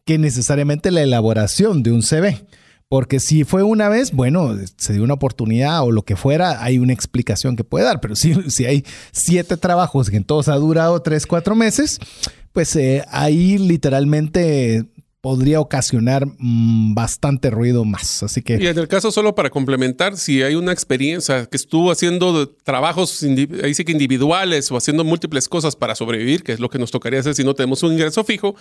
que 0.06 0.18
necesariamente 0.18 0.92
la 0.92 1.02
elaboración 1.02 1.84
de 1.84 1.92
un 1.92 2.04
CV. 2.04 2.46
Porque 2.90 3.22
si 3.22 3.46
fue 3.46 3.64
una 3.64 3.88
vez, 3.88 4.12
bueno, 4.12 4.54
se 4.76 4.92
dio 4.92 5.04
una 5.04 5.14
oportunidad 5.14 5.82
o 5.84 5.92
lo 5.92 6.04
que 6.04 6.18
fuera, 6.18 6.62
hay 6.62 6.78
una 6.78 6.92
explicación 6.92 7.56
que 7.56 7.64
puede 7.64 7.86
dar. 7.86 8.02
Pero 8.02 8.16
si, 8.18 8.34
si 8.50 8.66
hay 8.66 8.84
siete 9.14 9.56
trabajos 9.56 10.10
que 10.10 10.18
en 10.18 10.26
todos 10.26 10.50
ha 10.50 10.56
durado 10.56 11.02
tres, 11.02 11.26
cuatro 11.26 11.56
meses, 11.56 12.00
pues 12.52 12.76
eh, 12.76 13.06
ahí 13.10 13.58
literalmente 13.58 14.88
podría 15.22 15.60
ocasionar 15.60 16.26
mm, 16.26 16.96
bastante 16.96 17.52
ruido 17.52 17.86
más. 17.86 18.24
Así 18.24 18.42
que. 18.42 18.58
Y 18.60 18.68
en 18.68 18.78
el 18.78 18.88
caso, 18.88 19.12
solo 19.12 19.36
para 19.36 19.52
complementar, 19.52 20.18
si 20.18 20.42
hay 20.42 20.56
una 20.56 20.72
experiencia 20.72 21.46
que 21.46 21.58
estuvo 21.58 21.92
haciendo 21.92 22.50
trabajos 22.50 23.24
ahí 23.64 23.74
sí 23.76 23.86
que 23.86 23.92
individuales 23.92 24.72
o 24.72 24.78
haciendo 24.78 25.04
múltiples 25.04 25.48
cosas 25.48 25.76
para 25.76 25.94
sobrevivir, 25.94 26.44
que 26.44 26.54
es 26.54 26.60
lo 26.60 26.70
que 26.70 26.80
nos 26.80 26.90
tocaría 26.90 27.20
hacer 27.20 27.36
si 27.36 27.44
no 27.44 27.54
tenemos 27.54 27.84
un 27.84 27.94
ingreso 27.94 28.24
fijo, 28.24 28.56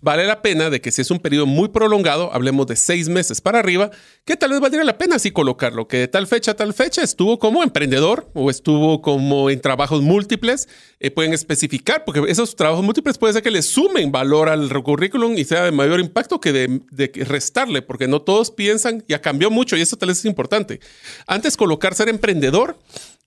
vale 0.00 0.26
la 0.26 0.40
pena 0.40 0.70
de 0.70 0.80
que 0.80 0.90
si 0.90 1.02
es 1.02 1.10
un 1.10 1.18
periodo 1.18 1.44
muy 1.44 1.68
prolongado, 1.68 2.32
hablemos 2.32 2.66
de 2.66 2.76
seis 2.76 3.08
meses 3.08 3.42
para 3.42 3.58
arriba, 3.58 3.90
que 4.24 4.36
tal 4.36 4.50
vez 4.50 4.60
valdría 4.60 4.84
la 4.84 4.96
pena 4.96 5.16
así 5.16 5.30
colocarlo, 5.30 5.86
que 5.86 5.98
de 5.98 6.08
tal 6.08 6.26
fecha 6.26 6.52
a 6.52 6.54
tal 6.54 6.72
fecha 6.72 7.02
estuvo 7.02 7.38
como 7.38 7.62
emprendedor 7.62 8.30
o 8.32 8.48
estuvo 8.48 9.02
como 9.02 9.50
en 9.50 9.60
trabajos 9.60 10.00
múltiples, 10.00 10.68
eh, 10.98 11.10
pueden 11.10 11.34
especificar, 11.34 12.04
porque 12.06 12.22
esos 12.28 12.56
trabajos 12.56 12.84
múltiples 12.84 13.18
puede 13.18 13.34
ser 13.34 13.42
que 13.42 13.50
le 13.50 13.60
sumen 13.60 14.10
valor 14.10 14.48
al 14.48 14.70
currículum 14.82 15.36
y 15.36 15.44
sea 15.44 15.64
de 15.64 15.72
mayor 15.72 16.05
impacto 16.06 16.40
que 16.40 16.52
de, 16.52 17.10
restarle, 17.24 17.82
porque 17.82 18.08
no 18.08 18.22
todos 18.22 18.50
piensan, 18.50 19.04
ya 19.08 19.20
cambió 19.20 19.50
mucho 19.50 19.76
y 19.76 19.82
eso 19.82 19.96
tal 19.96 20.08
vez 20.08 20.18
es 20.18 20.24
importante. 20.24 20.80
Antes 21.26 21.56
colocar 21.56 21.94
ser 21.94 22.08
emprendedor 22.08 22.78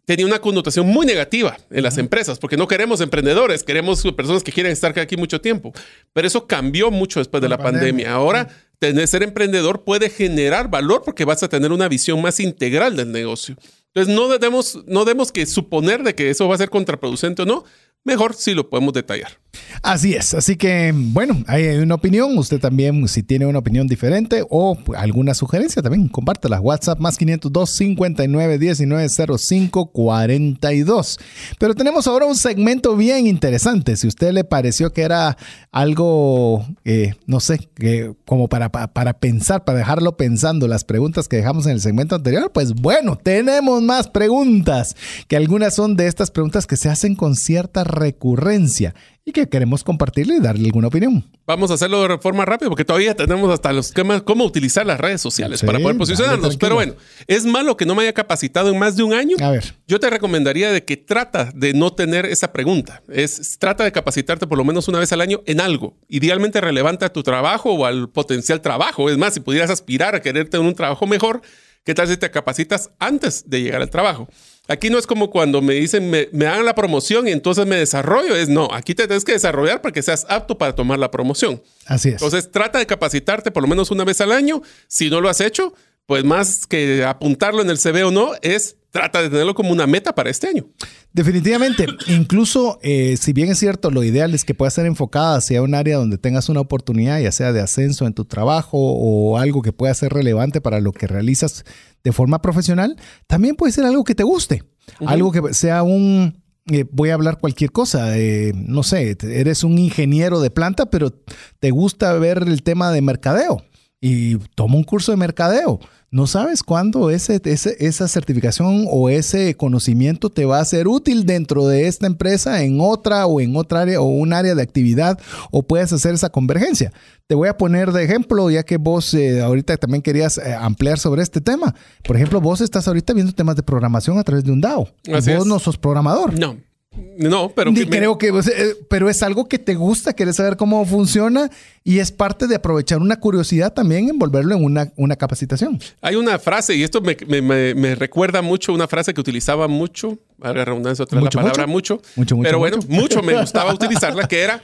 tenía 0.05 0.25
una 0.25 0.39
connotación 0.39 0.87
muy 0.87 1.05
negativa 1.05 1.55
en 1.69 1.83
las 1.83 1.99
empresas, 1.99 2.39
porque 2.39 2.57
no 2.57 2.67
queremos 2.67 2.99
emprendedores, 2.99 3.61
queremos 3.61 4.01
personas 4.15 4.43
que 4.43 4.51
quieren 4.51 4.71
estar 4.71 4.97
aquí 4.97 5.15
mucho 5.17 5.39
tiempo. 5.39 5.71
Pero 6.13 6.27
eso 6.27 6.47
cambió 6.47 6.89
mucho 6.89 7.19
después 7.19 7.41
de 7.41 7.49
la, 7.49 7.59
pandemia. 7.59 8.11
Ahora, 8.11 8.47
tener, 8.79 9.07
ser 9.07 9.21
emprendedor 9.21 9.83
puede 9.83 10.09
generar 10.09 10.67
valor 10.67 11.03
porque 11.05 11.25
vas 11.25 11.43
a 11.43 11.47
tener 11.47 11.71
una 11.71 11.87
visión 11.87 12.21
más 12.23 12.39
integral 12.39 12.95
del 12.95 13.11
negocio. 13.11 13.55
Entonces, 13.93 14.15
no 14.15 14.27
debemos, 14.29 14.79
no 14.87 15.05
debemos 15.05 15.31
que 15.31 15.45
suponer 15.45 16.01
de 16.01 16.15
que 16.15 16.31
eso 16.31 16.47
va 16.47 16.55
a 16.55 16.57
ser 16.57 16.71
contraproducente 16.71 17.43
o 17.43 17.45
no 17.45 17.63
mejor 18.03 18.33
si 18.33 18.53
lo 18.53 18.69
podemos 18.69 18.93
detallar. 18.93 19.37
Así 19.81 20.13
es, 20.13 20.33
así 20.33 20.55
que 20.55 20.93
bueno, 20.93 21.43
hay 21.47 21.77
una 21.77 21.95
opinión, 21.95 22.37
usted 22.37 22.59
también 22.59 23.07
si 23.07 23.23
tiene 23.23 23.45
una 23.45 23.59
opinión 23.59 23.87
diferente 23.87 24.43
o 24.49 24.77
alguna 24.95 25.33
sugerencia 25.33 25.81
también 25.81 26.07
compártela, 26.07 26.59
WhatsApp 26.59 26.99
más 26.99 27.17
502 27.17 27.69
59 27.69 28.57
19 28.57 29.09
05 29.37 29.91
42. 29.91 31.19
Pero 31.59 31.75
tenemos 31.75 32.07
ahora 32.07 32.25
un 32.25 32.35
segmento 32.35 32.95
bien 32.95 33.27
interesante, 33.27 33.95
si 33.95 34.07
usted 34.07 34.31
le 34.31 34.43
pareció 34.43 34.91
que 34.93 35.01
era 35.01 35.37
algo, 35.71 36.65
eh, 36.85 37.13
no 37.25 37.39
sé, 37.39 37.69
que 37.75 38.13
como 38.25 38.47
para, 38.47 38.69
para 38.71 39.13
pensar, 39.13 39.63
para 39.63 39.77
dejarlo 39.77 40.17
pensando 40.17 40.67
las 40.67 40.83
preguntas 40.83 41.27
que 41.27 41.37
dejamos 41.37 41.65
en 41.65 41.73
el 41.73 41.81
segmento 41.81 42.15
anterior, 42.15 42.51
pues 42.53 42.73
bueno, 42.73 43.17
tenemos 43.17 43.81
más 43.81 44.07
preguntas, 44.07 44.95
que 45.27 45.37
algunas 45.37 45.75
son 45.75 45.95
de 45.95 46.07
estas 46.07 46.31
preguntas 46.31 46.67
que 46.67 46.77
se 46.77 46.89
hacen 46.89 47.15
con 47.15 47.35
cierta 47.35 47.83
recurrencia 47.83 48.93
y 49.29 49.31
que 49.31 49.47
queremos 49.47 49.83
compartirle 49.83 50.35
y 50.35 50.39
darle 50.39 50.65
alguna 50.65 50.87
opinión. 50.87 51.23
Vamos 51.45 51.71
a 51.71 51.75
hacerlo 51.75 52.07
de 52.07 52.17
forma 52.17 52.45
rápida 52.45 52.69
porque 52.69 52.83
todavía 52.85 53.15
tenemos 53.15 53.51
hasta 53.51 53.71
los 53.71 53.91
temas, 53.91 54.23
cómo 54.23 54.43
utilizar 54.43 54.85
las 54.85 54.99
redes 54.99 55.21
sociales 55.21 55.63
para 55.63 55.79
poder 55.79 55.97
posicionarnos. 55.97 56.57
Pero 56.57 56.75
bueno, 56.75 56.95
es 57.27 57.45
malo 57.45 57.77
que 57.77 57.85
no 57.85 57.95
me 57.95 58.03
haya 58.03 58.13
capacitado 58.13 58.69
en 58.69 58.79
más 58.79 58.95
de 58.95 59.03
un 59.03 59.13
año. 59.13 59.37
A 59.39 59.51
ver. 59.51 59.75
Yo 59.87 59.99
te 59.99 60.09
recomendaría 60.09 60.71
de 60.71 60.83
que 60.83 60.97
trata 60.97 61.51
de 61.53 61.73
no 61.73 61.93
tener 61.93 62.25
esa 62.25 62.51
pregunta. 62.51 63.03
Es 63.07 63.57
trata 63.59 63.83
de 63.83 63.91
capacitarte 63.91 64.47
por 64.47 64.57
lo 64.57 64.63
menos 64.63 64.87
una 64.87 64.99
vez 64.99 65.11
al 65.13 65.21
año 65.21 65.41
en 65.45 65.61
algo, 65.61 65.95
idealmente 66.07 66.59
relevante 66.59 67.05
a 67.05 67.13
tu 67.13 67.23
trabajo 67.23 67.71
o 67.73 67.85
al 67.85 68.09
potencial 68.09 68.61
trabajo. 68.61 69.09
Es 69.09 69.17
más, 69.17 69.33
si 69.33 69.39
pudieras 69.39 69.69
aspirar 69.69 70.15
a 70.15 70.21
querer 70.21 70.49
tener 70.49 70.65
un 70.65 70.75
trabajo 70.75 71.05
mejor, 71.07 71.41
¿qué 71.83 71.93
tal 71.93 72.07
si 72.07 72.17
te 72.17 72.31
capacitas 72.31 72.89
antes 72.99 73.49
de 73.49 73.61
llegar 73.61 73.81
al 73.81 73.89
trabajo? 73.89 74.27
Aquí 74.69 74.91
no 74.91 74.99
es 74.99 75.07
como 75.07 75.31
cuando 75.31 75.63
me 75.63 75.73
dicen, 75.73 76.11
me, 76.11 76.29
me 76.31 76.45
dan 76.45 76.63
la 76.63 76.75
promoción 76.75 77.27
y 77.27 77.31
entonces 77.31 77.65
me 77.65 77.75
desarrollo. 77.75 78.35
Es 78.35 78.49
no, 78.49 78.69
aquí 78.71 78.93
te 78.93 79.07
tienes 79.07 79.25
que 79.25 79.31
desarrollar 79.31 79.81
para 79.81 79.91
que 79.91 80.03
seas 80.03 80.27
apto 80.29 80.59
para 80.59 80.75
tomar 80.75 80.99
la 80.99 81.09
promoción. 81.09 81.59
Así 81.87 82.09
es. 82.09 82.13
Entonces 82.13 82.51
trata 82.51 82.77
de 82.77 82.85
capacitarte 82.85 83.49
por 83.49 83.63
lo 83.63 83.67
menos 83.67 83.89
una 83.89 84.03
vez 84.03 84.21
al 84.21 84.31
año. 84.31 84.61
Si 84.87 85.09
no 85.09 85.21
lo 85.21 85.27
has 85.27 85.41
hecho, 85.41 85.73
pues 86.09 86.25
más 86.25 86.65
que 86.65 87.05
apuntarlo 87.05 87.61
en 87.61 87.69
el 87.69 87.77
CV 87.77 88.03
o 88.03 88.09
no, 88.09 88.31
es 88.41 88.77
trata 88.89 89.21
de 89.21 89.29
tenerlo 89.29 89.53
como 89.53 89.69
una 89.69 89.85
meta 89.85 90.15
para 90.15 90.31
este 90.31 90.47
año. 90.47 90.65
Definitivamente, 91.13 91.85
incluso 92.07 92.79
eh, 92.81 93.15
si 93.15 93.31
bien 93.31 93.49
es 93.49 93.59
cierto, 93.59 93.91
lo 93.91 94.03
ideal 94.03 94.33
es 94.33 94.43
que 94.43 94.55
pueda 94.55 94.71
ser 94.71 94.87
enfocada 94.87 95.37
hacia 95.37 95.61
un 95.61 95.75
área 95.75 95.97
donde 95.97 96.17
tengas 96.17 96.49
una 96.49 96.61
oportunidad, 96.61 97.19
ya 97.19 97.31
sea 97.31 97.53
de 97.53 97.61
ascenso 97.61 98.07
en 98.07 98.15
tu 98.15 98.25
trabajo 98.25 98.79
o 98.79 99.37
algo 99.37 99.61
que 99.61 99.71
pueda 99.71 99.93
ser 99.93 100.11
relevante 100.11 100.61
para 100.61 100.79
lo 100.79 100.93
que 100.93 101.05
realizas 101.05 101.63
de 102.03 102.11
forma 102.11 102.41
profesional, 102.41 102.95
también 103.27 103.55
puede 103.55 103.71
ser 103.71 103.85
algo 103.85 104.03
que 104.03 104.15
te 104.15 104.23
guste, 104.23 104.63
algo 105.05 105.31
que 105.31 105.53
sea 105.53 105.83
un, 105.83 106.41
eh, 106.71 106.85
voy 106.91 107.11
a 107.11 107.13
hablar 107.13 107.37
cualquier 107.37 107.71
cosa, 107.71 108.17
eh, 108.17 108.53
no 108.55 108.81
sé, 108.81 109.15
eres 109.21 109.63
un 109.63 109.77
ingeniero 109.77 110.41
de 110.41 110.49
planta, 110.49 110.89
pero 110.89 111.13
te 111.59 111.69
gusta 111.69 112.11
ver 112.13 112.45
el 112.47 112.63
tema 112.63 112.91
de 112.91 113.03
mercadeo 113.03 113.61
y 114.01 114.37
toma 114.55 114.75
un 114.75 114.83
curso 114.83 115.11
de 115.11 115.17
mercadeo. 115.17 115.79
No 116.11 116.25
sabes 116.25 116.63
cuándo 116.63 117.11
ese, 117.11 117.39
esa 117.43 118.07
certificación 118.07 118.85
o 118.89 119.09
ese 119.09 119.55
conocimiento 119.55 120.29
te 120.29 120.45
va 120.45 120.59
a 120.59 120.65
ser 120.65 120.87
útil 120.87 121.25
dentro 121.25 121.67
de 121.67 121.87
esta 121.87 122.07
empresa, 122.07 122.63
en 122.63 122.79
otra 122.81 123.27
o 123.27 123.39
en 123.41 123.55
otra 123.55 123.81
área 123.81 124.01
o 124.01 124.05
un 124.05 124.33
área 124.33 124.55
de 124.55 124.61
actividad 124.63 125.19
o 125.51 125.61
puedes 125.61 125.93
hacer 125.93 126.15
esa 126.15 126.29
convergencia. 126.29 126.91
Te 127.27 127.35
voy 127.35 127.47
a 127.47 127.57
poner 127.57 127.91
de 127.91 128.03
ejemplo, 128.03 128.49
ya 128.49 128.63
que 128.63 128.77
vos 128.77 129.13
eh, 129.13 129.41
ahorita 129.41 129.77
también 129.77 130.01
querías 130.01 130.39
eh, 130.39 130.55
ampliar 130.55 130.97
sobre 130.97 131.21
este 131.21 131.41
tema. 131.41 131.75
Por 132.03 132.15
ejemplo, 132.15 132.41
vos 132.41 132.59
estás 132.61 132.87
ahorita 132.87 133.13
viendo 133.13 133.33
temas 133.33 133.55
de 133.55 133.61
programación 133.61 134.17
a 134.17 134.23
través 134.23 134.43
de 134.43 134.51
un 134.51 134.61
DAO. 134.61 134.89
vos 135.07 135.45
no 135.45 135.59
sos 135.59 135.77
programador. 135.77 136.39
No. 136.39 136.57
No, 136.91 137.49
pero 137.49 137.71
creo 137.73 138.17
que 138.17 138.29
eh, 138.29 138.75
pero 138.89 139.09
es 139.09 139.21
algo 139.21 139.47
que 139.47 139.59
te 139.59 139.75
gusta, 139.75 140.13
quieres 140.13 140.37
saber 140.37 140.57
cómo 140.57 140.83
funciona 140.85 141.49
y 141.83 141.99
es 141.99 142.11
parte 142.11 142.47
de 142.47 142.55
aprovechar 142.55 142.99
una 142.99 143.17
curiosidad 143.17 143.73
también 143.73 144.09
envolverlo 144.09 144.55
en 144.55 144.63
una, 144.63 144.91
una 144.95 145.15
capacitación. 145.15 145.79
Hay 146.01 146.15
una 146.15 146.39
frase 146.39 146.75
y 146.75 146.83
esto 146.83 147.01
me, 147.01 147.95
recuerda 147.95 148.41
mucho 148.41 148.73
una 148.73 148.87
frase 148.87 149.13
que 149.13 149.21
utilizaba 149.21 149.67
mucho, 149.67 150.17
a 150.41 150.51
la 150.53 150.65
redundancia 150.65 151.03
otra 151.03 151.21
la 151.21 151.29
palabra 151.29 151.67
mucho, 151.67 152.01
mucho, 152.15 152.35
mucho 152.35 152.47
pero 152.47 152.57
bueno, 152.57 152.77
mucho 152.87 153.21
me 153.21 153.33
gustaba 153.39 153.73
utilizarla 153.73 154.27
que 154.27 154.41
era 154.41 154.63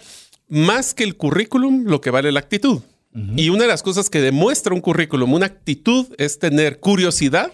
más 0.49 0.93
que 0.93 1.03
el 1.03 1.15
currículum, 1.15 1.85
lo 1.85 2.01
que 2.01 2.09
vale 2.09 2.31
la 2.31 2.39
actitud. 2.39 2.81
Y 3.37 3.47
una 3.47 3.61
de 3.61 3.69
las 3.69 3.81
cosas 3.81 4.09
que 4.09 4.19
demuestra 4.19 4.73
un 4.73 4.81
currículum, 4.81 5.33
una 5.33 5.45
actitud, 5.45 6.07
es 6.17 6.37
tener 6.37 6.81
curiosidad 6.81 7.53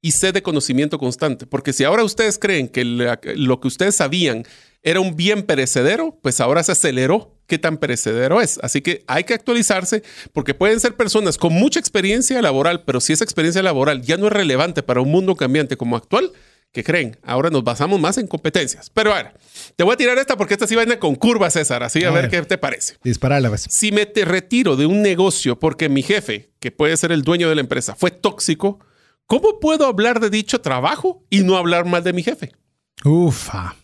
y 0.00 0.12
sed 0.12 0.34
de 0.34 0.42
conocimiento 0.42 0.98
constante. 0.98 1.46
Porque 1.46 1.72
si 1.72 1.84
ahora 1.84 2.04
ustedes 2.04 2.38
creen 2.38 2.68
que 2.68 2.84
lo 2.84 3.60
que 3.60 3.68
ustedes 3.68 3.96
sabían 3.96 4.44
era 4.82 5.00
un 5.00 5.16
bien 5.16 5.42
perecedero, 5.42 6.18
pues 6.22 6.40
ahora 6.40 6.62
se 6.62 6.72
aceleró 6.72 7.34
qué 7.46 7.58
tan 7.58 7.78
perecedero 7.78 8.40
es. 8.40 8.58
Así 8.62 8.80
que 8.80 9.04
hay 9.08 9.24
que 9.24 9.34
actualizarse 9.34 10.02
porque 10.32 10.54
pueden 10.54 10.78
ser 10.78 10.94
personas 10.94 11.36
con 11.38 11.52
mucha 11.52 11.80
experiencia 11.80 12.40
laboral, 12.40 12.84
pero 12.84 13.00
si 13.00 13.12
esa 13.12 13.24
experiencia 13.24 13.62
laboral 13.62 14.02
ya 14.02 14.16
no 14.16 14.26
es 14.26 14.32
relevante 14.32 14.82
para 14.82 15.00
un 15.00 15.10
mundo 15.10 15.34
cambiante 15.34 15.76
como 15.76 15.96
actual, 15.96 16.30
¿qué 16.72 16.84
creen? 16.84 17.16
Ahora 17.22 17.50
nos 17.50 17.64
basamos 17.64 17.98
más 17.98 18.18
en 18.18 18.26
competencias. 18.26 18.90
Pero 18.90 19.12
ahora, 19.12 19.34
te 19.74 19.82
voy 19.82 19.94
a 19.94 19.96
tirar 19.96 20.18
esta 20.18 20.36
porque 20.36 20.54
esta 20.54 20.66
sí 20.66 20.74
va 20.74 20.82
a 20.82 20.98
con 20.98 21.16
curva, 21.16 21.50
César. 21.50 21.82
Así 21.82 22.04
a, 22.04 22.10
ver, 22.10 22.28
qué 22.28 22.40
te 22.42 22.58
parece. 22.58 22.96
Dispara 23.02 23.40
la 23.40 23.48
vez. 23.48 23.66
Si 23.68 23.90
me 23.90 24.06
te 24.06 24.24
retiro 24.24 24.76
de 24.76 24.86
un 24.86 25.02
negocio 25.02 25.58
porque 25.58 25.88
mi 25.88 26.02
jefe, 26.02 26.50
que 26.60 26.70
puede 26.70 26.96
ser 26.96 27.10
el 27.10 27.22
dueño 27.22 27.48
de 27.48 27.56
la 27.56 27.62
empresa, 27.62 27.96
fue 27.96 28.10
tóxico, 28.10 28.78
¿Cómo 29.28 29.60
puedo 29.60 29.86
hablar 29.86 30.20
de 30.20 30.30
dicho 30.30 30.62
trabajo 30.62 31.22
y 31.28 31.40
no 31.40 31.58
hablar 31.58 31.84
mal 31.84 32.02
de 32.02 32.14
mi 32.14 32.22
jefe? 32.22 32.50
Ufa. 33.04 33.76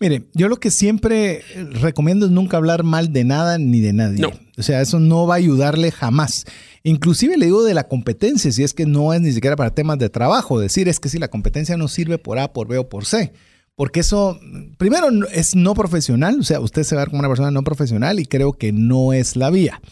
Mire, 0.00 0.22
yo 0.32 0.48
lo 0.48 0.56
que 0.56 0.70
siempre 0.70 1.44
recomiendo 1.82 2.24
es 2.24 2.32
nunca 2.32 2.56
hablar 2.56 2.82
mal 2.82 3.12
de 3.12 3.24
nada 3.24 3.58
ni 3.58 3.82
de 3.82 3.92
nadie. 3.92 4.20
No. 4.20 4.30
O 4.56 4.62
sea, 4.62 4.80
eso 4.80 4.98
no 4.98 5.26
va 5.26 5.34
a 5.34 5.36
ayudarle 5.36 5.90
jamás. 5.92 6.46
Inclusive 6.82 7.36
le 7.36 7.44
digo 7.44 7.62
de 7.62 7.74
la 7.74 7.88
competencia, 7.88 8.50
si 8.50 8.62
es 8.62 8.72
que 8.72 8.86
no 8.86 9.12
es 9.12 9.20
ni 9.20 9.32
siquiera 9.32 9.54
para 9.54 9.74
temas 9.74 9.98
de 9.98 10.08
trabajo, 10.08 10.58
decir 10.58 10.88
es 10.88 10.98
que 10.98 11.10
si 11.10 11.18
la 11.18 11.28
competencia 11.28 11.76
no 11.76 11.86
sirve 11.86 12.16
por 12.16 12.38
A, 12.38 12.54
por 12.54 12.66
B 12.66 12.78
o 12.78 12.88
por 12.88 13.04
C. 13.04 13.34
Porque 13.74 14.00
eso, 14.00 14.40
primero, 14.78 15.08
es 15.30 15.54
no 15.54 15.74
profesional, 15.74 16.40
o 16.40 16.42
sea, 16.42 16.60
usted 16.60 16.84
se 16.84 16.94
va 16.94 17.02
a 17.02 17.04
ver 17.04 17.10
como 17.10 17.20
una 17.20 17.28
persona 17.28 17.50
no 17.50 17.62
profesional 17.62 18.18
y 18.18 18.24
creo 18.24 18.54
que 18.54 18.72
no 18.72 19.12
es 19.12 19.36
la 19.36 19.50
vía. 19.50 19.82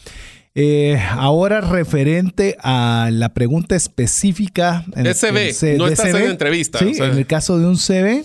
Eh, 0.61 1.01
ahora 1.13 1.61
referente 1.61 2.57
a 2.61 3.11
la 3.13 3.33
pregunta 3.33 3.77
específica. 3.77 4.85
En 4.97 5.05
no 5.05 5.87
estás 5.87 6.15
en 6.15 6.23
entrevista. 6.25 6.81
Sí, 6.81 6.95
en 6.97 7.17
el 7.17 7.27
caso 7.29 7.61
de 7.61 7.67
un 7.67 7.77
CV. 7.77 8.25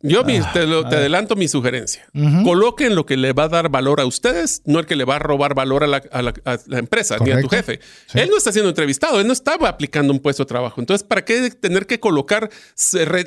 Yo 0.00 0.20
ah, 0.20 0.52
te, 0.52 0.60
adelanto 0.60 1.34
mi 1.34 1.48
sugerencia. 1.48 2.06
Coloquen 2.44 2.94
lo 2.94 3.04
que 3.04 3.16
le 3.16 3.32
va 3.32 3.44
a 3.44 3.48
dar 3.48 3.68
valor 3.68 4.00
a 4.00 4.06
ustedes, 4.06 4.62
no 4.64 4.78
el 4.78 4.86
que 4.86 4.94
le 4.94 5.04
va 5.04 5.16
a 5.16 5.18
robar 5.18 5.54
valor 5.56 5.82
a 5.82 5.88
la, 5.88 6.34
empresa 6.78 7.16
ni 7.18 7.32
a 7.32 7.40
tu 7.40 7.48
jefe. 7.48 7.80
Él 8.12 8.28
no 8.30 8.36
está 8.36 8.52
siendo 8.52 8.68
entrevistado, 8.68 9.18
él 9.18 9.26
no 9.26 9.32
estaba 9.32 9.68
aplicando 9.68 10.12
un 10.12 10.20
puesto 10.20 10.44
de 10.44 10.48
trabajo. 10.48 10.80
Entonces, 10.80 11.04
¿para 11.04 11.24
qué 11.24 11.50
tener 11.50 11.86
que 11.86 11.98
colocar 11.98 12.48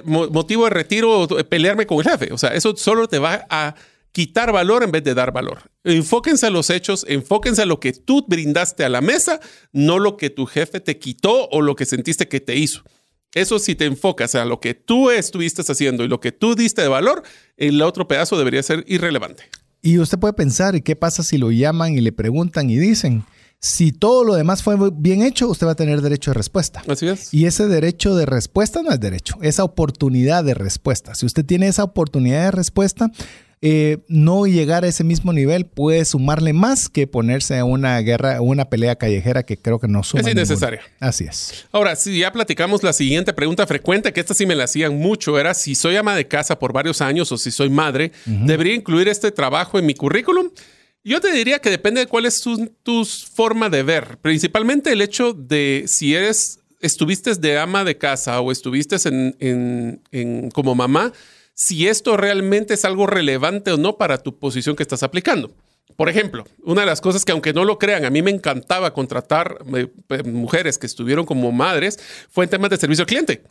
motivo 0.06 0.64
de 0.64 0.70
retiro 0.70 1.24
o 1.24 1.28
pelearme 1.28 1.86
con 1.86 1.98
el 1.98 2.10
jefe? 2.10 2.32
O 2.32 2.38
sea, 2.38 2.54
eso 2.54 2.74
solo 2.78 3.10
te 3.10 3.20
va 3.20 3.46
a 3.50 3.76
quitar 4.18 4.52
valor 4.52 4.82
en 4.82 4.90
vez 4.90 5.04
de 5.04 5.14
dar 5.14 5.32
valor. 5.32 5.70
Enfóquense 5.84 6.48
a 6.48 6.50
los 6.50 6.72
hechos, 6.72 7.06
enfóquense 7.08 7.62
a 7.62 7.66
lo 7.68 7.80
que 7.80 7.94
tú 7.94 8.26
brindaste 8.28 8.84
a 8.84 8.90
la 8.90 9.00
mesa, 9.00 9.40
no 9.74 10.00
lo 10.00 10.18
que 10.18 10.32
tu 10.32 10.48
jefe 10.48 10.80
te 10.80 10.98
quitó 10.98 11.48
o 11.50 11.62
lo 11.62 11.76
que 11.76 11.86
sentiste 11.86 12.28
que 12.28 12.40
te 12.40 12.56
hizo. 12.56 12.82
Eso 13.36 13.60
si 13.60 13.76
te 13.76 13.86
enfocas 13.86 14.34
a 14.34 14.44
lo 14.46 14.60
que 14.60 14.74
tú 14.74 15.12
estuviste 15.12 15.62
haciendo 15.62 16.04
y 16.04 16.08
lo 16.08 16.20
que 16.20 16.32
tú 16.32 16.56
diste 16.56 16.82
de 16.82 16.88
valor, 16.88 17.22
el 17.58 17.80
otro 17.84 18.08
pedazo 18.08 18.40
debería 18.40 18.64
ser 18.64 18.84
irrelevante. 18.88 19.44
Y 19.84 20.00
usted 20.00 20.18
puede 20.18 20.34
pensar, 20.34 20.76
¿y 20.76 20.82
qué 20.82 20.96
pasa 20.96 21.22
si 21.22 21.38
lo 21.38 21.52
llaman 21.52 21.94
y 21.94 22.02
le 22.02 22.12
preguntan 22.12 22.72
y 22.72 22.78
dicen? 22.78 23.24
Si 23.60 23.92
todo 23.92 24.24
lo 24.24 24.34
demás 24.34 24.64
fue 24.64 24.78
bien 24.94 25.22
hecho, 25.22 25.48
usted 25.48 25.68
va 25.68 25.74
a 25.74 25.76
tener 25.76 26.02
derecho 26.02 26.32
de 26.32 26.36
respuesta. 26.36 26.82
Así 26.88 27.08
es. 27.08 27.32
Y 27.36 27.46
ese 27.46 27.68
derecho 27.68 28.16
de 28.16 28.26
respuesta 28.26 28.82
no 28.82 28.92
es 28.92 29.00
derecho, 29.00 29.36
esa 29.44 29.64
oportunidad 29.64 30.44
de 30.44 30.56
respuesta. 30.56 31.14
Si 31.14 31.28
usted 31.28 31.46
tiene 31.46 31.68
esa 31.68 31.84
oportunidad 31.84 32.46
de 32.46 32.52
respuesta, 32.52 33.12
eh, 33.60 33.98
no 34.08 34.46
llegar 34.46 34.84
a 34.84 34.88
ese 34.88 35.04
mismo 35.04 35.34
nivel 35.34 35.66
puede 35.66 36.06
sumarle 36.06 36.54
más 36.54 36.90
que 36.90 37.08
ponerse 37.08 37.58
a 37.58 37.66
una 37.66 38.00
guerra, 38.02 38.40
una 38.40 38.70
pelea 38.70 38.96
callejera 38.98 39.42
que 39.44 39.58
creo 39.58 39.80
que 39.80 39.88
no 39.88 40.04
suma. 40.04 40.22
Es 40.22 40.28
innecesaria. 40.28 40.82
Así 41.00 41.24
es. 41.24 41.66
Ahora, 41.72 41.96
si 41.96 42.20
ya 42.20 42.32
platicamos 42.32 42.84
la 42.84 42.94
siguiente 42.94 43.34
pregunta 43.34 43.66
frecuente, 43.66 44.14
que 44.14 44.20
esta 44.20 44.36
sí 44.36 44.46
me 44.46 44.54
la 44.54 44.66
hacían 44.66 44.98
mucho, 45.00 45.40
era 45.40 45.56
si 45.56 45.74
soy 45.74 45.96
ama 45.96 46.16
de 46.16 46.28
casa 46.28 46.60
por 46.60 46.72
varios 46.72 47.02
años 47.02 47.32
o 47.32 47.38
si 47.38 47.50
soy 47.50 47.70
madre, 47.72 48.12
¿debería 48.26 48.76
incluir 48.76 49.08
este 49.08 49.32
trabajo 49.32 49.80
en 49.80 49.88
mi 49.88 49.96
currículum? 49.96 50.50
Yo 51.04 51.20
te 51.20 51.32
diría 51.32 51.58
que 51.58 51.72
depende 51.72 52.02
de 52.02 52.08
cuál 52.08 52.28
es 52.28 52.42
tu, 52.42 53.06
forma 53.34 53.70
de 53.70 53.82
ver. 53.82 54.20
Principalmente 54.22 54.92
el 54.92 55.02
hecho 55.02 55.34
de 55.34 55.86
si 55.88 56.14
eres, 56.14 56.60
estuviste 56.80 57.34
de 57.34 57.58
ama 57.58 57.84
de 57.84 57.98
casa 57.98 58.40
o 58.40 58.52
estuviste 58.52 58.98
en, 59.06 60.02
en 60.12 60.52
como 60.52 60.76
mamá, 60.76 61.12
si 61.58 61.88
esto 61.88 62.16
realmente 62.18 62.76
es 62.76 62.86
algo 62.86 63.08
relevante 63.08 63.72
o 63.72 63.78
no 63.78 63.98
para 63.98 64.20
tu 64.20 64.38
posición 64.38 64.76
que 64.76 64.84
estás 64.84 65.02
aplicando. 65.02 65.52
Por 65.96 66.08
ejemplo, 66.08 66.46
una 66.64 66.82
de 66.82 66.88
las 66.88 67.02
cosas 67.02 67.26
que 67.26 67.32
aunque 67.32 67.52
no 67.52 67.66
lo 67.66 67.80
crean, 67.80 68.06
a 68.06 68.12
mí 68.12 68.22
me 68.22 68.30
encantaba 68.30 68.94
contratar 68.94 69.58
eh, 69.76 69.88
eh, 70.10 70.24
mujeres 70.24 70.78
que 70.78 70.86
estuvieron 70.86 71.26
como 71.26 71.52
madres 71.52 72.00
fue 72.30 72.46
en 72.46 72.52
temas 72.52 72.70
de 72.70 72.78
servicio 72.78 73.02
al 73.02 73.08
cliente. 73.08 73.42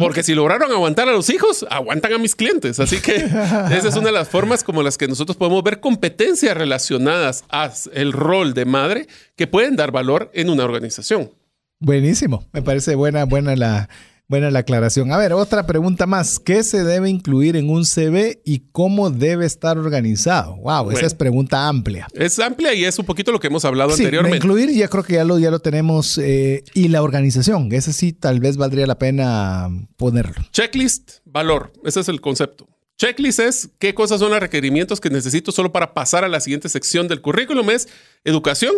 Porque 0.00 0.24
si 0.24 0.34
lograron 0.34 0.72
aguantar 0.72 1.08
a 1.08 1.12
los 1.12 1.30
hijos, 1.30 1.64
aguantan 1.70 2.12
a 2.12 2.18
mis 2.18 2.34
clientes. 2.34 2.80
Así 2.80 3.00
que 3.00 3.14
esa 3.24 3.88
es 3.88 3.94
una 3.94 4.06
de 4.06 4.12
las 4.12 4.28
formas 4.28 4.64
como 4.64 4.82
las 4.82 4.98
que 4.98 5.06
nosotros 5.06 5.36
podemos 5.36 5.62
ver 5.62 5.78
competencias 5.78 6.56
relacionadas 6.56 7.44
al 7.50 8.12
rol 8.12 8.52
de 8.52 8.64
madre 8.64 9.06
que 9.36 9.46
pueden 9.46 9.76
dar 9.76 9.92
valor 9.92 10.30
en 10.34 10.50
una 10.50 10.64
organización. 10.64 11.30
Buenísimo. 11.78 12.44
Me 12.52 12.62
parece 12.62 12.96
buena, 12.96 13.24
buena 13.24 13.54
la, 13.54 13.88
Buena 14.30 14.48
la 14.52 14.60
aclaración. 14.60 15.10
A 15.10 15.16
ver, 15.16 15.32
otra 15.32 15.66
pregunta 15.66 16.06
más. 16.06 16.38
¿Qué 16.38 16.62
se 16.62 16.84
debe 16.84 17.10
incluir 17.10 17.56
en 17.56 17.68
un 17.68 17.84
CV 17.84 18.40
y 18.44 18.60
cómo 18.70 19.10
debe 19.10 19.44
estar 19.44 19.76
organizado? 19.76 20.54
Wow, 20.58 20.92
esa 20.92 21.06
es 21.06 21.14
pregunta 21.16 21.66
amplia. 21.66 22.06
Es 22.14 22.38
amplia 22.38 22.72
y 22.72 22.84
es 22.84 22.96
un 23.00 23.06
poquito 23.06 23.32
lo 23.32 23.40
que 23.40 23.48
hemos 23.48 23.64
hablado 23.64 23.90
sí, 23.90 24.04
anteriormente. 24.04 24.36
Incluir, 24.36 24.70
ya 24.70 24.86
creo 24.86 25.02
que 25.02 25.14
ya 25.14 25.24
lo, 25.24 25.40
ya 25.40 25.50
lo 25.50 25.58
tenemos. 25.58 26.16
Eh, 26.18 26.62
y 26.74 26.86
la 26.86 27.02
organización, 27.02 27.72
ese 27.72 27.92
sí 27.92 28.12
tal 28.12 28.38
vez 28.38 28.56
valdría 28.56 28.86
la 28.86 28.98
pena 28.98 29.68
ponerlo. 29.96 30.46
Checklist, 30.52 31.14
valor. 31.24 31.72
Ese 31.84 31.98
es 31.98 32.08
el 32.08 32.20
concepto. 32.20 32.68
Checklist 32.98 33.40
es 33.40 33.70
qué 33.80 33.94
cosas 33.94 34.20
son 34.20 34.30
los 34.30 34.38
requerimientos 34.38 35.00
que 35.00 35.10
necesito 35.10 35.50
solo 35.50 35.72
para 35.72 35.92
pasar 35.92 36.22
a 36.22 36.28
la 36.28 36.38
siguiente 36.38 36.68
sección 36.68 37.08
del 37.08 37.20
currículum. 37.20 37.68
Es 37.70 37.88
educación, 38.22 38.74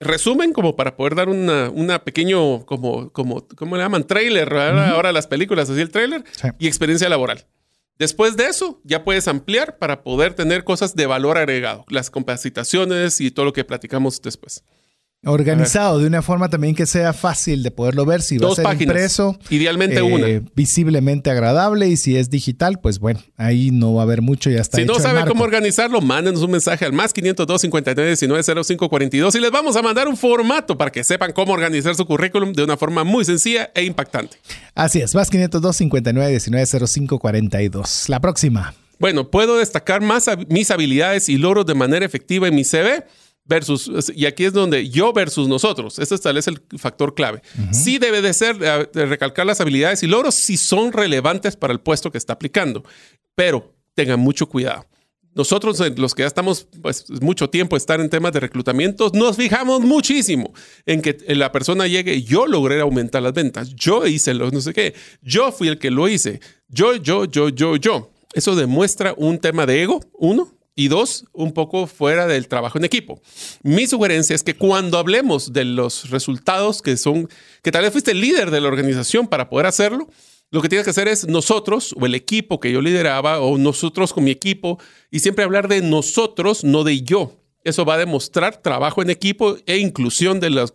resumen 0.00 0.52
como 0.52 0.76
para 0.76 0.96
poder 0.96 1.14
dar 1.14 1.28
una, 1.28 1.70
una 1.70 2.04
pequeño, 2.04 2.64
como, 2.66 3.12
como, 3.12 3.46
¿cómo 3.48 3.76
le 3.76 3.82
llaman? 3.82 4.06
Trailer, 4.06 4.52
ahora 4.54 5.12
las 5.12 5.26
películas, 5.26 5.70
así 5.70 5.80
el 5.80 5.90
trailer, 5.90 6.24
y 6.58 6.66
experiencia 6.66 7.08
laboral. 7.08 7.46
Después 7.98 8.36
de 8.36 8.46
eso, 8.46 8.80
ya 8.84 9.02
puedes 9.02 9.26
ampliar 9.26 9.78
para 9.78 10.04
poder 10.04 10.34
tener 10.34 10.62
cosas 10.62 10.94
de 10.94 11.06
valor 11.06 11.36
agregado, 11.36 11.84
las 11.88 12.10
capacitaciones 12.10 13.20
y 13.20 13.32
todo 13.32 13.46
lo 13.46 13.52
que 13.52 13.64
platicamos 13.64 14.22
después. 14.22 14.62
Organizado 15.24 15.98
de 15.98 16.06
una 16.06 16.22
forma 16.22 16.48
también 16.48 16.76
que 16.76 16.86
sea 16.86 17.12
fácil 17.12 17.64
de 17.64 17.72
poderlo 17.72 18.06
ver. 18.06 18.22
Si 18.22 18.38
va 18.38 18.52
a 18.52 18.54
ser 18.54 18.80
impreso, 18.80 19.36
idealmente 19.50 20.00
una. 20.00 20.28
Eh, 20.28 20.42
visiblemente 20.54 21.28
agradable 21.28 21.88
y 21.88 21.96
si 21.96 22.16
es 22.16 22.30
digital, 22.30 22.78
pues 22.80 23.00
bueno, 23.00 23.20
ahí 23.36 23.72
no 23.72 23.94
va 23.94 24.02
a 24.02 24.04
haber 24.04 24.22
mucho, 24.22 24.48
ya 24.48 24.60
está. 24.60 24.76
Si 24.76 24.84
no 24.84 24.94
sabe 25.00 25.24
cómo 25.26 25.42
organizarlo, 25.42 26.00
mándenos 26.00 26.40
un 26.42 26.52
mensaje 26.52 26.84
al 26.84 26.92
más 26.92 27.12
502 27.12 27.60
59 27.62 28.10
19 28.10 28.64
05 28.64 28.88
42 28.88 29.34
y 29.34 29.40
les 29.40 29.50
vamos 29.50 29.74
a 29.74 29.82
mandar 29.82 30.06
un 30.06 30.16
formato 30.16 30.78
para 30.78 30.92
que 30.92 31.02
sepan 31.02 31.32
cómo 31.32 31.52
organizar 31.52 31.96
su 31.96 32.06
currículum 32.06 32.52
de 32.52 32.62
una 32.62 32.76
forma 32.76 33.02
muy 33.02 33.24
sencilla 33.24 33.72
e 33.74 33.82
impactante. 33.82 34.36
Así 34.76 35.00
es, 35.00 35.16
más 35.16 35.30
502 35.30 35.76
59 35.76 36.30
19 36.30 36.86
05 36.86 37.18
42. 37.18 38.08
La 38.08 38.20
próxima. 38.20 38.72
Bueno, 39.00 39.30
puedo 39.30 39.58
destacar 39.58 40.00
más 40.00 40.26
mis 40.48 40.70
habilidades 40.70 41.28
y 41.28 41.38
logros 41.38 41.66
de 41.66 41.74
manera 41.74 42.06
efectiva 42.06 42.46
en 42.46 42.54
mi 42.54 42.64
CV 42.64 43.04
versus, 43.48 44.12
y 44.14 44.26
aquí 44.26 44.44
es 44.44 44.52
donde 44.52 44.88
yo 44.88 45.12
versus 45.12 45.48
nosotros, 45.48 45.98
este 45.98 46.18
tal 46.18 46.34
vez 46.34 46.46
el 46.46 46.60
factor 46.76 47.14
clave. 47.14 47.42
Sí 47.72 47.98
debe 47.98 48.20
de 48.20 48.34
ser, 48.34 48.58
de 48.58 49.06
recalcar 49.06 49.46
las 49.46 49.60
habilidades 49.60 50.02
y 50.02 50.06
logros 50.06 50.34
si 50.34 50.56
son 50.56 50.92
relevantes 50.92 51.56
para 51.56 51.72
el 51.72 51.80
puesto 51.80 52.12
que 52.12 52.18
está 52.18 52.34
aplicando, 52.34 52.84
pero 53.34 53.74
tengan 53.94 54.20
mucho 54.20 54.46
cuidado. 54.46 54.86
nosotros, 55.34 55.80
los 55.96 56.14
que 56.14 56.22
ya 56.22 56.26
estamos 56.26 56.68
pues, 56.82 57.06
mucho 57.22 57.48
tiempo 57.48 57.76
estar 57.76 58.00
en 58.00 58.10
temas 58.10 58.32
de 58.32 58.40
reclutamiento, 58.40 59.10
nos 59.14 59.36
fijamos 59.36 59.80
muchísimo 59.80 60.52
en 60.84 61.00
que 61.00 61.16
la 61.28 61.50
persona 61.50 61.86
llegue, 61.86 62.22
yo 62.22 62.46
logré 62.46 62.80
aumentar 62.80 63.22
las 63.22 63.32
ventas, 63.32 63.74
yo 63.74 64.06
hice 64.06 64.34
lo 64.34 64.50
no 64.50 64.60
sé 64.60 64.74
qué, 64.74 64.94
yo 65.22 65.52
fui 65.52 65.68
el 65.68 65.78
que 65.78 65.90
lo 65.90 66.08
hice, 66.08 66.40
yo, 66.68 66.96
yo, 66.96 67.24
yo, 67.24 67.48
yo, 67.48 67.76
yo. 67.76 68.10
Eso 68.34 68.54
demuestra 68.54 69.14
un 69.16 69.38
tema 69.38 69.64
de 69.64 69.82
ego, 69.82 70.00
uno, 70.12 70.57
y 70.78 70.86
dos, 70.86 71.24
un 71.32 71.52
poco 71.52 71.88
fuera 71.88 72.28
del 72.28 72.46
trabajo 72.46 72.78
en 72.78 72.84
equipo. 72.84 73.20
Mi 73.64 73.88
sugerencia 73.88 74.36
es 74.36 74.44
que 74.44 74.54
cuando 74.54 74.96
hablemos 74.96 75.52
de 75.52 75.64
los 75.64 76.08
resultados 76.10 76.82
que 76.82 76.96
son, 76.96 77.28
que 77.64 77.72
tal 77.72 77.82
vez 77.82 77.90
fuiste 77.90 78.12
el 78.12 78.20
líder 78.20 78.52
de 78.52 78.60
la 78.60 78.68
organización 78.68 79.26
para 79.26 79.48
poder 79.50 79.66
hacerlo, 79.66 80.08
lo 80.52 80.62
que 80.62 80.68
tienes 80.68 80.84
que 80.84 80.90
hacer 80.90 81.08
es 81.08 81.26
nosotros 81.26 81.96
o 82.00 82.06
el 82.06 82.14
equipo 82.14 82.60
que 82.60 82.70
yo 82.70 82.80
lideraba 82.80 83.40
o 83.40 83.58
nosotros 83.58 84.12
con 84.12 84.22
mi 84.22 84.30
equipo 84.30 84.78
y 85.10 85.18
siempre 85.18 85.42
hablar 85.42 85.66
de 85.66 85.82
nosotros, 85.82 86.62
no 86.62 86.84
de 86.84 87.02
yo. 87.02 87.32
Eso 87.64 87.84
va 87.84 87.94
a 87.94 87.98
demostrar 87.98 88.62
trabajo 88.62 89.02
en 89.02 89.10
equipo 89.10 89.56
e 89.66 89.78
inclusión 89.78 90.38
de 90.38 90.50
los, 90.50 90.72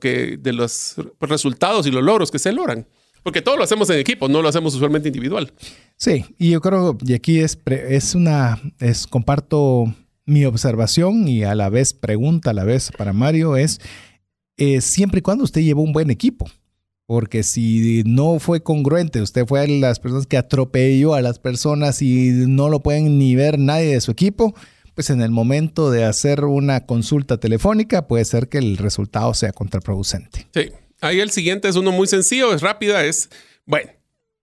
resultados 1.22 1.88
y 1.88 1.92
los 1.92 2.04
logros 2.04 2.30
que 2.30 2.40
se 2.40 2.52
logran. 2.52 2.90
Porque 3.24 3.42
todo 3.42 3.58
lo 3.58 3.64
hacemos 3.64 3.90
en 3.90 4.00
equipo, 4.00 4.28
no 4.28 4.42
lo 4.42 4.50
hacemos 4.50 4.76
usualmente 4.76 5.08
individual. 5.08 5.52
Sí, 5.98 6.26
y 6.38 6.52
yo 6.52 6.62
creo, 6.62 6.98
y 7.06 7.14
aquí 7.14 7.40
es, 7.40 7.58
es 7.66 8.16
una, 8.16 8.62
es, 8.80 9.08
comparto 9.08 9.86
mi 10.26 10.46
observación 10.46 11.28
y 11.28 11.44
a 11.44 11.56
la 11.56 11.70
vez 11.70 11.94
pregunta 11.94 12.52
a 12.52 12.54
la 12.54 12.64
vez 12.64 12.92
para 12.98 13.14
Mario 13.14 13.56
es, 13.56 13.80
eh, 14.58 14.82
siempre 14.82 15.20
y 15.20 15.22
cuando 15.22 15.44
usted 15.44 15.62
lleva 15.62 15.82
un 15.82 15.94
buen 15.94 16.10
equipo. 16.10 16.50
Porque 17.06 17.44
si 17.44 18.02
no 18.06 18.40
fue 18.40 18.64
congruente, 18.64 19.22
usted 19.22 19.46
fue 19.46 19.68
las 19.68 20.00
personas 20.00 20.26
que 20.26 20.38
atropelló 20.38 21.16
a 21.16 21.22
las 21.22 21.38
personas 21.38 22.02
y 22.02 22.32
no 22.48 22.70
lo 22.70 22.80
pueden 22.82 23.18
ni 23.20 23.36
ver 23.36 23.60
nadie 23.60 23.94
de 23.94 24.02
su 24.02 24.12
equipo, 24.12 24.56
pues 24.96 25.10
en 25.10 25.22
el 25.22 25.30
momento 25.30 25.92
de 25.92 26.06
hacer 26.06 26.46
una 26.46 26.86
consulta 26.86 27.38
telefónica 27.38 28.08
puede 28.08 28.24
ser 28.24 28.48
que 28.48 28.58
el 28.58 28.78
resultado 28.78 29.34
sea 29.34 29.52
contraproducente. 29.52 30.48
Sí, 30.54 30.72
ahí 31.04 31.20
el 31.20 31.32
siguiente 31.32 31.68
es 31.68 31.76
uno 31.76 31.92
muy 31.92 32.08
sencillo, 32.08 32.54
es 32.54 32.62
rápida, 32.62 33.06
es, 33.06 33.30
bueno, 33.66 33.92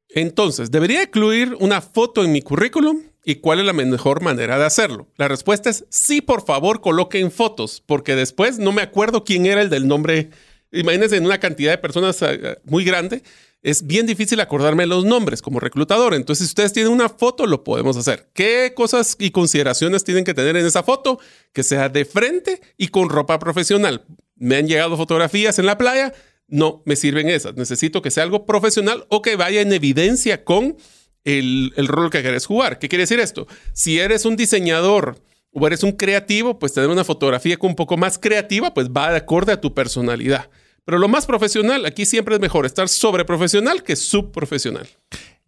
entonces, 0.09 0.71
¿debería 0.71 1.03
incluir 1.03 1.57
una 1.61 1.81
foto 1.81 2.25
en 2.25 2.33
mi 2.33 2.43
currículum? 2.43 3.03
¿Y 3.25 3.37
cuál 3.37 3.61
es 3.61 3.67
la 3.67 3.73
mejor 3.73 4.23
manera 4.23 4.59
de 4.59 4.65
hacerlo? 4.65 5.09
La 5.17 5.29
respuesta 5.29 5.71
es 5.71 5.85
sí, 5.91 6.21
por 6.21 6.45
favor, 6.45 6.81
coloquen 6.81 7.31
fotos, 7.31 7.83
porque 7.85 8.17
después 8.17 8.59
no 8.59 8.73
me 8.73 8.83
acuerdo 8.83 9.25
quién 9.25 9.47
era 9.47 9.61
el 9.61 9.71
del 9.71 9.87
nombre 9.87 10.31
imagínense 10.73 11.17
en 11.17 11.27
una 11.27 11.41
cantidad 11.41 11.73
de 11.73 11.79
personas 11.79 12.21
eh, 12.23 12.59
muy 12.65 12.85
grande, 12.85 13.23
es 13.63 13.87
bien 13.87 14.07
difícil 14.07 14.41
acordarme 14.41 14.87
los 14.87 15.05
nombres 15.05 15.43
como 15.43 15.61
reclutador. 15.61 16.15
Entonces, 16.15 16.47
si 16.47 16.53
ustedes 16.53 16.73
tienen 16.73 16.93
una 16.93 17.11
foto, 17.11 17.47
lo 17.47 17.63
podemos 17.63 17.97
hacer. 17.97 18.31
¿Qué 18.33 18.73
cosas 18.75 19.17
y 19.19 19.33
consideraciones 19.33 20.03
tienen 20.03 20.25
que 20.25 20.33
tener 20.33 20.57
en 20.57 20.65
esa 20.65 20.83
foto? 20.83 21.19
Que 21.53 21.63
sea 21.63 21.91
de 21.91 22.07
frente 22.07 22.61
y 22.79 22.89
con 22.89 23.11
ropa 23.11 23.39
profesional. 23.39 24.07
Me 24.37 24.57
han 24.57 24.67
llegado 24.67 24.97
fotografías 24.97 25.59
en 25.59 25.67
la 25.67 25.77
playa, 25.77 26.15
no 26.51 26.83
me 26.85 26.97
sirven 26.97 27.29
esas. 27.29 27.57
Necesito 27.57 28.03
que 28.03 28.11
sea 28.11 28.25
algo 28.25 28.47
profesional 28.47 29.07
o 29.09 29.23
que 29.23 29.37
vaya 29.37 29.61
en 29.61 29.73
evidencia 29.73 30.45
con 30.45 30.77
el, 31.25 31.73
el 31.77 31.89
rol 31.89 32.11
que 32.11 32.23
quieres 32.23 32.47
jugar. 32.47 32.79
¿Qué 32.79 32.89
quiere 32.89 33.03
decir 33.03 33.21
esto? 33.21 33.47
Si 33.73 33.99
eres 33.99 34.25
un 34.25 34.37
diseñador 34.37 35.23
o 35.53 35.67
eres 35.67 35.83
un 35.83 35.93
creativo, 35.93 36.59
pues 36.59 36.73
tener 36.73 36.91
una 36.91 37.05
fotografía 37.05 37.57
un 37.61 37.75
poco 37.75 37.97
más 37.97 38.19
creativa, 38.19 38.75
pues 38.75 38.89
va 38.89 39.11
de 39.11 39.19
acorde 39.19 39.53
a 39.53 39.61
tu 39.61 39.75
personalidad. 39.75 40.51
Pero 40.85 40.99
lo 40.99 41.09
más 41.09 41.27
profesional, 41.27 41.87
aquí 41.87 42.07
siempre 42.07 42.35
es 42.35 42.41
mejor 42.41 42.67
estar 42.67 42.89
sobre 42.89 43.25
profesional 43.25 43.83
que 43.83 43.97
subprofesional. 43.97 44.89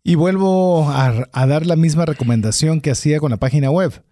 Y 0.04 0.16
vuelvo 0.16 0.88
a, 0.90 1.26
dar 1.46 1.66
la 1.66 1.76
misma 1.76 2.06
recomendación 2.06 2.80
que 2.80 2.90
hacía 2.90 3.20
con 3.20 3.30
la 3.30 3.36
página 3.36 3.70
web. 3.70 4.04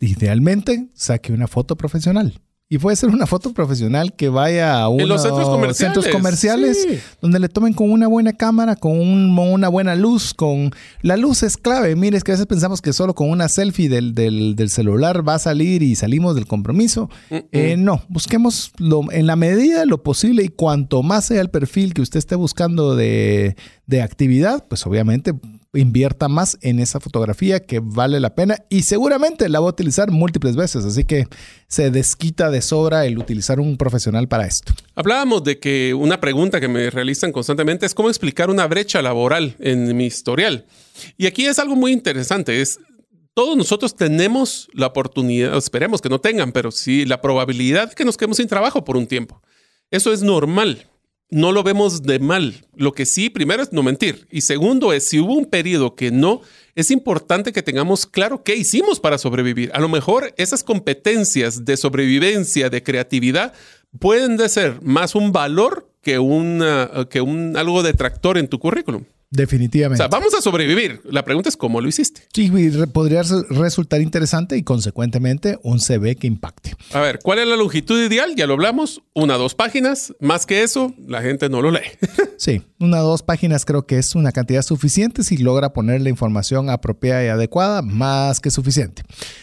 Idealmente, 0.00 0.88
saque 0.94 1.32
una 1.32 1.46
foto 1.46 1.76
profesional. 1.76 2.40
Y 2.68 2.78
puede 2.78 2.96
ser 2.96 3.10
una 3.10 3.28
foto 3.28 3.52
profesional 3.52 4.12
que 4.14 4.28
vaya 4.28 4.80
a 4.80 4.88
unos 4.88 5.22
centros 5.22 6.08
comerciales, 6.08 6.84
donde 7.22 7.38
le 7.38 7.48
tomen 7.48 7.72
con 7.72 7.92
una 7.92 8.08
buena 8.08 8.32
cámara, 8.32 8.74
con 8.74 8.98
una 8.98 9.68
buena 9.68 9.94
luz, 9.94 10.34
con 10.34 10.72
la 11.00 11.16
luz 11.16 11.44
es 11.44 11.56
clave. 11.56 11.94
Mire, 11.94 12.16
es 12.16 12.24
que 12.24 12.32
a 12.32 12.34
veces 12.34 12.46
pensamos 12.46 12.82
que 12.82 12.92
solo 12.92 13.14
con 13.14 13.30
una 13.30 13.48
selfie 13.48 13.88
del, 13.88 14.14
del, 14.14 14.70
celular 14.70 15.26
va 15.26 15.34
a 15.34 15.38
salir 15.38 15.84
y 15.84 15.94
salimos 15.94 16.34
del 16.34 16.48
compromiso. 16.48 17.08
Eh, 17.30 17.76
no, 17.78 18.02
busquemos 18.08 18.72
en 19.12 19.28
la 19.28 19.36
medida 19.36 19.80
de 19.80 19.86
lo 19.86 20.02
posible 20.02 20.42
y 20.42 20.48
cuanto 20.48 21.04
más 21.04 21.26
sea 21.26 21.40
el 21.40 21.50
perfil 21.50 21.94
que 21.94 22.02
usted 22.02 22.18
esté 22.18 22.34
buscando 22.34 22.96
de, 22.96 23.54
de 23.86 24.02
actividad, 24.02 24.66
pues 24.66 24.84
obviamente 24.88 25.34
invierta 25.76 26.28
más 26.28 26.58
en 26.62 26.78
esa 26.78 27.00
fotografía 27.00 27.60
que 27.60 27.80
vale 27.82 28.20
la 28.20 28.34
pena 28.34 28.58
y 28.68 28.82
seguramente 28.82 29.48
la 29.48 29.60
va 29.60 29.66
a 29.66 29.70
utilizar 29.70 30.10
múltiples 30.10 30.56
veces, 30.56 30.84
así 30.84 31.04
que 31.04 31.26
se 31.68 31.90
desquita 31.90 32.50
de 32.50 32.62
sobra 32.62 33.06
el 33.06 33.18
utilizar 33.18 33.60
un 33.60 33.76
profesional 33.76 34.28
para 34.28 34.46
esto. 34.46 34.72
Hablábamos 34.94 35.44
de 35.44 35.58
que 35.58 35.94
una 35.94 36.20
pregunta 36.20 36.60
que 36.60 36.68
me 36.68 36.90
realizan 36.90 37.32
constantemente 37.32 37.86
es 37.86 37.94
cómo 37.94 38.08
explicar 38.08 38.50
una 38.50 38.66
brecha 38.66 39.02
laboral 39.02 39.56
en 39.58 39.96
mi 39.96 40.06
historial. 40.06 40.66
Y 41.16 41.26
aquí 41.26 41.46
es 41.46 41.58
algo 41.58 41.76
muy 41.76 41.92
interesante, 41.92 42.60
es 42.60 42.78
todos 43.34 43.56
nosotros 43.56 43.94
tenemos 43.94 44.68
la 44.72 44.86
oportunidad, 44.86 45.56
esperemos 45.56 46.00
que 46.00 46.08
no 46.08 46.20
tengan, 46.20 46.52
pero 46.52 46.70
sí 46.70 47.04
la 47.04 47.20
probabilidad 47.20 47.92
que 47.92 48.04
nos 48.04 48.16
quedemos 48.16 48.38
sin 48.38 48.48
trabajo 48.48 48.84
por 48.84 48.96
un 48.96 49.06
tiempo. 49.06 49.42
Eso 49.90 50.12
es 50.12 50.22
normal 50.22 50.86
no 51.30 51.52
lo 51.52 51.62
vemos 51.62 52.02
de 52.02 52.18
mal. 52.18 52.66
Lo 52.74 52.92
que 52.92 53.06
sí, 53.06 53.30
primero 53.30 53.62
es 53.62 53.72
no 53.72 53.82
mentir. 53.82 54.26
Y 54.30 54.42
segundo 54.42 54.92
es, 54.92 55.08
si 55.08 55.18
hubo 55.18 55.34
un 55.34 55.46
periodo 55.46 55.94
que 55.94 56.10
no, 56.10 56.40
es 56.74 56.90
importante 56.90 57.52
que 57.52 57.62
tengamos 57.62 58.06
claro 58.06 58.44
qué 58.44 58.54
hicimos 58.54 59.00
para 59.00 59.18
sobrevivir. 59.18 59.70
A 59.74 59.80
lo 59.80 59.88
mejor 59.88 60.34
esas 60.36 60.62
competencias 60.62 61.64
de 61.64 61.76
sobrevivencia, 61.76 62.70
de 62.70 62.82
creatividad, 62.82 63.54
pueden 63.98 64.36
de 64.36 64.48
ser 64.48 64.80
más 64.82 65.14
un 65.14 65.32
valor 65.32 65.90
que, 66.02 66.12
que 67.10 67.20
un, 67.20 67.56
algo 67.56 67.82
detractor 67.82 68.38
en 68.38 68.48
tu 68.48 68.58
currículum. 68.58 69.04
Definitivamente. 69.30 70.02
O 70.02 70.04
sea, 70.04 70.08
vamos 70.08 70.34
a 70.34 70.40
sobrevivir. 70.40 71.00
La 71.04 71.24
pregunta 71.24 71.48
es 71.48 71.56
cómo 71.56 71.80
lo 71.80 71.88
hiciste. 71.88 72.22
Sí, 72.32 72.50
podría 72.92 73.22
resultar 73.50 74.00
interesante 74.00 74.56
y 74.56 74.62
consecuentemente 74.62 75.58
un 75.62 75.80
CV 75.80 76.14
que 76.14 76.28
impacte. 76.28 76.76
A 76.92 77.00
ver, 77.00 77.18
¿cuál 77.22 77.40
es 77.40 77.48
la 77.48 77.56
longitud 77.56 78.00
ideal? 78.00 78.34
Ya 78.36 78.46
lo 78.46 78.54
hablamos. 78.54 79.02
Una, 79.14 79.34
dos 79.34 79.54
páginas. 79.54 80.14
Más 80.20 80.46
que 80.46 80.62
eso, 80.62 80.94
la 81.06 81.22
gente 81.22 81.48
no 81.48 81.60
lo 81.60 81.72
lee. 81.72 81.80
sí, 82.38 82.62
una, 82.78 82.98
dos 82.98 83.22
páginas 83.24 83.64
creo 83.64 83.84
que 83.84 83.98
es 83.98 84.14
una 84.14 84.30
cantidad 84.30 84.62
suficiente 84.62 85.24
si 85.24 85.38
logra 85.38 85.72
poner 85.72 86.00
la 86.02 86.08
información 86.08 86.70
apropiada 86.70 87.24
y 87.24 87.28
adecuada, 87.28 87.82
más 87.82 88.38
que 88.38 88.50
suficiente. 88.50 89.02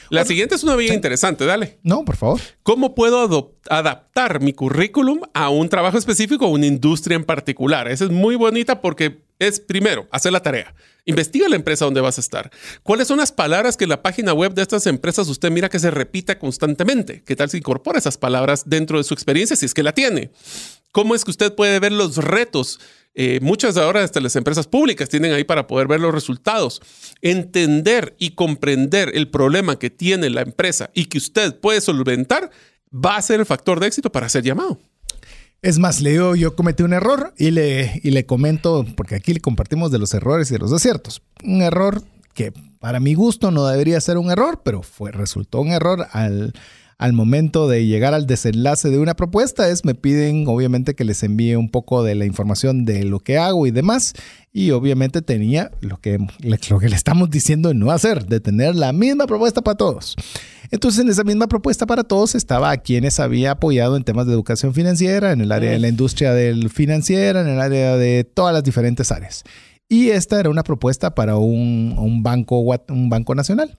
La 0.10 0.24
siguiente 0.26 0.56
es 0.56 0.64
una 0.64 0.76
vía 0.76 0.94
interesante, 0.94 1.46
dale. 1.46 1.80
No, 1.84 2.06
por 2.06 2.16
favor. 2.16 2.40
¿Cómo 2.62 2.96
puedo 2.96 3.58
adaptar 3.70 4.40
mi 4.42 4.54
currículum 4.54 5.22
a 5.34 5.50
un 5.50 5.68
trabajo 5.70 5.98
específico 5.98 6.46
o 6.46 6.50
una 6.50 6.68
industria 6.68 7.16
en 7.16 7.26
particular? 7.26 7.88
Esa 7.88 8.06
es 8.06 8.12
muy 8.12 8.36
bonita 8.36 8.80
porque 8.80 9.24
es 9.48 9.60
primero 9.60 10.08
hacer 10.12 10.32
la 10.32 10.42
tarea. 10.42 10.74
Investiga 11.06 11.50
la 11.50 11.58
empresa 11.58 11.86
donde 11.86 12.02
vas 12.02 12.18
a 12.18 12.22
estar. 12.22 12.50
¿Cuáles 12.82 13.08
son 13.08 13.18
las 13.18 13.32
palabras 13.32 13.76
que 13.76 13.84
en 13.84 13.90
la 13.90 14.02
página 14.02 14.34
web 14.34 14.54
de 14.54 14.62
estas 14.62 14.88
empresas 14.88 15.28
usted 15.28 15.52
mira 15.52 15.70
que 15.70 15.80
se 15.80 15.92
repita 15.92 16.40
constantemente? 16.40 17.24
¿Qué 17.26 17.36
tal 17.36 17.50
si 17.50 17.58
incorpora 17.58 18.00
esas 18.00 18.18
palabras 18.18 18.64
dentro 18.66 18.98
de 18.98 19.04
su 19.04 19.14
experiencia 19.14 19.56
si 19.56 19.66
es 19.66 19.74
que 19.74 19.84
la 19.84 19.94
tiene? 19.94 20.32
¿Cómo 20.94 21.14
es 21.14 21.26
que 21.26 21.32
usted 21.32 21.54
puede 21.54 21.80
ver 21.80 21.92
los 21.92 22.18
retos? 22.18 22.80
Eh, 23.16 23.40
muchas 23.42 23.76
de 23.76 23.82
ahora 23.82 24.04
hasta 24.04 24.22
las 24.22 24.36
empresas 24.36 24.68
públicas 24.68 25.10
tienen 25.10 25.34
ahí 25.34 25.44
para 25.44 25.68
poder 25.68 25.88
ver 25.88 26.00
los 26.00 26.14
resultados. 26.14 26.82
Entender 27.22 28.16
y 28.18 28.32
comprender 28.32 29.12
el 29.14 29.30
problema 29.30 29.78
que 29.78 29.90
tiene 29.90 30.30
la 30.30 30.42
empresa 30.42 30.90
y 30.94 31.06
que 31.06 31.18
usted 31.18 31.60
puede 31.60 31.82
solventar 31.82 32.50
va 32.94 33.18
a 33.18 33.22
ser 33.22 33.40
el 33.40 33.46
factor 33.46 33.80
de 33.80 33.88
éxito 33.88 34.12
para 34.12 34.30
ser 34.30 34.44
llamado. 34.44 34.80
Es 35.64 35.80
más, 35.80 36.02
le 36.02 36.12
digo, 36.12 36.36
yo 36.36 36.58
cometí 36.58 36.84
un 36.84 36.92
error 36.92 37.34
y 37.38 37.52
le, 37.52 38.02
y 38.04 38.12
le 38.12 38.26
comento, 38.26 38.86
porque 38.98 39.16
aquí 39.16 39.34
le 39.34 39.40
compartimos 39.40 39.92
de 39.92 39.98
los 39.98 40.14
errores 40.14 40.52
y 40.52 40.56
de 40.56 40.60
los 40.60 40.74
aciertos. 40.74 41.22
Un 41.42 41.62
error 41.62 42.04
que 42.34 42.52
para 42.80 43.00
mi 43.00 43.14
gusto 43.14 43.50
no 43.50 43.66
debería 43.66 44.02
ser 44.02 44.18
un 44.18 44.30
error, 44.30 44.60
pero 44.66 44.84
fue, 44.84 45.14
resultó 45.14 45.62
un 45.62 45.70
error 45.70 46.06
al, 46.12 46.54
al 47.04 47.12
momento 47.12 47.68
de 47.68 47.86
llegar 47.86 48.14
al 48.14 48.28
desenlace 48.28 48.90
de 48.90 48.98
una 48.98 49.14
propuesta 49.14 49.68
es 49.68 49.84
me 49.84 49.94
piden 49.94 50.48
obviamente 50.48 50.96
que 50.96 51.04
les 51.04 51.22
envíe 51.24 51.58
un 51.58 51.70
poco 51.70 52.02
de 52.02 52.16
la 52.16 52.24
información 52.24 52.86
de 52.86 53.04
lo 53.04 53.20
que 53.20 53.38
hago 53.38 53.68
y 53.68 53.72
demás 53.72 54.14
y 54.54 54.72
obviamente 54.72 55.22
tenía 55.22 55.70
lo 55.82 55.98
que, 55.98 56.18
lo 56.40 56.80
que 56.80 56.88
le 56.88 56.96
estamos 56.96 57.30
diciendo 57.30 57.74
no 57.74 57.92
hacer, 57.92 58.26
de 58.28 58.40
tener 58.40 58.78
la 58.78 58.94
misma 58.94 59.28
propuesta 59.28 59.62
para 59.62 59.76
todos. 59.76 60.16
Entonces 60.72 61.02
en 61.02 61.10
esa 61.10 61.26
misma 61.26 61.48
propuesta 61.48 61.86
para 61.86 62.06
todos 62.06 62.36
estaba 62.36 62.72
a 62.72 62.78
quienes 62.78 63.20
había 63.20 63.52
apoyado 63.52 63.98
en 63.98 64.06
temas 64.06 64.26
de 64.26 64.32
educación 64.32 64.74
financiera, 64.74 65.34
en 65.34 65.42
el 65.42 65.52
área 65.52 65.72
de 65.72 65.80
la 65.80 65.90
industria 65.90 66.34
del 66.34 66.70
financiera, 66.70 67.42
en 67.42 67.50
el 67.50 67.60
área 67.60 67.98
de 67.98 68.24
todas 68.24 68.54
las 68.54 68.64
diferentes 68.64 69.12
áreas. 69.12 69.44
Y 69.90 70.12
esta 70.12 70.40
era 70.40 70.50
una 70.50 70.64
propuesta 70.64 71.14
para 71.14 71.36
un, 71.36 71.96
un 71.98 72.24
banco, 72.24 72.60
un 72.88 73.10
banco 73.10 73.36
nacional. 73.36 73.78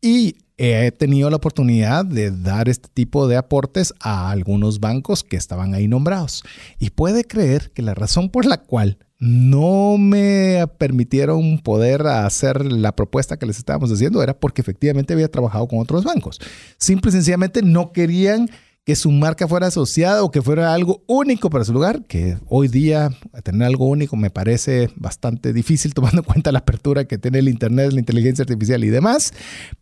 Y 0.00 0.36
he 0.62 0.92
tenido 0.92 1.30
la 1.30 1.36
oportunidad 1.36 2.04
de 2.04 2.30
dar 2.30 2.68
este 2.68 2.90
tipo 2.92 3.26
de 3.26 3.38
aportes 3.38 3.94
a 3.98 4.30
algunos 4.30 4.78
bancos 4.78 5.24
que 5.24 5.38
estaban 5.38 5.72
ahí 5.72 5.88
nombrados. 5.88 6.44
Y 6.78 6.90
puede 6.90 7.24
creer 7.24 7.70
que 7.72 7.80
la 7.80 7.94
razón 7.94 8.28
por 8.28 8.44
la 8.44 8.58
cual 8.58 8.98
no 9.18 9.96
me 9.96 10.66
permitieron 10.76 11.60
poder 11.60 12.06
hacer 12.06 12.70
la 12.70 12.94
propuesta 12.94 13.38
que 13.38 13.46
les 13.46 13.56
estábamos 13.56 13.90
haciendo 13.90 14.22
era 14.22 14.38
porque 14.38 14.60
efectivamente 14.60 15.14
había 15.14 15.30
trabajado 15.30 15.66
con 15.66 15.78
otros 15.78 16.04
bancos. 16.04 16.38
Simple 16.76 17.08
y 17.08 17.12
sencillamente 17.12 17.62
no 17.62 17.92
querían 17.92 18.50
que 18.84 18.96
su 18.96 19.10
marca 19.10 19.46
fuera 19.46 19.66
asociada 19.66 20.22
o 20.24 20.30
que 20.30 20.40
fuera 20.40 20.72
algo 20.72 21.02
único 21.06 21.50
para 21.50 21.64
su 21.64 21.72
lugar, 21.72 22.04
que 22.06 22.38
hoy 22.46 22.68
día 22.68 23.10
tener 23.42 23.66
algo 23.66 23.86
único 23.86 24.16
me 24.16 24.30
parece 24.30 24.90
bastante 24.96 25.52
difícil 25.52 25.92
tomando 25.94 26.18
en 26.18 26.24
cuenta 26.24 26.52
la 26.52 26.60
apertura 26.60 27.04
que 27.04 27.18
tiene 27.18 27.40
el 27.40 27.48
Internet, 27.48 27.92
la 27.92 28.00
inteligencia 28.00 28.42
artificial 28.42 28.82
y 28.82 28.88
demás, 28.88 29.32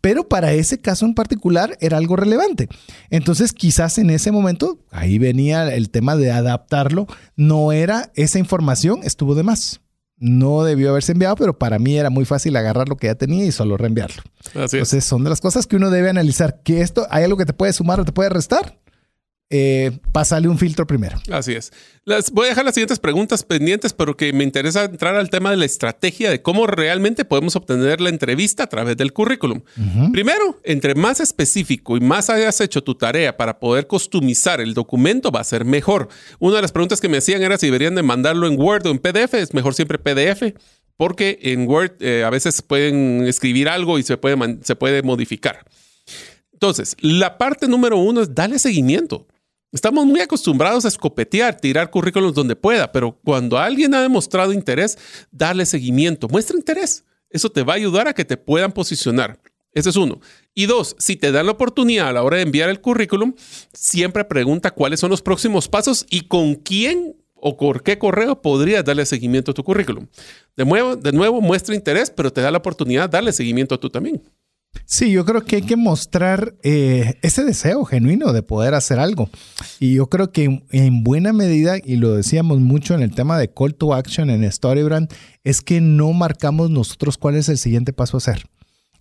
pero 0.01 0.27
para 0.27 0.51
ese 0.53 0.79
caso 0.79 1.05
en 1.05 1.15
particular 1.15 1.77
era 1.79 1.97
algo 1.97 2.17
relevante. 2.17 2.67
Entonces 3.09 3.53
quizás 3.53 3.97
en 3.97 4.09
ese 4.09 4.31
momento, 4.31 4.79
ahí 4.91 5.17
venía 5.17 5.73
el 5.73 5.89
tema 5.89 6.15
de 6.15 6.31
adaptarlo, 6.31 7.07
no 7.35 7.71
era 7.71 8.11
esa 8.15 8.39
información, 8.39 8.99
estuvo 9.03 9.35
de 9.35 9.43
más 9.43 9.81
no 10.21 10.65
debió 10.65 10.89
haberse 10.89 11.13
enviado, 11.13 11.37
pero 11.37 11.57
para 11.57 11.79
mí 11.79 11.97
era 11.97 12.09
muy 12.09 12.25
fácil 12.25 12.53
agarrar 12.57 12.89
lo 12.89 12.97
que 12.97 13.07
ya 13.07 13.15
tenía 13.15 13.45
y 13.45 13.53
solo 13.53 13.77
reenviarlo. 13.77 14.21
Así 14.53 14.75
Entonces 14.75 15.05
son 15.05 15.23
de 15.23 15.29
las 15.29 15.39
cosas 15.39 15.65
que 15.65 15.77
uno 15.77 15.89
debe 15.89 16.09
analizar, 16.09 16.59
que 16.61 16.81
esto 16.81 17.07
hay 17.09 17.23
algo 17.23 17.37
que 17.37 17.45
te 17.45 17.53
puede 17.53 17.71
sumar 17.71 18.01
o 18.01 18.03
te 18.05 18.11
puede 18.11 18.29
restar 18.29 18.77
eh, 19.51 19.97
pásale 20.11 20.47
un 20.47 20.59
filtro 20.59 20.85
primero. 20.85 21.19
Así 21.31 21.53
es. 21.53 21.71
Las, 22.05 22.29
voy 22.31 22.45
a 22.45 22.49
dejar 22.49 22.65
las 22.65 22.75
siguientes 22.75 22.99
preguntas 22.99 23.43
pendientes, 23.43 23.93
pero 23.93 24.15
que 24.15 24.31
me 24.31 24.43
interesa 24.43 24.85
entrar 24.85 25.15
al 25.15 25.31
tema 25.31 25.49
de 25.49 25.57
la 25.57 25.65
estrategia 25.65 26.29
de 26.29 26.43
cómo 26.43 26.67
realmente 26.67 27.25
podemos 27.25 27.55
obtener 27.55 27.99
la 27.99 28.09
entrevista 28.09 28.63
a 28.63 28.67
través 28.67 28.95
del 28.97 29.11
currículum. 29.11 29.61
Primero, 30.11 30.59
entre 30.63 30.93
más 30.93 31.19
específico 31.19 31.97
y 31.97 31.99
más 31.99 32.29
hayas 32.29 32.61
hecho 32.61 32.83
tu 32.83 32.93
tarea 32.95 33.37
para 33.37 33.59
poder 33.59 33.87
customizar 33.87 34.61
el 34.61 34.75
documento, 34.75 35.31
va 35.31 35.39
a 35.39 35.43
ser 35.43 35.65
mejor. 35.65 36.09
Una 36.37 36.57
de 36.57 36.61
las 36.61 36.71
preguntas 36.71 37.01
que 37.01 37.09
me 37.09 37.17
hacían 37.17 37.41
era 37.41 37.57
si 37.57 37.67
deberían 37.67 37.95
de 37.95 38.03
mandarlo 38.03 38.45
en 38.47 38.59
Word 38.59 38.85
o 38.85 38.91
en 38.91 38.99
PDF. 38.99 39.33
Es 39.33 39.53
mejor 39.55 39.73
siempre 39.73 39.97
PDF 39.97 40.53
porque 40.95 41.39
en 41.41 41.67
Word 41.67 41.93
eh, 42.01 42.23
a 42.23 42.29
veces 42.29 42.61
pueden 42.61 43.25
escribir 43.25 43.69
algo 43.69 43.97
y 43.97 44.03
se 44.03 44.17
puede, 44.17 44.59
se 44.61 44.75
puede 44.75 45.01
modificar. 45.01 45.65
Entonces, 46.53 46.97
la 46.99 47.37
parte 47.37 47.67
número 47.67 47.97
uno 47.97 48.21
es 48.21 48.35
darle 48.35 48.59
seguimiento. 48.59 49.25
Estamos 49.71 50.05
muy 50.05 50.19
acostumbrados 50.19 50.85
a 50.85 50.87
escopetear, 50.87 51.59
tirar 51.61 51.91
currículos 51.91 52.33
donde 52.33 52.55
pueda, 52.55 52.91
pero 52.91 53.19
cuando 53.23 53.57
alguien 53.59 53.93
ha 53.93 54.01
demostrado 54.01 54.51
interés, 54.51 54.97
darle 55.31 55.65
seguimiento, 55.65 56.27
muestra 56.27 56.57
interés. 56.57 57.05
Eso 57.29 57.51
te 57.51 57.61
va 57.61 57.73
a 57.73 57.75
ayudar 57.75 58.07
a 58.07 58.13
que 58.13 58.25
te 58.25 58.35
puedan 58.35 58.71
posicionar. 58.71 59.39
Ese 59.71 59.91
es 59.91 59.95
uno. 59.95 60.19
Y 60.55 60.65
dos, 60.65 60.95
si 60.97 61.15
te 61.15 61.31
dan 61.31 61.45
la 61.45 61.51
oportunidad 61.51 62.07
a 62.07 62.13
la 62.13 62.23
hora 62.23 62.37
de 62.37 62.43
enviar 62.43 62.69
el 62.69 62.81
currículum, 62.81 63.35
siempre 63.71 64.25
pregunta 64.25 64.71
cuáles 64.71 64.99
son 64.99 65.11
los 65.11 65.21
próximos 65.21 65.67
pasos 65.67 66.07
y 66.09 66.21
con 66.21 66.55
quién 66.55 67.15
o 67.35 67.55
por 67.55 67.83
qué 67.83 67.99
correo 67.99 68.41
podrías 68.41 68.83
darle 68.83 69.05
seguimiento 69.05 69.51
a 69.51 69.53
tu 69.53 69.63
currículum. 69.63 70.07
De 70.57 70.65
nuevo, 70.65 70.95
de 70.95 71.11
nuevo 71.11 71.41
muestra 71.41 71.75
interés, 71.75 72.09
pero 72.09 72.33
te 72.33 72.41
da 72.41 72.49
la 72.49 72.57
oportunidad 72.57 73.03
de 73.03 73.17
darle 73.17 73.31
seguimiento 73.31 73.75
a 73.75 73.79
tú 73.79 73.89
también. 73.89 74.21
Sí, 74.85 75.11
yo 75.11 75.23
creo 75.23 75.45
que 75.45 75.57
hay 75.57 75.61
que 75.61 75.75
mostrar 75.75 76.55
eh, 76.63 77.19
ese 77.21 77.43
deseo 77.43 77.85
genuino 77.85 78.33
de 78.33 78.41
poder 78.41 78.73
hacer 78.73 78.99
algo. 78.99 79.29
Y 79.79 79.93
yo 79.95 80.07
creo 80.07 80.31
que 80.31 80.63
en, 80.71 81.03
buena 81.03 81.31
medida, 81.31 81.77
y 81.83 81.97
lo 81.97 82.15
decíamos 82.15 82.59
mucho 82.59 82.95
en 82.95 83.01
el 83.01 83.13
tema 83.13 83.37
de 83.37 83.51
call 83.51 83.75
to 83.75 83.93
action 83.93 84.29
en 84.29 84.51
Storybrand, 84.51 85.13
es 85.43 85.61
que 85.61 85.79
no 85.79 86.11
marcamos 86.13 86.71
nosotros 86.71 87.17
cuál 87.17 87.35
es 87.35 87.49
el 87.49 87.57
siguiente 87.57 87.93
paso 87.93 88.17
a 88.17 88.19
hacer. 88.19 88.49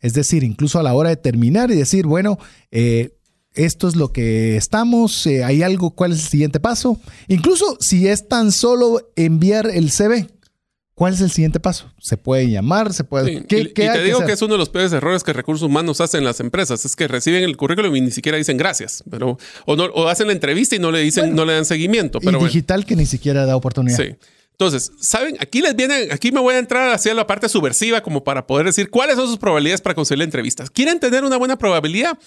Es 0.00 0.12
decir, 0.12 0.44
incluso 0.44 0.78
a 0.78 0.82
la 0.82 0.94
hora 0.94 1.08
de 1.08 1.16
terminar 1.16 1.70
y 1.70 1.74
decir, 1.74 2.06
bueno, 2.06 2.38
eh, 2.70 3.18
esto 3.54 3.88
es 3.88 3.96
lo 3.96 4.12
que 4.12 4.56
estamos, 4.56 5.26
eh, 5.26 5.42
hay 5.42 5.62
algo, 5.62 5.90
cuál 5.90 6.12
es 6.12 6.20
el 6.20 6.28
siguiente 6.28 6.60
paso. 6.60 7.00
Incluso 7.28 7.76
si 7.80 8.08
es 8.08 8.28
tan 8.28 8.52
solo 8.52 9.10
enviar 9.16 9.68
el 9.68 9.90
CV, 9.90 10.28
¿Cuál 10.98 11.14
es 11.14 11.20
el 11.20 11.30
siguiente 11.30 11.60
paso? 11.60 11.92
¿Se 12.00 12.16
puede 12.16 12.50
llamar? 12.50 12.92
¿Se 12.92 13.04
puede...? 13.04 13.46
¿Qué, 13.46 13.60
y, 13.60 13.72
te 13.72 14.02
digo 14.02 14.24
que, 14.26 14.32
es 14.32 14.42
uno 14.42 14.54
de 14.54 14.58
los 14.58 14.68
peores 14.68 14.92
errores 14.92 15.22
que 15.22 15.32
recursos 15.32 15.64
humanos 15.64 16.00
hacen 16.00 16.18
en 16.18 16.24
las 16.24 16.40
empresas. 16.40 16.84
Es 16.84 16.96
que 16.96 17.06
reciben 17.06 17.44
el 17.44 17.56
currículum 17.56 17.94
y 17.94 18.00
ni 18.00 18.10
siquiera 18.10 18.36
dicen 18.36 18.56
gracias. 18.56 19.04
Pero, 19.08 19.38
o, 19.64 19.76
no, 19.76 19.84
o 19.84 20.08
hacen 20.08 20.26
la 20.26 20.32
entrevista 20.32 20.74
y 20.74 20.80
no 20.80 20.90
le 20.90 20.98
dicen, 20.98 21.36
no 21.36 21.44
le 21.44 21.52
dan 21.52 21.66
seguimiento. 21.66 22.18
Pero 22.18 22.40
y 22.40 22.44
digital 22.46 22.84
que 22.84 22.96
ni 22.96 23.06
siquiera 23.06 23.46
da 23.46 23.54
oportunidad. 23.54 23.96
Sí. 23.96 24.16
Entonces, 24.50 24.90
¿saben? 24.98 25.36
Aquí 25.38 25.60
les 25.62 25.76
viene, 25.76 26.08
aquí 26.10 26.32
me 26.32 26.40
voy 26.40 26.56
a 26.56 26.58
entrar 26.58 26.92
hacia 26.92 27.14
la 27.14 27.28
parte 27.28 27.48
subversiva 27.48 28.00
como 28.00 28.24
para 28.24 28.48
poder 28.48 28.66
decir 28.66 28.90
cuáles 28.90 29.14
son 29.14 29.28
sus 29.28 29.38
probabilidades 29.38 29.80
para 29.80 29.94
conseguir 29.94 30.18
la 30.18 30.24
entrevista. 30.24 30.64
¿Quieren 30.66 30.98
tener 30.98 31.22
una 31.22 31.36
buena 31.36 31.56
probabilidad? 31.56 32.18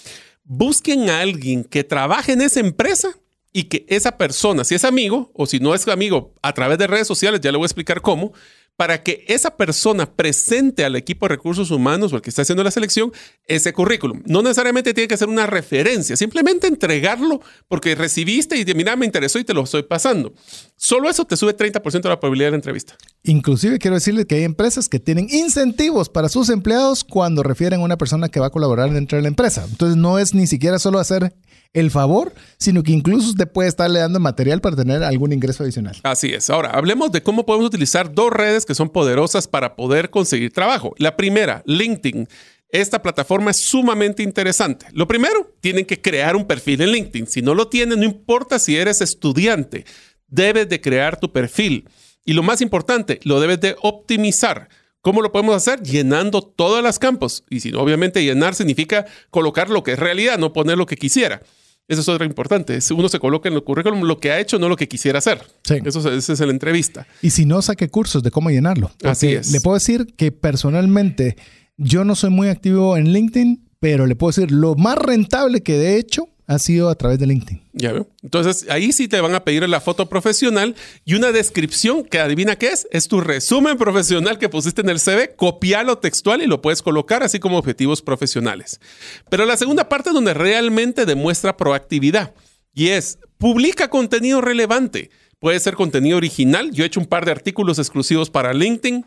Busquen 0.45 1.09
a 1.09 1.19
alguien 1.19 1.65
que 1.65 1.83
trabaje 1.83 2.31
en 2.31 2.39
esa 2.39 2.61
empresa 2.61 3.09
y 3.53 3.63
que 3.63 3.85
esa 3.89 4.17
persona, 4.17 4.63
si 4.63 4.75
es 4.75 4.85
amigo 4.85 5.31
o 5.33 5.45
si 5.45 5.59
no 5.59 5.75
es 5.75 5.87
amigo 5.87 6.33
a 6.41 6.53
través 6.53 6.77
de 6.77 6.87
redes 6.87 7.07
sociales, 7.07 7.41
ya 7.41 7.51
le 7.51 7.57
voy 7.57 7.65
a 7.65 7.67
explicar 7.67 8.01
cómo, 8.01 8.33
para 8.81 9.03
que 9.03 9.23
esa 9.27 9.55
persona 9.57 10.11
presente 10.11 10.83
al 10.83 10.95
equipo 10.95 11.27
de 11.27 11.35
recursos 11.35 11.69
humanos 11.69 12.11
o 12.11 12.15
el 12.15 12.23
que 12.23 12.31
está 12.31 12.41
haciendo 12.41 12.63
la 12.63 12.71
selección 12.71 13.13
ese 13.45 13.73
currículum. 13.73 14.23
No 14.25 14.41
necesariamente 14.41 14.95
tiene 14.95 15.07
que 15.07 15.17
ser 15.17 15.29
una 15.29 15.45
referencia, 15.45 16.17
simplemente 16.17 16.65
entregarlo 16.65 17.41
porque 17.67 17.93
recibiste 17.93 18.57
y 18.57 18.65
mira, 18.73 18.95
me 18.95 19.05
interesó 19.05 19.37
y 19.37 19.43
te 19.43 19.53
lo 19.53 19.65
estoy 19.65 19.83
pasando. 19.83 20.33
Solo 20.77 21.11
eso 21.11 21.25
te 21.25 21.37
sube 21.37 21.55
30% 21.55 22.01
de 22.01 22.09
la 22.09 22.19
probabilidad 22.19 22.47
de 22.47 22.51
la 22.53 22.57
entrevista. 22.57 22.97
Inclusive 23.21 23.77
quiero 23.77 23.97
decirles 23.97 24.25
que 24.25 24.33
hay 24.33 24.45
empresas 24.45 24.89
que 24.89 24.99
tienen 24.99 25.27
incentivos 25.29 26.09
para 26.09 26.27
sus 26.27 26.49
empleados 26.49 27.03
cuando 27.03 27.43
refieren 27.43 27.81
a 27.81 27.83
una 27.83 27.97
persona 27.99 28.29
que 28.29 28.39
va 28.39 28.47
a 28.47 28.49
colaborar 28.49 28.89
dentro 28.89 29.15
de 29.15 29.21
la 29.21 29.27
empresa. 29.27 29.63
Entonces 29.69 29.95
no 29.95 30.17
es 30.17 30.33
ni 30.33 30.47
siquiera 30.47 30.79
solo 30.79 30.97
hacer 30.97 31.35
el 31.73 31.89
favor, 31.91 32.33
sino 32.57 32.83
que 32.83 32.91
incluso 32.91 33.29
usted 33.29 33.47
puede 33.47 33.69
estarle 33.69 33.99
dando 33.99 34.19
material 34.19 34.61
para 34.61 34.75
tener 34.75 35.03
algún 35.03 35.31
ingreso 35.31 35.63
adicional. 35.63 35.97
Así 36.03 36.33
es. 36.33 36.49
Ahora, 36.49 36.71
hablemos 36.71 37.11
de 37.11 37.23
cómo 37.23 37.45
podemos 37.45 37.67
utilizar 37.67 38.13
dos 38.13 38.31
redes 38.31 38.65
que 38.65 38.75
son 38.75 38.89
poderosas 38.89 39.47
para 39.47 39.75
poder 39.75 40.09
conseguir 40.09 40.51
trabajo. 40.51 40.93
La 40.97 41.15
primera, 41.15 41.63
LinkedIn. 41.65 42.27
Esta 42.69 43.01
plataforma 43.01 43.51
es 43.51 43.65
sumamente 43.65 44.23
interesante. 44.23 44.85
Lo 44.93 45.07
primero, 45.07 45.53
tienen 45.59 45.85
que 45.85 46.01
crear 46.01 46.35
un 46.35 46.45
perfil 46.45 46.81
en 46.81 46.91
LinkedIn. 46.91 47.27
Si 47.27 47.41
no 47.41 47.53
lo 47.53 47.67
tienen, 47.67 47.99
no 47.99 48.05
importa 48.05 48.59
si 48.59 48.77
eres 48.77 49.01
estudiante, 49.01 49.85
debes 50.27 50.69
de 50.69 50.79
crear 50.79 51.19
tu 51.19 51.31
perfil. 51.31 51.89
Y 52.23 52.33
lo 52.33 52.43
más 52.43 52.61
importante, 52.61 53.19
lo 53.23 53.39
debes 53.41 53.59
de 53.59 53.75
optimizar. 53.81 54.69
¿Cómo 55.01 55.21
lo 55.21 55.31
podemos 55.31 55.55
hacer? 55.55 55.81
Llenando 55.81 56.41
todas 56.41 56.83
las 56.83 56.99
campos. 56.99 57.43
Y 57.49 57.59
si 57.59 57.71
no, 57.71 57.81
obviamente 57.81 58.23
llenar 58.23 58.53
significa 58.53 59.05
colocar 59.31 59.69
lo 59.69 59.83
que 59.83 59.93
es 59.93 59.99
realidad, 59.99 60.37
no 60.37 60.53
poner 60.53 60.77
lo 60.77 60.85
que 60.85 60.95
quisiera. 60.95 61.41
Eso 61.87 62.01
es 62.01 62.07
otra 62.07 62.25
importante. 62.25 62.79
Uno 62.95 63.09
se 63.09 63.19
coloca 63.19 63.49
en 63.49 63.55
el 63.55 63.63
currículum 63.63 64.03
lo 64.03 64.19
que 64.19 64.31
ha 64.31 64.39
hecho, 64.39 64.59
no 64.59 64.69
lo 64.69 64.77
que 64.77 64.87
quisiera 64.87 65.19
hacer. 65.19 65.41
Sí. 65.63 65.75
Eso 65.83 66.09
esa 66.11 66.33
es 66.33 66.39
la 66.39 66.51
entrevista. 66.51 67.07
Y 67.21 67.31
si 67.31 67.45
no, 67.45 67.61
saque 67.61 67.89
cursos 67.89 68.23
de 68.23 68.31
cómo 68.31 68.49
llenarlo. 68.49 68.91
Así 69.03 69.33
es. 69.33 69.51
Le 69.51 69.59
puedo 69.59 69.73
decir 69.73 70.13
que 70.15 70.31
personalmente 70.31 71.35
yo 71.77 72.05
no 72.05 72.15
soy 72.15 72.29
muy 72.29 72.47
activo 72.47 72.95
en 72.95 73.11
LinkedIn, 73.11 73.69
pero 73.79 74.05
le 74.05 74.15
puedo 74.15 74.29
decir 74.29 74.51
lo 74.51 74.75
más 74.75 74.97
rentable 74.99 75.63
que 75.63 75.73
de 75.73 75.97
hecho 75.97 76.29
ha 76.51 76.59
sido 76.59 76.89
a 76.89 76.95
través 76.95 77.17
de 77.17 77.27
LinkedIn. 77.27 77.61
Ya 77.71 77.93
veo. 77.93 78.09
Entonces, 78.21 78.65
ahí 78.69 78.91
sí 78.91 79.07
te 79.07 79.21
van 79.21 79.33
a 79.35 79.45
pedir 79.45 79.67
la 79.69 79.79
foto 79.79 80.09
profesional 80.09 80.75
y 81.05 81.13
una 81.13 81.31
descripción 81.31 82.03
que 82.03 82.19
adivina 82.19 82.57
qué 82.57 82.67
es. 82.67 82.87
Es 82.91 83.07
tu 83.07 83.21
resumen 83.21 83.77
profesional 83.77 84.37
que 84.37 84.49
pusiste 84.49 84.81
en 84.81 84.89
el 84.89 84.99
CV, 84.99 85.33
copialo 85.37 85.99
textual 85.99 86.41
y 86.41 86.47
lo 86.47 86.61
puedes 86.61 86.81
colocar 86.81 87.23
así 87.23 87.39
como 87.39 87.57
objetivos 87.57 88.01
profesionales. 88.01 88.81
Pero 89.29 89.45
la 89.45 89.55
segunda 89.55 89.87
parte 89.87 90.11
donde 90.11 90.33
realmente 90.33 91.05
demuestra 91.05 91.55
proactividad 91.55 92.33
y 92.73 92.89
es 92.89 93.17
publica 93.37 93.89
contenido 93.89 94.41
relevante. 94.41 95.09
Puede 95.41 95.59
ser 95.59 95.73
contenido 95.73 96.17
original. 96.17 96.69
Yo 96.71 96.83
he 96.83 96.87
hecho 96.87 96.99
un 96.99 97.07
par 97.07 97.25
de 97.25 97.31
artículos 97.31 97.79
exclusivos 97.79 98.29
para 98.29 98.53
LinkedIn. 98.53 99.03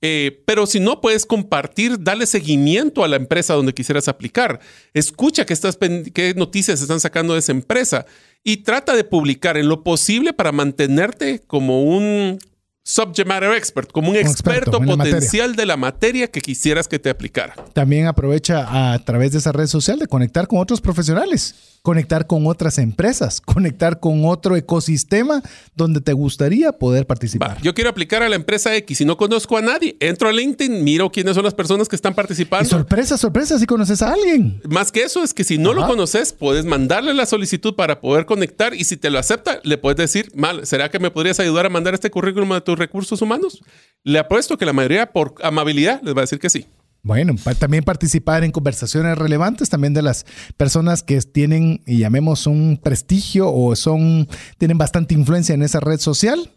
Eh, 0.00 0.42
pero 0.46 0.66
si 0.66 0.80
no 0.80 1.02
puedes 1.02 1.26
compartir, 1.26 1.98
dale 2.00 2.26
seguimiento 2.26 3.04
a 3.04 3.08
la 3.08 3.16
empresa 3.16 3.52
donde 3.52 3.74
quisieras 3.74 4.08
aplicar. 4.08 4.60
Escucha 4.94 5.44
qué, 5.44 5.52
estás, 5.52 5.76
qué 6.14 6.32
noticias 6.34 6.80
están 6.80 7.00
sacando 7.00 7.34
de 7.34 7.40
esa 7.40 7.52
empresa 7.52 8.06
y 8.42 8.58
trata 8.58 8.96
de 8.96 9.04
publicar 9.04 9.58
en 9.58 9.68
lo 9.68 9.82
posible 9.82 10.32
para 10.32 10.52
mantenerte 10.52 11.42
como 11.46 11.82
un 11.82 12.38
subject 12.84 13.26
matter 13.26 13.52
expert, 13.52 13.90
como 13.90 14.10
un, 14.10 14.16
experto, 14.16 14.78
potencial 14.80 15.56
de 15.56 15.64
la 15.64 15.76
materia 15.76 16.30
que 16.30 16.40
quisieras 16.42 16.86
que 16.86 16.98
te 16.98 17.08
aplicara. 17.08 17.54
También 17.72 18.06
aprovecha 18.06 18.92
a 18.92 18.98
través 18.98 19.32
de 19.32 19.38
esa 19.38 19.52
red 19.52 19.66
social 19.66 19.98
de 19.98 20.06
conectar 20.06 20.46
con 20.46 20.58
otros 20.58 20.82
profesionales 20.82 21.54
conectar 21.84 22.26
con 22.26 22.46
otras 22.46 22.78
empresas, 22.78 23.40
conectar 23.44 24.00
con 24.00 24.24
otro 24.24 24.56
ecosistema 24.56 25.42
donde 25.76 26.00
te 26.00 26.14
gustaría 26.14 26.72
poder 26.72 27.06
participar. 27.06 27.60
yo 27.60 27.74
quiero 27.74 27.90
aplicar 27.90 28.22
a 28.22 28.28
la 28.30 28.36
empresa 28.36 28.74
X 28.74 29.02
y 29.02 29.04
no 29.04 29.18
conozco 29.18 29.58
a 29.58 29.60
nadie. 29.60 29.94
Entro 30.00 30.30
a 30.30 30.32
LinkedIn, 30.32 30.82
miro 30.82 31.12
quiénes 31.12 31.34
son 31.34 31.44
las 31.44 31.52
personas 31.52 31.86
que 31.86 31.94
están 31.94 32.14
participando. 32.14 32.66
Y 32.66 32.70
sorpresa, 32.70 33.18
sorpresa, 33.18 33.58
si 33.58 33.66
conoces 33.66 34.00
a 34.00 34.14
alguien. 34.14 34.62
Más 34.66 34.90
que 34.90 35.02
eso, 35.02 35.22
es 35.22 35.34
que 35.34 35.44
si 35.44 35.58
no 35.58 35.74
lo 35.74 35.86
conoces, 35.86 36.32
puedes 36.32 36.64
mandarle 36.64 37.12
la 37.12 37.26
solicitud 37.26 37.74
para 37.74 38.00
poder 38.00 38.24
conectar 38.24 38.72
y 38.72 38.84
si 38.84 38.96
te 38.96 39.10
lo 39.10 39.18
acepta, 39.18 39.60
le 39.62 39.76
puedes 39.76 39.98
decir, 39.98 40.32
mal, 40.34 40.66
¿será 40.66 40.90
que 40.90 40.98
me 40.98 41.10
podrías 41.10 41.38
ayudar 41.38 41.66
a 41.66 41.68
mandar 41.68 41.92
este 41.92 42.10
currículum 42.10 42.52
a 42.52 42.62
tus 42.74 42.78
recursos 42.78 43.22
humanos? 43.22 43.62
Le 44.02 44.18
apuesto 44.18 44.58
que 44.58 44.66
la 44.66 44.72
mayoría, 44.72 45.12
por 45.12 45.34
amabilidad, 45.42 46.02
les 46.02 46.14
va 46.14 46.20
a 46.20 46.22
decir 46.22 46.38
que 46.38 46.50
sí. 46.50 46.66
Bueno, 47.02 47.34
también 47.58 47.84
participar 47.84 48.44
en 48.44 48.50
conversaciones 48.50 49.18
relevantes 49.18 49.68
también 49.68 49.92
de 49.92 50.00
las 50.00 50.24
personas 50.56 51.02
que 51.02 51.20
tienen, 51.20 51.82
y 51.86 51.98
llamemos 51.98 52.46
un 52.46 52.80
prestigio 52.82 53.52
o 53.52 53.76
son, 53.76 54.26
tienen 54.56 54.78
bastante 54.78 55.12
influencia 55.12 55.54
en 55.54 55.62
esa 55.62 55.80
red 55.80 56.00
social. 56.00 56.50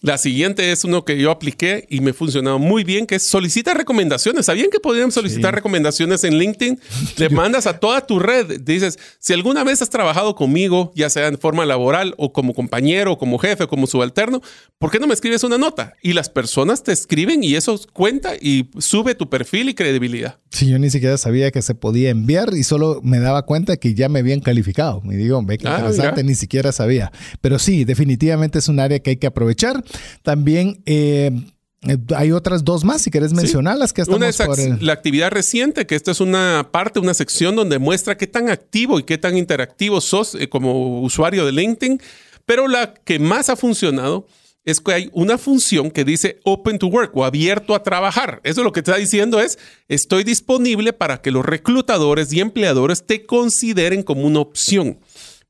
La 0.00 0.16
siguiente 0.16 0.70
es 0.70 0.84
uno 0.84 1.04
que 1.04 1.18
yo 1.18 1.32
apliqué 1.32 1.84
y 1.90 2.00
me 2.00 2.12
funcionó 2.12 2.60
muy 2.60 2.84
bien, 2.84 3.04
que 3.04 3.16
es 3.16 3.28
solicita 3.28 3.74
recomendaciones. 3.74 4.46
¿Sabían 4.46 4.70
que 4.70 4.78
podrían 4.78 5.10
solicitar 5.10 5.52
recomendaciones 5.52 6.22
en 6.22 6.38
LinkedIn? 6.38 6.78
Le 7.16 7.28
mandas 7.30 7.66
a 7.66 7.80
toda 7.80 8.06
tu 8.06 8.20
red. 8.20 8.60
Dices, 8.60 8.96
si 9.18 9.32
alguna 9.32 9.64
vez 9.64 9.82
has 9.82 9.90
trabajado 9.90 10.36
conmigo, 10.36 10.92
ya 10.94 11.10
sea 11.10 11.26
en 11.26 11.36
forma 11.36 11.66
laboral 11.66 12.14
o 12.16 12.32
como 12.32 12.54
compañero, 12.54 13.12
o 13.12 13.18
como 13.18 13.38
jefe, 13.38 13.64
o 13.64 13.68
como 13.68 13.88
subalterno, 13.88 14.40
¿por 14.78 14.92
qué 14.92 15.00
no 15.00 15.08
me 15.08 15.14
escribes 15.14 15.42
una 15.42 15.58
nota? 15.58 15.94
Y 16.00 16.12
las 16.12 16.28
personas 16.28 16.84
te 16.84 16.92
escriben 16.92 17.42
y 17.42 17.56
eso 17.56 17.80
cuenta 17.92 18.36
y 18.40 18.70
sube 18.78 19.16
tu 19.16 19.28
perfil 19.28 19.68
y 19.68 19.74
credibilidad. 19.74 20.38
Sí, 20.50 20.68
yo 20.68 20.78
ni 20.78 20.90
siquiera 20.90 21.18
sabía 21.18 21.50
que 21.50 21.60
se 21.60 21.74
podía 21.74 22.10
enviar 22.10 22.54
y 22.54 22.62
solo 22.62 23.00
me 23.02 23.18
daba 23.18 23.42
cuenta 23.42 23.76
que 23.76 23.94
ya 23.94 24.08
me 24.08 24.20
habían 24.20 24.40
calificado. 24.40 25.00
Me 25.02 25.16
digo, 25.16 25.42
ve 25.44 25.58
que 25.58 25.66
Ah, 25.66 25.78
interesante, 25.80 26.22
ni 26.22 26.34
siquiera 26.36 26.70
sabía. 26.72 27.10
Pero 27.40 27.58
sí, 27.58 27.84
definitivamente 27.84 28.60
es 28.60 28.68
un 28.68 28.78
área 28.80 29.00
que 29.00 29.10
hay 29.10 29.16
que 29.16 29.26
aprovechar. 29.26 29.84
También 30.22 30.82
eh, 30.86 31.30
eh, 31.82 31.96
hay 32.16 32.32
otras 32.32 32.64
dos 32.64 32.84
más, 32.84 33.02
si 33.02 33.10
querés 33.10 33.32
mencionarlas, 33.32 33.92
que 33.92 34.02
estamos 34.02 34.18
Una 34.18 34.28
es 34.28 34.36
por 34.36 34.58
el- 34.58 34.84
la 34.84 34.92
actividad 34.92 35.30
reciente, 35.30 35.86
que 35.86 35.94
esta 35.94 36.10
es 36.10 36.20
una 36.20 36.68
parte, 36.72 36.98
una 36.98 37.14
sección 37.14 37.54
donde 37.56 37.78
muestra 37.78 38.16
qué 38.16 38.26
tan 38.26 38.50
activo 38.50 38.98
y 38.98 39.04
qué 39.04 39.16
tan 39.18 39.36
interactivo 39.36 40.00
sos 40.00 40.34
eh, 40.34 40.48
como 40.48 41.00
usuario 41.02 41.46
de 41.46 41.52
LinkedIn. 41.52 42.00
Pero 42.46 42.66
la 42.66 42.94
que 42.94 43.18
más 43.18 43.48
ha 43.50 43.56
funcionado 43.56 44.26
es 44.64 44.80
que 44.80 44.92
hay 44.92 45.10
una 45.12 45.38
función 45.38 45.90
que 45.90 46.04
dice 46.04 46.40
Open 46.44 46.78
to 46.78 46.88
Work 46.88 47.12
o 47.16 47.24
abierto 47.24 47.74
a 47.74 47.82
trabajar. 47.82 48.40
Eso 48.44 48.62
lo 48.64 48.72
que 48.72 48.82
te 48.82 48.90
está 48.90 49.00
diciendo 49.00 49.40
es, 49.40 49.58
estoy 49.88 50.24
disponible 50.24 50.92
para 50.92 51.22
que 51.22 51.30
los 51.30 51.44
reclutadores 51.46 52.32
y 52.32 52.40
empleadores 52.40 53.06
te 53.06 53.24
consideren 53.24 54.02
como 54.02 54.22
una 54.22 54.40
opción. 54.40 54.98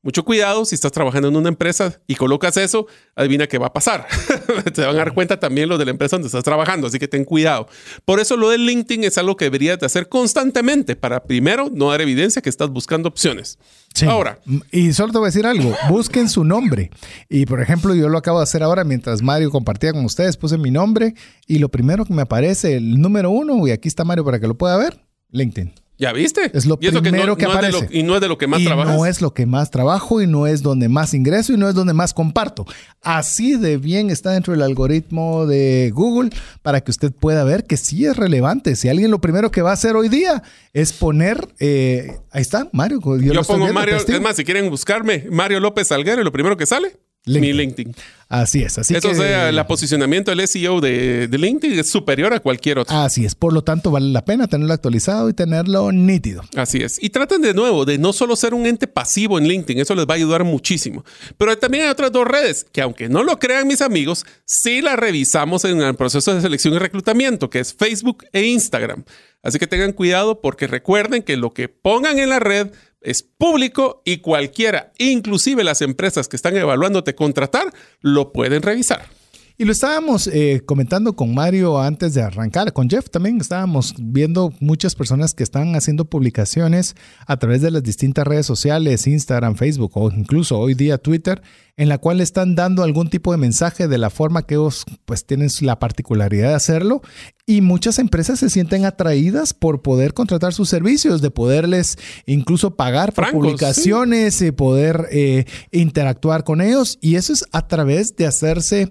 Mucho 0.01 0.23
cuidado 0.23 0.63
si 0.63 0.75
estás 0.75 0.93
trabajando 0.93 1.27
en 1.27 1.35
una 1.35 1.49
empresa 1.49 1.99
y 2.07 2.15
colocas 2.15 2.55
eso, 2.55 2.87
adivina 3.15 3.47
qué 3.47 3.57
va 3.57 3.67
a 3.67 3.73
pasar. 3.73 4.07
Te 4.73 4.81
van 4.85 4.95
a 4.95 4.99
dar 4.99 5.13
cuenta 5.13 5.37
también 5.41 5.67
los 5.67 5.77
de 5.77 5.83
la 5.83 5.91
empresa 5.91 6.15
donde 6.15 6.27
estás 6.27 6.45
trabajando, 6.45 6.87
así 6.87 6.99
que 6.99 7.09
ten 7.09 7.25
cuidado. 7.25 7.67
Por 8.05 8.21
eso 8.21 8.37
lo 8.37 8.49
del 8.49 8.65
LinkedIn 8.65 9.03
es 9.03 9.17
algo 9.17 9.35
que 9.35 9.45
deberías 9.45 9.77
de 9.77 9.85
hacer 9.85 10.07
constantemente 10.07 10.95
para 10.95 11.23
primero 11.23 11.69
no 11.73 11.89
dar 11.89 11.99
evidencia 11.99 12.41
que 12.41 12.49
estás 12.49 12.69
buscando 12.69 13.09
opciones. 13.09 13.59
Sí. 13.93 14.05
Ahora, 14.05 14.39
Y 14.71 14.93
solo 14.93 15.11
te 15.11 15.17
voy 15.17 15.25
a 15.25 15.31
decir 15.31 15.45
algo, 15.45 15.75
busquen 15.89 16.29
su 16.29 16.45
nombre. 16.45 16.91
Y 17.27 17.45
por 17.45 17.59
ejemplo, 17.59 17.93
yo 17.93 18.07
lo 18.07 18.17
acabo 18.17 18.39
de 18.39 18.43
hacer 18.43 18.63
ahora 18.63 18.85
mientras 18.85 19.21
Mario 19.21 19.51
compartía 19.51 19.91
con 19.91 20.05
ustedes, 20.05 20.37
puse 20.37 20.57
mi 20.57 20.71
nombre 20.71 21.13
y 21.45 21.59
lo 21.59 21.67
primero 21.67 22.05
que 22.05 22.13
me 22.13 22.21
aparece, 22.21 22.77
el 22.77 23.01
número 23.01 23.31
uno, 23.31 23.67
y 23.67 23.71
aquí 23.71 23.89
está 23.89 24.05
Mario 24.05 24.23
para 24.23 24.39
que 24.39 24.47
lo 24.47 24.57
pueda 24.57 24.77
ver, 24.77 25.05
LinkedIn. 25.31 25.73
¿Ya 25.99 26.11
viste? 26.13 26.49
Es 26.53 26.65
lo 26.65 26.79
Y 26.81 26.89
primero 26.89 27.35
que 27.37 27.45
no 27.45 27.53
es 27.53 27.61
de 27.61 27.71
lo- 27.71 27.77
aparece. 27.77 27.97
y 27.99 28.01
no 28.03 28.15
es 28.15 28.21
de 28.21 28.27
lo 28.29 28.37
que 28.37 28.47
más 28.47 28.61
y 28.61 28.65
trabajas. 28.65 28.95
no 28.95 29.05
es 29.05 29.21
lo 29.21 29.33
que 29.33 29.45
más 29.45 29.69
trabajo 29.69 30.21
y 30.21 30.27
no 30.27 30.47
es 30.47 30.63
donde 30.63 30.89
más 30.89 31.13
ingreso 31.13 31.53
y 31.53 31.57
no 31.57 31.69
es 31.69 31.75
donde 31.75 31.93
más 31.93 32.13
comparto. 32.13 32.65
Así 33.01 33.55
de 33.57 33.77
bien 33.77 34.09
está 34.09 34.31
dentro 34.31 34.53
del 34.53 34.61
algoritmo 34.63 35.45
de 35.45 35.91
Google 35.93 36.29
para 36.63 36.81
que 36.81 36.89
usted 36.91 37.11
pueda 37.11 37.43
ver 37.43 37.65
que 37.65 37.77
sí 37.77 38.05
es 38.05 38.17
relevante. 38.17 38.75
Si 38.75 38.89
alguien 38.89 39.11
lo 39.11 39.19
primero 39.21 39.51
que 39.51 39.61
va 39.61 39.71
a 39.71 39.73
hacer 39.73 39.95
hoy 39.95 40.09
día 40.09 40.41
es 40.73 40.93
poner, 40.93 41.47
eh, 41.59 42.17
ahí 42.31 42.41
está, 42.41 42.69
Mario. 42.71 42.99
Yo, 42.99 43.43
pongo 43.43 43.57
viendo, 43.65 43.73
Mario, 43.73 43.95
testigo. 43.97 44.17
es 44.17 44.23
más, 44.23 44.35
si 44.37 44.43
quieren 44.45 44.69
buscarme, 44.69 45.27
Mario 45.29 45.59
López 45.59 45.89
Salguero, 45.89 46.21
y 46.21 46.23
lo 46.23 46.31
primero 46.31 46.55
que 46.57 46.65
sale, 46.65 46.97
LinkedIn. 47.33 47.57
mi 47.57 47.63
LinkedIn. 47.63 47.95
Así 48.29 48.61
es. 48.61 48.77
Así 48.77 48.95
Eso 48.95 49.09
que, 49.09 49.15
sea, 49.15 49.49
el 49.49 49.65
posicionamiento 49.65 50.29
del 50.29 50.47
SEO 50.47 50.81
de, 50.81 51.27
de 51.27 51.37
LinkedIn 51.39 51.79
es 51.79 51.89
superior 51.89 52.31
a 52.31 52.39
cualquier 52.39 52.77
otro. 52.77 52.95
Así 52.95 53.25
es. 53.25 53.33
Por 53.33 53.53
lo 53.53 53.63
tanto, 53.63 53.89
vale 53.89 54.07
la 54.11 54.23
pena 54.23 54.47
tenerlo 54.47 54.71
actualizado 54.71 55.29
y 55.29 55.33
tenerlo 55.33 55.91
nítido. 55.91 56.43
Así 56.55 56.77
es. 56.77 57.01
Y 57.01 57.09
traten 57.09 57.41
de 57.41 57.55
nuevo 57.55 57.85
de 57.85 57.97
no 57.97 58.13
solo 58.13 58.35
ser 58.35 58.53
un 58.53 58.67
ente 58.67 58.85
pasivo 58.85 59.39
en 59.39 59.47
LinkedIn, 59.47 59.81
eso 59.81 59.95
les 59.95 60.05
va 60.05 60.13
a 60.13 60.17
ayudar 60.17 60.43
muchísimo. 60.43 61.03
Pero 61.39 61.57
también 61.57 61.85
hay 61.85 61.89
otras 61.89 62.11
dos 62.11 62.27
redes 62.27 62.67
que, 62.71 62.81
aunque 62.81 63.09
no 63.09 63.23
lo 63.23 63.39
crean 63.39 63.67
mis 63.67 63.81
amigos, 63.81 64.23
sí 64.45 64.81
las 64.81 64.99
revisamos 64.99 65.65
en 65.65 65.81
el 65.81 65.95
proceso 65.95 66.33
de 66.33 66.41
selección 66.41 66.75
y 66.75 66.77
reclutamiento, 66.77 67.49
que 67.49 67.59
es 67.59 67.73
Facebook 67.73 68.25
e 68.31 68.43
Instagram. 68.43 69.05
Así 69.41 69.57
que 69.57 69.67
tengan 69.67 69.93
cuidado 69.93 70.41
porque 70.41 70.67
recuerden 70.67 71.23
que 71.23 71.37
lo 71.37 71.53
que 71.53 71.69
pongan 71.69 72.19
en 72.19 72.29
la 72.29 72.39
red 72.39 72.71
es 73.01 73.23
público 73.23 74.01
y 74.05 74.17
cualquiera, 74.17 74.91
inclusive 74.97 75.63
las 75.63 75.81
empresas 75.81 76.27
que 76.27 76.35
están 76.35 76.55
evaluándote 76.57 77.15
contratar, 77.15 77.73
lo 78.01 78.31
pueden 78.31 78.61
revisar. 78.61 79.18
Y 79.61 79.65
lo 79.65 79.73
estábamos 79.73 80.27
eh, 80.27 80.61
comentando 80.65 81.17
con 81.17 81.33
Mario 81.33 81.81
antes 81.81 82.13
de 82.13 82.21
arrancar, 82.21 82.71
con 82.71 82.89
Jeff 82.89 83.09
también. 83.09 83.41
Estábamos 83.41 83.93
viendo 83.99 84.53
muchas 84.61 84.95
personas 84.95 85.33
que 85.33 85.43
están 85.43 85.75
haciendo 85.75 86.05
publicaciones 86.05 86.95
a 87.27 87.35
través 87.35 87.61
de 87.61 87.69
las 87.69 87.83
distintas 87.83 88.25
redes 88.25 88.45
sociales, 88.45 89.05
Instagram, 89.05 89.55
Facebook 89.55 89.91
o 89.95 90.09
incluso 90.11 90.57
hoy 90.57 90.75
día 90.75 90.97
Twitter, 90.97 91.41
en 91.75 91.89
la 91.89 91.97
cual 91.97 92.21
están 92.21 92.55
dando 92.55 92.83
algún 92.83 93.09
tipo 93.09 93.33
de 93.33 93.37
mensaje 93.37 93.89
de 93.89 93.97
la 93.97 94.09
forma 94.09 94.43
que 94.43 94.55
ellos 94.55 94.85
pues 95.03 95.25
tienen 95.25 95.49
la 95.59 95.77
particularidad 95.77 96.47
de 96.47 96.55
hacerlo. 96.55 97.01
Y 97.45 97.59
muchas 97.59 97.99
empresas 97.99 98.39
se 98.39 98.49
sienten 98.49 98.85
atraídas 98.85 99.53
por 99.53 99.81
poder 99.81 100.13
contratar 100.13 100.53
sus 100.53 100.69
servicios, 100.69 101.21
de 101.21 101.31
poderles 101.31 101.97
incluso 102.25 102.77
pagar 102.77 103.11
por 103.11 103.25
Francos, 103.25 103.41
publicaciones 103.41 104.41
y 104.41 104.53
poder 104.53 105.09
eh, 105.11 105.43
interactuar 105.73 106.45
con 106.45 106.61
ellos. 106.61 106.97
Y 107.01 107.15
eso 107.15 107.33
es 107.33 107.43
a 107.51 107.67
través 107.67 108.15
de 108.15 108.25
hacerse 108.25 108.89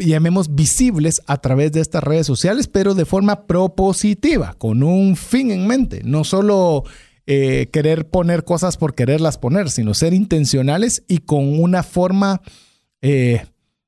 llamemos 0.00 0.54
visibles 0.54 1.22
a 1.26 1.40
través 1.40 1.72
de 1.72 1.80
estas 1.80 2.02
redes 2.02 2.26
sociales, 2.26 2.68
pero 2.68 2.94
de 2.94 3.04
forma 3.04 3.46
propositiva, 3.46 4.54
con 4.58 4.82
un 4.82 5.16
fin 5.16 5.50
en 5.50 5.66
mente, 5.66 6.02
no 6.04 6.24
solo 6.24 6.84
eh, 7.26 7.68
querer 7.72 8.08
poner 8.08 8.44
cosas 8.44 8.76
por 8.76 8.94
quererlas 8.94 9.38
poner, 9.38 9.70
sino 9.70 9.94
ser 9.94 10.14
intencionales 10.14 11.04
y 11.06 11.18
con 11.18 11.60
una 11.60 11.82
forma, 11.82 12.42
eh, 13.02 13.44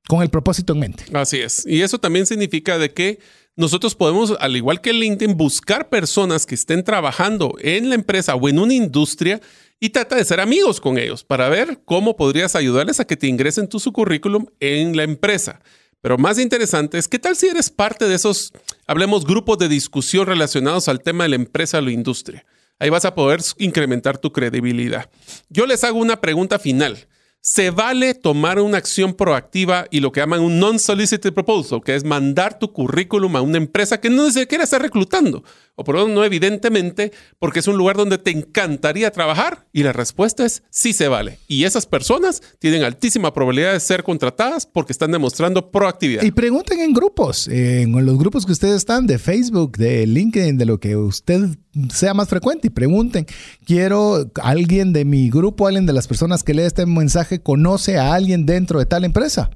con 0.08 0.22
el 0.22 0.30
propósito 0.30 0.74
en 0.74 0.78
mente. 0.78 1.04
Así 1.12 1.38
es. 1.38 1.66
Y 1.66 1.82
eso 1.82 1.98
también 1.98 2.26
significa 2.26 2.78
de 2.78 2.92
que 2.92 3.18
nosotros 3.56 3.94
podemos, 3.94 4.34
al 4.40 4.56
igual 4.56 4.80
que 4.80 4.92
LinkedIn, 4.92 5.36
buscar 5.36 5.88
personas 5.88 6.46
que 6.46 6.54
estén 6.54 6.84
trabajando 6.84 7.56
en 7.60 7.88
la 7.88 7.96
empresa 7.96 8.34
o 8.34 8.48
en 8.48 8.58
una 8.58 8.74
industria 8.74 9.40
y 9.78 9.90
trata 9.90 10.16
de 10.16 10.24
ser 10.24 10.40
amigos 10.40 10.80
con 10.80 10.96
ellos 10.96 11.24
para 11.24 11.48
ver 11.48 11.80
cómo 11.84 12.16
podrías 12.16 12.54
ayudarles 12.54 13.00
a 13.00 13.04
que 13.04 13.16
te 13.16 13.26
ingresen 13.26 13.68
tu 13.68 13.80
su 13.80 13.92
currículum 13.92 14.46
en 14.60 14.96
la 14.96 15.02
empresa. 15.02 15.60
Pero 16.02 16.18
más 16.18 16.38
interesante 16.38 16.98
es, 16.98 17.06
¿qué 17.06 17.20
tal 17.20 17.36
si 17.36 17.46
eres 17.46 17.70
parte 17.70 18.08
de 18.08 18.16
esos, 18.16 18.52
hablemos, 18.86 19.24
grupos 19.24 19.56
de 19.58 19.68
discusión 19.68 20.26
relacionados 20.26 20.88
al 20.88 21.00
tema 21.00 21.24
de 21.24 21.30
la 21.30 21.36
empresa 21.36 21.78
o 21.78 21.80
la 21.80 21.92
industria? 21.92 22.44
Ahí 22.80 22.90
vas 22.90 23.04
a 23.04 23.14
poder 23.14 23.40
incrementar 23.58 24.18
tu 24.18 24.32
credibilidad. 24.32 25.08
Yo 25.48 25.64
les 25.64 25.84
hago 25.84 26.00
una 26.00 26.20
pregunta 26.20 26.58
final. 26.58 27.06
¿Se 27.44 27.72
vale 27.72 28.14
tomar 28.14 28.60
una 28.60 28.78
acción 28.78 29.14
proactiva 29.14 29.86
y 29.90 29.98
lo 29.98 30.12
que 30.12 30.20
llaman 30.20 30.42
un 30.42 30.60
non-solicited 30.60 31.32
proposal, 31.32 31.82
que 31.82 31.96
es 31.96 32.04
mandar 32.04 32.56
tu 32.56 32.72
currículum 32.72 33.34
a 33.34 33.40
una 33.40 33.56
empresa 33.56 34.00
que 34.00 34.10
no 34.10 34.30
se 34.30 34.46
quiere 34.46 34.62
estar 34.62 34.80
reclutando? 34.80 35.42
O 35.74 35.82
por 35.82 35.96
lo 35.96 36.02
menos 36.02 36.14
no 36.14 36.24
evidentemente, 36.24 37.10
porque 37.40 37.58
es 37.58 37.66
un 37.66 37.76
lugar 37.76 37.96
donde 37.96 38.18
te 38.18 38.30
encantaría 38.30 39.10
trabajar 39.10 39.66
y 39.72 39.82
la 39.82 39.92
respuesta 39.92 40.46
es 40.46 40.62
sí 40.70 40.92
se 40.92 41.08
vale. 41.08 41.40
Y 41.48 41.64
esas 41.64 41.86
personas 41.86 42.42
tienen 42.60 42.84
altísima 42.84 43.34
probabilidad 43.34 43.72
de 43.72 43.80
ser 43.80 44.04
contratadas 44.04 44.64
porque 44.64 44.92
están 44.92 45.10
demostrando 45.10 45.72
proactividad. 45.72 46.22
Y 46.22 46.30
pregunten 46.30 46.78
en 46.78 46.92
grupos, 46.92 47.48
en 47.48 47.90
los 48.06 48.18
grupos 48.18 48.46
que 48.46 48.52
ustedes 48.52 48.76
están, 48.76 49.08
de 49.08 49.18
Facebook, 49.18 49.78
de 49.78 50.06
LinkedIn, 50.06 50.58
de 50.58 50.64
lo 50.64 50.78
que 50.78 50.94
usted 50.94 51.48
sea 51.90 52.14
más 52.14 52.28
frecuente 52.28 52.68
y 52.68 52.70
pregunten, 52.70 53.26
quiero 53.64 54.30
alguien 54.42 54.92
de 54.92 55.04
mi 55.04 55.30
grupo, 55.30 55.66
alguien 55.66 55.86
de 55.86 55.92
las 55.92 56.06
personas 56.06 56.42
que 56.42 56.54
lee 56.54 56.62
este 56.62 56.86
mensaje, 56.86 57.40
conoce 57.40 57.98
a 57.98 58.14
alguien 58.14 58.46
dentro 58.46 58.78
de 58.78 58.86
tal 58.86 59.04
empresa 59.04 59.50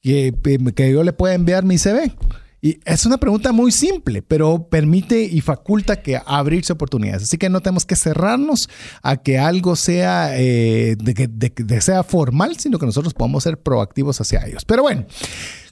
que, 0.00 0.34
que 0.74 0.92
yo 0.92 1.02
le 1.02 1.12
pueda 1.12 1.34
enviar 1.34 1.64
mi 1.64 1.78
CV. 1.78 2.12
Y 2.60 2.80
es 2.84 3.06
una 3.06 3.18
pregunta 3.18 3.52
muy 3.52 3.70
simple, 3.70 4.20
pero 4.20 4.68
permite 4.68 5.22
y 5.22 5.40
faculta 5.40 6.02
que 6.02 6.20
abrirse 6.26 6.72
oportunidades. 6.72 7.22
Así 7.22 7.38
que 7.38 7.48
no 7.48 7.60
tenemos 7.60 7.86
que 7.86 7.94
cerrarnos 7.94 8.68
a 9.02 9.16
que 9.16 9.38
algo 9.38 9.76
sea, 9.76 10.36
eh, 10.36 10.96
de, 10.98 11.28
de 11.28 11.80
sea 11.80 12.02
formal, 12.02 12.58
sino 12.58 12.80
que 12.80 12.86
nosotros 12.86 13.14
podamos 13.14 13.44
ser 13.44 13.58
proactivos 13.58 14.20
hacia 14.20 14.44
ellos. 14.44 14.64
Pero 14.64 14.82
bueno. 14.82 15.06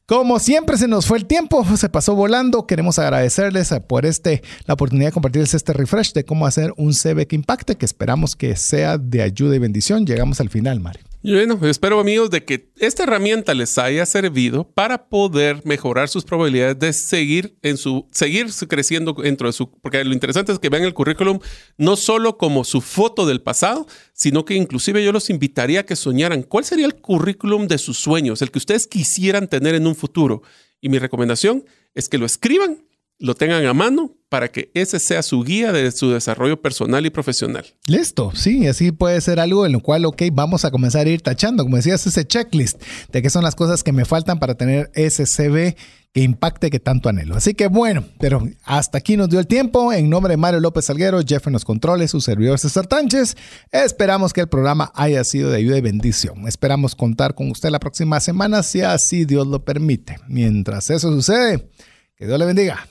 Como 0.07 0.39
siempre 0.39 0.79
se 0.79 0.87
nos 0.87 1.05
fue 1.05 1.19
el 1.19 1.27
tiempo, 1.27 1.65
se 1.77 1.89
pasó 1.89 2.15
volando. 2.15 2.65
Queremos 2.65 3.01
agradecerles 3.01 3.75
por 3.89 4.07
este, 4.07 4.41
la 4.65 4.75
oportunidad 4.75 5.09
de 5.09 5.13
compartirles 5.13 5.53
este 5.53 5.73
refresh 5.73 6.13
de 6.13 6.25
cómo 6.25 6.47
hacer 6.47 6.73
un 6.77 6.95
CV 6.95 7.27
que 7.27 7.35
impacte, 7.35 7.75
que 7.75 7.85
esperamos 7.85 8.37
que 8.37 8.55
sea 8.55 8.99
de 8.99 9.23
ayuda 9.23 9.57
y 9.57 9.59
bendición. 9.59 10.07
Llegamos 10.07 10.41
al 10.41 10.49
final, 10.49 10.79
Mario. 10.79 11.03
Bueno, 11.29 11.59
espero 11.67 11.99
amigos 11.99 12.31
de 12.31 12.45
que 12.45 12.71
esta 12.77 13.03
herramienta 13.03 13.53
les 13.53 13.79
haya 13.79 14.07
servido 14.07 14.63
para 14.63 15.09
poder 15.09 15.61
mejorar 15.65 16.09
sus 16.09 16.23
probabilidades 16.23 16.79
de 16.79 16.93
seguir 16.93 17.59
en 17.63 17.77
su 17.79 18.07
seguir 18.13 18.47
creciendo 18.69 19.13
dentro 19.13 19.49
de 19.49 19.53
su 19.53 19.69
porque 19.69 20.05
lo 20.05 20.13
interesante 20.13 20.53
es 20.53 20.61
que 20.61 20.69
vean 20.69 20.85
el 20.85 20.95
currículum 20.95 21.41
no 21.79 21.97
solo 21.97 22.39
como 22.39 22.63
su 22.63 22.81
foto 22.81 23.27
del 23.27 23.43
pasado, 23.43 23.89
sino 24.13 24.45
que 24.45 24.55
inclusive 24.55 25.03
yo 25.03 25.11
los 25.11 25.29
invitaría 25.29 25.81
a 25.81 25.83
que 25.83 25.97
soñaran 25.97 26.45
cuál 26.45 26.65
sería 26.65 26.87
el 26.87 26.95
currículum 26.95 27.67
de 27.67 27.79
sus 27.79 27.99
sueños, 27.99 28.41
el 28.41 28.53
que 28.53 28.59
ustedes 28.59 28.87
quisieran 28.87 29.49
tener 29.49 29.75
en 29.75 29.89
un 29.89 29.97
futuro. 29.97 30.43
Y 30.81 30.91
mi 30.91 31.01
recomendación 31.01 31.65
es 31.97 32.09
que 32.09 32.19
lo 32.19 32.27
escriban 32.27 32.86
lo 33.19 33.35
tengan 33.35 33.65
a 33.65 33.75
mano 33.75 34.13
para 34.29 34.49
que 34.49 34.71
ese 34.75 34.99
sea 34.99 35.23
su 35.23 35.43
guía 35.43 35.73
de 35.73 35.91
su 35.93 36.11
desarrollo 36.11 36.61
personal 36.61 37.07
y 37.07 37.11
profesional. 37.11 37.65
Listo, 37.87 38.33
sí, 38.35 38.67
así 38.67 38.93
puede 38.93 39.21
ser 39.21 39.39
algo 39.41 39.65
en 39.65 39.73
lo 39.73 39.81
cual, 39.81 40.05
ok, 40.05 40.23
vamos 40.33 40.65
a 40.65 40.71
comenzar 40.71 41.07
a 41.07 41.11
ir 41.11 41.23
tachando, 41.23 41.63
como 41.63 41.77
decías, 41.77 42.07
ese 42.07 42.27
checklist 42.27 42.83
de 43.13 43.23
qué 43.23 43.31
son 43.31 43.45
las 43.45 43.55
cosas 43.55 43.83
que 43.83 43.93
me 43.93 44.05
faltan 44.05 44.39
para 44.39 44.57
tener 44.57 44.91
ese 44.95 45.27
CV 45.27 45.77
que 46.13 46.23
impacte 46.23 46.71
que 46.71 46.81
tanto 46.81 47.09
anhelo. 47.09 47.37
Así 47.37 47.55
que 47.55 47.69
bueno, 47.69 48.05
pero 48.19 48.43
hasta 48.65 48.99
aquí 48.99 49.17
nos 49.17 49.29
dio 49.29 49.39
el 49.39 49.47
tiempo. 49.47 49.93
En 49.93 50.09
nombre 50.09 50.33
de 50.33 50.39
Mario 50.39 50.61
López 50.61 50.87
Salguero, 50.87 51.21
Jeff 51.27 51.47
en 51.47 51.53
los 51.53 51.65
controles, 51.65 52.11
su 52.11 52.21
servidor 52.21 52.59
César 52.59 52.87
Tánchez, 52.87 53.37
esperamos 53.71 54.33
que 54.33 54.41
el 54.41 54.49
programa 54.49 54.91
haya 54.95 55.23
sido 55.25 55.51
de 55.51 55.59
ayuda 55.59 55.77
y 55.77 55.83
bendición. 55.83 56.49
Esperamos 56.49 56.95
contar 56.95 57.35
con 57.35 57.51
usted 57.51 57.69
la 57.69 57.81
próxima 57.81 58.19
semana, 58.21 58.63
si 58.63 58.81
así 58.81 59.25
Dios 59.27 59.47
lo 59.47 59.65
permite. 59.65 60.17
Mientras 60.27 60.89
eso 60.91 61.13
sucede, 61.13 61.69
que 62.17 62.27
Dios 62.27 62.39
le 62.39 62.47
bendiga. 62.47 62.89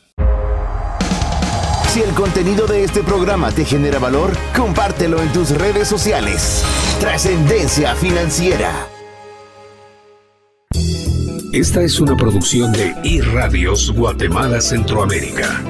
Si 1.95 2.01
el 2.01 2.13
contenido 2.13 2.67
de 2.67 2.83
este 2.83 3.03
programa 3.03 3.53
te 3.53 3.63
genera 3.63 3.99
valor, 3.99 4.33
compártelo 4.53 5.21
en 5.21 5.31
tus 5.31 5.51
redes 5.51 5.87
sociales. 5.87 6.61
Trascendencia 6.99 7.95
financiera. 7.95 8.89
Esta 11.53 11.83
es 11.83 12.01
una 12.01 12.17
producción 12.17 12.73
de 12.73 12.93
iRadios 13.05 13.93
Guatemala 13.93 14.59
Centroamérica. 14.59 15.63